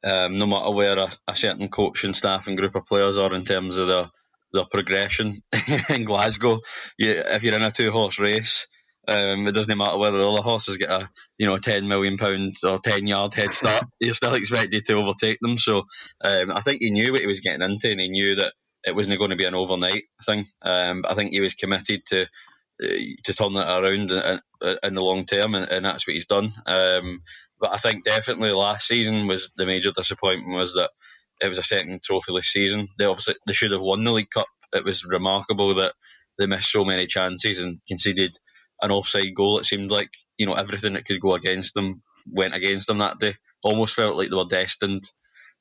um, 0.03 0.37
no 0.37 0.45
matter 0.45 0.71
where 0.71 0.97
a, 0.97 1.07
a, 1.27 1.35
certain 1.35 1.69
coaching 1.69 2.13
staff 2.13 2.47
and 2.47 2.57
group 2.57 2.75
of 2.75 2.85
players 2.85 3.17
are 3.17 3.33
in 3.35 3.43
terms 3.43 3.77
of 3.77 3.87
their 3.87 4.05
their 4.53 4.65
progression 4.65 5.33
in 5.89 6.03
Glasgow, 6.05 6.59
you, 6.97 7.11
if 7.11 7.43
you're 7.43 7.55
in 7.55 7.63
a 7.63 7.71
two 7.71 7.91
horse 7.91 8.19
race, 8.19 8.67
um, 9.07 9.47
it 9.47 9.53
doesn't 9.53 9.77
matter 9.77 9.97
whether 9.97 10.17
the 10.17 10.31
other 10.31 10.43
horses 10.43 10.77
get 10.77 10.89
a 10.89 11.09
you 11.37 11.47
know 11.47 11.57
ten 11.57 11.87
million 11.87 12.17
pound 12.17 12.53
or 12.63 12.79
ten 12.79 13.05
yard 13.07 13.33
head 13.33 13.53
start. 13.53 13.83
you're 13.99 14.13
still 14.13 14.33
expected 14.33 14.85
to 14.85 14.93
overtake 14.93 15.39
them. 15.41 15.57
So 15.57 15.83
um, 16.23 16.51
I 16.51 16.61
think 16.61 16.79
he 16.81 16.91
knew 16.91 17.11
what 17.11 17.21
he 17.21 17.27
was 17.27 17.41
getting 17.41 17.61
into, 17.61 17.91
and 17.91 17.99
he 17.99 18.09
knew 18.09 18.35
that 18.37 18.53
it 18.85 18.95
wasn't 18.95 19.19
going 19.19 19.31
to 19.31 19.35
be 19.35 19.45
an 19.45 19.55
overnight 19.55 20.03
thing. 20.25 20.45
Um, 20.63 21.03
I 21.07 21.13
think 21.13 21.31
he 21.31 21.41
was 21.41 21.55
committed 21.55 22.05
to 22.07 22.27
to 22.81 23.33
turn 23.33 23.53
that 23.53 23.69
around 23.69 24.11
in, 24.11 24.39
in 24.83 24.93
the 24.95 25.01
long 25.01 25.25
term, 25.25 25.55
and, 25.55 25.69
and, 25.69 25.85
that's 25.85 26.07
what 26.07 26.13
he's 26.13 26.25
done. 26.25 26.49
Um, 26.65 27.21
but 27.59 27.73
I 27.73 27.77
think 27.77 28.03
definitely 28.03 28.51
last 28.51 28.87
season 28.87 29.27
was 29.27 29.51
the 29.55 29.65
major 29.65 29.91
disappointment 29.91 30.57
was 30.57 30.73
that 30.73 30.89
it 31.39 31.47
was 31.47 31.59
a 31.59 31.63
second 31.63 32.01
trophyless 32.01 32.45
season. 32.45 32.87
They 32.97 33.05
obviously 33.05 33.35
they 33.45 33.53
should 33.53 33.71
have 33.71 33.81
won 33.81 34.03
the 34.03 34.11
League 34.11 34.31
Cup. 34.31 34.47
It 34.73 34.83
was 34.83 35.05
remarkable 35.05 35.75
that 35.75 35.93
they 36.37 36.47
missed 36.47 36.71
so 36.71 36.83
many 36.83 37.05
chances 37.05 37.59
and 37.59 37.79
conceded 37.87 38.35
an 38.81 38.91
offside 38.91 39.35
goal. 39.35 39.59
It 39.59 39.65
seemed 39.65 39.91
like 39.91 40.09
you 40.37 40.47
know 40.47 40.53
everything 40.53 40.93
that 40.93 41.05
could 41.05 41.19
go 41.19 41.35
against 41.35 41.73
them 41.75 42.01
went 42.25 42.55
against 42.55 42.87
them 42.87 42.99
that 42.99 43.19
day. 43.19 43.35
Almost 43.63 43.95
felt 43.95 44.17
like 44.17 44.29
they 44.29 44.35
were 44.35 44.45
destined 44.45 45.03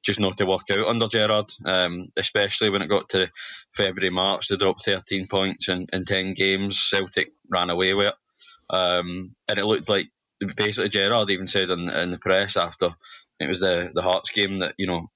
just 0.03 0.20
not 0.20 0.36
to 0.38 0.46
work 0.46 0.62
out 0.72 0.86
under 0.86 1.09
Gerrard, 1.09 1.51
um, 1.64 2.09
especially 2.16 2.70
when 2.70 2.82
it 2.82 2.88
got 2.88 3.11
to 3.11 3.30
February, 3.72 4.11
March. 4.11 4.48
They 4.48 4.57
dropped 4.57 4.84
13 4.84 5.26
points 5.26 5.68
in, 5.68 5.86
in 5.92 6.05
10 6.05 6.34
games. 6.34 6.80
Celtic 6.80 7.32
ran 7.51 7.70
away 7.70 7.94
with 7.94 8.09
it. 8.09 8.14
Um, 8.70 9.32
and 9.48 9.59
it 9.59 9.66
looked 9.66 9.88
like 9.88 10.09
basically 10.57 10.88
Gerrard 10.88 11.30
even 11.30 11.46
said 11.46 11.70
in, 11.70 11.90
in 11.90 12.11
the 12.12 12.18
press 12.18 12.57
after 12.57 12.90
it 13.38 13.48
was 13.48 13.61
the, 13.61 13.90
the 13.92 14.03
Hearts 14.03 14.30
game 14.30 14.61
that, 14.61 14.74
you 14.78 14.86
know, 14.86 15.11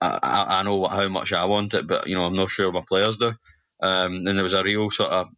I, 0.00 0.46
I 0.60 0.62
know 0.62 0.76
what, 0.76 0.92
how 0.92 1.08
much 1.08 1.32
I 1.32 1.44
want 1.44 1.74
it, 1.74 1.86
but, 1.86 2.06
you 2.06 2.14
know, 2.14 2.24
I'm 2.24 2.36
not 2.36 2.50
sure 2.50 2.72
my 2.72 2.82
players 2.86 3.18
do. 3.18 3.34
Um, 3.82 4.26
and 4.26 4.28
there 4.28 4.42
was 4.42 4.54
a 4.54 4.62
real 4.62 4.90
sort 4.90 5.10
of 5.10 5.28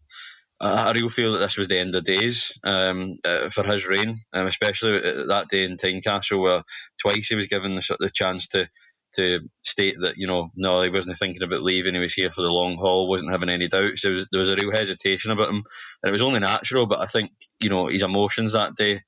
a 0.62 0.92
real 0.94 1.08
feel 1.08 1.32
that 1.32 1.38
this 1.40 1.58
was 1.58 1.68
the 1.68 1.78
end 1.78 1.94
of 1.94 2.04
days 2.04 2.58
um, 2.62 3.18
uh, 3.24 3.48
for 3.48 3.64
his 3.64 3.86
reign, 3.86 4.14
um, 4.32 4.46
especially 4.46 5.00
that 5.26 5.48
day 5.50 5.64
in 5.64 5.76
Tynecastle 5.76 6.40
where 6.40 6.62
twice 6.98 7.28
he 7.28 7.34
was 7.34 7.48
given 7.48 7.74
the, 7.74 7.96
the 7.98 8.10
chance 8.10 8.48
to 8.48 8.68
to 9.14 9.40
state 9.62 9.96
that 10.00 10.16
you 10.16 10.26
know 10.26 10.50
no, 10.56 10.80
he 10.82 10.88
wasn't 10.88 11.18
thinking 11.18 11.42
about 11.42 11.62
leaving. 11.62 11.94
He 11.94 12.00
was 12.00 12.14
here 12.14 12.30
for 12.30 12.42
the 12.42 12.48
long 12.48 12.76
haul. 12.76 13.08
wasn't 13.08 13.32
having 13.32 13.48
any 13.48 13.68
doubts. 13.68 14.02
There 14.02 14.12
was 14.12 14.28
there 14.30 14.40
was 14.40 14.50
a 14.50 14.56
real 14.56 14.72
hesitation 14.72 15.32
about 15.32 15.48
him, 15.48 15.62
and 16.02 16.08
it 16.08 16.12
was 16.12 16.22
only 16.22 16.40
natural. 16.40 16.86
But 16.86 17.00
I 17.00 17.06
think 17.06 17.32
you 17.60 17.68
know 17.68 17.88
his 17.88 18.02
emotions 18.02 18.52
that 18.52 18.76
day 18.76 19.02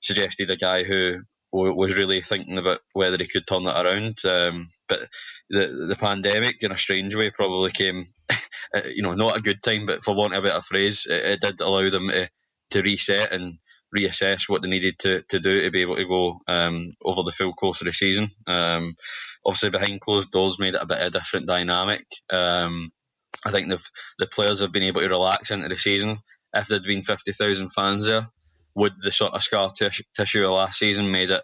suggested 0.00 0.50
a 0.50 0.56
guy 0.56 0.84
who 0.84 1.16
was 1.52 1.96
really 1.96 2.22
thinking 2.22 2.58
about 2.58 2.80
whether 2.94 3.18
he 3.18 3.26
could 3.26 3.46
turn 3.46 3.64
that 3.64 3.84
around. 3.84 4.24
Um, 4.24 4.68
but 4.88 5.00
the 5.50 5.86
the 5.88 5.96
pandemic, 5.96 6.62
in 6.62 6.72
a 6.72 6.78
strange 6.78 7.14
way, 7.14 7.30
probably 7.30 7.70
came, 7.70 8.06
you 8.86 9.02
know, 9.02 9.14
not 9.14 9.36
a 9.36 9.42
good 9.42 9.62
time, 9.62 9.86
but 9.86 10.02
for 10.02 10.14
want 10.14 10.34
of 10.34 10.44
a 10.44 10.46
better 10.48 10.62
phrase, 10.62 11.06
it, 11.08 11.24
it 11.24 11.40
did 11.40 11.60
allow 11.60 11.88
them 11.90 12.08
to, 12.08 12.28
to 12.70 12.82
reset 12.82 13.32
and 13.32 13.58
reassess 13.96 14.48
what 14.48 14.62
they 14.62 14.68
needed 14.68 14.98
to, 15.00 15.22
to 15.28 15.38
do 15.38 15.62
to 15.62 15.70
be 15.70 15.82
able 15.82 15.96
to 15.96 16.06
go 16.06 16.40
um, 16.48 16.94
over 17.02 17.22
the 17.22 17.30
full 17.30 17.52
course 17.52 17.82
of 17.82 17.86
the 17.86 17.92
season. 17.92 18.28
Um, 18.46 18.96
obviously, 19.44 19.70
behind 19.70 20.00
closed 20.00 20.30
doors 20.30 20.58
made 20.58 20.74
it 20.74 20.82
a 20.82 20.86
bit 20.86 21.00
of 21.00 21.06
a 21.08 21.10
different 21.10 21.46
dynamic. 21.46 22.06
Um, 22.32 22.90
I 23.44 23.50
think 23.50 23.68
the 23.68 23.82
the 24.18 24.26
players 24.26 24.60
have 24.60 24.72
been 24.72 24.84
able 24.84 25.00
to 25.02 25.08
relax 25.08 25.50
into 25.50 25.68
the 25.68 25.76
season. 25.76 26.18
If 26.54 26.68
there'd 26.68 26.84
been 26.84 27.02
fifty 27.02 27.32
thousand 27.32 27.68
fans 27.68 28.06
there, 28.06 28.28
would 28.74 28.92
the 28.96 29.10
sort 29.10 29.34
of 29.34 29.42
scar 29.42 29.70
tissue, 29.70 30.04
tissue 30.14 30.44
of 30.44 30.52
last 30.52 30.78
season 30.78 31.10
made 31.10 31.30
it 31.30 31.42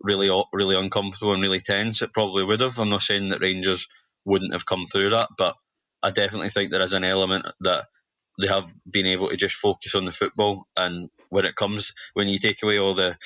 really 0.00 0.30
really 0.52 0.76
uncomfortable 0.76 1.32
and 1.32 1.42
really 1.42 1.60
tense? 1.60 2.02
It 2.02 2.12
probably 2.12 2.44
would 2.44 2.60
have. 2.60 2.78
I'm 2.78 2.90
not 2.90 3.02
saying 3.02 3.30
that 3.30 3.40
Rangers 3.40 3.86
wouldn't 4.24 4.52
have 4.52 4.66
come 4.66 4.86
through 4.86 5.10
that, 5.10 5.28
but 5.36 5.56
I 6.02 6.10
definitely 6.10 6.50
think 6.50 6.70
there 6.70 6.82
is 6.82 6.94
an 6.94 7.04
element 7.04 7.46
that 7.60 7.86
they 8.40 8.46
have 8.46 8.66
been 8.90 9.06
able 9.06 9.28
to 9.28 9.36
just 9.36 9.56
focus 9.56 9.94
on 9.94 10.04
the 10.04 10.12
football. 10.12 10.66
And 10.76 11.10
when 11.28 11.44
it 11.44 11.54
comes, 11.54 11.92
when 12.14 12.28
you 12.28 12.38
take 12.38 12.62
away 12.62 12.78
all 12.78 12.94
the 12.94 13.16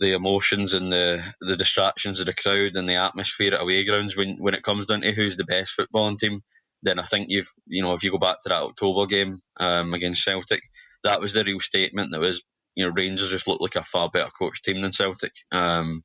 the 0.00 0.14
emotions 0.14 0.74
and 0.74 0.92
the 0.92 1.22
the 1.40 1.56
distractions 1.56 2.18
of 2.20 2.26
the 2.26 2.34
crowd 2.34 2.74
and 2.74 2.88
the 2.88 2.96
atmosphere 2.96 3.54
at 3.54 3.60
away 3.60 3.84
grounds, 3.84 4.16
when 4.16 4.36
when 4.38 4.54
it 4.54 4.62
comes 4.62 4.86
down 4.86 5.02
to 5.02 5.12
who's 5.12 5.36
the 5.36 5.44
best 5.44 5.78
footballing 5.78 6.18
team, 6.18 6.42
then 6.82 6.98
I 6.98 7.02
think 7.02 7.26
you've 7.28 7.50
you 7.66 7.82
know 7.82 7.94
if 7.94 8.04
you 8.04 8.10
go 8.10 8.18
back 8.18 8.40
to 8.42 8.48
that 8.48 8.62
October 8.62 9.06
game 9.06 9.38
um, 9.58 9.94
against 9.94 10.24
Celtic, 10.24 10.62
that 11.04 11.20
was 11.20 11.32
the 11.32 11.44
real 11.44 11.60
statement 11.60 12.12
that 12.12 12.20
was 12.20 12.42
you 12.74 12.86
know, 12.86 12.92
Rangers 12.94 13.30
just 13.30 13.48
looked 13.48 13.62
like 13.62 13.76
a 13.76 13.82
far 13.82 14.08
better 14.08 14.30
coach 14.30 14.62
team 14.62 14.80
than 14.80 14.92
Celtic. 14.92 15.32
Um, 15.50 16.04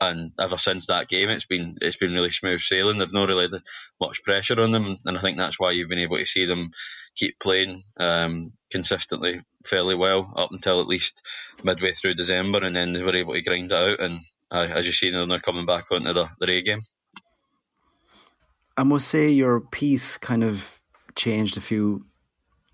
and 0.00 0.32
ever 0.40 0.56
since 0.56 0.86
that 0.86 1.08
game, 1.08 1.28
it's 1.28 1.44
been 1.44 1.76
it's 1.82 1.96
been 1.96 2.12
really 2.12 2.30
smooth 2.30 2.60
sailing. 2.60 2.98
They've 2.98 3.12
not 3.12 3.28
really 3.28 3.48
had 3.52 3.60
much 4.00 4.22
pressure 4.22 4.58
on 4.60 4.70
them, 4.70 4.96
and 5.04 5.18
I 5.18 5.20
think 5.20 5.36
that's 5.36 5.60
why 5.60 5.72
you've 5.72 5.90
been 5.90 5.98
able 5.98 6.16
to 6.16 6.24
see 6.24 6.46
them 6.46 6.70
keep 7.16 7.38
playing 7.38 7.82
um, 7.98 8.52
consistently 8.70 9.42
fairly 9.66 9.94
well 9.94 10.32
up 10.36 10.52
until 10.52 10.80
at 10.80 10.86
least 10.86 11.20
midway 11.62 11.92
through 11.92 12.14
December, 12.14 12.64
and 12.64 12.74
then 12.74 12.92
they 12.92 13.02
were 13.02 13.14
able 13.14 13.34
to 13.34 13.42
grind 13.42 13.72
it 13.72 13.76
out. 13.76 14.00
And 14.00 14.20
uh, 14.50 14.68
as 14.74 14.86
you 14.86 14.92
see, 14.92 15.10
they're 15.10 15.26
now 15.26 15.38
coming 15.38 15.66
back 15.66 15.84
onto 15.90 16.14
the, 16.14 16.30
the 16.40 16.50
A 16.50 16.62
game. 16.62 16.80
I 18.76 18.84
must 18.84 19.08
say, 19.08 19.28
your 19.28 19.60
piece 19.60 20.16
kind 20.16 20.42
of 20.42 20.80
changed 21.14 21.58
a 21.58 21.60
few 21.60 22.06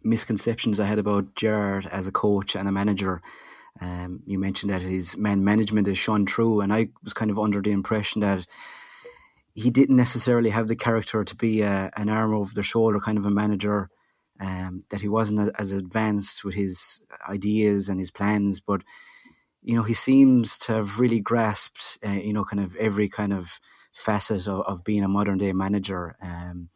misconceptions 0.07 0.81
I 0.81 0.87
had 0.87 0.99
about 0.99 1.35
Gerrard 1.35 1.87
as 1.87 2.07
a 2.07 2.13
coach 2.13 2.57
and 2.57 2.69
a 2.69 2.73
manager. 2.73 3.21
Um, 3.81 4.23
you 4.25 4.39
mentioned 4.39 4.71
that 4.71 4.83
his 4.83 5.17
man 5.17 5.45
management 5.45 5.87
is 5.89 5.99
shone 5.99 6.27
through, 6.27 6.61
and 6.61 6.73
I 6.73 6.89
was 7.03 7.13
kind 7.13 7.31
of 7.31 7.39
under 7.39 7.61
the 7.61 7.73
impression 7.73 8.21
that 8.23 8.47
he 9.55 9.71
didn't 9.71 9.97
necessarily 9.97 10.51
have 10.51 10.69
the 10.69 10.77
character 10.77 11.25
to 11.25 11.37
be 11.37 11.63
a, 11.63 11.91
an 11.97 12.09
arm 12.09 12.35
over 12.35 12.53
the 12.55 12.63
shoulder 12.63 13.01
kind 13.01 13.19
of 13.19 13.27
a 13.27 13.31
manager. 13.31 13.91
Um, 14.39 14.85
that 14.91 15.01
he 15.01 15.09
wasn't 15.09 15.51
as 15.59 15.73
advanced 15.73 16.45
with 16.45 16.55
his 16.55 17.01
ideas 17.27 17.89
and 17.89 17.99
his 17.99 18.11
plans, 18.11 18.61
but 18.61 18.83
you 19.63 19.75
know 19.75 19.83
he 19.83 19.95
seems 19.95 20.59
to 20.59 20.75
have 20.75 21.01
really 21.01 21.21
grasped, 21.21 21.99
uh, 22.07 22.11
you 22.11 22.35
know, 22.35 22.45
kind 22.45 22.63
of 22.63 22.77
every 22.77 23.09
kind 23.09 23.33
of 23.33 23.59
facet 23.95 24.47
of, 24.47 24.61
of 24.67 24.85
being 24.85 25.03
a 25.03 25.09
modern 25.09 25.39
day 25.39 25.53
manager. 25.53 26.17
Um, 26.23 26.69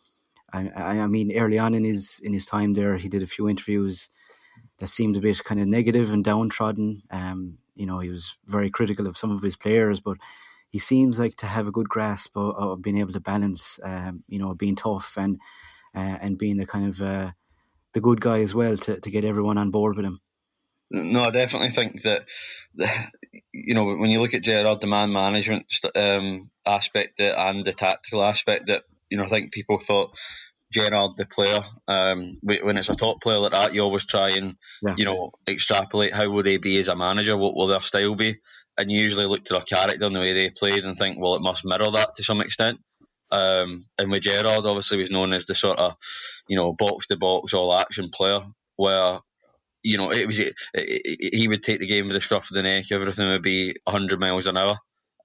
I, 0.53 0.99
I 1.01 1.07
mean, 1.07 1.37
early 1.37 1.59
on 1.59 1.75
in 1.75 1.85
his 1.85 2.21
in 2.23 2.33
his 2.33 2.47
time 2.47 2.73
there, 2.73 2.97
he 2.97 3.09
did 3.09 3.23
a 3.23 3.27
few 3.27 3.49
interviews 3.49 4.11
that 4.79 4.89
seemed 4.89 5.17
a 5.17 5.21
bit 5.21 5.43
kind 5.45 5.61
of 5.61 5.67
negative 5.67 6.13
and 6.13 6.25
downtrodden. 6.25 7.03
Um, 7.11 7.59
you 7.75 7.87
know, 7.87 7.99
he 7.99 8.09
was 8.09 8.37
very 8.47 8.71
critical 8.71 9.07
of 9.07 9.17
some 9.17 9.31
of 9.31 9.43
his 9.43 9.57
players, 9.57 10.01
but 10.01 10.19
he 10.71 10.79
seems 10.79 11.19
like 11.19 11.37
to 11.37 11.47
have 11.47 11.67
a 11.67 11.73
good 11.73 11.89
grasp 11.89 12.37
of, 12.37 12.55
of 12.55 12.83
being 12.83 12.99
able 12.99 13.13
to 13.13 13.21
balance, 13.21 13.81
um, 13.83 14.23
you 14.29 14.39
know, 14.39 14.55
being 14.55 14.77
tough 14.77 15.17
and 15.17 15.39
uh, 15.95 16.19
and 16.21 16.39
being 16.39 16.57
the 16.57 16.67
kind 16.67 16.89
of 16.89 17.01
uh, 17.01 17.33
the 17.93 18.01
good 18.01 18.21
guy 18.21 18.41
as 18.41 18.55
well 18.55 18.77
to, 18.77 19.01
to 19.01 19.11
get 19.11 19.25
everyone 19.25 19.59
on 19.59 19.71
board 19.71 19.97
with 19.97 20.05
him. 20.05 20.21
No, 20.93 21.23
I 21.23 21.31
definitely 21.31 21.71
think 21.71 22.03
that 22.03 22.27
you 23.53 23.75
know 23.75 23.85
when 23.85 24.11
you 24.11 24.21
look 24.21 24.35
at 24.35 24.43
Gerrard, 24.43 24.81
the 24.81 24.87
man 24.87 25.13
management 25.13 25.67
um, 25.95 26.49
aspect 26.67 27.21
and 27.21 27.65
the 27.65 27.73
tactical 27.73 28.25
aspect, 28.25 28.67
that 28.67 28.83
you 29.11 29.19
know, 29.19 29.25
I 29.25 29.27
think 29.27 29.53
people 29.53 29.79
thought 29.79 30.17
Gerrard, 30.73 31.17
the 31.17 31.27
player, 31.27 31.59
um, 31.89 32.39
when 32.43 32.77
it's 32.77 32.91
a 32.91 32.95
top 32.95 33.21
player 33.21 33.39
like 33.39 33.53
that, 33.53 33.75
you 33.75 33.83
always 33.83 34.05
try 34.05 34.31
and 34.31 34.57
yeah. 34.83 34.95
you 34.97 35.05
know 35.05 35.31
extrapolate 35.49 36.15
how 36.15 36.29
will 36.31 36.45
they 36.45 36.59
be 36.59 36.79
as 36.79 36.89
a 36.89 36.95
manager, 36.95 37.37
what 37.37 37.57
will 37.57 37.67
their 37.67 37.81
style 37.81 38.15
be, 38.15 38.37
and 38.79 38.91
you 38.91 39.01
usually 39.01 39.27
look 39.27 39.45
to 39.45 39.55
their 39.55 39.63
character 39.63 40.07
and 40.07 40.15
the 40.15 40.21
way 40.21 40.33
they 40.33 40.51
played 40.51 40.85
and 40.85 40.97
think, 40.97 41.19
well, 41.19 41.35
it 41.35 41.43
must 41.43 41.65
mirror 41.65 41.91
that 41.93 42.15
to 42.15 42.23
some 42.23 42.41
extent. 42.41 42.79
Um, 43.33 43.85
and 43.99 44.11
with 44.11 44.23
Gerrard, 44.23 44.67
obviously, 44.67 44.99
was 44.99 45.11
known 45.11 45.33
as 45.33 45.47
the 45.47 45.55
sort 45.55 45.79
of 45.79 45.97
you 46.49 46.57
know 46.57 46.73
box 46.73 47.09
to 47.09 47.17
box 47.17 47.53
all 47.53 47.75
action 47.75 48.11
player, 48.15 48.41
where 48.77 49.19
you 49.83 49.99
know 49.99 50.13
it 50.13 50.27
was 50.29 50.39
it, 50.39 50.55
it, 50.73 51.35
he 51.35 51.49
would 51.49 51.65
take 51.65 51.81
the 51.81 51.87
game 51.89 52.07
with 52.07 52.15
the 52.15 52.21
scruff 52.21 52.51
of 52.51 52.55
the 52.55 52.63
neck, 52.63 52.85
everything 52.93 53.29
would 53.29 53.43
be 53.43 53.75
100 53.85 54.21
miles 54.21 54.47
an 54.47 54.57
hour. 54.57 54.77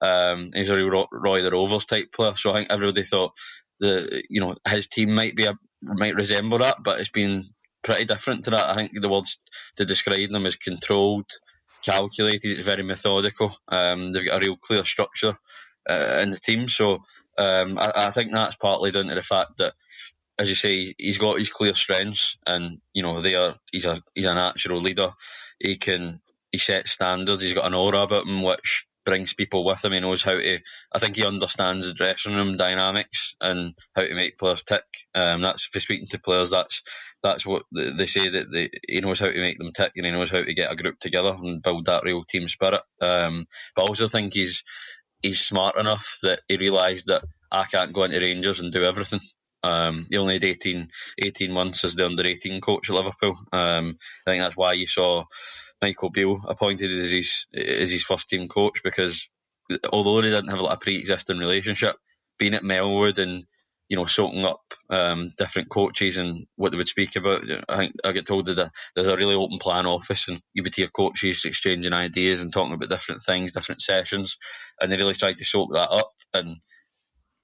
Um, 0.02 0.50
he's 0.52 0.70
a 0.70 0.76
real 0.76 1.06
Roy 1.10 1.42
the 1.42 1.50
Rovers 1.50 1.86
type 1.86 2.12
player, 2.12 2.34
so 2.34 2.52
I 2.52 2.56
think 2.56 2.70
everybody 2.70 3.02
thought 3.02 3.32
the 3.80 4.22
you 4.28 4.40
know 4.40 4.54
his 4.68 4.86
team 4.86 5.14
might 5.14 5.36
be 5.36 5.44
a 5.44 5.54
might 5.82 6.14
resemble 6.14 6.58
that, 6.58 6.82
but 6.82 7.00
it's 7.00 7.10
been 7.10 7.44
pretty 7.82 8.04
different 8.04 8.44
to 8.44 8.50
that. 8.50 8.66
I 8.66 8.74
think 8.74 9.00
the 9.00 9.08
words 9.08 9.38
to 9.76 9.84
describe 9.84 10.30
them 10.30 10.46
is 10.46 10.56
controlled, 10.56 11.30
calculated. 11.82 12.50
It's 12.50 12.66
very 12.66 12.82
methodical. 12.82 13.56
Um, 13.68 14.12
they've 14.12 14.26
got 14.26 14.42
a 14.42 14.44
real 14.44 14.56
clear 14.56 14.84
structure 14.84 15.38
uh, 15.88 16.18
in 16.22 16.30
the 16.30 16.38
team, 16.38 16.68
so 16.68 17.04
um, 17.38 17.78
I, 17.78 17.92
I, 17.94 18.10
think 18.10 18.32
that's 18.32 18.56
partly 18.56 18.90
down 18.90 19.06
to 19.06 19.14
the 19.14 19.22
fact 19.22 19.58
that, 19.58 19.74
as 20.38 20.48
you 20.48 20.54
say, 20.54 20.94
he's 20.98 21.18
got 21.18 21.38
his 21.38 21.50
clear 21.50 21.74
strengths, 21.74 22.38
and 22.46 22.80
you 22.92 23.02
know 23.02 23.20
they 23.20 23.34
are. 23.34 23.54
He's 23.70 23.86
a 23.86 24.00
he's 24.14 24.26
a 24.26 24.34
natural 24.34 24.80
leader. 24.80 25.10
He 25.58 25.76
can 25.76 26.18
he 26.50 26.58
sets 26.58 26.92
standards. 26.92 27.42
He's 27.42 27.54
got 27.54 27.66
an 27.66 27.74
aura 27.74 28.00
about 28.00 28.26
him 28.26 28.42
which 28.42 28.86
brings 29.06 29.34
people 29.34 29.64
with 29.64 29.84
him. 29.84 29.92
He 29.94 30.00
knows 30.00 30.24
how 30.24 30.32
to. 30.32 30.60
I 30.94 31.00
think 31.00 31.16
he 31.16 31.26
understands 31.26 31.88
the 31.88 31.94
dressing 31.94 32.34
room 32.34 32.58
dynamics 32.58 33.36
and 33.40 33.74
how 33.96 34.02
to 34.02 34.14
make 34.16 34.38
players 34.38 34.64
tick. 34.64 34.84
Um, 35.14 35.42
that's 35.42 35.66
for 35.66 35.80
speaking 35.80 36.08
to 36.08 36.20
players. 36.20 36.50
That's 36.50 36.82
that's 37.24 37.46
what 37.46 37.64
they 37.72 38.06
say 38.06 38.30
that 38.30 38.52
they, 38.52 38.70
he 38.88 39.00
knows 39.00 39.20
how 39.20 39.28
to 39.28 39.40
make 39.40 39.58
them 39.58 39.72
tick 39.72 39.92
and 39.96 40.06
he 40.06 40.12
knows 40.12 40.30
how 40.30 40.42
to 40.44 40.54
get 40.54 40.72
a 40.72 40.76
group 40.76 40.98
together 41.00 41.36
and 41.40 41.62
build 41.62 41.86
that 41.86 42.04
real 42.04 42.24
team 42.24 42.48
spirit. 42.48 42.82
Um, 43.00 43.46
but 43.76 43.84
I 43.84 43.88
also 43.88 44.08
think 44.08 44.34
he's 44.34 44.64
he's 45.22 45.40
smart 45.40 45.78
enough 45.78 46.18
that 46.24 46.40
he 46.48 46.58
realised 46.58 47.06
that 47.08 47.24
I 47.52 47.64
can't 47.66 47.94
go 47.94 48.04
into 48.04 48.20
Rangers 48.20 48.60
and 48.60 48.72
do 48.72 48.84
everything. 48.84 49.20
Um, 49.64 50.06
he 50.10 50.18
only 50.18 50.34
had 50.36 50.44
18, 50.44 50.88
18 51.24 51.52
months 51.52 51.84
as 51.84 51.96
the 51.96 52.06
under 52.06 52.26
18 52.26 52.60
coach 52.62 52.90
at 52.90 52.96
Liverpool. 52.96 53.36
Um, 53.52 53.98
I 54.26 54.32
think 54.32 54.42
that's 54.42 54.56
why 54.56 54.72
you 54.74 54.86
saw 54.86 55.24
Michael 55.82 56.10
Beale 56.10 56.40
appointed 56.46 56.90
as 56.90 57.10
his 57.10 57.46
as 57.54 57.90
his 57.90 58.04
first 58.04 58.28
team 58.28 58.48
coach 58.48 58.82
because 58.82 59.28
although 59.92 60.20
they 60.20 60.30
didn't 60.30 60.48
have 60.48 60.60
like 60.60 60.76
a 60.76 60.80
pre-existing 60.80 61.38
relationship, 61.38 61.96
being 62.38 62.54
at 62.54 62.62
Melwood 62.62 63.18
and 63.18 63.44
you 63.88 63.96
know 63.96 64.04
soaking 64.04 64.44
up 64.44 64.62
um, 64.90 65.32
different 65.36 65.68
coaches 65.68 66.16
and 66.16 66.46
what 66.56 66.70
they 66.70 66.78
would 66.78 66.88
speak 66.88 67.16
about, 67.16 67.42
I 67.68 67.76
think 67.76 67.94
I 68.04 68.12
get 68.12 68.26
told 68.26 68.46
that 68.46 68.70
there's 68.94 69.08
a 69.08 69.16
really 69.16 69.34
open 69.34 69.58
plan 69.58 69.86
office 69.86 70.28
and 70.28 70.40
you 70.54 70.62
would 70.62 70.74
hear 70.74 70.88
coaches 70.88 71.44
exchanging 71.44 71.92
ideas 71.92 72.40
and 72.40 72.52
talking 72.52 72.72
about 72.74 72.88
different 72.88 73.22
things, 73.22 73.52
different 73.52 73.82
sessions, 73.82 74.38
and 74.80 74.90
they 74.90 74.96
really 74.96 75.14
tried 75.14 75.36
to 75.38 75.44
soak 75.44 75.72
that 75.72 75.90
up. 75.90 76.12
And 76.32 76.56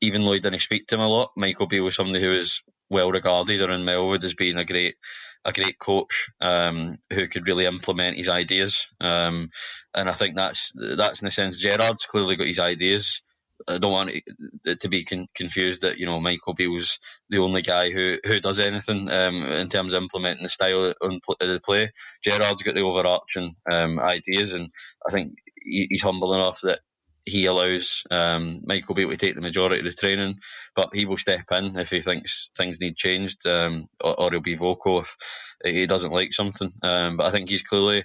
even 0.02 0.24
though 0.24 0.32
he 0.32 0.40
didn't 0.40 0.60
speak 0.60 0.88
to 0.88 0.96
him 0.96 1.02
a 1.02 1.08
lot, 1.08 1.32
Michael 1.36 1.68
Beale 1.68 1.84
was 1.84 1.96
somebody 1.96 2.22
who 2.22 2.32
was 2.32 2.62
well 2.90 3.10
regarded 3.10 3.62
around 3.62 3.86
Melwood 3.86 4.24
as 4.24 4.34
being 4.34 4.58
a 4.58 4.66
great 4.66 4.96
a 5.44 5.52
great 5.52 5.78
coach 5.78 6.30
um, 6.40 6.96
who 7.12 7.26
could 7.26 7.48
really 7.48 7.66
implement 7.66 8.16
his 8.16 8.28
ideas. 8.28 8.88
Um, 9.00 9.50
and 9.94 10.08
I 10.10 10.12
think 10.12 10.36
that's 10.36 10.72
that's 10.74 11.22
in 11.22 11.28
a 11.28 11.32
sense 11.32 11.58
Gerrard's 11.58 12.06
clearly 12.06 12.36
got 12.36 12.48
his 12.48 12.60
ideas. 12.60 13.22
I 13.68 13.78
don't 13.78 13.92
want 13.92 14.10
it 14.64 14.80
to 14.80 14.88
be 14.88 15.04
con- 15.04 15.28
confused 15.36 15.82
that 15.82 15.98
you 15.98 16.06
know 16.06 16.20
Michael 16.20 16.54
Beale's 16.54 16.98
the 17.30 17.38
only 17.38 17.62
guy 17.62 17.90
who, 17.90 18.18
who 18.26 18.40
does 18.40 18.60
anything 18.60 19.10
um, 19.10 19.44
in 19.44 19.68
terms 19.68 19.94
of 19.94 20.02
implementing 20.02 20.42
the 20.42 20.48
style 20.48 20.94
of 21.00 21.20
the 21.40 21.60
play. 21.64 21.90
Gerrard's 22.24 22.62
got 22.62 22.74
the 22.74 22.82
overarching 22.82 23.52
um, 23.70 24.00
ideas, 24.00 24.52
and 24.54 24.70
I 25.06 25.12
think 25.12 25.34
he's 25.64 26.02
humble 26.02 26.34
enough 26.34 26.60
that 26.62 26.80
he 27.24 27.46
allows 27.46 28.02
um, 28.10 28.60
Michael 28.64 28.94
Beale 28.94 29.10
to 29.10 29.16
take 29.16 29.34
the 29.34 29.40
majority 29.40 29.78
of 29.78 29.84
the 29.84 29.92
training, 29.92 30.38
but 30.74 30.90
he 30.92 31.04
will 31.04 31.16
step 31.16 31.44
in 31.52 31.76
if 31.78 31.90
he 31.90 32.00
thinks 32.00 32.50
things 32.56 32.80
need 32.80 32.96
changed, 32.96 33.46
um, 33.46 33.88
or, 34.00 34.20
or, 34.20 34.30
he'll 34.30 34.40
be 34.40 34.56
vocal 34.56 35.00
if 35.00 35.16
he 35.64 35.86
doesn't 35.86 36.12
like 36.12 36.32
something. 36.32 36.70
Um, 36.82 37.16
but 37.16 37.26
I 37.26 37.30
think 37.30 37.48
he's 37.48 37.62
clearly 37.62 38.04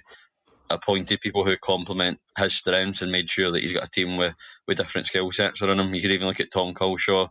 appointed 0.70 1.20
people 1.20 1.44
who 1.44 1.56
complement 1.56 2.20
his 2.36 2.54
strengths 2.54 3.02
and 3.02 3.10
made 3.10 3.30
sure 3.30 3.50
that 3.50 3.62
he's 3.62 3.72
got 3.72 3.86
a 3.86 3.90
team 3.90 4.16
with, 4.16 4.34
with 4.66 4.76
different 4.76 5.06
skill 5.06 5.30
sets 5.32 5.62
around 5.62 5.80
him. 5.80 5.94
You 5.94 6.00
could 6.00 6.12
even 6.12 6.28
look 6.28 6.40
at 6.40 6.52
Tom 6.52 6.74
Culshaw, 6.74 7.28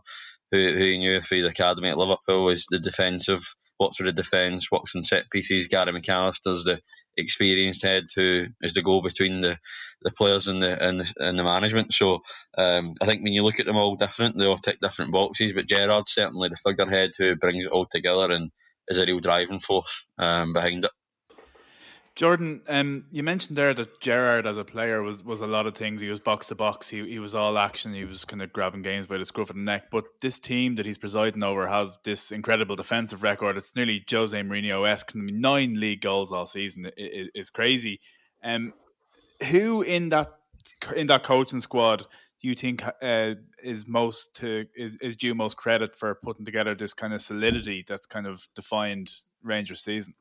who, 0.50 0.72
who 0.72 0.84
he 0.84 0.98
knew 0.98 1.20
through 1.20 1.42
the 1.42 1.48
academy 1.48 1.88
at 1.88 1.98
Liverpool 1.98 2.44
was 2.44 2.66
the 2.68 2.78
defensive, 2.78 3.54
works 3.78 4.00
with 4.00 4.06
the 4.06 4.22
defence, 4.22 4.70
works 4.70 4.94
on 4.96 5.04
set 5.04 5.30
pieces. 5.30 5.68
Gary 5.68 5.92
McAllister's 5.92 6.64
the 6.64 6.80
experienced 7.16 7.82
head 7.82 8.04
who 8.14 8.46
is 8.60 8.74
the 8.74 8.82
go 8.82 9.00
between 9.00 9.40
the, 9.40 9.58
the 10.02 10.10
players 10.10 10.48
and 10.48 10.62
the 10.62 10.88
and 10.88 11.00
the, 11.00 11.14
and 11.18 11.38
the 11.38 11.44
management. 11.44 11.92
So 11.92 12.22
um, 12.56 12.94
I 13.00 13.06
think 13.06 13.22
when 13.22 13.32
you 13.32 13.42
look 13.42 13.60
at 13.60 13.66
them 13.66 13.76
all 13.76 13.96
different, 13.96 14.38
they 14.38 14.46
all 14.46 14.58
tick 14.58 14.80
different 14.80 15.12
boxes. 15.12 15.52
But 15.52 15.68
Gerrard's 15.68 16.12
certainly 16.12 16.48
the 16.48 16.56
figurehead 16.56 17.10
who 17.18 17.36
brings 17.36 17.66
it 17.66 17.72
all 17.72 17.86
together 17.86 18.30
and 18.32 18.50
is 18.88 18.98
a 18.98 19.04
real 19.04 19.20
driving 19.20 19.60
force 19.60 20.06
um, 20.18 20.52
behind 20.52 20.84
it. 20.84 20.90
Jordan, 22.18 22.62
um, 22.66 23.04
you 23.12 23.22
mentioned 23.22 23.56
there 23.56 23.72
that 23.72 24.00
Gerrard 24.00 24.44
as 24.44 24.56
a 24.56 24.64
player 24.64 25.04
was, 25.04 25.22
was 25.22 25.40
a 25.40 25.46
lot 25.46 25.66
of 25.66 25.76
things. 25.76 26.00
He 26.00 26.08
was 26.08 26.18
box 26.18 26.48
to 26.48 26.56
box. 26.56 26.88
He 26.88 27.08
he 27.08 27.20
was 27.20 27.32
all 27.32 27.56
action. 27.56 27.94
He 27.94 28.04
was 28.04 28.24
kind 28.24 28.42
of 28.42 28.52
grabbing 28.52 28.82
games 28.82 29.06
by 29.06 29.18
the 29.18 29.24
scruff 29.24 29.50
of 29.50 29.56
the 29.56 29.62
neck. 29.62 29.84
But 29.88 30.02
this 30.20 30.40
team 30.40 30.74
that 30.74 30.84
he's 30.84 30.98
presiding 30.98 31.44
over 31.44 31.68
has 31.68 31.90
this 32.02 32.32
incredible 32.32 32.74
defensive 32.74 33.22
record. 33.22 33.56
It's 33.56 33.76
nearly 33.76 34.04
Jose 34.10 34.36
Mourinho 34.36 34.88
esque. 34.88 35.14
Nine 35.14 35.78
league 35.78 36.00
goals 36.00 36.32
all 36.32 36.44
season 36.44 36.90
is, 36.96 37.28
is 37.36 37.50
crazy. 37.50 38.00
Um, 38.42 38.72
who 39.48 39.82
in 39.82 40.08
that 40.08 40.32
in 40.96 41.06
that 41.06 41.22
coaching 41.22 41.60
squad 41.60 42.04
do 42.40 42.48
you 42.48 42.56
think 42.56 42.82
uh, 43.00 43.34
is 43.62 43.86
most 43.86 44.34
to 44.38 44.66
is, 44.76 45.00
is 45.00 45.14
due 45.14 45.36
most 45.36 45.56
credit 45.56 45.94
for 45.94 46.16
putting 46.16 46.44
together 46.44 46.74
this 46.74 46.94
kind 46.94 47.14
of 47.14 47.22
solidity 47.22 47.84
that's 47.86 48.06
kind 48.06 48.26
of 48.26 48.48
defined 48.56 49.08
Rangers 49.44 49.84
season? 49.84 50.14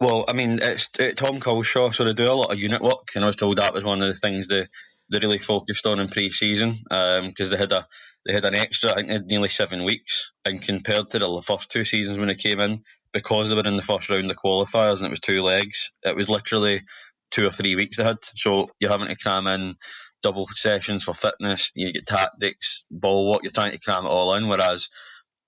Well, 0.00 0.26
I 0.28 0.34
mean, 0.34 0.58
it's, 0.60 0.90
it's 0.98 1.20
Tom 1.20 1.40
Culshaw, 1.40 1.92
so 1.92 2.04
they 2.04 2.12
do 2.12 2.30
a 2.30 2.34
lot 2.34 2.52
of 2.52 2.60
unit 2.60 2.82
work, 2.82 3.08
and 3.14 3.24
I 3.24 3.28
was 3.28 3.36
told 3.36 3.56
that 3.58 3.72
was 3.72 3.84
one 3.84 4.02
of 4.02 4.08
the 4.08 4.18
things 4.18 4.46
they, 4.46 4.66
they 5.10 5.18
really 5.20 5.38
focused 5.38 5.86
on 5.86 6.00
in 6.00 6.08
pre-season 6.08 6.72
because 6.72 7.48
um, 7.48 7.50
they 7.50 7.56
had 7.56 7.72
a 7.72 7.86
they 8.26 8.32
had 8.32 8.44
an 8.44 8.56
extra, 8.56 8.90
I 8.90 8.94
think, 8.96 9.08
they 9.08 9.14
had 9.14 9.26
nearly 9.26 9.48
seven 9.48 9.84
weeks, 9.84 10.32
and 10.44 10.60
compared 10.60 11.10
to 11.10 11.18
the 11.20 11.42
first 11.46 11.70
two 11.70 11.84
seasons 11.84 12.18
when 12.18 12.28
they 12.28 12.34
came 12.34 12.60
in, 12.60 12.82
because 13.12 13.48
they 13.48 13.54
were 13.54 13.66
in 13.66 13.76
the 13.76 13.82
first 13.82 14.10
round 14.10 14.30
of 14.30 14.36
qualifiers 14.36 14.98
and 14.98 15.06
it 15.06 15.10
was 15.10 15.20
two 15.20 15.42
legs, 15.42 15.92
it 16.02 16.16
was 16.16 16.28
literally 16.28 16.82
two 17.30 17.46
or 17.46 17.50
three 17.50 17.76
weeks 17.76 17.96
they 17.96 18.04
had. 18.04 18.18
So 18.34 18.68
you're 18.80 18.90
having 18.90 19.08
to 19.08 19.16
cram 19.16 19.46
in 19.46 19.76
double 20.22 20.46
sessions 20.48 21.04
for 21.04 21.14
fitness, 21.14 21.70
you 21.74 21.92
get 21.92 22.06
tactics, 22.06 22.84
ball 22.90 23.30
work, 23.30 23.38
you're 23.44 23.52
trying 23.52 23.72
to 23.72 23.78
cram 23.78 24.04
it 24.04 24.08
all 24.08 24.34
in, 24.34 24.48
whereas 24.48 24.88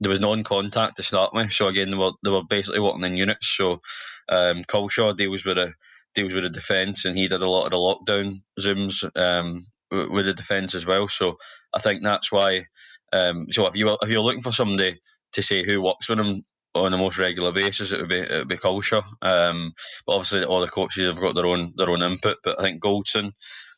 there 0.00 0.10
was 0.10 0.20
non-contact 0.20 0.96
to 0.96 1.02
start 1.02 1.34
with. 1.34 1.52
So 1.52 1.68
again, 1.68 1.90
they 1.90 1.96
were 1.96 2.12
they 2.22 2.30
were 2.30 2.44
basically 2.44 2.80
working 2.80 3.04
in 3.04 3.16
units. 3.16 3.46
So 3.46 3.80
um, 4.28 4.62
Culshaw 4.62 5.16
deals 5.16 5.44
with 5.44 5.58
a 5.58 5.74
deals 6.14 6.34
with 6.34 6.44
the 6.44 6.50
defence, 6.50 7.04
and 7.04 7.16
he 7.16 7.28
did 7.28 7.42
a 7.42 7.48
lot 7.48 7.66
of 7.66 7.70
the 7.70 7.76
lockdown 7.76 8.40
zooms 8.58 9.08
um, 9.16 9.66
with 9.90 10.26
the 10.26 10.34
defence 10.34 10.74
as 10.74 10.86
well. 10.86 11.08
So 11.08 11.38
I 11.72 11.78
think 11.78 12.02
that's 12.02 12.30
why. 12.30 12.66
Um, 13.12 13.46
so 13.50 13.66
if 13.66 13.76
you 13.76 13.96
if 14.00 14.10
you're 14.10 14.20
looking 14.22 14.40
for 14.40 14.52
somebody 14.52 15.00
to 15.32 15.42
say 15.42 15.64
who 15.64 15.82
works 15.82 16.08
with 16.08 16.18
him 16.18 16.42
on 16.74 16.94
a 16.94 16.98
most 16.98 17.18
regular 17.18 17.52
basis, 17.52 17.92
it 17.92 18.00
would 18.00 18.08
be 18.08 18.18
it 18.18 18.30
would 18.30 18.48
be 18.48 18.56
Culshaw. 18.56 19.02
Um, 19.22 19.72
but 20.06 20.14
obviously, 20.14 20.44
all 20.44 20.60
the 20.60 20.68
coaches 20.68 21.06
have 21.06 21.22
got 21.22 21.34
their 21.34 21.46
own 21.46 21.72
their 21.76 21.90
own 21.90 22.02
input. 22.02 22.38
But 22.44 22.60
I 22.60 22.62
think 22.62 22.82
Goldson, 22.82 23.32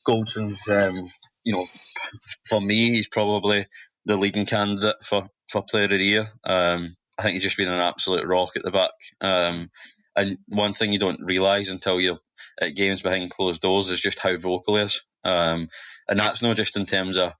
Goldson's, 0.07 0.61
um, 0.69 1.09
you 1.45 1.55
know, 1.55 1.67
for 2.47 2.61
me, 2.61 2.91
he's 2.91 3.09
probably 3.09 3.67
the 4.11 4.17
leading 4.17 4.47
candidate 4.47 4.97
for, 5.05 5.29
for 5.49 5.63
Player 5.63 5.85
of 5.85 5.91
the 5.91 5.99
Year. 5.99 6.29
Um, 6.45 6.97
I 7.17 7.23
think 7.23 7.35
he's 7.35 7.45
just 7.45 7.57
been 7.57 7.69
an 7.69 7.79
absolute 7.81 8.27
rock 8.27 8.57
at 8.57 8.65
the 8.65 8.73
back. 8.73 8.91
Um, 9.21 9.71
and 10.17 10.39
one 10.49 10.73
thing 10.73 10.93
you 10.93 10.99
don't 10.99 11.23
realise 11.23 11.71
until 11.71 12.01
you're 12.01 12.19
at 12.61 12.75
games 12.75 13.03
behind 13.03 13.31
closed 13.31 13.63
doors 13.63 13.89
is 13.89 14.01
just 14.01 14.19
how 14.19 14.37
vocal 14.37 14.77
he 14.77 14.83
is. 14.83 15.03
Um, 15.25 15.69
and 16.09 16.19
that's 16.19 16.43
not 16.43 16.57
just 16.57 16.77
in 16.77 16.87
terms 16.87 17.17
of 17.19 17.33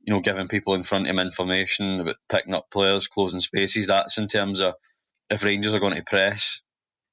you 0.00 0.14
know 0.14 0.20
giving 0.20 0.48
people 0.48 0.74
in 0.74 0.84
front 0.84 1.06
of 1.06 1.10
him 1.10 1.18
information 1.18 2.00
about 2.00 2.16
picking 2.30 2.54
up 2.54 2.70
players, 2.72 3.08
closing 3.08 3.40
spaces. 3.40 3.88
That's 3.88 4.18
in 4.18 4.28
terms 4.28 4.60
of 4.60 4.74
if 5.28 5.44
Rangers 5.44 5.74
are 5.74 5.80
going 5.80 5.96
to 5.96 6.04
press, 6.04 6.60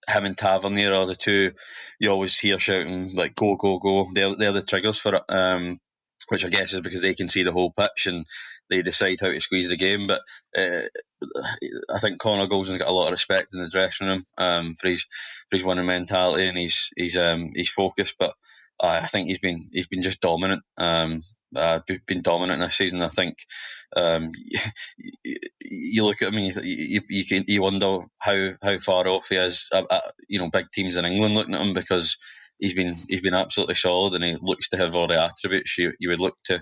him 0.07 0.25
and 0.25 0.37
Tavernier 0.37 0.93
are 0.93 1.07
the 1.07 1.15
two 1.15 1.53
you 1.99 2.11
always 2.11 2.37
hear 2.37 2.59
shouting 2.59 3.15
like 3.15 3.35
"Go, 3.35 3.55
go, 3.55 3.79
go!" 3.79 4.09
They're 4.13 4.35
they're 4.35 4.51
the 4.51 4.61
triggers 4.61 4.99
for 4.99 5.15
it. 5.15 5.23
Um, 5.29 5.79
which 6.29 6.45
I 6.45 6.49
guess 6.49 6.73
is 6.73 6.81
because 6.81 7.01
they 7.01 7.15
can 7.15 7.27
see 7.27 7.43
the 7.43 7.51
whole 7.51 7.71
pitch 7.71 8.07
and 8.07 8.25
they 8.69 8.81
decide 8.81 9.19
how 9.21 9.27
to 9.29 9.39
squeeze 9.39 9.69
the 9.69 9.77
game. 9.77 10.07
But 10.07 10.21
uh, 10.57 10.81
I 11.93 11.99
think 11.99 12.19
Connor 12.19 12.47
Goldson's 12.47 12.77
got 12.77 12.87
a 12.87 12.91
lot 12.91 13.07
of 13.07 13.11
respect 13.11 13.53
in 13.53 13.61
the 13.61 13.69
dressing 13.69 14.07
room 14.07 14.25
um, 14.37 14.73
for 14.73 14.89
his 14.89 15.05
for 15.49 15.55
his 15.55 15.63
winning 15.63 15.85
mentality 15.85 16.47
and 16.47 16.57
he's 16.57 16.89
he's 16.95 17.17
um, 17.17 17.51
he's 17.55 17.69
focused. 17.69 18.15
But 18.19 18.33
uh, 18.79 18.99
I 19.03 19.07
think 19.07 19.27
he's 19.27 19.39
been 19.39 19.69
he's 19.71 19.87
been 19.87 20.01
just 20.01 20.21
dominant. 20.21 20.63
Um, 20.77 21.21
uh, 21.55 21.79
been 22.05 22.21
dominant 22.21 22.61
this 22.61 22.75
season. 22.75 23.01
I 23.01 23.09
think 23.09 23.37
um, 23.95 24.31
you 25.61 26.05
look 26.05 26.21
at 26.21 26.27
him 26.27 26.37
and 26.37 26.55
you, 26.55 26.61
you, 26.63 27.01
you, 27.09 27.43
you 27.47 27.61
wonder 27.61 27.99
how, 28.21 28.51
how 28.61 28.77
far 28.77 29.07
off 29.07 29.29
he 29.29 29.35
is. 29.35 29.67
Uh, 29.73 29.83
uh, 29.89 30.11
you 30.27 30.39
know, 30.39 30.49
big 30.51 30.69
teams 30.71 30.97
in 30.97 31.05
England 31.05 31.33
looking 31.33 31.55
at 31.55 31.61
him 31.61 31.73
because 31.73 32.17
he's 32.59 32.73
been 32.73 32.95
he's 33.07 33.21
been 33.21 33.33
absolutely 33.33 33.75
solid 33.75 34.13
and 34.13 34.23
he 34.23 34.37
looks 34.39 34.69
to 34.69 34.77
have 34.77 34.93
all 34.95 35.07
the 35.07 35.21
attributes 35.21 35.77
you, 35.77 35.93
you 35.99 36.09
would 36.09 36.19
look 36.19 36.37
to 36.45 36.61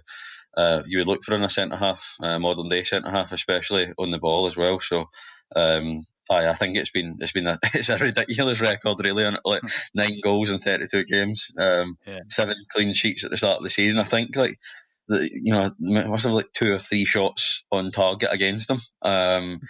uh, 0.58 0.82
you 0.88 0.98
would 0.98 1.08
look 1.08 1.22
for 1.24 1.36
in 1.36 1.44
a 1.44 1.50
centre 1.50 1.78
half, 1.78 2.16
uh, 2.22 2.40
modern 2.40 2.68
day 2.68 2.82
centre 2.84 3.12
half, 3.12 3.32
especially 3.32 3.94
on 3.98 4.10
the 4.10 4.18
ball 4.18 4.48
as 4.48 4.58
well. 4.58 4.80
So 4.80 5.10
um, 5.56 6.02
I, 6.32 6.48
I 6.48 6.54
think 6.54 6.76
it's 6.76 6.90
been 6.90 7.18
it's 7.20 7.32
been 7.32 7.48
a 7.48 7.60
it's 7.74 7.90
a 7.90 7.98
ridiculous 7.98 8.60
record 8.60 8.98
really 9.04 9.26
on 9.26 9.38
like 9.46 9.62
nine 9.94 10.20
goals 10.24 10.50
in 10.50 10.58
thirty 10.58 10.88
two 10.90 11.06
games, 11.06 11.52
um, 11.60 11.98
yeah. 12.08 12.22
seven 12.28 12.56
clean 12.72 12.94
sheets 12.94 13.24
at 13.24 13.30
the 13.30 13.38
start 13.38 13.58
of 13.58 13.64
the 13.64 13.70
season. 13.70 14.00
I 14.00 14.04
think 14.04 14.36
like 14.36 14.58
you 15.10 15.54
know, 15.54 15.72
must 15.80 16.26
have 16.26 16.34
like 16.34 16.52
two 16.54 16.74
or 16.74 16.80
three 16.80 17.06
shots 17.06 17.64
on 17.72 17.92
target 17.92 18.30
against 18.32 18.70
him. 18.70 18.78
Um, 19.02 19.62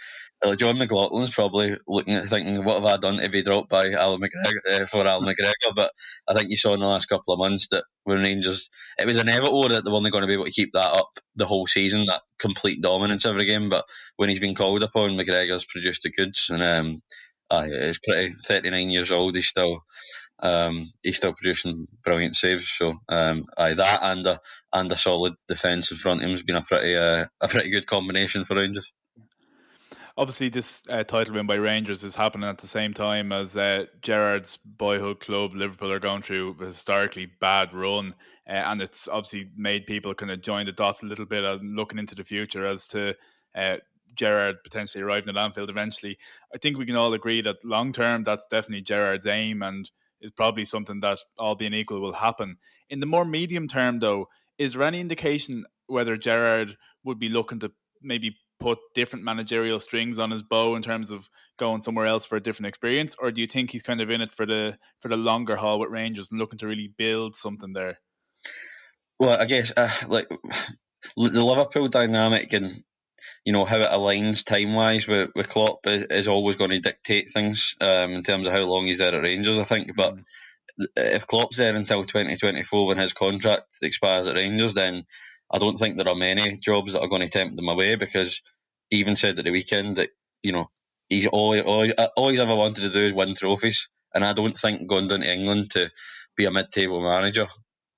Jon 0.56 0.76
McLaughlin's 0.76 1.34
probably 1.34 1.76
looking 1.88 2.14
at 2.14 2.26
thinking, 2.26 2.62
what 2.64 2.80
have 2.80 2.92
I 2.92 2.96
done 2.96 3.18
to 3.18 3.28
be 3.28 3.42
dropped 3.42 3.68
by 3.68 3.90
Al 3.92 4.18
McGregor 4.18 4.82
uh, 4.82 4.86
for 4.86 5.06
Al 5.06 5.22
McGregor? 5.22 5.74
But 5.74 5.90
I 6.28 6.34
think 6.34 6.50
you 6.50 6.56
saw 6.56 6.74
in 6.74 6.80
the 6.80 6.86
last 6.86 7.06
couple 7.06 7.34
of 7.34 7.40
months 7.40 7.68
that 7.68 7.84
when 8.04 8.20
Rangers, 8.20 8.70
it 8.98 9.06
was 9.06 9.16
inevitable 9.16 9.68
that 9.68 9.84
they 9.84 9.90
weren't 9.90 10.10
going 10.12 10.22
to 10.22 10.28
be 10.28 10.34
able 10.34 10.44
to 10.44 10.52
keep 10.52 10.72
that 10.74 10.86
up 10.86 11.18
the 11.34 11.46
whole 11.46 11.66
season, 11.66 12.06
that 12.06 12.22
complete 12.38 12.80
dominance 12.80 13.26
every 13.26 13.46
game. 13.46 13.68
But 13.68 13.84
when 14.16 14.28
he's 14.28 14.40
been 14.40 14.54
called 14.54 14.82
upon, 14.82 15.10
McGregor's 15.10 15.64
produced 15.64 16.02
the 16.04 16.10
goods, 16.10 16.50
and 16.50 16.62
um, 16.62 17.02
uh, 17.50 17.66
it's 17.68 17.98
pretty. 17.98 18.34
Thirty 18.34 18.70
nine 18.70 18.90
years 18.90 19.10
old, 19.10 19.34
he's 19.34 19.48
still 19.48 19.82
um, 20.40 20.84
he's 21.02 21.16
still 21.16 21.32
producing 21.32 21.88
brilliant 22.04 22.36
saves. 22.36 22.68
So 22.68 22.94
um, 23.08 23.44
aye, 23.56 23.74
that 23.74 23.98
and 24.02 24.26
a 24.26 24.40
and 24.72 24.90
a 24.90 24.96
solid 24.96 25.34
defence 25.48 25.90
in 25.90 25.96
front 25.96 26.20
of 26.20 26.24
him 26.24 26.30
has 26.30 26.42
been 26.42 26.56
a 26.56 26.62
pretty 26.62 26.96
uh, 26.96 27.26
a 27.40 27.48
pretty 27.48 27.70
good 27.70 27.86
combination 27.86 28.44
for 28.44 28.56
Rangers. 28.56 28.90
Obviously, 30.16 30.48
this 30.48 30.82
uh, 30.90 31.04
title 31.04 31.36
win 31.36 31.46
by 31.46 31.54
Rangers 31.54 32.02
is 32.02 32.16
happening 32.16 32.48
at 32.48 32.58
the 32.58 32.66
same 32.66 32.92
time 32.92 33.30
as 33.30 33.56
uh, 33.56 33.86
Gerrard's 34.02 34.58
boyhood 34.64 35.20
club 35.20 35.54
Liverpool 35.54 35.92
are 35.92 36.00
going 36.00 36.22
through 36.22 36.56
a 36.60 36.64
historically 36.64 37.26
bad 37.26 37.72
run, 37.72 38.14
uh, 38.48 38.52
and 38.52 38.82
it's 38.82 39.06
obviously 39.06 39.48
made 39.56 39.86
people 39.86 40.14
kind 40.14 40.32
of 40.32 40.42
join 40.42 40.66
the 40.66 40.72
dots 40.72 41.04
a 41.04 41.06
little 41.06 41.24
bit 41.24 41.44
and 41.44 41.76
looking 41.76 42.00
into 42.00 42.16
the 42.16 42.24
future 42.24 42.66
as 42.66 42.88
to 42.88 43.14
uh, 43.54 43.76
Gerrard 44.16 44.56
potentially 44.64 45.04
arriving 45.04 45.28
at 45.28 45.40
Anfield 45.40 45.70
eventually. 45.70 46.18
I 46.52 46.58
think 46.58 46.78
we 46.78 46.86
can 46.86 46.96
all 46.96 47.14
agree 47.14 47.40
that 47.42 47.64
long 47.64 47.92
term, 47.92 48.24
that's 48.24 48.46
definitely 48.50 48.82
Gerrard's 48.82 49.26
aim 49.28 49.62
and 49.62 49.88
is 50.20 50.30
probably 50.30 50.64
something 50.64 51.00
that, 51.00 51.18
all 51.38 51.54
being 51.54 51.74
equal, 51.74 52.00
will 52.00 52.12
happen. 52.12 52.56
In 52.90 53.00
the 53.00 53.06
more 53.06 53.24
medium 53.24 53.68
term, 53.68 53.98
though, 53.98 54.28
is 54.58 54.72
there 54.72 54.82
any 54.82 55.00
indication 55.00 55.64
whether 55.86 56.16
Gerrard 56.16 56.76
would 57.04 57.18
be 57.18 57.28
looking 57.28 57.60
to 57.60 57.72
maybe 58.02 58.36
put 58.60 58.78
different 58.94 59.24
managerial 59.24 59.80
strings 59.80 60.18
on 60.18 60.30
his 60.30 60.42
bow 60.42 60.74
in 60.74 60.82
terms 60.82 61.10
of 61.10 61.28
going 61.58 61.80
somewhere 61.80 62.06
else 62.06 62.26
for 62.26 62.36
a 62.36 62.42
different 62.42 62.68
experience, 62.68 63.16
or 63.18 63.30
do 63.30 63.40
you 63.40 63.46
think 63.46 63.70
he's 63.70 63.82
kind 63.82 64.00
of 64.00 64.10
in 64.10 64.20
it 64.20 64.32
for 64.32 64.46
the 64.46 64.76
for 65.00 65.08
the 65.08 65.16
longer 65.16 65.56
haul 65.56 65.78
with 65.78 65.90
Rangers 65.90 66.30
and 66.30 66.38
looking 66.38 66.58
to 66.58 66.66
really 66.66 66.92
build 66.96 67.34
something 67.34 67.72
there? 67.72 68.00
Well, 69.18 69.40
I 69.40 69.46
guess 69.46 69.72
uh, 69.76 69.90
like 70.08 70.28
the 71.16 71.44
Liverpool 71.44 71.88
dynamic 71.88 72.52
and 72.52 72.82
you 73.44 73.52
know 73.52 73.64
how 73.64 73.78
it 73.78 73.88
aligns 73.88 74.44
time 74.44 74.74
wise 74.74 75.06
with, 75.06 75.30
with 75.34 75.48
Klopp 75.48 75.86
is, 75.86 76.02
is, 76.04 76.28
always 76.28 76.56
going 76.56 76.70
to 76.70 76.80
dictate 76.80 77.30
things 77.30 77.76
um, 77.80 78.12
in 78.12 78.22
terms 78.22 78.46
of 78.46 78.52
how 78.52 78.60
long 78.60 78.86
he's 78.86 78.98
there 78.98 79.14
at 79.14 79.22
Rangers. 79.22 79.58
I 79.58 79.64
think, 79.64 79.94
but 79.96 80.16
mm. 80.16 80.86
if 80.96 81.26
Klopp's 81.26 81.56
there 81.56 81.74
until 81.74 82.04
twenty 82.04 82.36
twenty 82.36 82.62
four 82.62 82.86
when 82.86 82.98
his 82.98 83.12
contract 83.12 83.76
expires 83.82 84.26
at 84.26 84.36
Rangers, 84.36 84.74
then 84.74 85.04
I 85.50 85.58
don't 85.58 85.76
think 85.76 85.96
there 85.96 86.08
are 86.08 86.14
many 86.14 86.58
jobs 86.58 86.92
that 86.92 87.00
are 87.00 87.08
going 87.08 87.22
to 87.22 87.28
tempt 87.28 87.58
him 87.58 87.68
away 87.68 87.94
because 87.94 88.42
he 88.90 88.98
even 88.98 89.16
said 89.16 89.38
at 89.38 89.44
the 89.44 89.50
weekend 89.50 89.96
that 89.96 90.10
you 90.42 90.52
know 90.52 90.68
he's 91.08 91.26
all, 91.26 91.58
all, 91.60 91.90
all 92.16 92.28
he's 92.28 92.40
ever 92.40 92.54
wanted 92.54 92.82
to 92.82 92.90
do 92.90 93.00
is 93.00 93.14
win 93.14 93.34
trophies, 93.34 93.88
and 94.14 94.24
I 94.24 94.32
don't 94.32 94.56
think 94.56 94.86
going 94.86 95.08
down 95.08 95.20
to 95.20 95.32
England 95.32 95.70
to 95.72 95.90
be 96.36 96.44
a 96.44 96.50
mid 96.50 96.70
table 96.70 97.00
manager 97.00 97.46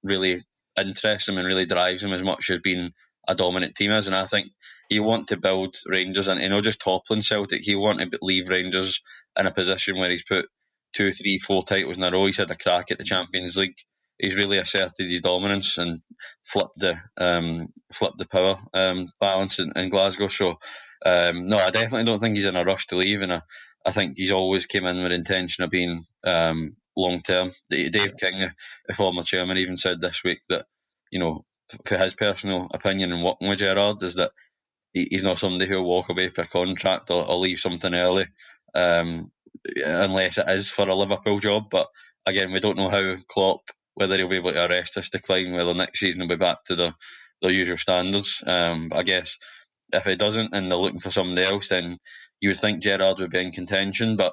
really 0.02 0.42
interests 0.78 1.28
him 1.28 1.38
and 1.38 1.46
really 1.46 1.66
drives 1.66 2.02
him 2.02 2.12
as 2.12 2.22
much 2.22 2.50
as 2.50 2.60
being 2.60 2.92
a 3.28 3.34
dominant 3.34 3.74
team 3.74 3.90
is. 3.92 4.06
And 4.06 4.16
I 4.16 4.24
think 4.24 4.50
you 4.90 5.04
want 5.04 5.28
to 5.28 5.36
build 5.36 5.76
Rangers 5.86 6.28
and 6.28 6.40
you 6.40 6.48
know 6.48 6.60
just 6.60 6.80
toppling 6.80 7.22
Celtic. 7.22 7.62
He 7.62 7.74
want 7.76 8.00
to 8.00 8.18
leave 8.20 8.48
Rangers 8.48 9.00
in 9.38 9.46
a 9.46 9.52
position 9.52 9.98
where 9.98 10.10
he's 10.10 10.24
put 10.24 10.46
two, 10.92 11.12
three, 11.12 11.38
four 11.38 11.62
titles 11.62 11.96
in 11.96 12.02
a 12.02 12.10
row. 12.10 12.26
He's 12.26 12.38
had 12.38 12.50
a 12.50 12.56
crack 12.56 12.90
at 12.90 12.98
the 12.98 13.04
Champions 13.04 13.56
League. 13.56 13.76
He's 14.18 14.36
really 14.36 14.58
asserted 14.58 15.08
his 15.08 15.22
dominance 15.22 15.78
and 15.78 16.02
flipped 16.44 16.78
the 16.78 17.00
um, 17.16 17.62
flipped 17.92 18.18
the 18.18 18.26
power 18.26 18.58
um, 18.74 19.08
balance 19.18 19.60
in, 19.60 19.72
in, 19.76 19.88
Glasgow. 19.88 20.28
So 20.28 20.58
um, 21.06 21.48
no, 21.48 21.56
I 21.56 21.70
definitely 21.70 22.04
don't 22.04 22.18
think 22.18 22.36
he's 22.36 22.44
in 22.44 22.56
a 22.56 22.64
rush 22.64 22.88
to 22.88 22.96
leave, 22.96 23.22
and 23.22 23.32
I, 23.32 23.42
I 23.86 23.92
think 23.92 24.18
he's 24.18 24.32
always 24.32 24.66
came 24.66 24.84
in 24.84 25.02
with 25.02 25.12
intention 25.12 25.64
of 25.64 25.70
being 25.70 26.04
um, 26.24 26.76
long 26.96 27.20
term. 27.20 27.50
Dave 27.70 28.16
King, 28.20 28.50
the 28.86 28.94
former 28.94 29.22
chairman, 29.22 29.56
even 29.56 29.78
said 29.78 30.00
this 30.00 30.22
week 30.22 30.40
that 30.50 30.66
you 31.10 31.18
know, 31.18 31.44
for 31.86 31.96
his 31.96 32.14
personal 32.14 32.68
opinion 32.72 33.12
and 33.12 33.24
working 33.24 33.48
with 33.48 33.60
Gerrard 33.60 34.02
is 34.02 34.16
that 34.16 34.32
he's 34.92 35.22
not 35.24 35.38
somebody 35.38 35.66
who'll 35.68 35.84
walk 35.84 36.08
away 36.10 36.28
for 36.28 36.42
a 36.42 36.48
contract 36.48 37.10
or, 37.10 37.26
or 37.26 37.38
leave 37.38 37.58
something 37.58 37.94
early, 37.94 38.26
um, 38.74 39.28
unless 39.84 40.38
it 40.38 40.48
is 40.48 40.70
for 40.70 40.88
a 40.88 40.94
Liverpool 40.94 41.40
job. 41.40 41.64
But 41.70 41.88
again, 42.26 42.52
we 42.52 42.60
don't 42.60 42.78
know 42.78 42.90
how 42.90 43.16
Klopp 43.28 43.62
whether 43.94 44.16
he'll 44.16 44.28
be 44.28 44.36
able 44.36 44.52
to 44.52 44.66
arrest 44.66 44.94
this 44.94 45.10
decline, 45.10 45.52
whether 45.52 45.74
next 45.74 46.00
season 46.00 46.20
will 46.22 46.28
be 46.28 46.36
back 46.36 46.64
to 46.64 46.76
the 46.76 46.94
the 47.42 47.52
usual 47.52 47.76
standards. 47.76 48.42
Um, 48.46 48.90
I 48.94 49.02
guess 49.02 49.38
if 49.92 50.06
it 50.06 50.18
doesn't 50.18 50.54
and 50.54 50.70
they're 50.70 50.78
looking 50.78 51.00
for 51.00 51.10
somebody 51.10 51.46
else, 51.46 51.68
then 51.68 51.98
you 52.40 52.50
would 52.50 52.58
think 52.58 52.82
Gerrard 52.82 53.18
would 53.20 53.30
be 53.30 53.40
in 53.40 53.52
contention. 53.52 54.16
But 54.16 54.32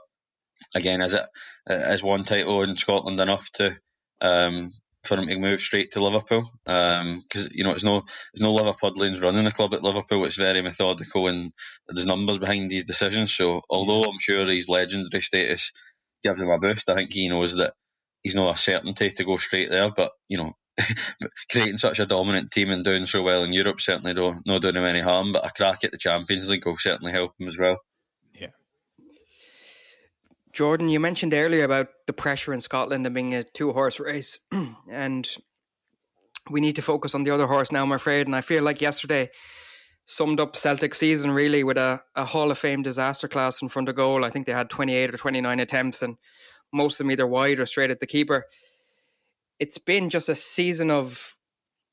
again, 0.75 1.01
is 1.01 1.13
it 1.15 1.25
is 1.69 2.03
one 2.03 2.23
title 2.23 2.63
in 2.63 2.75
Scotland 2.75 3.19
enough 3.19 3.49
to 3.53 3.77
um, 4.21 4.69
for 5.03 5.18
him 5.18 5.28
to 5.28 5.40
move 5.40 5.61
straight 5.61 5.91
to 5.91 6.03
Liverpool 6.03 6.49
because 6.65 7.45
um, 7.45 7.52
you 7.52 7.64
know 7.64 7.72
it's 7.72 7.84
no 7.84 8.03
there's 8.34 8.41
no 8.41 8.56
Liverpudlians 8.56 9.22
running 9.22 9.45
the 9.45 9.52
club 9.52 9.74
at 9.74 9.84
Liverpool. 9.84 10.26
It's 10.26 10.38
very 10.38 10.61
methodical 10.61 11.28
and 11.28 11.52
there's 11.88 12.06
numbers 12.06 12.40
behind 12.40 12.69
these 12.69 12.86
decisions. 12.86 13.34
So 13.34 13.61
although 13.69 14.02
I'm 14.02 14.19
sure 14.19 14.45
his 14.48 14.69
legendary 14.69 15.22
status 15.22 15.72
gives 16.24 16.41
him 16.41 16.49
a 16.49 16.60
boost, 16.60 16.90
I 16.90 16.95
think 16.95 17.14
he 17.14 17.30
knows 17.30 17.56
that 17.56 17.74
he's 18.24 18.36
not 18.36 18.56
a 18.56 18.57
certainty 18.60 19.11
to 19.11 19.24
go 19.24 19.38
straight 19.38 19.69
there. 19.69 19.91
But 19.91 20.11
you 20.28 20.38
know, 20.38 20.53
creating 21.52 21.78
such 21.78 21.99
a 21.99 22.06
dominant 22.06 22.52
team 22.52 22.72
and 22.72 22.84
doing 22.84 23.06
so 23.06 23.24
well 23.24 23.44
in 23.44 23.53
Europe 23.53 23.82
certainly 23.82 24.14
don't 24.14 24.45
not 24.45 24.61
doing 24.61 24.76
him 24.76 24.84
any 24.84 25.02
harm. 25.02 25.32
But 25.34 25.45
a 25.45 25.52
crack 25.52 25.84
at 25.84 25.91
the 25.91 25.98
Champions 25.98 26.49
League 26.49 26.65
will 26.65 26.78
certainly 26.78 27.11
help 27.14 27.34
him 27.40 27.48
as 27.48 27.57
well. 27.57 27.78
Jordan, 30.57 30.89
you 30.89 30.99
mentioned 30.99 31.35
earlier 31.35 31.63
about 31.63 31.89
the 32.07 32.13
pressure 32.13 32.51
in 32.51 32.61
Scotland 32.61 33.05
and 33.05 33.13
being 33.13 33.35
a 33.35 33.43
two 33.43 33.73
horse 33.73 33.99
race, 33.99 34.39
and 34.91 35.29
we 36.49 36.61
need 36.61 36.77
to 36.77 36.81
focus 36.81 37.13
on 37.13 37.21
the 37.21 37.29
other 37.29 37.45
horse 37.45 37.71
now, 37.71 37.84
I'm 37.84 37.91
afraid. 37.91 38.25
And 38.25 38.35
I 38.35 38.41
feel 38.41 38.63
like 38.63 38.81
yesterday 38.81 39.29
summed 40.05 40.39
up 40.39 40.55
Celtic 40.55 40.95
season 40.95 41.29
really 41.29 41.63
with 41.63 41.77
a, 41.77 42.01
a 42.15 42.25
Hall 42.25 42.49
of 42.49 42.57
Fame 42.57 42.81
disaster 42.81 43.27
class 43.27 43.61
in 43.61 43.69
front 43.69 43.88
of 43.88 43.93
goal. 43.93 44.25
I 44.25 44.31
think 44.31 44.47
they 44.47 44.51
had 44.51 44.71
28 44.71 45.13
or 45.13 45.17
29 45.17 45.59
attempts, 45.59 46.01
and 46.01 46.17
most 46.73 46.93
of 46.93 47.05
them 47.05 47.11
either 47.11 47.27
wide 47.27 47.59
or 47.59 47.67
straight 47.67 47.91
at 47.91 47.99
the 47.99 48.07
keeper. 48.07 48.45
It's 49.59 49.77
been 49.77 50.09
just 50.09 50.27
a 50.27 50.35
season 50.35 50.89
of 50.89 51.35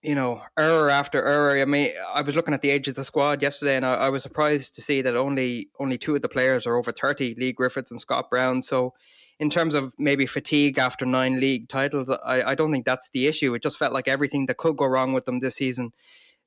you 0.05 0.15
know, 0.15 0.43
error 0.59 0.91
after 0.91 1.25
error. 1.25 1.59
I 1.59 1.65
mean, 1.65 1.93
I 2.13 2.21
was 2.21 2.37
looking 2.37 2.53
at 2.53 2.61
the 2.61 2.69
age 2.69 2.87
of 2.89 2.95
the 2.95 3.05
squad 3.05 3.41
yesterday, 3.41 3.75
and 3.75 3.87
I, 3.87 3.95
I, 3.95 4.09
was 4.11 4.23
surprised 4.23 4.75
to 4.75 4.83
see 4.83 5.01
that 5.01 5.17
only 5.17 5.71
only 5.81 5.97
two 5.97 6.15
of 6.15 6.21
the 6.21 6.29
players 6.29 6.67
are 6.67 6.77
over 6.77 6.93
thirty: 6.93 7.35
Leigh 7.37 7.55
Griffiths 7.55 7.91
and 7.91 7.99
Scott 7.99 8.29
Brown. 8.29 8.61
So, 8.61 8.93
in 9.41 9.49
terms 9.49 9.75
of 9.75 9.95
maybe 9.99 10.27
fatigue 10.27 10.79
after 10.79 11.07
nine 11.07 11.41
league 11.41 11.71
titles, 11.71 12.11
I, 12.11 12.43
I 12.51 12.55
don't 12.55 12.71
think 12.71 12.85
that's 12.85 13.09
the 13.15 13.27
issue. 13.27 13.55
It 13.55 13.63
just 13.63 13.79
felt 13.79 13.95
like 13.95 14.07
everything 14.07 14.45
that 14.47 14.59
could 14.59 14.77
go 14.77 14.85
wrong 14.85 15.15
with 15.15 15.25
them 15.25 15.41
this 15.41 15.57
season 15.57 15.93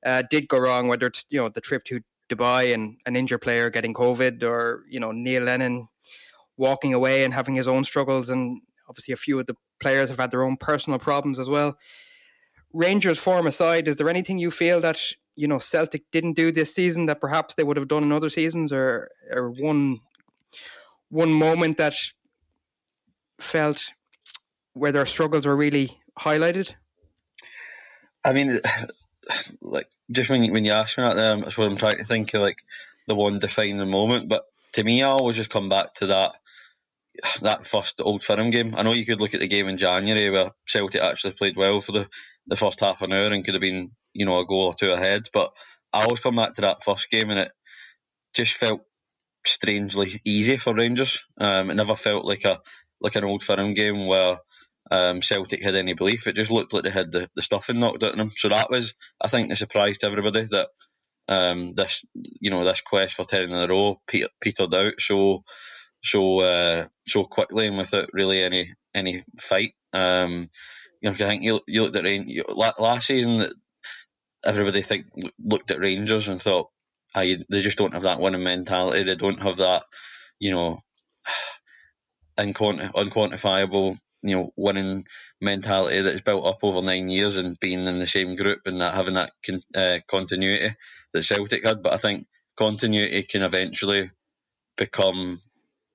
uh, 0.06 0.22
did 0.30 0.48
go 0.48 0.60
wrong. 0.60 0.88
Whether 0.88 1.08
it's 1.08 1.26
you 1.32 1.40
know 1.40 1.50
the 1.50 1.62
trip 1.62 1.84
to 1.86 2.02
Dubai 2.30 2.76
and 2.76 2.98
an 3.08 3.16
injured 3.16 3.42
player 3.42 3.72
getting 3.72 3.96
COVID, 3.96 4.44
or 4.44 4.86
you 4.88 5.00
know 5.00 5.12
Neil 5.12 5.42
Lennon 5.42 5.88
walking 6.58 6.94
away 6.94 7.24
and 7.24 7.34
having 7.34 7.56
his 7.56 7.68
own 7.68 7.84
struggles, 7.86 8.30
and 8.30 8.62
obviously 8.88 9.16
a 9.16 9.18
few 9.18 9.40
of 9.40 9.48
the 9.48 9.56
players 9.80 10.10
have 10.10 10.20
had 10.20 10.30
their 10.30 10.44
own 10.44 10.58
personal 10.58 11.00
problems 11.00 11.40
as 11.40 11.50
well. 11.50 11.76
Rangers 12.74 13.20
form 13.20 13.48
aside, 13.48 13.88
is 13.88 13.96
there 13.96 14.10
anything 14.10 14.38
you 14.38 14.52
feel 14.52 14.82
that 14.82 15.00
you 15.36 15.48
know 15.48 15.60
Celtic 15.60 16.10
didn't 16.12 16.34
do 16.34 16.52
this 16.52 16.74
season 16.74 17.06
that 17.06 17.22
perhaps 17.22 17.56
they 17.56 17.64
would 17.64 17.78
have 17.78 17.88
done 17.88 18.04
in 18.04 18.12
other 18.12 18.30
seasons, 18.30 18.72
or 18.72 19.10
or 19.32 19.50
one 19.50 20.00
one 21.10 21.32
moment 21.32 21.78
that 21.78 21.96
felt 23.40 23.92
where 24.74 24.92
their 24.92 25.06
struggles 25.06 25.46
were 25.46 25.56
really 25.56 26.00
highlighted? 26.20 26.74
I 28.24 28.34
mean, 28.34 28.60
like 29.62 29.88
just 30.12 30.30
when 30.30 30.44
you, 30.44 30.52
when 30.52 30.66
you 30.66 30.72
ask 30.72 30.98
me 30.98 31.04
that, 31.04 31.18
um, 31.18 31.42
that's 31.42 31.58
what 31.58 31.68
I'm 31.68 31.78
trying 31.78 31.98
to 31.98 32.04
think 32.04 32.34
of, 32.34 32.42
like 32.42 32.62
the 33.08 33.16
one 33.16 33.40
defining 33.40 33.90
moment. 33.90 34.30
But 34.30 34.44
to 34.74 34.84
me, 34.84 35.04
I 35.04 35.08
always 35.08 35.38
just 35.38 35.50
come 35.50 35.70
back 35.70 35.96
to 35.96 36.08
that 36.08 36.36
that 37.42 37.66
first 37.66 38.00
Old 38.00 38.24
Firm 38.24 38.52
game. 38.52 38.76
I 38.76 38.84
know 38.84 38.94
you 38.94 39.06
could 39.06 39.20
look 39.20 39.34
at 39.34 39.40
the 39.40 39.48
game 39.48 39.68
in 39.68 39.78
January 39.78 40.30
where 40.30 40.52
Celtic 40.68 41.02
actually 41.02 41.34
played 41.34 41.56
well 41.56 41.82
for 41.82 41.92
the 41.94 42.10
the 42.48 42.56
first 42.56 42.80
half 42.80 43.02
an 43.02 43.14
hour 43.14 43.32
and 43.32 43.44
could 43.44 43.54
have 43.54 43.62
been, 43.62 43.92
you 44.14 44.26
know, 44.26 44.40
a 44.40 44.46
goal 44.46 44.68
or 44.68 44.74
two 44.74 44.92
ahead. 44.92 45.24
But 45.34 45.52
I 45.94 46.04
always 46.04 46.20
come 46.20 46.36
back 46.36 46.56
to 46.56 46.62
that 46.62 46.84
first 46.84 47.10
game 47.10 47.30
and 47.30 47.40
it 47.40 47.52
just 48.34 48.54
felt 48.54 48.82
strangely 49.46 50.22
easy 50.26 50.58
for 50.58 50.74
Rangers. 50.74 51.24
Um, 51.40 51.70
it 51.70 51.76
never 51.76 51.96
felt 51.96 52.26
like 52.26 52.46
a 52.46 52.60
like 53.00 53.16
an 53.16 53.24
old 53.24 53.44
firm 53.44 53.74
game 53.74 54.08
where 54.08 54.40
um, 54.90 55.22
Celtic 55.22 55.62
had 55.62 55.76
any 55.76 55.94
belief. 55.94 56.28
It 56.28 56.36
just 56.36 56.52
looked 56.52 56.74
like 56.74 56.84
they 56.84 56.90
had 56.90 57.12
the, 57.12 57.30
the 57.36 57.42
stuffing 57.42 57.80
knocked 57.80 58.04
out 58.04 58.12
of 58.12 58.18
them. 58.18 58.30
So 58.30 58.50
that 58.50 58.70
was, 58.70 58.96
I 59.22 59.28
think, 59.28 59.50
the 59.50 59.56
surprise 59.56 60.00
to 60.00 60.08
everybody 60.08 60.46
that 60.46 60.70
um, 61.28 61.74
this, 61.76 62.04
you 62.16 62.50
know, 62.50 62.64
this 62.64 62.82
quest 62.82 63.16
for 63.16 63.26
ten 63.26 63.44
in 63.44 63.54
a 63.54 63.68
row 63.68 64.02
petered 64.08 64.74
out 64.74 64.94
so 65.00 65.44
so 66.04 66.40
uh, 66.40 66.88
so 67.02 67.24
quickly 67.24 67.68
and 67.68 67.78
without 67.78 68.10
really 68.14 68.44
any 68.44 68.74
any 68.96 69.24
fight. 69.40 69.74
Um, 69.94 70.50
you 71.02 71.10
know, 71.10 71.14
I 71.14 71.18
think 71.18 71.44
you, 71.44 71.62
you 71.68 71.84
looked 71.84 71.96
at 71.96 72.04
Rain 72.04 72.42
last 72.80 73.08
season. 73.08 73.52
Everybody 74.46 74.82
think 74.82 75.06
looked 75.44 75.72
at 75.72 75.80
Rangers 75.80 76.28
and 76.30 76.42
thought, 76.42 76.70
they 77.14 77.38
just 77.52 77.78
don't 77.78 77.94
have 77.94 78.04
that 78.04 78.20
winning 78.20 78.44
mentality. 78.44 79.04
They 79.04 79.16
don't 79.16 79.42
have 79.42 79.58
that, 79.58 79.84
you 80.40 80.52
know, 80.52 80.80
unquanti- 82.40 82.92
unquantifiable, 82.92 83.98
you 84.24 84.36
know, 84.36 84.52
winning 84.56 85.06
mentality 85.42 86.02
that's 86.02 86.22
built 86.22 86.46
up 86.46 86.60
over 86.64 86.82
nine 86.82 87.10
years 87.10 87.38
and 87.38 87.60
being 87.60 87.86
in 87.86 88.00
the 88.00 88.06
same 88.06 88.36
group 88.36 88.62
and 88.66 88.82
that 88.82 88.94
having 88.94 89.16
that 89.16 89.32
con- 89.46 89.64
uh, 89.76 90.00
continuity 90.10 90.76
that 91.14 91.24
Celtic 91.24 91.66
had. 91.66 91.82
But 91.84 91.94
I 91.94 91.98
think 91.98 92.28
continuity 92.58 93.24
can 93.24 93.42
eventually 93.42 94.12
become 94.78 95.42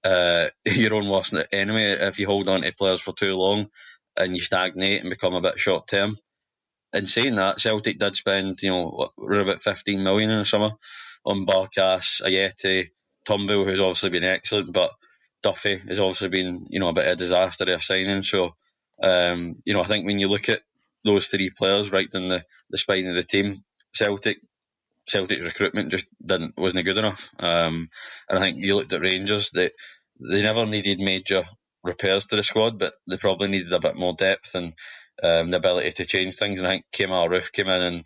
uh, 0.04 0.48
your 0.66 0.94
own 0.94 1.08
worst 1.08 1.34
enemy 1.52 1.82
if 1.84 2.18
you 2.18 2.26
hold 2.26 2.48
on 2.48 2.62
to 2.62 2.72
players 2.72 3.00
for 3.00 3.14
too 3.14 3.36
long 3.36 3.68
and 4.16 4.34
you 4.36 4.40
stagnate 4.40 5.00
and 5.00 5.10
become 5.10 5.34
a 5.34 5.40
bit 5.40 5.58
short 5.58 5.86
term. 5.88 6.14
In 6.92 7.06
saying 7.06 7.36
that, 7.36 7.60
Celtic 7.60 7.98
did 7.98 8.14
spend, 8.14 8.60
you 8.62 8.70
know, 8.70 9.10
around 9.18 9.48
about 9.48 9.62
15 9.62 10.02
million 10.02 10.30
in 10.30 10.38
the 10.40 10.44
summer 10.44 10.70
on 11.24 11.46
Barkas, 11.46 12.20
Ajeti, 12.22 12.90
Turnbull, 13.26 13.64
who's 13.64 13.80
obviously 13.80 14.10
been 14.10 14.24
excellent, 14.24 14.72
but 14.72 14.92
Duffy 15.42 15.78
has 15.88 16.00
obviously 16.00 16.28
been, 16.28 16.66
you 16.68 16.80
know, 16.80 16.88
a 16.88 16.92
bit 16.92 17.06
of 17.06 17.12
a 17.12 17.16
disaster 17.16 17.72
of 17.72 17.82
signing. 17.82 18.22
So, 18.22 18.54
um, 19.02 19.56
you 19.64 19.72
know, 19.74 19.82
I 19.82 19.86
think 19.86 20.06
when 20.06 20.18
you 20.18 20.28
look 20.28 20.48
at 20.48 20.60
those 21.04 21.26
three 21.26 21.50
players 21.50 21.90
right 21.90 22.10
down 22.10 22.28
the, 22.28 22.44
the 22.70 22.78
spine 22.78 23.06
of 23.06 23.14
the 23.14 23.22
team, 23.22 23.56
Celtic 23.94 24.38
Celtic's 25.08 25.44
recruitment 25.44 25.90
just 25.90 26.06
didn't 26.24 26.56
wasn't 26.56 26.84
good 26.84 26.98
enough. 26.98 27.30
Um, 27.38 27.90
and 28.28 28.38
I 28.38 28.40
think 28.40 28.58
you 28.58 28.76
looked 28.76 28.92
at 28.92 29.00
Rangers; 29.00 29.50
they 29.50 29.70
they 30.20 30.42
never 30.42 30.64
needed 30.64 31.00
major 31.00 31.42
repairs 31.82 32.26
to 32.26 32.36
the 32.36 32.42
squad, 32.42 32.78
but 32.78 32.94
they 33.08 33.16
probably 33.16 33.48
needed 33.48 33.72
a 33.72 33.80
bit 33.80 33.96
more 33.96 34.14
depth 34.14 34.54
and 34.54 34.72
um, 35.22 35.50
the 35.50 35.56
ability 35.56 35.92
to 35.92 36.04
change 36.04 36.36
things. 36.36 36.60
And 36.60 36.68
I 36.68 36.72
think 36.72 36.84
Kemar 36.94 37.28
Roofe 37.28 37.52
came 37.52 37.68
in, 37.68 37.82
and 37.82 38.04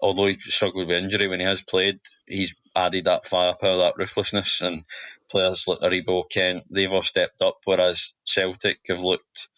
although 0.00 0.26
he 0.26 0.34
struggled 0.34 0.88
with 0.88 0.96
injury 0.96 1.28
when 1.28 1.40
he 1.40 1.46
has 1.46 1.62
played, 1.62 2.00
he's 2.26 2.54
added 2.74 3.04
that 3.04 3.26
firepower, 3.26 3.78
that 3.78 3.96
ruthlessness, 3.96 4.60
and 4.60 4.84
players 5.30 5.66
like 5.66 5.80
Aribo, 5.80 6.24
Kent, 6.30 6.64
they've 6.70 6.92
all 6.92 7.02
stepped 7.02 7.42
up, 7.42 7.58
whereas 7.64 8.14
Celtic 8.24 8.78
have 8.88 9.02
looked 9.02 9.48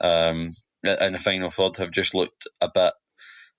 um, 0.00 0.50
in 0.82 1.12
the 1.12 1.18
final 1.18 1.50
third 1.50 1.76
have 1.78 1.90
just 1.90 2.14
looked 2.14 2.46
a 2.60 2.68
bit 2.72 2.92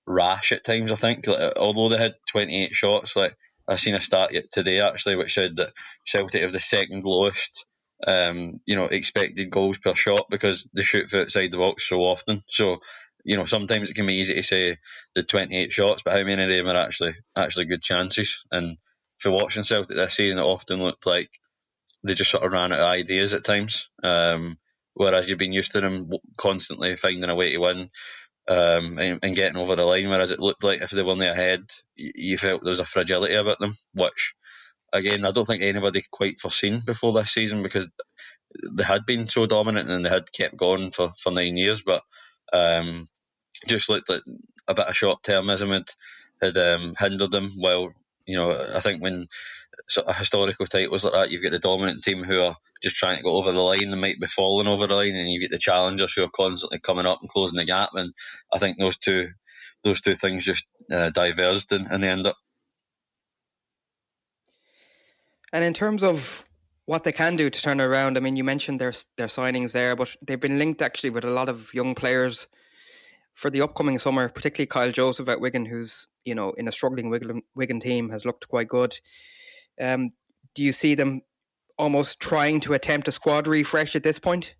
rash 0.05 0.51
at 0.51 0.63
times. 0.63 0.91
I 0.91 0.95
think, 0.95 1.25
like, 1.27 1.53
although 1.57 1.89
they 1.89 1.97
had 1.97 2.15
28 2.29 2.73
shots, 2.73 3.15
like 3.15 3.35
I 3.67 3.77
seen 3.77 3.95
a 3.95 3.99
stat 3.99 4.33
yet 4.33 4.51
today 4.51 4.81
actually, 4.81 5.15
which 5.15 5.33
said 5.33 5.55
that 5.55 5.73
Celtic 6.03 6.41
have 6.41 6.51
the 6.51 6.59
second 6.59 7.03
lowest 7.03 7.65
um, 8.05 8.59
you 8.65 8.75
know, 8.75 8.85
expected 8.85 9.49
goals 9.49 9.77
per 9.77 9.95
shot 9.95 10.27
because 10.29 10.67
they 10.73 10.83
shoot 10.83 11.09
for 11.09 11.21
outside 11.21 11.51
the 11.51 11.57
box 11.57 11.87
so 11.87 12.01
often. 12.01 12.41
So, 12.47 12.77
you 13.23 13.37
know, 13.37 13.45
sometimes 13.45 13.89
it 13.89 13.95
can 13.95 14.05
be 14.05 14.15
easy 14.15 14.35
to 14.35 14.43
say 14.43 14.77
the 15.15 15.23
28 15.23 15.71
shots, 15.71 16.01
but 16.03 16.13
how 16.13 16.23
many 16.23 16.43
of 16.43 16.49
them 16.49 16.67
are 16.67 16.81
actually 16.81 17.15
actually 17.35 17.65
good 17.65 17.81
chances? 17.81 18.43
And 18.51 18.77
for 19.17 19.31
watching 19.31 19.63
Celtic 19.63 19.95
this 19.95 20.13
season, 20.13 20.39
it 20.39 20.43
often 20.43 20.81
looked 20.81 21.05
like 21.05 21.29
they 22.03 22.13
just 22.13 22.31
sort 22.31 22.43
of 22.43 22.51
ran 22.51 22.71
out 22.71 22.79
of 22.79 22.85
ideas 22.85 23.33
at 23.33 23.43
times. 23.43 23.89
Um, 24.03 24.57
whereas 24.93 25.29
you've 25.29 25.39
been 25.39 25.53
used 25.53 25.73
to 25.73 25.81
them 25.81 26.09
constantly 26.37 26.95
finding 26.95 27.29
a 27.29 27.35
way 27.35 27.51
to 27.51 27.57
win 27.59 27.89
um, 28.47 28.97
and, 28.97 29.19
and, 29.23 29.35
getting 29.35 29.57
over 29.57 29.75
the 29.75 29.83
line. 29.83 30.09
Whereas 30.09 30.31
it 30.31 30.39
looked 30.39 30.63
like 30.63 30.81
if 30.81 30.91
they 30.91 31.03
weren't 31.03 31.21
ahead, 31.21 31.61
you 31.95 32.37
felt 32.37 32.63
there 32.63 32.69
was 32.69 32.79
a 32.79 32.85
fragility 32.85 33.33
about 33.33 33.59
them, 33.59 33.73
which 33.93 34.35
again, 34.93 35.25
I 35.25 35.31
don't 35.31 35.45
think 35.45 35.63
anybody 35.63 36.03
quite 36.09 36.39
foreseen 36.39 36.79
before 36.85 37.13
this 37.13 37.31
season 37.31 37.63
because 37.63 37.89
they 38.71 38.83
had 38.83 39.05
been 39.05 39.27
so 39.27 39.45
dominant 39.45 39.89
and 39.89 40.05
they 40.05 40.09
had 40.09 40.31
kept 40.31 40.57
going 40.57 40.91
for, 40.91 41.13
for 41.21 41.31
nine 41.31 41.57
years, 41.57 41.83
but 41.83 42.03
um, 42.53 43.07
just 43.67 43.89
looked 43.89 44.09
like 44.09 44.23
a 44.67 44.73
bit 44.73 44.87
of 44.87 44.95
short 44.95 45.23
termism 45.23 45.73
had 45.73 45.89
had 46.41 46.57
um, 46.57 46.95
hindered 46.97 47.31
them. 47.31 47.51
While 47.55 47.93
you 48.25 48.37
know, 48.37 48.51
I 48.75 48.79
think 48.79 49.01
when 49.01 49.27
sort 49.87 50.07
of 50.07 50.17
historical 50.17 50.65
titles 50.65 51.03
like 51.03 51.13
that, 51.13 51.31
you've 51.31 51.43
got 51.43 51.51
the 51.51 51.59
dominant 51.59 52.03
team 52.03 52.23
who 52.23 52.41
are 52.41 52.55
just 52.81 52.95
trying 52.95 53.17
to 53.17 53.23
go 53.23 53.35
over 53.35 53.51
the 53.51 53.61
line 53.61 53.91
and 53.91 54.01
might 54.01 54.19
be 54.19 54.27
falling 54.27 54.67
over 54.67 54.87
the 54.87 54.95
line, 54.95 55.15
and 55.15 55.29
you 55.29 55.39
get 55.39 55.51
the 55.51 55.57
challengers 55.57 56.13
who 56.13 56.23
are 56.23 56.29
constantly 56.29 56.79
coming 56.79 57.05
up 57.05 57.19
and 57.21 57.29
closing 57.29 57.57
the 57.57 57.65
gap. 57.65 57.89
And 57.93 58.13
I 58.53 58.57
think 58.57 58.77
those 58.77 58.97
two 58.97 59.29
those 59.83 60.01
two 60.01 60.15
things 60.15 60.45
just 60.45 60.65
uh, 60.91 61.09
diverged 61.11 61.71
in, 61.71 61.91
in 61.91 62.01
the 62.01 62.07
end 62.07 62.27
up. 62.27 62.37
And 65.55 65.63
in 65.63 65.73
terms 65.73 66.03
of 66.03 66.49
what 66.85 67.05
they 67.05 67.13
can 67.13 67.37
do 67.37 67.49
to 67.49 67.61
turn 67.61 67.79
around, 67.79 68.17
I 68.17 68.19
mean, 68.19 68.35
you 68.35 68.43
mentioned 68.43 68.81
their 68.81 68.91
their 69.15 69.27
signings 69.27 69.71
there, 69.71 69.95
but 69.95 70.13
they've 70.21 70.37
been 70.37 70.59
linked 70.59 70.81
actually 70.81 71.11
with 71.11 71.23
a 71.23 71.29
lot 71.29 71.47
of 71.47 71.73
young 71.73 71.95
players 71.95 72.47
for 73.33 73.49
the 73.49 73.61
upcoming 73.61 73.97
summer, 73.97 74.27
particularly 74.27 74.67
Kyle 74.67 74.91
Joseph 74.91 75.29
at 75.29 75.39
Wigan, 75.39 75.65
who's 75.65 76.09
you 76.25 76.35
know 76.35 76.51
in 76.57 76.67
a 76.67 76.73
struggling 76.73 77.09
Wigan, 77.09 77.41
Wigan 77.55 77.79
team 77.79 78.09
has 78.09 78.25
looked 78.25 78.49
quite 78.49 78.67
good. 78.67 78.99
Um, 79.79 80.11
do 80.55 80.61
you 80.61 80.73
see 80.73 80.93
them 80.93 81.21
almost 81.77 82.19
trying 82.19 82.59
to 82.59 82.73
attempt 82.73 83.07
a 83.07 83.13
squad 83.13 83.47
refresh 83.47 83.95
at 83.95 84.03
this 84.03 84.19
point? 84.19 84.55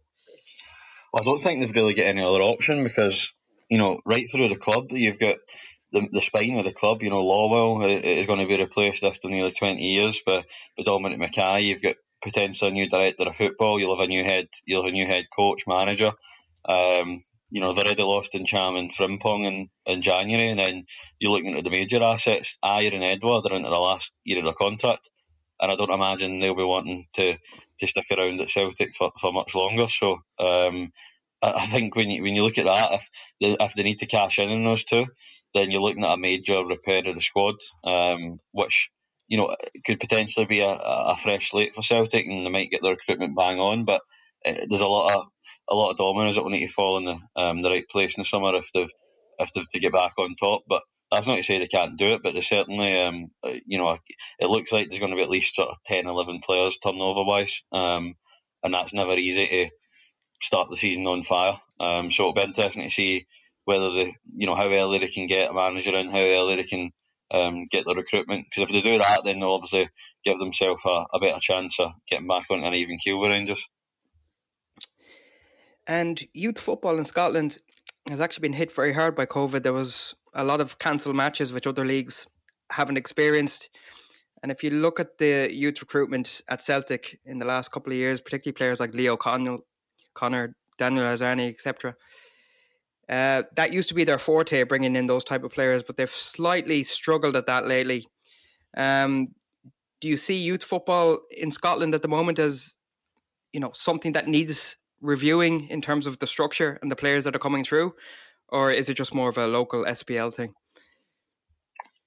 Well, 1.11 1.23
I 1.23 1.25
don't 1.25 1.41
think 1.41 1.59
they've 1.59 1.75
really 1.75 1.93
got 1.93 2.05
any 2.05 2.23
other 2.23 2.41
option 2.41 2.85
because 2.85 3.33
you 3.69 3.79
know 3.79 3.99
right 4.05 4.23
through 4.31 4.47
the 4.47 4.55
club 4.55 4.85
you've 4.91 5.19
got 5.19 5.35
the, 5.95 6.09
the 6.11 6.21
spine 6.21 6.57
of 6.57 6.65
the 6.65 6.73
club. 6.73 7.01
You 7.01 7.09
know 7.09 7.23
Lawwell 7.23 8.03
is 8.03 8.27
going 8.27 8.39
to 8.39 8.47
be 8.47 8.57
replaced 8.57 9.03
after 9.03 9.29
nearly 9.29 9.51
twenty 9.51 9.93
years 9.93 10.21
by, 10.25 10.43
by 10.77 10.83
Dominic 10.83 11.19
McKay. 11.19 11.63
You've 11.63 11.81
got 11.81 11.95
potentially 12.21 12.71
a 12.71 12.73
new 12.73 12.89
director 12.89 13.23
of 13.23 13.35
football. 13.35 13.79
You'll 13.79 13.97
have 13.97 14.03
a 14.03 14.09
new 14.09 14.23
head. 14.23 14.47
You'll 14.65 14.83
have 14.83 14.89
a 14.89 14.93
new 14.93 15.07
head 15.07 15.25
coach, 15.35 15.63
manager. 15.67 16.11
Um, 16.67 17.21
you 17.51 17.61
know, 17.61 17.73
they've 17.73 17.85
already 17.85 18.03
lost 18.03 18.33
Ntcham 18.33 18.77
and 18.77 18.91
Frimpong 18.91 19.45
in, 19.45 19.69
in 19.85 20.01
January, 20.01 20.49
and 20.49 20.59
then 20.59 20.85
you're 21.19 21.31
looking 21.31 21.55
at 21.55 21.63
the 21.63 21.69
major 21.69 22.03
assets. 22.03 22.57
Ajer 22.63 22.93
and 22.93 23.03
Edouard 23.03 23.45
are 23.45 23.55
into 23.55 23.69
the 23.69 23.75
last 23.75 24.11
year 24.23 24.39
of 24.39 24.45
their 24.45 24.53
contract, 24.53 25.09
and 25.61 25.71
I 25.71 25.75
don't 25.75 25.91
imagine 25.91 26.39
they'll 26.39 26.55
be 26.55 26.63
wanting 26.63 27.05
to, 27.13 27.37
to 27.79 27.87
stick 27.87 28.05
around 28.11 28.41
at 28.41 28.49
Celtic 28.49 28.93
for, 28.93 29.11
for 29.21 29.31
much 29.31 29.53
longer. 29.53 29.87
So 29.87 30.13
um, 30.39 30.91
I, 31.41 31.53
I, 31.53 31.65
think 31.67 31.95
when 31.95 32.09
you, 32.09 32.23
when 32.23 32.33
you 32.33 32.43
look 32.43 32.57
at 32.57 32.65
that, 32.65 32.93
if 32.93 33.09
they, 33.39 33.55
if 33.59 33.73
they 33.75 33.83
need 33.83 33.99
to 33.99 34.07
cash 34.07 34.39
in 34.39 34.49
on 34.49 34.63
those 34.63 34.83
two, 34.83 35.05
then 35.55 35.71
you're 35.71 35.81
looking 35.81 36.03
at 36.05 36.13
a 36.13 36.17
major 36.17 36.63
repair 36.63 37.07
of 37.07 37.15
the 37.15 37.21
squad, 37.21 37.55
um, 37.83 38.39
which 38.51 38.91
you 39.27 39.39
know 39.39 39.55
could 39.85 39.99
potentially 39.99 40.45
be 40.45 40.59
a, 40.59 40.69
a 40.69 41.15
fresh 41.15 41.49
slate 41.51 41.73
for 41.73 41.81
Celtic, 41.81 42.27
and 42.27 42.45
they 42.45 42.51
might 42.51 42.69
get 42.69 42.81
their 42.83 42.91
recruitment 42.91 43.35
bang 43.35 43.59
on, 43.59 43.85
but 43.85 44.01
uh, 44.45 44.53
there's 44.69 44.81
a 44.81 44.87
lot 44.87 45.15
of 45.15 45.23
a 45.69 45.75
lot 45.75 45.91
of 45.91 45.97
dominoes 45.97 46.35
that 46.35 46.43
will 46.43 46.51
need 46.51 46.67
to 46.67 46.73
fall 46.73 46.97
in 46.97 47.05
the 47.05 47.41
um, 47.41 47.61
the 47.61 47.71
right 47.71 47.89
place 47.89 48.17
in 48.17 48.21
the 48.21 48.25
summer 48.25 48.55
if 48.55 48.69
they've 48.73 48.91
if 49.39 49.51
they've 49.53 49.67
to 49.69 49.79
get 49.79 49.93
back 49.93 50.13
on 50.19 50.35
top. 50.35 50.63
But 50.67 50.83
that's 51.11 51.27
not 51.27 51.37
to 51.37 51.43
say 51.43 51.59
they 51.59 51.67
can't 51.67 51.97
do 51.97 52.15
it, 52.15 52.21
but 52.23 52.33
they 52.33 52.41
certainly, 52.41 52.99
um, 52.99 53.27
uh, 53.43 53.53
you 53.65 53.77
know, 53.77 53.97
it 54.39 54.49
looks 54.49 54.71
like 54.73 54.89
there's 54.89 54.99
going 54.99 55.11
to 55.11 55.17
be 55.17 55.23
at 55.23 55.29
least 55.29 55.55
sort 55.55 55.69
of 55.69 55.77
10, 55.85 56.07
11 56.07 56.41
players 56.43 56.77
turnover 56.79 57.23
wise, 57.23 57.61
um, 57.71 58.15
and 58.63 58.73
that's 58.73 58.93
never 58.93 59.13
easy 59.13 59.47
to 59.47 59.69
start 60.41 60.69
the 60.69 60.75
season 60.75 61.05
on 61.07 61.21
fire. 61.21 61.57
Um, 61.79 62.11
so 62.11 62.23
it'll 62.23 62.33
be 62.33 62.41
interesting 62.41 62.83
to 62.83 62.89
see 62.89 63.27
whether 63.65 63.91
they, 63.93 64.15
you 64.25 64.47
know, 64.47 64.55
how 64.55 64.67
early 64.71 64.99
they 64.99 65.07
can 65.07 65.27
get 65.27 65.49
a 65.49 65.53
manager 65.53 65.95
in, 65.95 66.09
how 66.09 66.19
early 66.19 66.55
they 66.55 66.63
can 66.63 66.91
um, 67.31 67.65
get 67.69 67.85
the 67.85 67.95
recruitment. 67.95 68.45
Because 68.45 68.69
if 68.69 68.73
they 68.73 68.89
do 68.89 68.97
that, 68.99 69.21
then 69.23 69.39
they'll 69.39 69.51
obviously 69.51 69.89
give 70.23 70.37
themselves 70.37 70.81
a, 70.85 71.05
a 71.13 71.19
better 71.19 71.39
chance 71.39 71.79
of 71.79 71.91
getting 72.07 72.27
back 72.27 72.45
on 72.49 72.63
an 72.63 72.73
even 72.73 72.97
keel 72.97 73.19
with 73.19 73.31
Rangers. 73.31 73.67
And 75.87 76.23
youth 76.33 76.59
football 76.59 76.97
in 76.97 77.05
Scotland 77.05 77.57
has 78.09 78.21
actually 78.21 78.41
been 78.41 78.53
hit 78.53 78.71
very 78.71 78.93
hard 78.93 79.15
by 79.15 79.25
COVID. 79.25 79.63
There 79.63 79.73
was 79.73 80.15
a 80.33 80.43
lot 80.43 80.61
of 80.61 80.79
cancelled 80.79 81.15
matches 81.15 81.53
which 81.53 81.67
other 81.67 81.85
leagues 81.85 82.27
haven't 82.71 82.97
experienced. 82.97 83.69
And 84.43 84.51
if 84.51 84.63
you 84.63 84.69
look 84.69 84.99
at 84.99 85.17
the 85.17 85.49
youth 85.51 85.81
recruitment 85.81 86.41
at 86.49 86.63
Celtic 86.63 87.19
in 87.25 87.39
the 87.39 87.45
last 87.45 87.71
couple 87.71 87.91
of 87.91 87.97
years, 87.97 88.21
particularly 88.21 88.53
players 88.53 88.79
like 88.79 88.93
Leo 88.93 89.17
Connell, 89.17 89.65
Connor, 90.13 90.55
Daniel 90.77 91.03
Arzani, 91.03 91.49
etc., 91.49 91.95
uh, 93.07 93.43
that 93.55 93.73
used 93.73 93.89
to 93.89 93.95
be 93.95 94.03
their 94.03 94.17
forte, 94.17 94.63
bringing 94.63 94.95
in 94.95 95.07
those 95.07 95.23
type 95.23 95.43
of 95.43 95.51
players, 95.51 95.83
but 95.83 95.97
they've 95.97 96.09
slightly 96.09 96.83
struggled 96.83 97.35
at 97.35 97.45
that 97.45 97.67
lately. 97.67 98.07
Um, 98.75 99.29
do 100.01 100.07
you 100.07 100.17
see 100.17 100.35
youth 100.35 100.63
football 100.63 101.19
in 101.29 101.51
Scotland 101.51 101.93
at 101.93 102.01
the 102.01 102.07
moment 102.07 102.39
as 102.39 102.75
you 103.53 103.59
know 103.59 103.71
something 103.73 104.13
that 104.13 104.27
needs 104.27 104.77
reviewing 105.01 105.69
in 105.69 105.81
terms 105.81 106.07
of 106.07 106.19
the 106.19 106.27
structure 106.27 106.79
and 106.81 106.91
the 106.91 106.95
players 106.95 107.23
that 107.23 107.35
are 107.35 107.39
coming 107.39 107.63
through, 107.63 107.93
or 108.49 108.71
is 108.71 108.89
it 108.89 108.95
just 108.95 109.13
more 109.13 109.29
of 109.29 109.37
a 109.37 109.47
local 109.47 109.85
SPL 109.85 110.33
thing? 110.33 110.53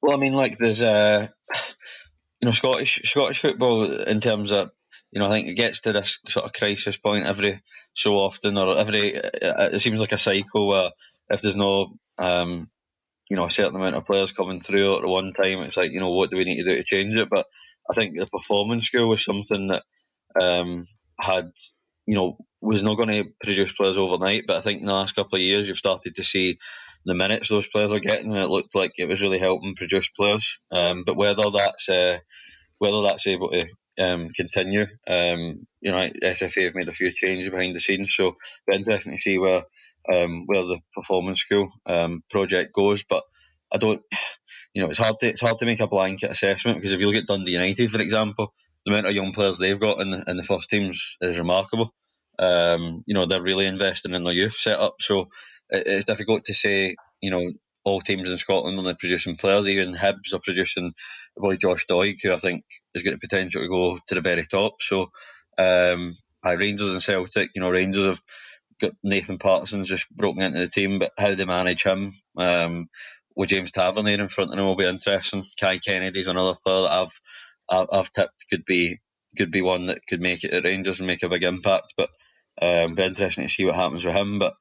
Well, 0.02 0.16
I 0.16 0.20
mean, 0.20 0.32
like 0.32 0.58
there's 0.58 0.80
a 0.80 1.32
you 2.40 2.46
know 2.46 2.50
Scottish 2.50 3.02
Scottish 3.04 3.40
football 3.40 3.84
in 3.84 4.20
terms 4.20 4.52
of 4.52 4.70
you 5.12 5.20
know 5.20 5.28
I 5.28 5.30
think 5.30 5.48
it 5.48 5.54
gets 5.54 5.82
to 5.82 5.92
this 5.92 6.18
sort 6.28 6.44
of 6.44 6.52
crisis 6.52 6.96
point 6.96 7.26
every 7.26 7.60
so 7.92 8.14
often, 8.14 8.58
or 8.58 8.78
every 8.78 9.12
it 9.14 9.80
seems 9.80 10.00
like 10.00 10.12
a 10.12 10.18
cycle 10.18 10.68
where 10.68 10.90
if 11.30 11.40
there's 11.42 11.56
no 11.56 11.88
um, 12.18 12.66
you 13.28 13.36
know 13.36 13.46
a 13.46 13.52
certain 13.52 13.76
amount 13.76 13.96
of 13.96 14.06
players 14.06 14.32
coming 14.32 14.60
through 14.60 14.98
at 14.98 15.06
one 15.06 15.32
time, 15.32 15.60
it's 15.60 15.76
like 15.76 15.92
you 15.92 16.00
know 16.00 16.10
what 16.12 16.30
do 16.30 16.36
we 16.36 16.44
need 16.44 16.62
to 16.62 16.64
do 16.64 16.76
to 16.76 16.84
change 16.84 17.14
it? 17.14 17.28
But 17.30 17.46
I 17.90 17.94
think 17.94 18.18
the 18.18 18.26
performance 18.26 18.84
school 18.84 19.08
was 19.08 19.24
something 19.24 19.68
that 19.68 19.82
um, 20.40 20.84
had 21.18 21.50
you 22.08 22.14
know, 22.14 22.38
was 22.62 22.82
not 22.82 22.96
going 22.96 23.10
to 23.10 23.30
produce 23.44 23.74
players 23.74 23.98
overnight. 23.98 24.44
But 24.46 24.56
I 24.56 24.60
think 24.60 24.80
in 24.80 24.86
the 24.86 24.94
last 24.94 25.14
couple 25.14 25.36
of 25.36 25.42
years, 25.42 25.68
you've 25.68 25.76
started 25.76 26.14
to 26.14 26.24
see 26.24 26.58
the 27.04 27.12
minutes 27.12 27.50
those 27.50 27.66
players 27.66 27.92
are 27.92 28.00
getting, 28.00 28.32
and 28.32 28.42
it 28.42 28.48
looked 28.48 28.74
like 28.74 28.92
it 28.96 29.10
was 29.10 29.22
really 29.22 29.38
helping 29.38 29.74
produce 29.74 30.08
players. 30.08 30.58
Um, 30.72 31.04
but 31.04 31.18
whether 31.18 31.44
that's 31.52 31.86
uh, 31.90 32.18
whether 32.78 33.02
that's 33.02 33.26
able 33.26 33.50
to 33.50 33.66
um, 33.98 34.28
continue, 34.28 34.86
um, 35.06 35.62
you 35.80 35.90
know, 35.90 36.08
SFA 36.22 36.64
have 36.64 36.74
made 36.74 36.88
a 36.88 36.92
few 36.92 37.10
changes 37.10 37.50
behind 37.50 37.74
the 37.74 37.80
scenes, 37.80 38.14
so 38.14 38.36
it's 38.66 38.78
interesting 38.78 39.14
to 39.14 39.20
see 39.20 39.38
where 39.38 39.64
um, 40.12 40.44
where 40.46 40.62
the 40.62 40.80
performance 40.94 41.40
school 41.40 41.68
um, 41.86 42.22
project 42.30 42.72
goes. 42.72 43.04
But 43.08 43.24
I 43.72 43.78
don't, 43.78 44.02
you 44.74 44.82
know, 44.82 44.88
it's 44.88 44.98
hard 44.98 45.18
to 45.20 45.28
it's 45.28 45.40
hard 45.40 45.58
to 45.58 45.66
make 45.66 45.80
a 45.80 45.86
blanket 45.86 46.30
assessment 46.30 46.78
because 46.78 46.92
if 46.92 47.00
you 47.00 47.06
look 47.06 47.16
at 47.16 47.26
Dundee 47.26 47.52
United, 47.52 47.90
for 47.90 48.00
example, 48.00 48.52
the 48.84 48.92
amount 48.92 49.06
of 49.06 49.14
young 49.14 49.32
players 49.32 49.58
they've 49.58 49.80
got 49.80 50.00
in 50.00 50.14
in 50.26 50.36
the 50.36 50.42
first 50.42 50.70
teams 50.70 51.16
is 51.20 51.38
remarkable. 51.38 51.92
Um, 52.38 53.02
you 53.06 53.14
know, 53.14 53.26
they're 53.26 53.42
really 53.42 53.66
investing 53.66 54.14
in 54.14 54.22
their 54.22 54.32
youth 54.32 54.52
setup. 54.52 54.96
So 55.00 55.22
it, 55.70 55.86
it's 55.86 56.04
difficult 56.04 56.44
to 56.44 56.54
say, 56.54 56.94
you 57.20 57.30
know, 57.30 57.50
all 57.88 58.00
teams 58.00 58.30
in 58.30 58.36
Scotland 58.36 58.78
and 58.78 58.88
are 58.88 58.94
producing 58.94 59.36
players. 59.36 59.68
Even 59.68 59.94
Hibs 59.94 60.34
are 60.34 60.40
producing 60.40 60.92
a 61.36 61.40
boy 61.40 61.56
Josh 61.56 61.86
Doig, 61.86 62.16
who 62.22 62.32
I 62.32 62.36
think 62.38 62.64
has 62.94 63.02
got 63.02 63.12
the 63.12 63.18
potential 63.18 63.62
to 63.62 63.68
go 63.68 63.98
to 64.06 64.14
the 64.14 64.20
very 64.20 64.44
top. 64.46 64.80
So, 64.80 65.10
um, 65.58 66.14
I 66.44 66.52
Rangers 66.52 66.90
and 66.90 67.02
Celtic, 67.02 67.50
you 67.54 67.62
know, 67.62 67.70
Rangers 67.70 68.06
have 68.06 68.20
got 68.80 68.92
Nathan 69.02 69.38
Patterson's 69.38 69.88
just 69.88 70.06
broken 70.14 70.42
into 70.42 70.60
the 70.60 70.68
team, 70.68 70.98
but 70.98 71.12
how 71.18 71.34
they 71.34 71.44
manage 71.44 71.82
him, 71.82 72.12
um, 72.36 72.88
with 73.34 73.50
James 73.50 73.72
Tavernier 73.72 74.20
in 74.20 74.28
front 74.28 74.50
of 74.50 74.56
them 74.56 74.66
will 74.66 74.76
be 74.76 74.86
interesting. 74.86 75.44
Kai 75.60 75.78
Kennedy's 75.78 76.28
another 76.28 76.54
player 76.62 76.82
that 76.82 76.92
I've 76.92 77.88
I've 77.92 78.12
tipped 78.12 78.46
could 78.50 78.64
be 78.64 78.98
could 79.36 79.50
be 79.50 79.62
one 79.62 79.86
that 79.86 80.00
could 80.08 80.20
make 80.20 80.44
it 80.44 80.52
at 80.52 80.64
Rangers 80.64 81.00
and 81.00 81.06
make 81.06 81.22
a 81.22 81.28
big 81.28 81.42
impact. 81.42 81.94
But 81.96 82.10
um, 82.60 82.94
be 82.94 83.04
interesting 83.04 83.46
to 83.46 83.52
see 83.52 83.64
what 83.64 83.74
happens 83.76 84.04
with 84.04 84.14
him. 84.14 84.38
But 84.38 84.54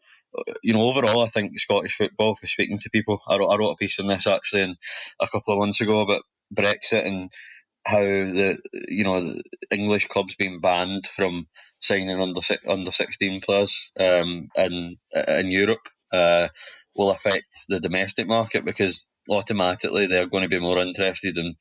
you 0.64 0.74
know, 0.74 0.84
overall, 0.84 1.24
I 1.24 1.28
think 1.28 1.58
Scottish 1.58 1.96
football. 1.96 2.36
For 2.36 2.48
speaking 2.48 2.80
to 2.80 2.90
people, 2.90 3.20
I 3.28 3.38
wrote, 3.38 3.50
I 3.50 3.58
wrote 3.58 3.72
a 3.72 3.76
piece 3.76 4.00
on 4.00 4.08
this 4.08 4.28
actually 4.28 4.64
in, 4.64 4.76
a 5.20 5.28
couple 5.28 5.54
of 5.54 5.60
months 5.60 5.82
ago 5.82 6.02
about 6.02 6.24
Brexit 6.54 7.06
and 7.06 7.32
how 7.86 8.00
the 8.00 8.58
you 8.90 9.04
know 9.04 9.36
English 9.72 10.08
clubs 10.08 10.36
being 10.36 10.60
banned 10.60 11.06
from 11.08 11.48
signing 11.80 12.20
under 12.20 12.42
under 12.68 12.92
sixteen 12.92 13.42
players 13.42 13.92
um, 14.00 14.48
in 14.58 14.98
in 15.14 15.52
Europe 15.52 15.88
uh, 16.12 16.48
will 16.96 17.12
affect 17.12 17.50
the 17.70 17.80
domestic 17.80 18.28
market 18.28 18.66
because 18.66 19.06
automatically 19.30 20.08
they're 20.08 20.28
going 20.28 20.44
to 20.44 20.50
be 20.50 20.60
more 20.60 20.80
interested 20.80 21.38
and 21.38 21.56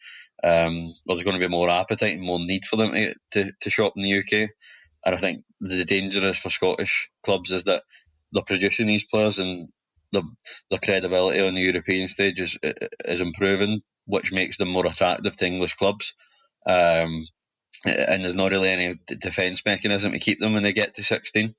um, 0.44 0.94
there's 1.06 1.22
going 1.22 1.38
to 1.38 1.44
be 1.44 1.50
more 1.50 1.68
appetite 1.68 2.14
and 2.14 2.22
more 2.22 2.38
need 2.38 2.64
for 2.64 2.76
them 2.76 2.92
to, 2.92 3.14
to, 3.32 3.52
to 3.60 3.70
shop 3.70 3.94
in 3.96 4.02
the 4.02 4.18
UK. 4.18 4.50
And 5.04 5.14
I 5.14 5.18
think 5.18 5.44
the 5.60 5.84
danger 5.84 6.26
is 6.26 6.38
for 6.38 6.50
Scottish 6.50 7.08
clubs 7.24 7.52
is 7.52 7.64
that 7.64 7.82
they're 8.32 8.42
producing 8.44 8.86
these 8.86 9.04
players 9.04 9.38
and 9.38 9.68
the 10.12 10.22
the 10.70 10.78
credibility 10.78 11.40
on 11.40 11.54
the 11.54 11.62
European 11.62 12.08
stage 12.08 12.40
is 12.40 12.58
is 13.04 13.20
improving, 13.20 13.82
which 14.06 14.32
makes 14.32 14.58
them 14.58 14.68
more 14.68 14.86
attractive 14.86 15.36
to 15.36 15.46
English 15.46 15.74
clubs. 15.74 16.14
Um, 16.66 17.26
and 17.84 18.24
there's 18.24 18.34
not 18.34 18.52
really 18.52 18.70
any 18.70 18.96
defence 19.20 19.62
mechanism 19.66 20.12
to 20.12 20.18
keep 20.18 20.40
them 20.40 20.54
when 20.54 20.62
they 20.62 20.72
get 20.72 20.94
to 20.94 21.02
16 21.02 21.54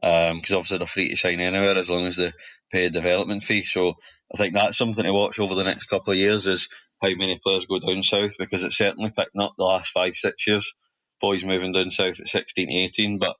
because 0.00 0.32
um, 0.32 0.56
obviously 0.58 0.78
they're 0.78 0.86
free 0.86 1.10
to 1.10 1.16
sign 1.16 1.40
anywhere 1.40 1.76
as 1.78 1.90
long 1.90 2.06
as 2.06 2.16
they 2.16 2.32
pay 2.72 2.86
a 2.86 2.90
development 2.90 3.42
fee. 3.42 3.62
So 3.62 3.94
I 4.34 4.38
think 4.38 4.54
that's 4.54 4.76
something 4.78 5.04
to 5.04 5.12
watch 5.12 5.40
over 5.40 5.54
the 5.54 5.64
next 5.64 5.86
couple 5.86 6.12
of 6.12 6.18
years 6.18 6.46
is 6.46 6.68
how 7.02 7.10
many 7.10 7.38
players 7.42 7.66
go 7.66 7.80
down 7.80 8.02
south 8.02 8.36
because 8.38 8.64
it's 8.64 8.76
certainly 8.78 9.10
picking 9.10 9.42
up 9.42 9.54
the 9.58 9.64
last 9.64 9.90
five, 9.92 10.14
six 10.14 10.46
years. 10.46 10.74
Boys 11.20 11.44
moving 11.44 11.72
down 11.72 11.90
south 11.90 12.20
at 12.20 12.28
16, 12.28 12.70
18, 12.70 13.18
but 13.18 13.36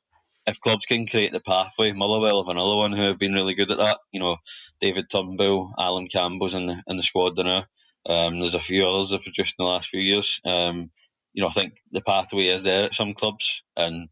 if 0.46 0.60
clubs 0.60 0.86
can 0.86 1.06
create 1.06 1.32
the 1.32 1.40
pathway, 1.40 1.92
Motherwell 1.92 2.42
have 2.42 2.50
another 2.54 2.76
one 2.76 2.92
who 2.92 3.02
have 3.02 3.18
been 3.18 3.34
really 3.34 3.54
good 3.54 3.70
at 3.70 3.78
that. 3.78 3.98
You 4.12 4.20
know, 4.20 4.36
David 4.80 5.10
Turnbull, 5.10 5.72
Allan 5.78 6.08
Campbell's 6.08 6.54
in 6.54 6.66
the 6.66 6.82
in 6.86 6.96
the 6.96 7.02
squad 7.02 7.38
now. 7.38 7.66
Um, 8.06 8.40
there's 8.40 8.54
a 8.56 8.60
few 8.60 8.86
others 8.86 9.12
have 9.12 9.22
produced 9.22 9.56
in 9.58 9.64
the 9.64 9.70
last 9.70 9.88
few 9.88 10.00
years. 10.00 10.40
Um, 10.44 10.90
you 11.32 11.42
know, 11.42 11.48
I 11.48 11.52
think 11.52 11.74
the 11.92 12.02
pathway 12.02 12.48
is 12.48 12.64
there 12.64 12.86
at 12.86 12.94
some 12.94 13.14
clubs, 13.14 13.62
and 13.76 14.08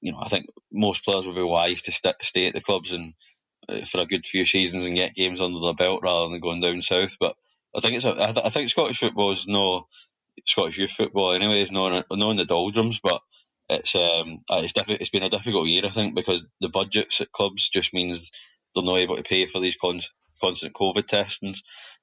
you 0.00 0.12
know, 0.12 0.18
I 0.24 0.28
think 0.28 0.46
most 0.72 1.04
players 1.04 1.26
would 1.26 1.36
be 1.36 1.42
wise 1.42 1.82
to 1.82 1.92
st- 1.92 2.22
stay 2.22 2.48
at 2.48 2.54
the 2.54 2.60
clubs 2.60 2.92
and 2.92 3.14
uh, 3.68 3.84
for 3.84 4.00
a 4.02 4.06
good 4.06 4.26
few 4.26 4.44
seasons 4.44 4.84
and 4.84 4.96
get 4.96 5.14
games 5.14 5.42
under 5.42 5.60
their 5.60 5.74
belt 5.74 6.02
rather 6.02 6.30
than 6.30 6.40
going 6.40 6.60
down 6.60 6.82
south. 6.82 7.16
But 7.20 7.36
I 7.76 7.80
think 7.80 7.96
it's 7.96 8.04
a, 8.06 8.12
I, 8.12 8.32
th- 8.32 8.46
I 8.46 8.50
think 8.50 8.70
Scottish 8.70 9.00
football 9.00 9.32
is 9.32 9.48
no 9.48 9.88
Scottish 10.46 10.78
youth 10.78 10.90
football 10.92 11.32
anyway 11.34 11.62
is 11.62 11.72
not 11.72 12.06
no 12.12 12.30
in 12.30 12.38
the 12.38 12.44
doldrums, 12.44 13.00
but 13.02 13.20
it's 13.70 13.94
um 13.94 14.38
it's 14.50 14.72
diffi- 14.72 15.00
it's 15.00 15.10
been 15.10 15.22
a 15.22 15.30
difficult 15.30 15.66
year 15.66 15.82
I 15.84 15.90
think 15.90 16.14
because 16.14 16.46
the 16.60 16.68
budgets 16.68 17.20
at 17.20 17.32
clubs 17.32 17.68
just 17.68 17.94
means 17.94 18.30
they're 18.74 18.84
not 18.84 18.98
able 18.98 19.16
to 19.16 19.22
pay 19.22 19.46
for 19.46 19.60
these 19.60 19.76
cons- 19.76 20.12
constant 20.40 20.74
COVID 20.74 21.06
testings. 21.06 21.62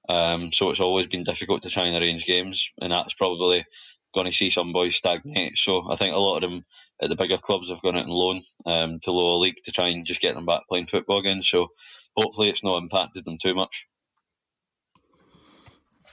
Um, 0.10 0.52
so 0.52 0.70
it's 0.70 0.80
always 0.80 1.08
been 1.08 1.24
difficult 1.24 1.64
to 1.64 1.70
try 1.70 1.88
and 1.88 2.02
arrange 2.02 2.26
games, 2.26 2.72
and 2.82 2.92
that's 2.92 3.14
probably 3.14 3.66
going 4.14 4.26
to 4.26 4.32
see 4.32 4.50
some 4.50 4.74
boys 4.74 4.96
stagnate. 4.96 5.58
So 5.58 5.92
I 5.92 5.96
think 5.96 6.16
a 6.16 6.20
lot 6.20 6.44
of 6.44 6.50
them 6.50 6.66
at 7.02 7.10
the 7.10 7.16
bigger 7.16 7.38
clubs 7.38 7.70
have 7.70 7.82
gone 7.82 7.98
out 7.98 8.04
on 8.04 8.10
loan 8.10 8.42
um, 8.66 8.98
to 9.04 9.12
lower 9.12 9.38
league 9.38 9.58
to 9.66 9.72
try 9.72 9.90
and 9.90 10.06
just 10.06 10.22
get 10.22 10.36
them 10.36 10.46
back 10.46 10.62
playing 10.70 10.86
football 10.86 11.20
again. 11.20 11.42
So 11.42 11.68
hopefully 12.16 12.50
it's 12.50 12.64
not 12.64 12.82
impacted 12.82 13.26
them 13.26 13.38
too 13.42 13.54
much. 13.54 13.88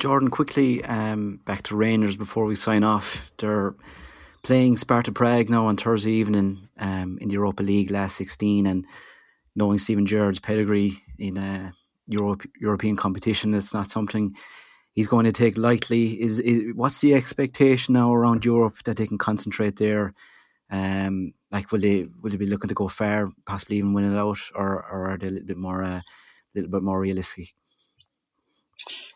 Jordan, 0.00 0.28
quickly 0.28 0.84
um, 0.84 1.40
back 1.44 1.62
to 1.62 1.76
Rangers 1.76 2.16
before 2.16 2.44
we 2.46 2.56
sign 2.56 2.82
off. 2.82 3.30
They're 3.38 3.74
playing 4.44 4.76
Sparta 4.76 5.10
Prague 5.10 5.48
now 5.48 5.66
on 5.66 5.76
Thursday 5.76 6.12
evening 6.12 6.68
um, 6.78 7.18
in 7.20 7.28
the 7.28 7.34
Europa 7.34 7.62
League 7.62 7.90
last 7.90 8.14
16 8.16 8.66
and 8.66 8.86
knowing 9.56 9.78
Steven 9.78 10.06
Gerrard's 10.06 10.38
pedigree 10.38 11.02
in 11.18 11.38
a 11.38 11.72
Europe, 12.06 12.42
European 12.60 12.94
competition, 12.94 13.54
it's 13.54 13.72
not 13.72 13.90
something 13.90 14.36
he's 14.92 15.08
going 15.08 15.24
to 15.24 15.32
take 15.32 15.56
lightly. 15.56 16.20
Is, 16.20 16.40
is 16.40 16.74
what's 16.74 17.00
the 17.00 17.14
expectation 17.14 17.94
now 17.94 18.14
around 18.14 18.44
Europe 18.44 18.76
that 18.84 18.98
they 18.98 19.06
can 19.06 19.16
concentrate 19.16 19.76
there? 19.76 20.12
Um, 20.70 21.32
like 21.50 21.72
will 21.72 21.80
they 21.80 22.06
will 22.20 22.30
they 22.30 22.36
be 22.36 22.46
looking 22.46 22.68
to 22.68 22.74
go 22.74 22.88
far, 22.88 23.30
possibly 23.46 23.78
even 23.78 23.94
win 23.94 24.12
it 24.12 24.18
out, 24.18 24.38
or, 24.54 24.74
or 24.74 25.10
are 25.10 25.16
they 25.16 25.28
a 25.28 25.30
little 25.30 25.46
bit 25.46 25.56
more 25.56 25.82
uh, 25.82 26.00
a 26.00 26.02
little 26.54 26.70
bit 26.70 26.82
more 26.82 27.00
realistic? 27.00 27.54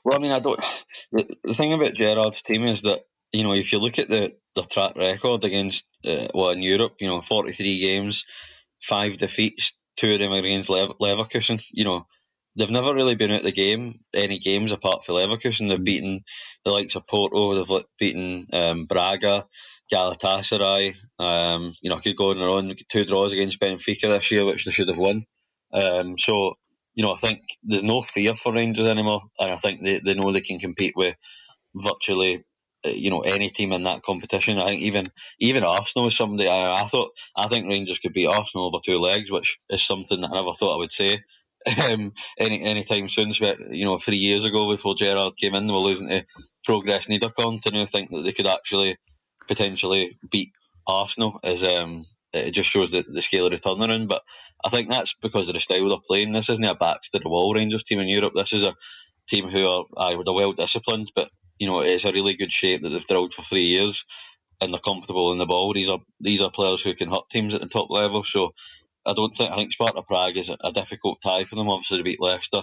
Well, 0.04 0.16
I 0.16 0.22
mean, 0.22 0.32
I 0.32 0.40
don't. 0.40 0.64
The, 1.12 1.28
the 1.44 1.54
thing 1.54 1.72
about 1.72 1.94
Gerrard's 1.94 2.42
team 2.42 2.66
is 2.66 2.82
that 2.82 3.04
you 3.32 3.42
know 3.42 3.54
if 3.54 3.72
you 3.72 3.78
look 3.78 3.98
at 3.98 4.08
the 4.08 4.36
the 4.54 4.62
track 4.62 4.96
record 4.96 5.44
against 5.44 5.86
uh, 6.04 6.28
well 6.34 6.50
in 6.50 6.62
Europe, 6.62 6.96
you 7.00 7.08
know, 7.08 7.20
forty 7.20 7.52
three 7.52 7.78
games, 7.80 8.24
five 8.80 9.16
defeats, 9.18 9.72
two 9.96 10.14
of 10.14 10.18
them 10.18 10.32
against 10.32 10.70
Lever- 10.70 10.94
Leverkusen. 11.00 11.62
You 11.72 11.84
know, 11.84 12.06
they've 12.56 12.70
never 12.70 12.94
really 12.94 13.14
been 13.14 13.30
out 13.30 13.42
the 13.42 13.52
game 13.52 14.00
any 14.14 14.38
games 14.38 14.72
apart 14.72 15.04
from 15.04 15.16
Leverkusen. 15.16 15.68
They've 15.68 15.84
beaten 15.84 16.24
the 16.64 16.70
likes 16.72 16.96
of 16.96 17.06
Porto, 17.06 17.54
they've 17.54 17.84
beaten 17.98 18.46
um, 18.52 18.86
Braga, 18.86 19.46
Galatasaray. 19.92 20.96
Um, 21.18 21.72
you 21.82 21.90
know, 21.90 21.96
I 21.96 22.00
could 22.00 22.16
go 22.16 22.30
on 22.30 22.38
and 22.38 22.70
on. 22.70 22.76
Two 22.88 23.04
draws 23.04 23.32
against 23.32 23.60
Benfica 23.60 24.08
this 24.08 24.30
year, 24.32 24.44
which 24.44 24.64
they 24.64 24.72
should 24.72 24.88
have 24.88 24.98
won. 24.98 25.24
Um, 25.72 26.18
so 26.18 26.54
you 26.94 27.04
know, 27.04 27.12
I 27.12 27.16
think 27.16 27.42
there's 27.62 27.84
no 27.84 28.00
fear 28.00 28.34
for 28.34 28.52
Rangers 28.52 28.86
anymore, 28.86 29.20
and 29.38 29.52
I 29.52 29.56
think 29.56 29.84
they, 29.84 30.00
they 30.04 30.14
know 30.14 30.32
they 30.32 30.40
can 30.40 30.58
compete 30.58 30.94
with 30.96 31.14
virtually 31.76 32.42
you 32.84 33.10
know 33.10 33.20
any 33.20 33.48
team 33.50 33.72
in 33.72 33.84
that 33.84 34.02
competition. 34.02 34.58
I 34.58 34.66
think 34.66 34.82
even 34.82 35.06
even 35.38 35.64
Arsenal 35.64 36.06
is 36.06 36.16
somebody 36.16 36.48
I, 36.48 36.80
I 36.80 36.84
thought 36.84 37.10
I 37.36 37.48
think 37.48 37.68
Rangers 37.68 37.98
could 37.98 38.12
beat 38.12 38.26
Arsenal 38.26 38.66
over 38.66 38.78
two 38.84 38.98
legs, 38.98 39.30
which 39.30 39.58
is 39.70 39.82
something 39.82 40.20
that 40.20 40.30
I 40.30 40.34
never 40.34 40.52
thought 40.52 40.74
I 40.74 40.78
would 40.78 40.92
say 40.92 41.20
um, 41.90 42.12
any 42.38 42.62
any 42.62 42.84
time 42.84 43.08
soon. 43.08 43.32
You 43.70 43.84
know, 43.84 43.98
three 43.98 44.16
years 44.16 44.44
ago 44.44 44.70
before 44.70 44.94
Gerrard 44.94 45.32
came 45.40 45.54
in, 45.54 45.66
they 45.66 45.72
were 45.72 45.78
losing 45.78 46.08
to 46.08 46.24
Progress 46.64 47.08
Niederkorn 47.08 47.60
to 47.62 47.70
now 47.70 47.86
think 47.86 48.10
that 48.10 48.22
they 48.22 48.32
could 48.32 48.48
actually 48.48 48.96
potentially 49.46 50.16
beat 50.30 50.52
Arsenal 50.86 51.40
is 51.42 51.64
um 51.64 52.04
it 52.32 52.50
just 52.50 52.68
shows 52.68 52.92
the, 52.92 53.02
the 53.02 53.22
scale 53.22 53.46
of 53.46 53.52
the 53.52 53.58
turnaround. 53.58 54.08
But 54.08 54.22
I 54.64 54.68
think 54.68 54.88
that's 54.88 55.14
because 55.22 55.48
of 55.48 55.54
the 55.54 55.60
style 55.60 55.88
they're 55.88 55.98
playing. 56.06 56.32
This 56.32 56.50
isn't 56.50 56.64
a 56.64 56.74
backs 56.74 57.10
to 57.10 57.18
the 57.18 57.28
wall 57.28 57.54
Rangers 57.54 57.84
team 57.84 58.00
in 58.00 58.08
Europe. 58.08 58.34
This 58.34 58.52
is 58.52 58.64
a 58.64 58.74
team 59.28 59.48
who 59.48 59.66
are 59.66 59.84
I 59.96 60.14
would 60.14 60.26
well 60.28 60.52
disciplined, 60.52 61.10
but 61.14 61.30
you 61.58 61.66
know 61.66 61.80
it's 61.80 62.04
a 62.04 62.12
really 62.12 62.36
good 62.36 62.52
shape 62.52 62.82
that 62.82 62.88
they've 62.90 63.06
drilled 63.06 63.32
for 63.32 63.42
three 63.42 63.64
years, 63.64 64.04
and 64.60 64.72
they're 64.72 64.80
comfortable 64.80 65.32
in 65.32 65.38
the 65.38 65.46
ball. 65.46 65.72
These 65.72 65.90
are 65.90 66.00
these 66.20 66.42
are 66.42 66.50
players 66.50 66.82
who 66.82 66.94
can 66.94 67.10
hurt 67.10 67.28
teams 67.30 67.54
at 67.54 67.60
the 67.60 67.68
top 67.68 67.90
level. 67.90 68.22
So 68.22 68.52
I 69.06 69.14
don't 69.14 69.30
think 69.30 69.50
I 69.50 69.56
think 69.56 69.72
Sparta 69.72 70.02
Prague 70.02 70.36
is 70.36 70.50
a, 70.50 70.72
difficult 70.72 71.20
tie 71.22 71.44
for 71.44 71.56
them. 71.56 71.68
Obviously, 71.68 71.98
to 71.98 72.04
beat 72.04 72.20
Leicester, 72.20 72.62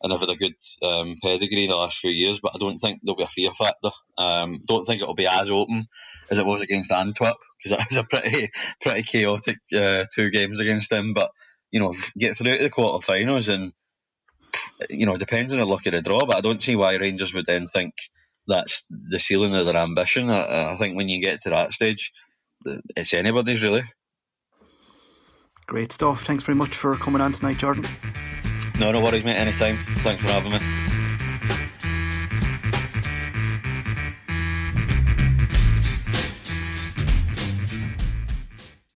and 0.00 0.10
they've 0.10 0.20
had 0.20 0.30
a 0.30 0.36
good 0.36 0.54
um, 0.82 1.16
pedigree 1.22 1.64
in 1.64 1.70
the 1.70 1.76
last 1.76 1.98
few 1.98 2.10
years. 2.10 2.40
But 2.40 2.52
I 2.54 2.58
don't 2.58 2.76
think 2.76 3.00
there'll 3.02 3.16
be 3.16 3.24
a 3.24 3.28
fear 3.28 3.52
factor. 3.52 3.90
Um, 4.16 4.60
don't 4.64 4.84
think 4.84 5.02
it'll 5.02 5.14
be 5.14 5.26
as 5.26 5.50
open 5.50 5.84
as 6.30 6.38
it 6.38 6.46
was 6.46 6.62
against 6.62 6.92
Antwerp 6.92 7.36
because 7.58 7.78
it 7.78 7.86
was 7.90 7.98
a 7.98 8.04
pretty 8.04 8.50
pretty 8.80 9.02
chaotic 9.02 9.58
uh, 9.76 10.04
two 10.14 10.30
games 10.30 10.60
against 10.60 10.90
them. 10.90 11.12
But 11.12 11.30
you 11.70 11.80
know, 11.80 11.94
get 12.16 12.36
through 12.36 12.56
to 12.56 12.62
the 12.62 12.70
quarterfinals, 12.70 13.52
and 13.52 13.72
you 14.88 15.06
know, 15.06 15.14
it 15.14 15.20
depends 15.20 15.52
on 15.52 15.58
the 15.58 15.66
luck 15.66 15.86
of 15.86 15.92
the 15.92 16.00
draw. 16.00 16.24
But 16.24 16.36
I 16.36 16.40
don't 16.40 16.60
see 16.60 16.76
why 16.76 16.94
Rangers 16.96 17.34
would 17.34 17.46
then 17.46 17.66
think 17.66 17.94
that's 18.46 18.84
the 18.90 19.18
ceiling 19.18 19.54
of 19.54 19.66
their 19.66 19.76
ambition. 19.76 20.30
I, 20.30 20.72
I 20.72 20.76
think 20.76 20.96
when 20.96 21.08
you 21.08 21.20
get 21.20 21.42
to 21.42 21.50
that 21.50 21.72
stage, 21.72 22.12
it's 22.96 23.14
anybody's 23.14 23.62
really. 23.62 23.84
Great 25.66 25.92
stuff. 25.92 26.24
Thanks 26.24 26.42
very 26.42 26.56
much 26.56 26.74
for 26.74 26.96
coming 26.96 27.20
on 27.22 27.32
tonight, 27.32 27.58
Jordan. 27.58 27.84
No, 28.78 28.90
no 28.90 29.00
worries, 29.00 29.24
mate. 29.24 29.36
Anytime. 29.36 29.76
Thanks 29.76 30.22
for 30.22 30.28
having 30.28 30.52
me. 30.52 30.91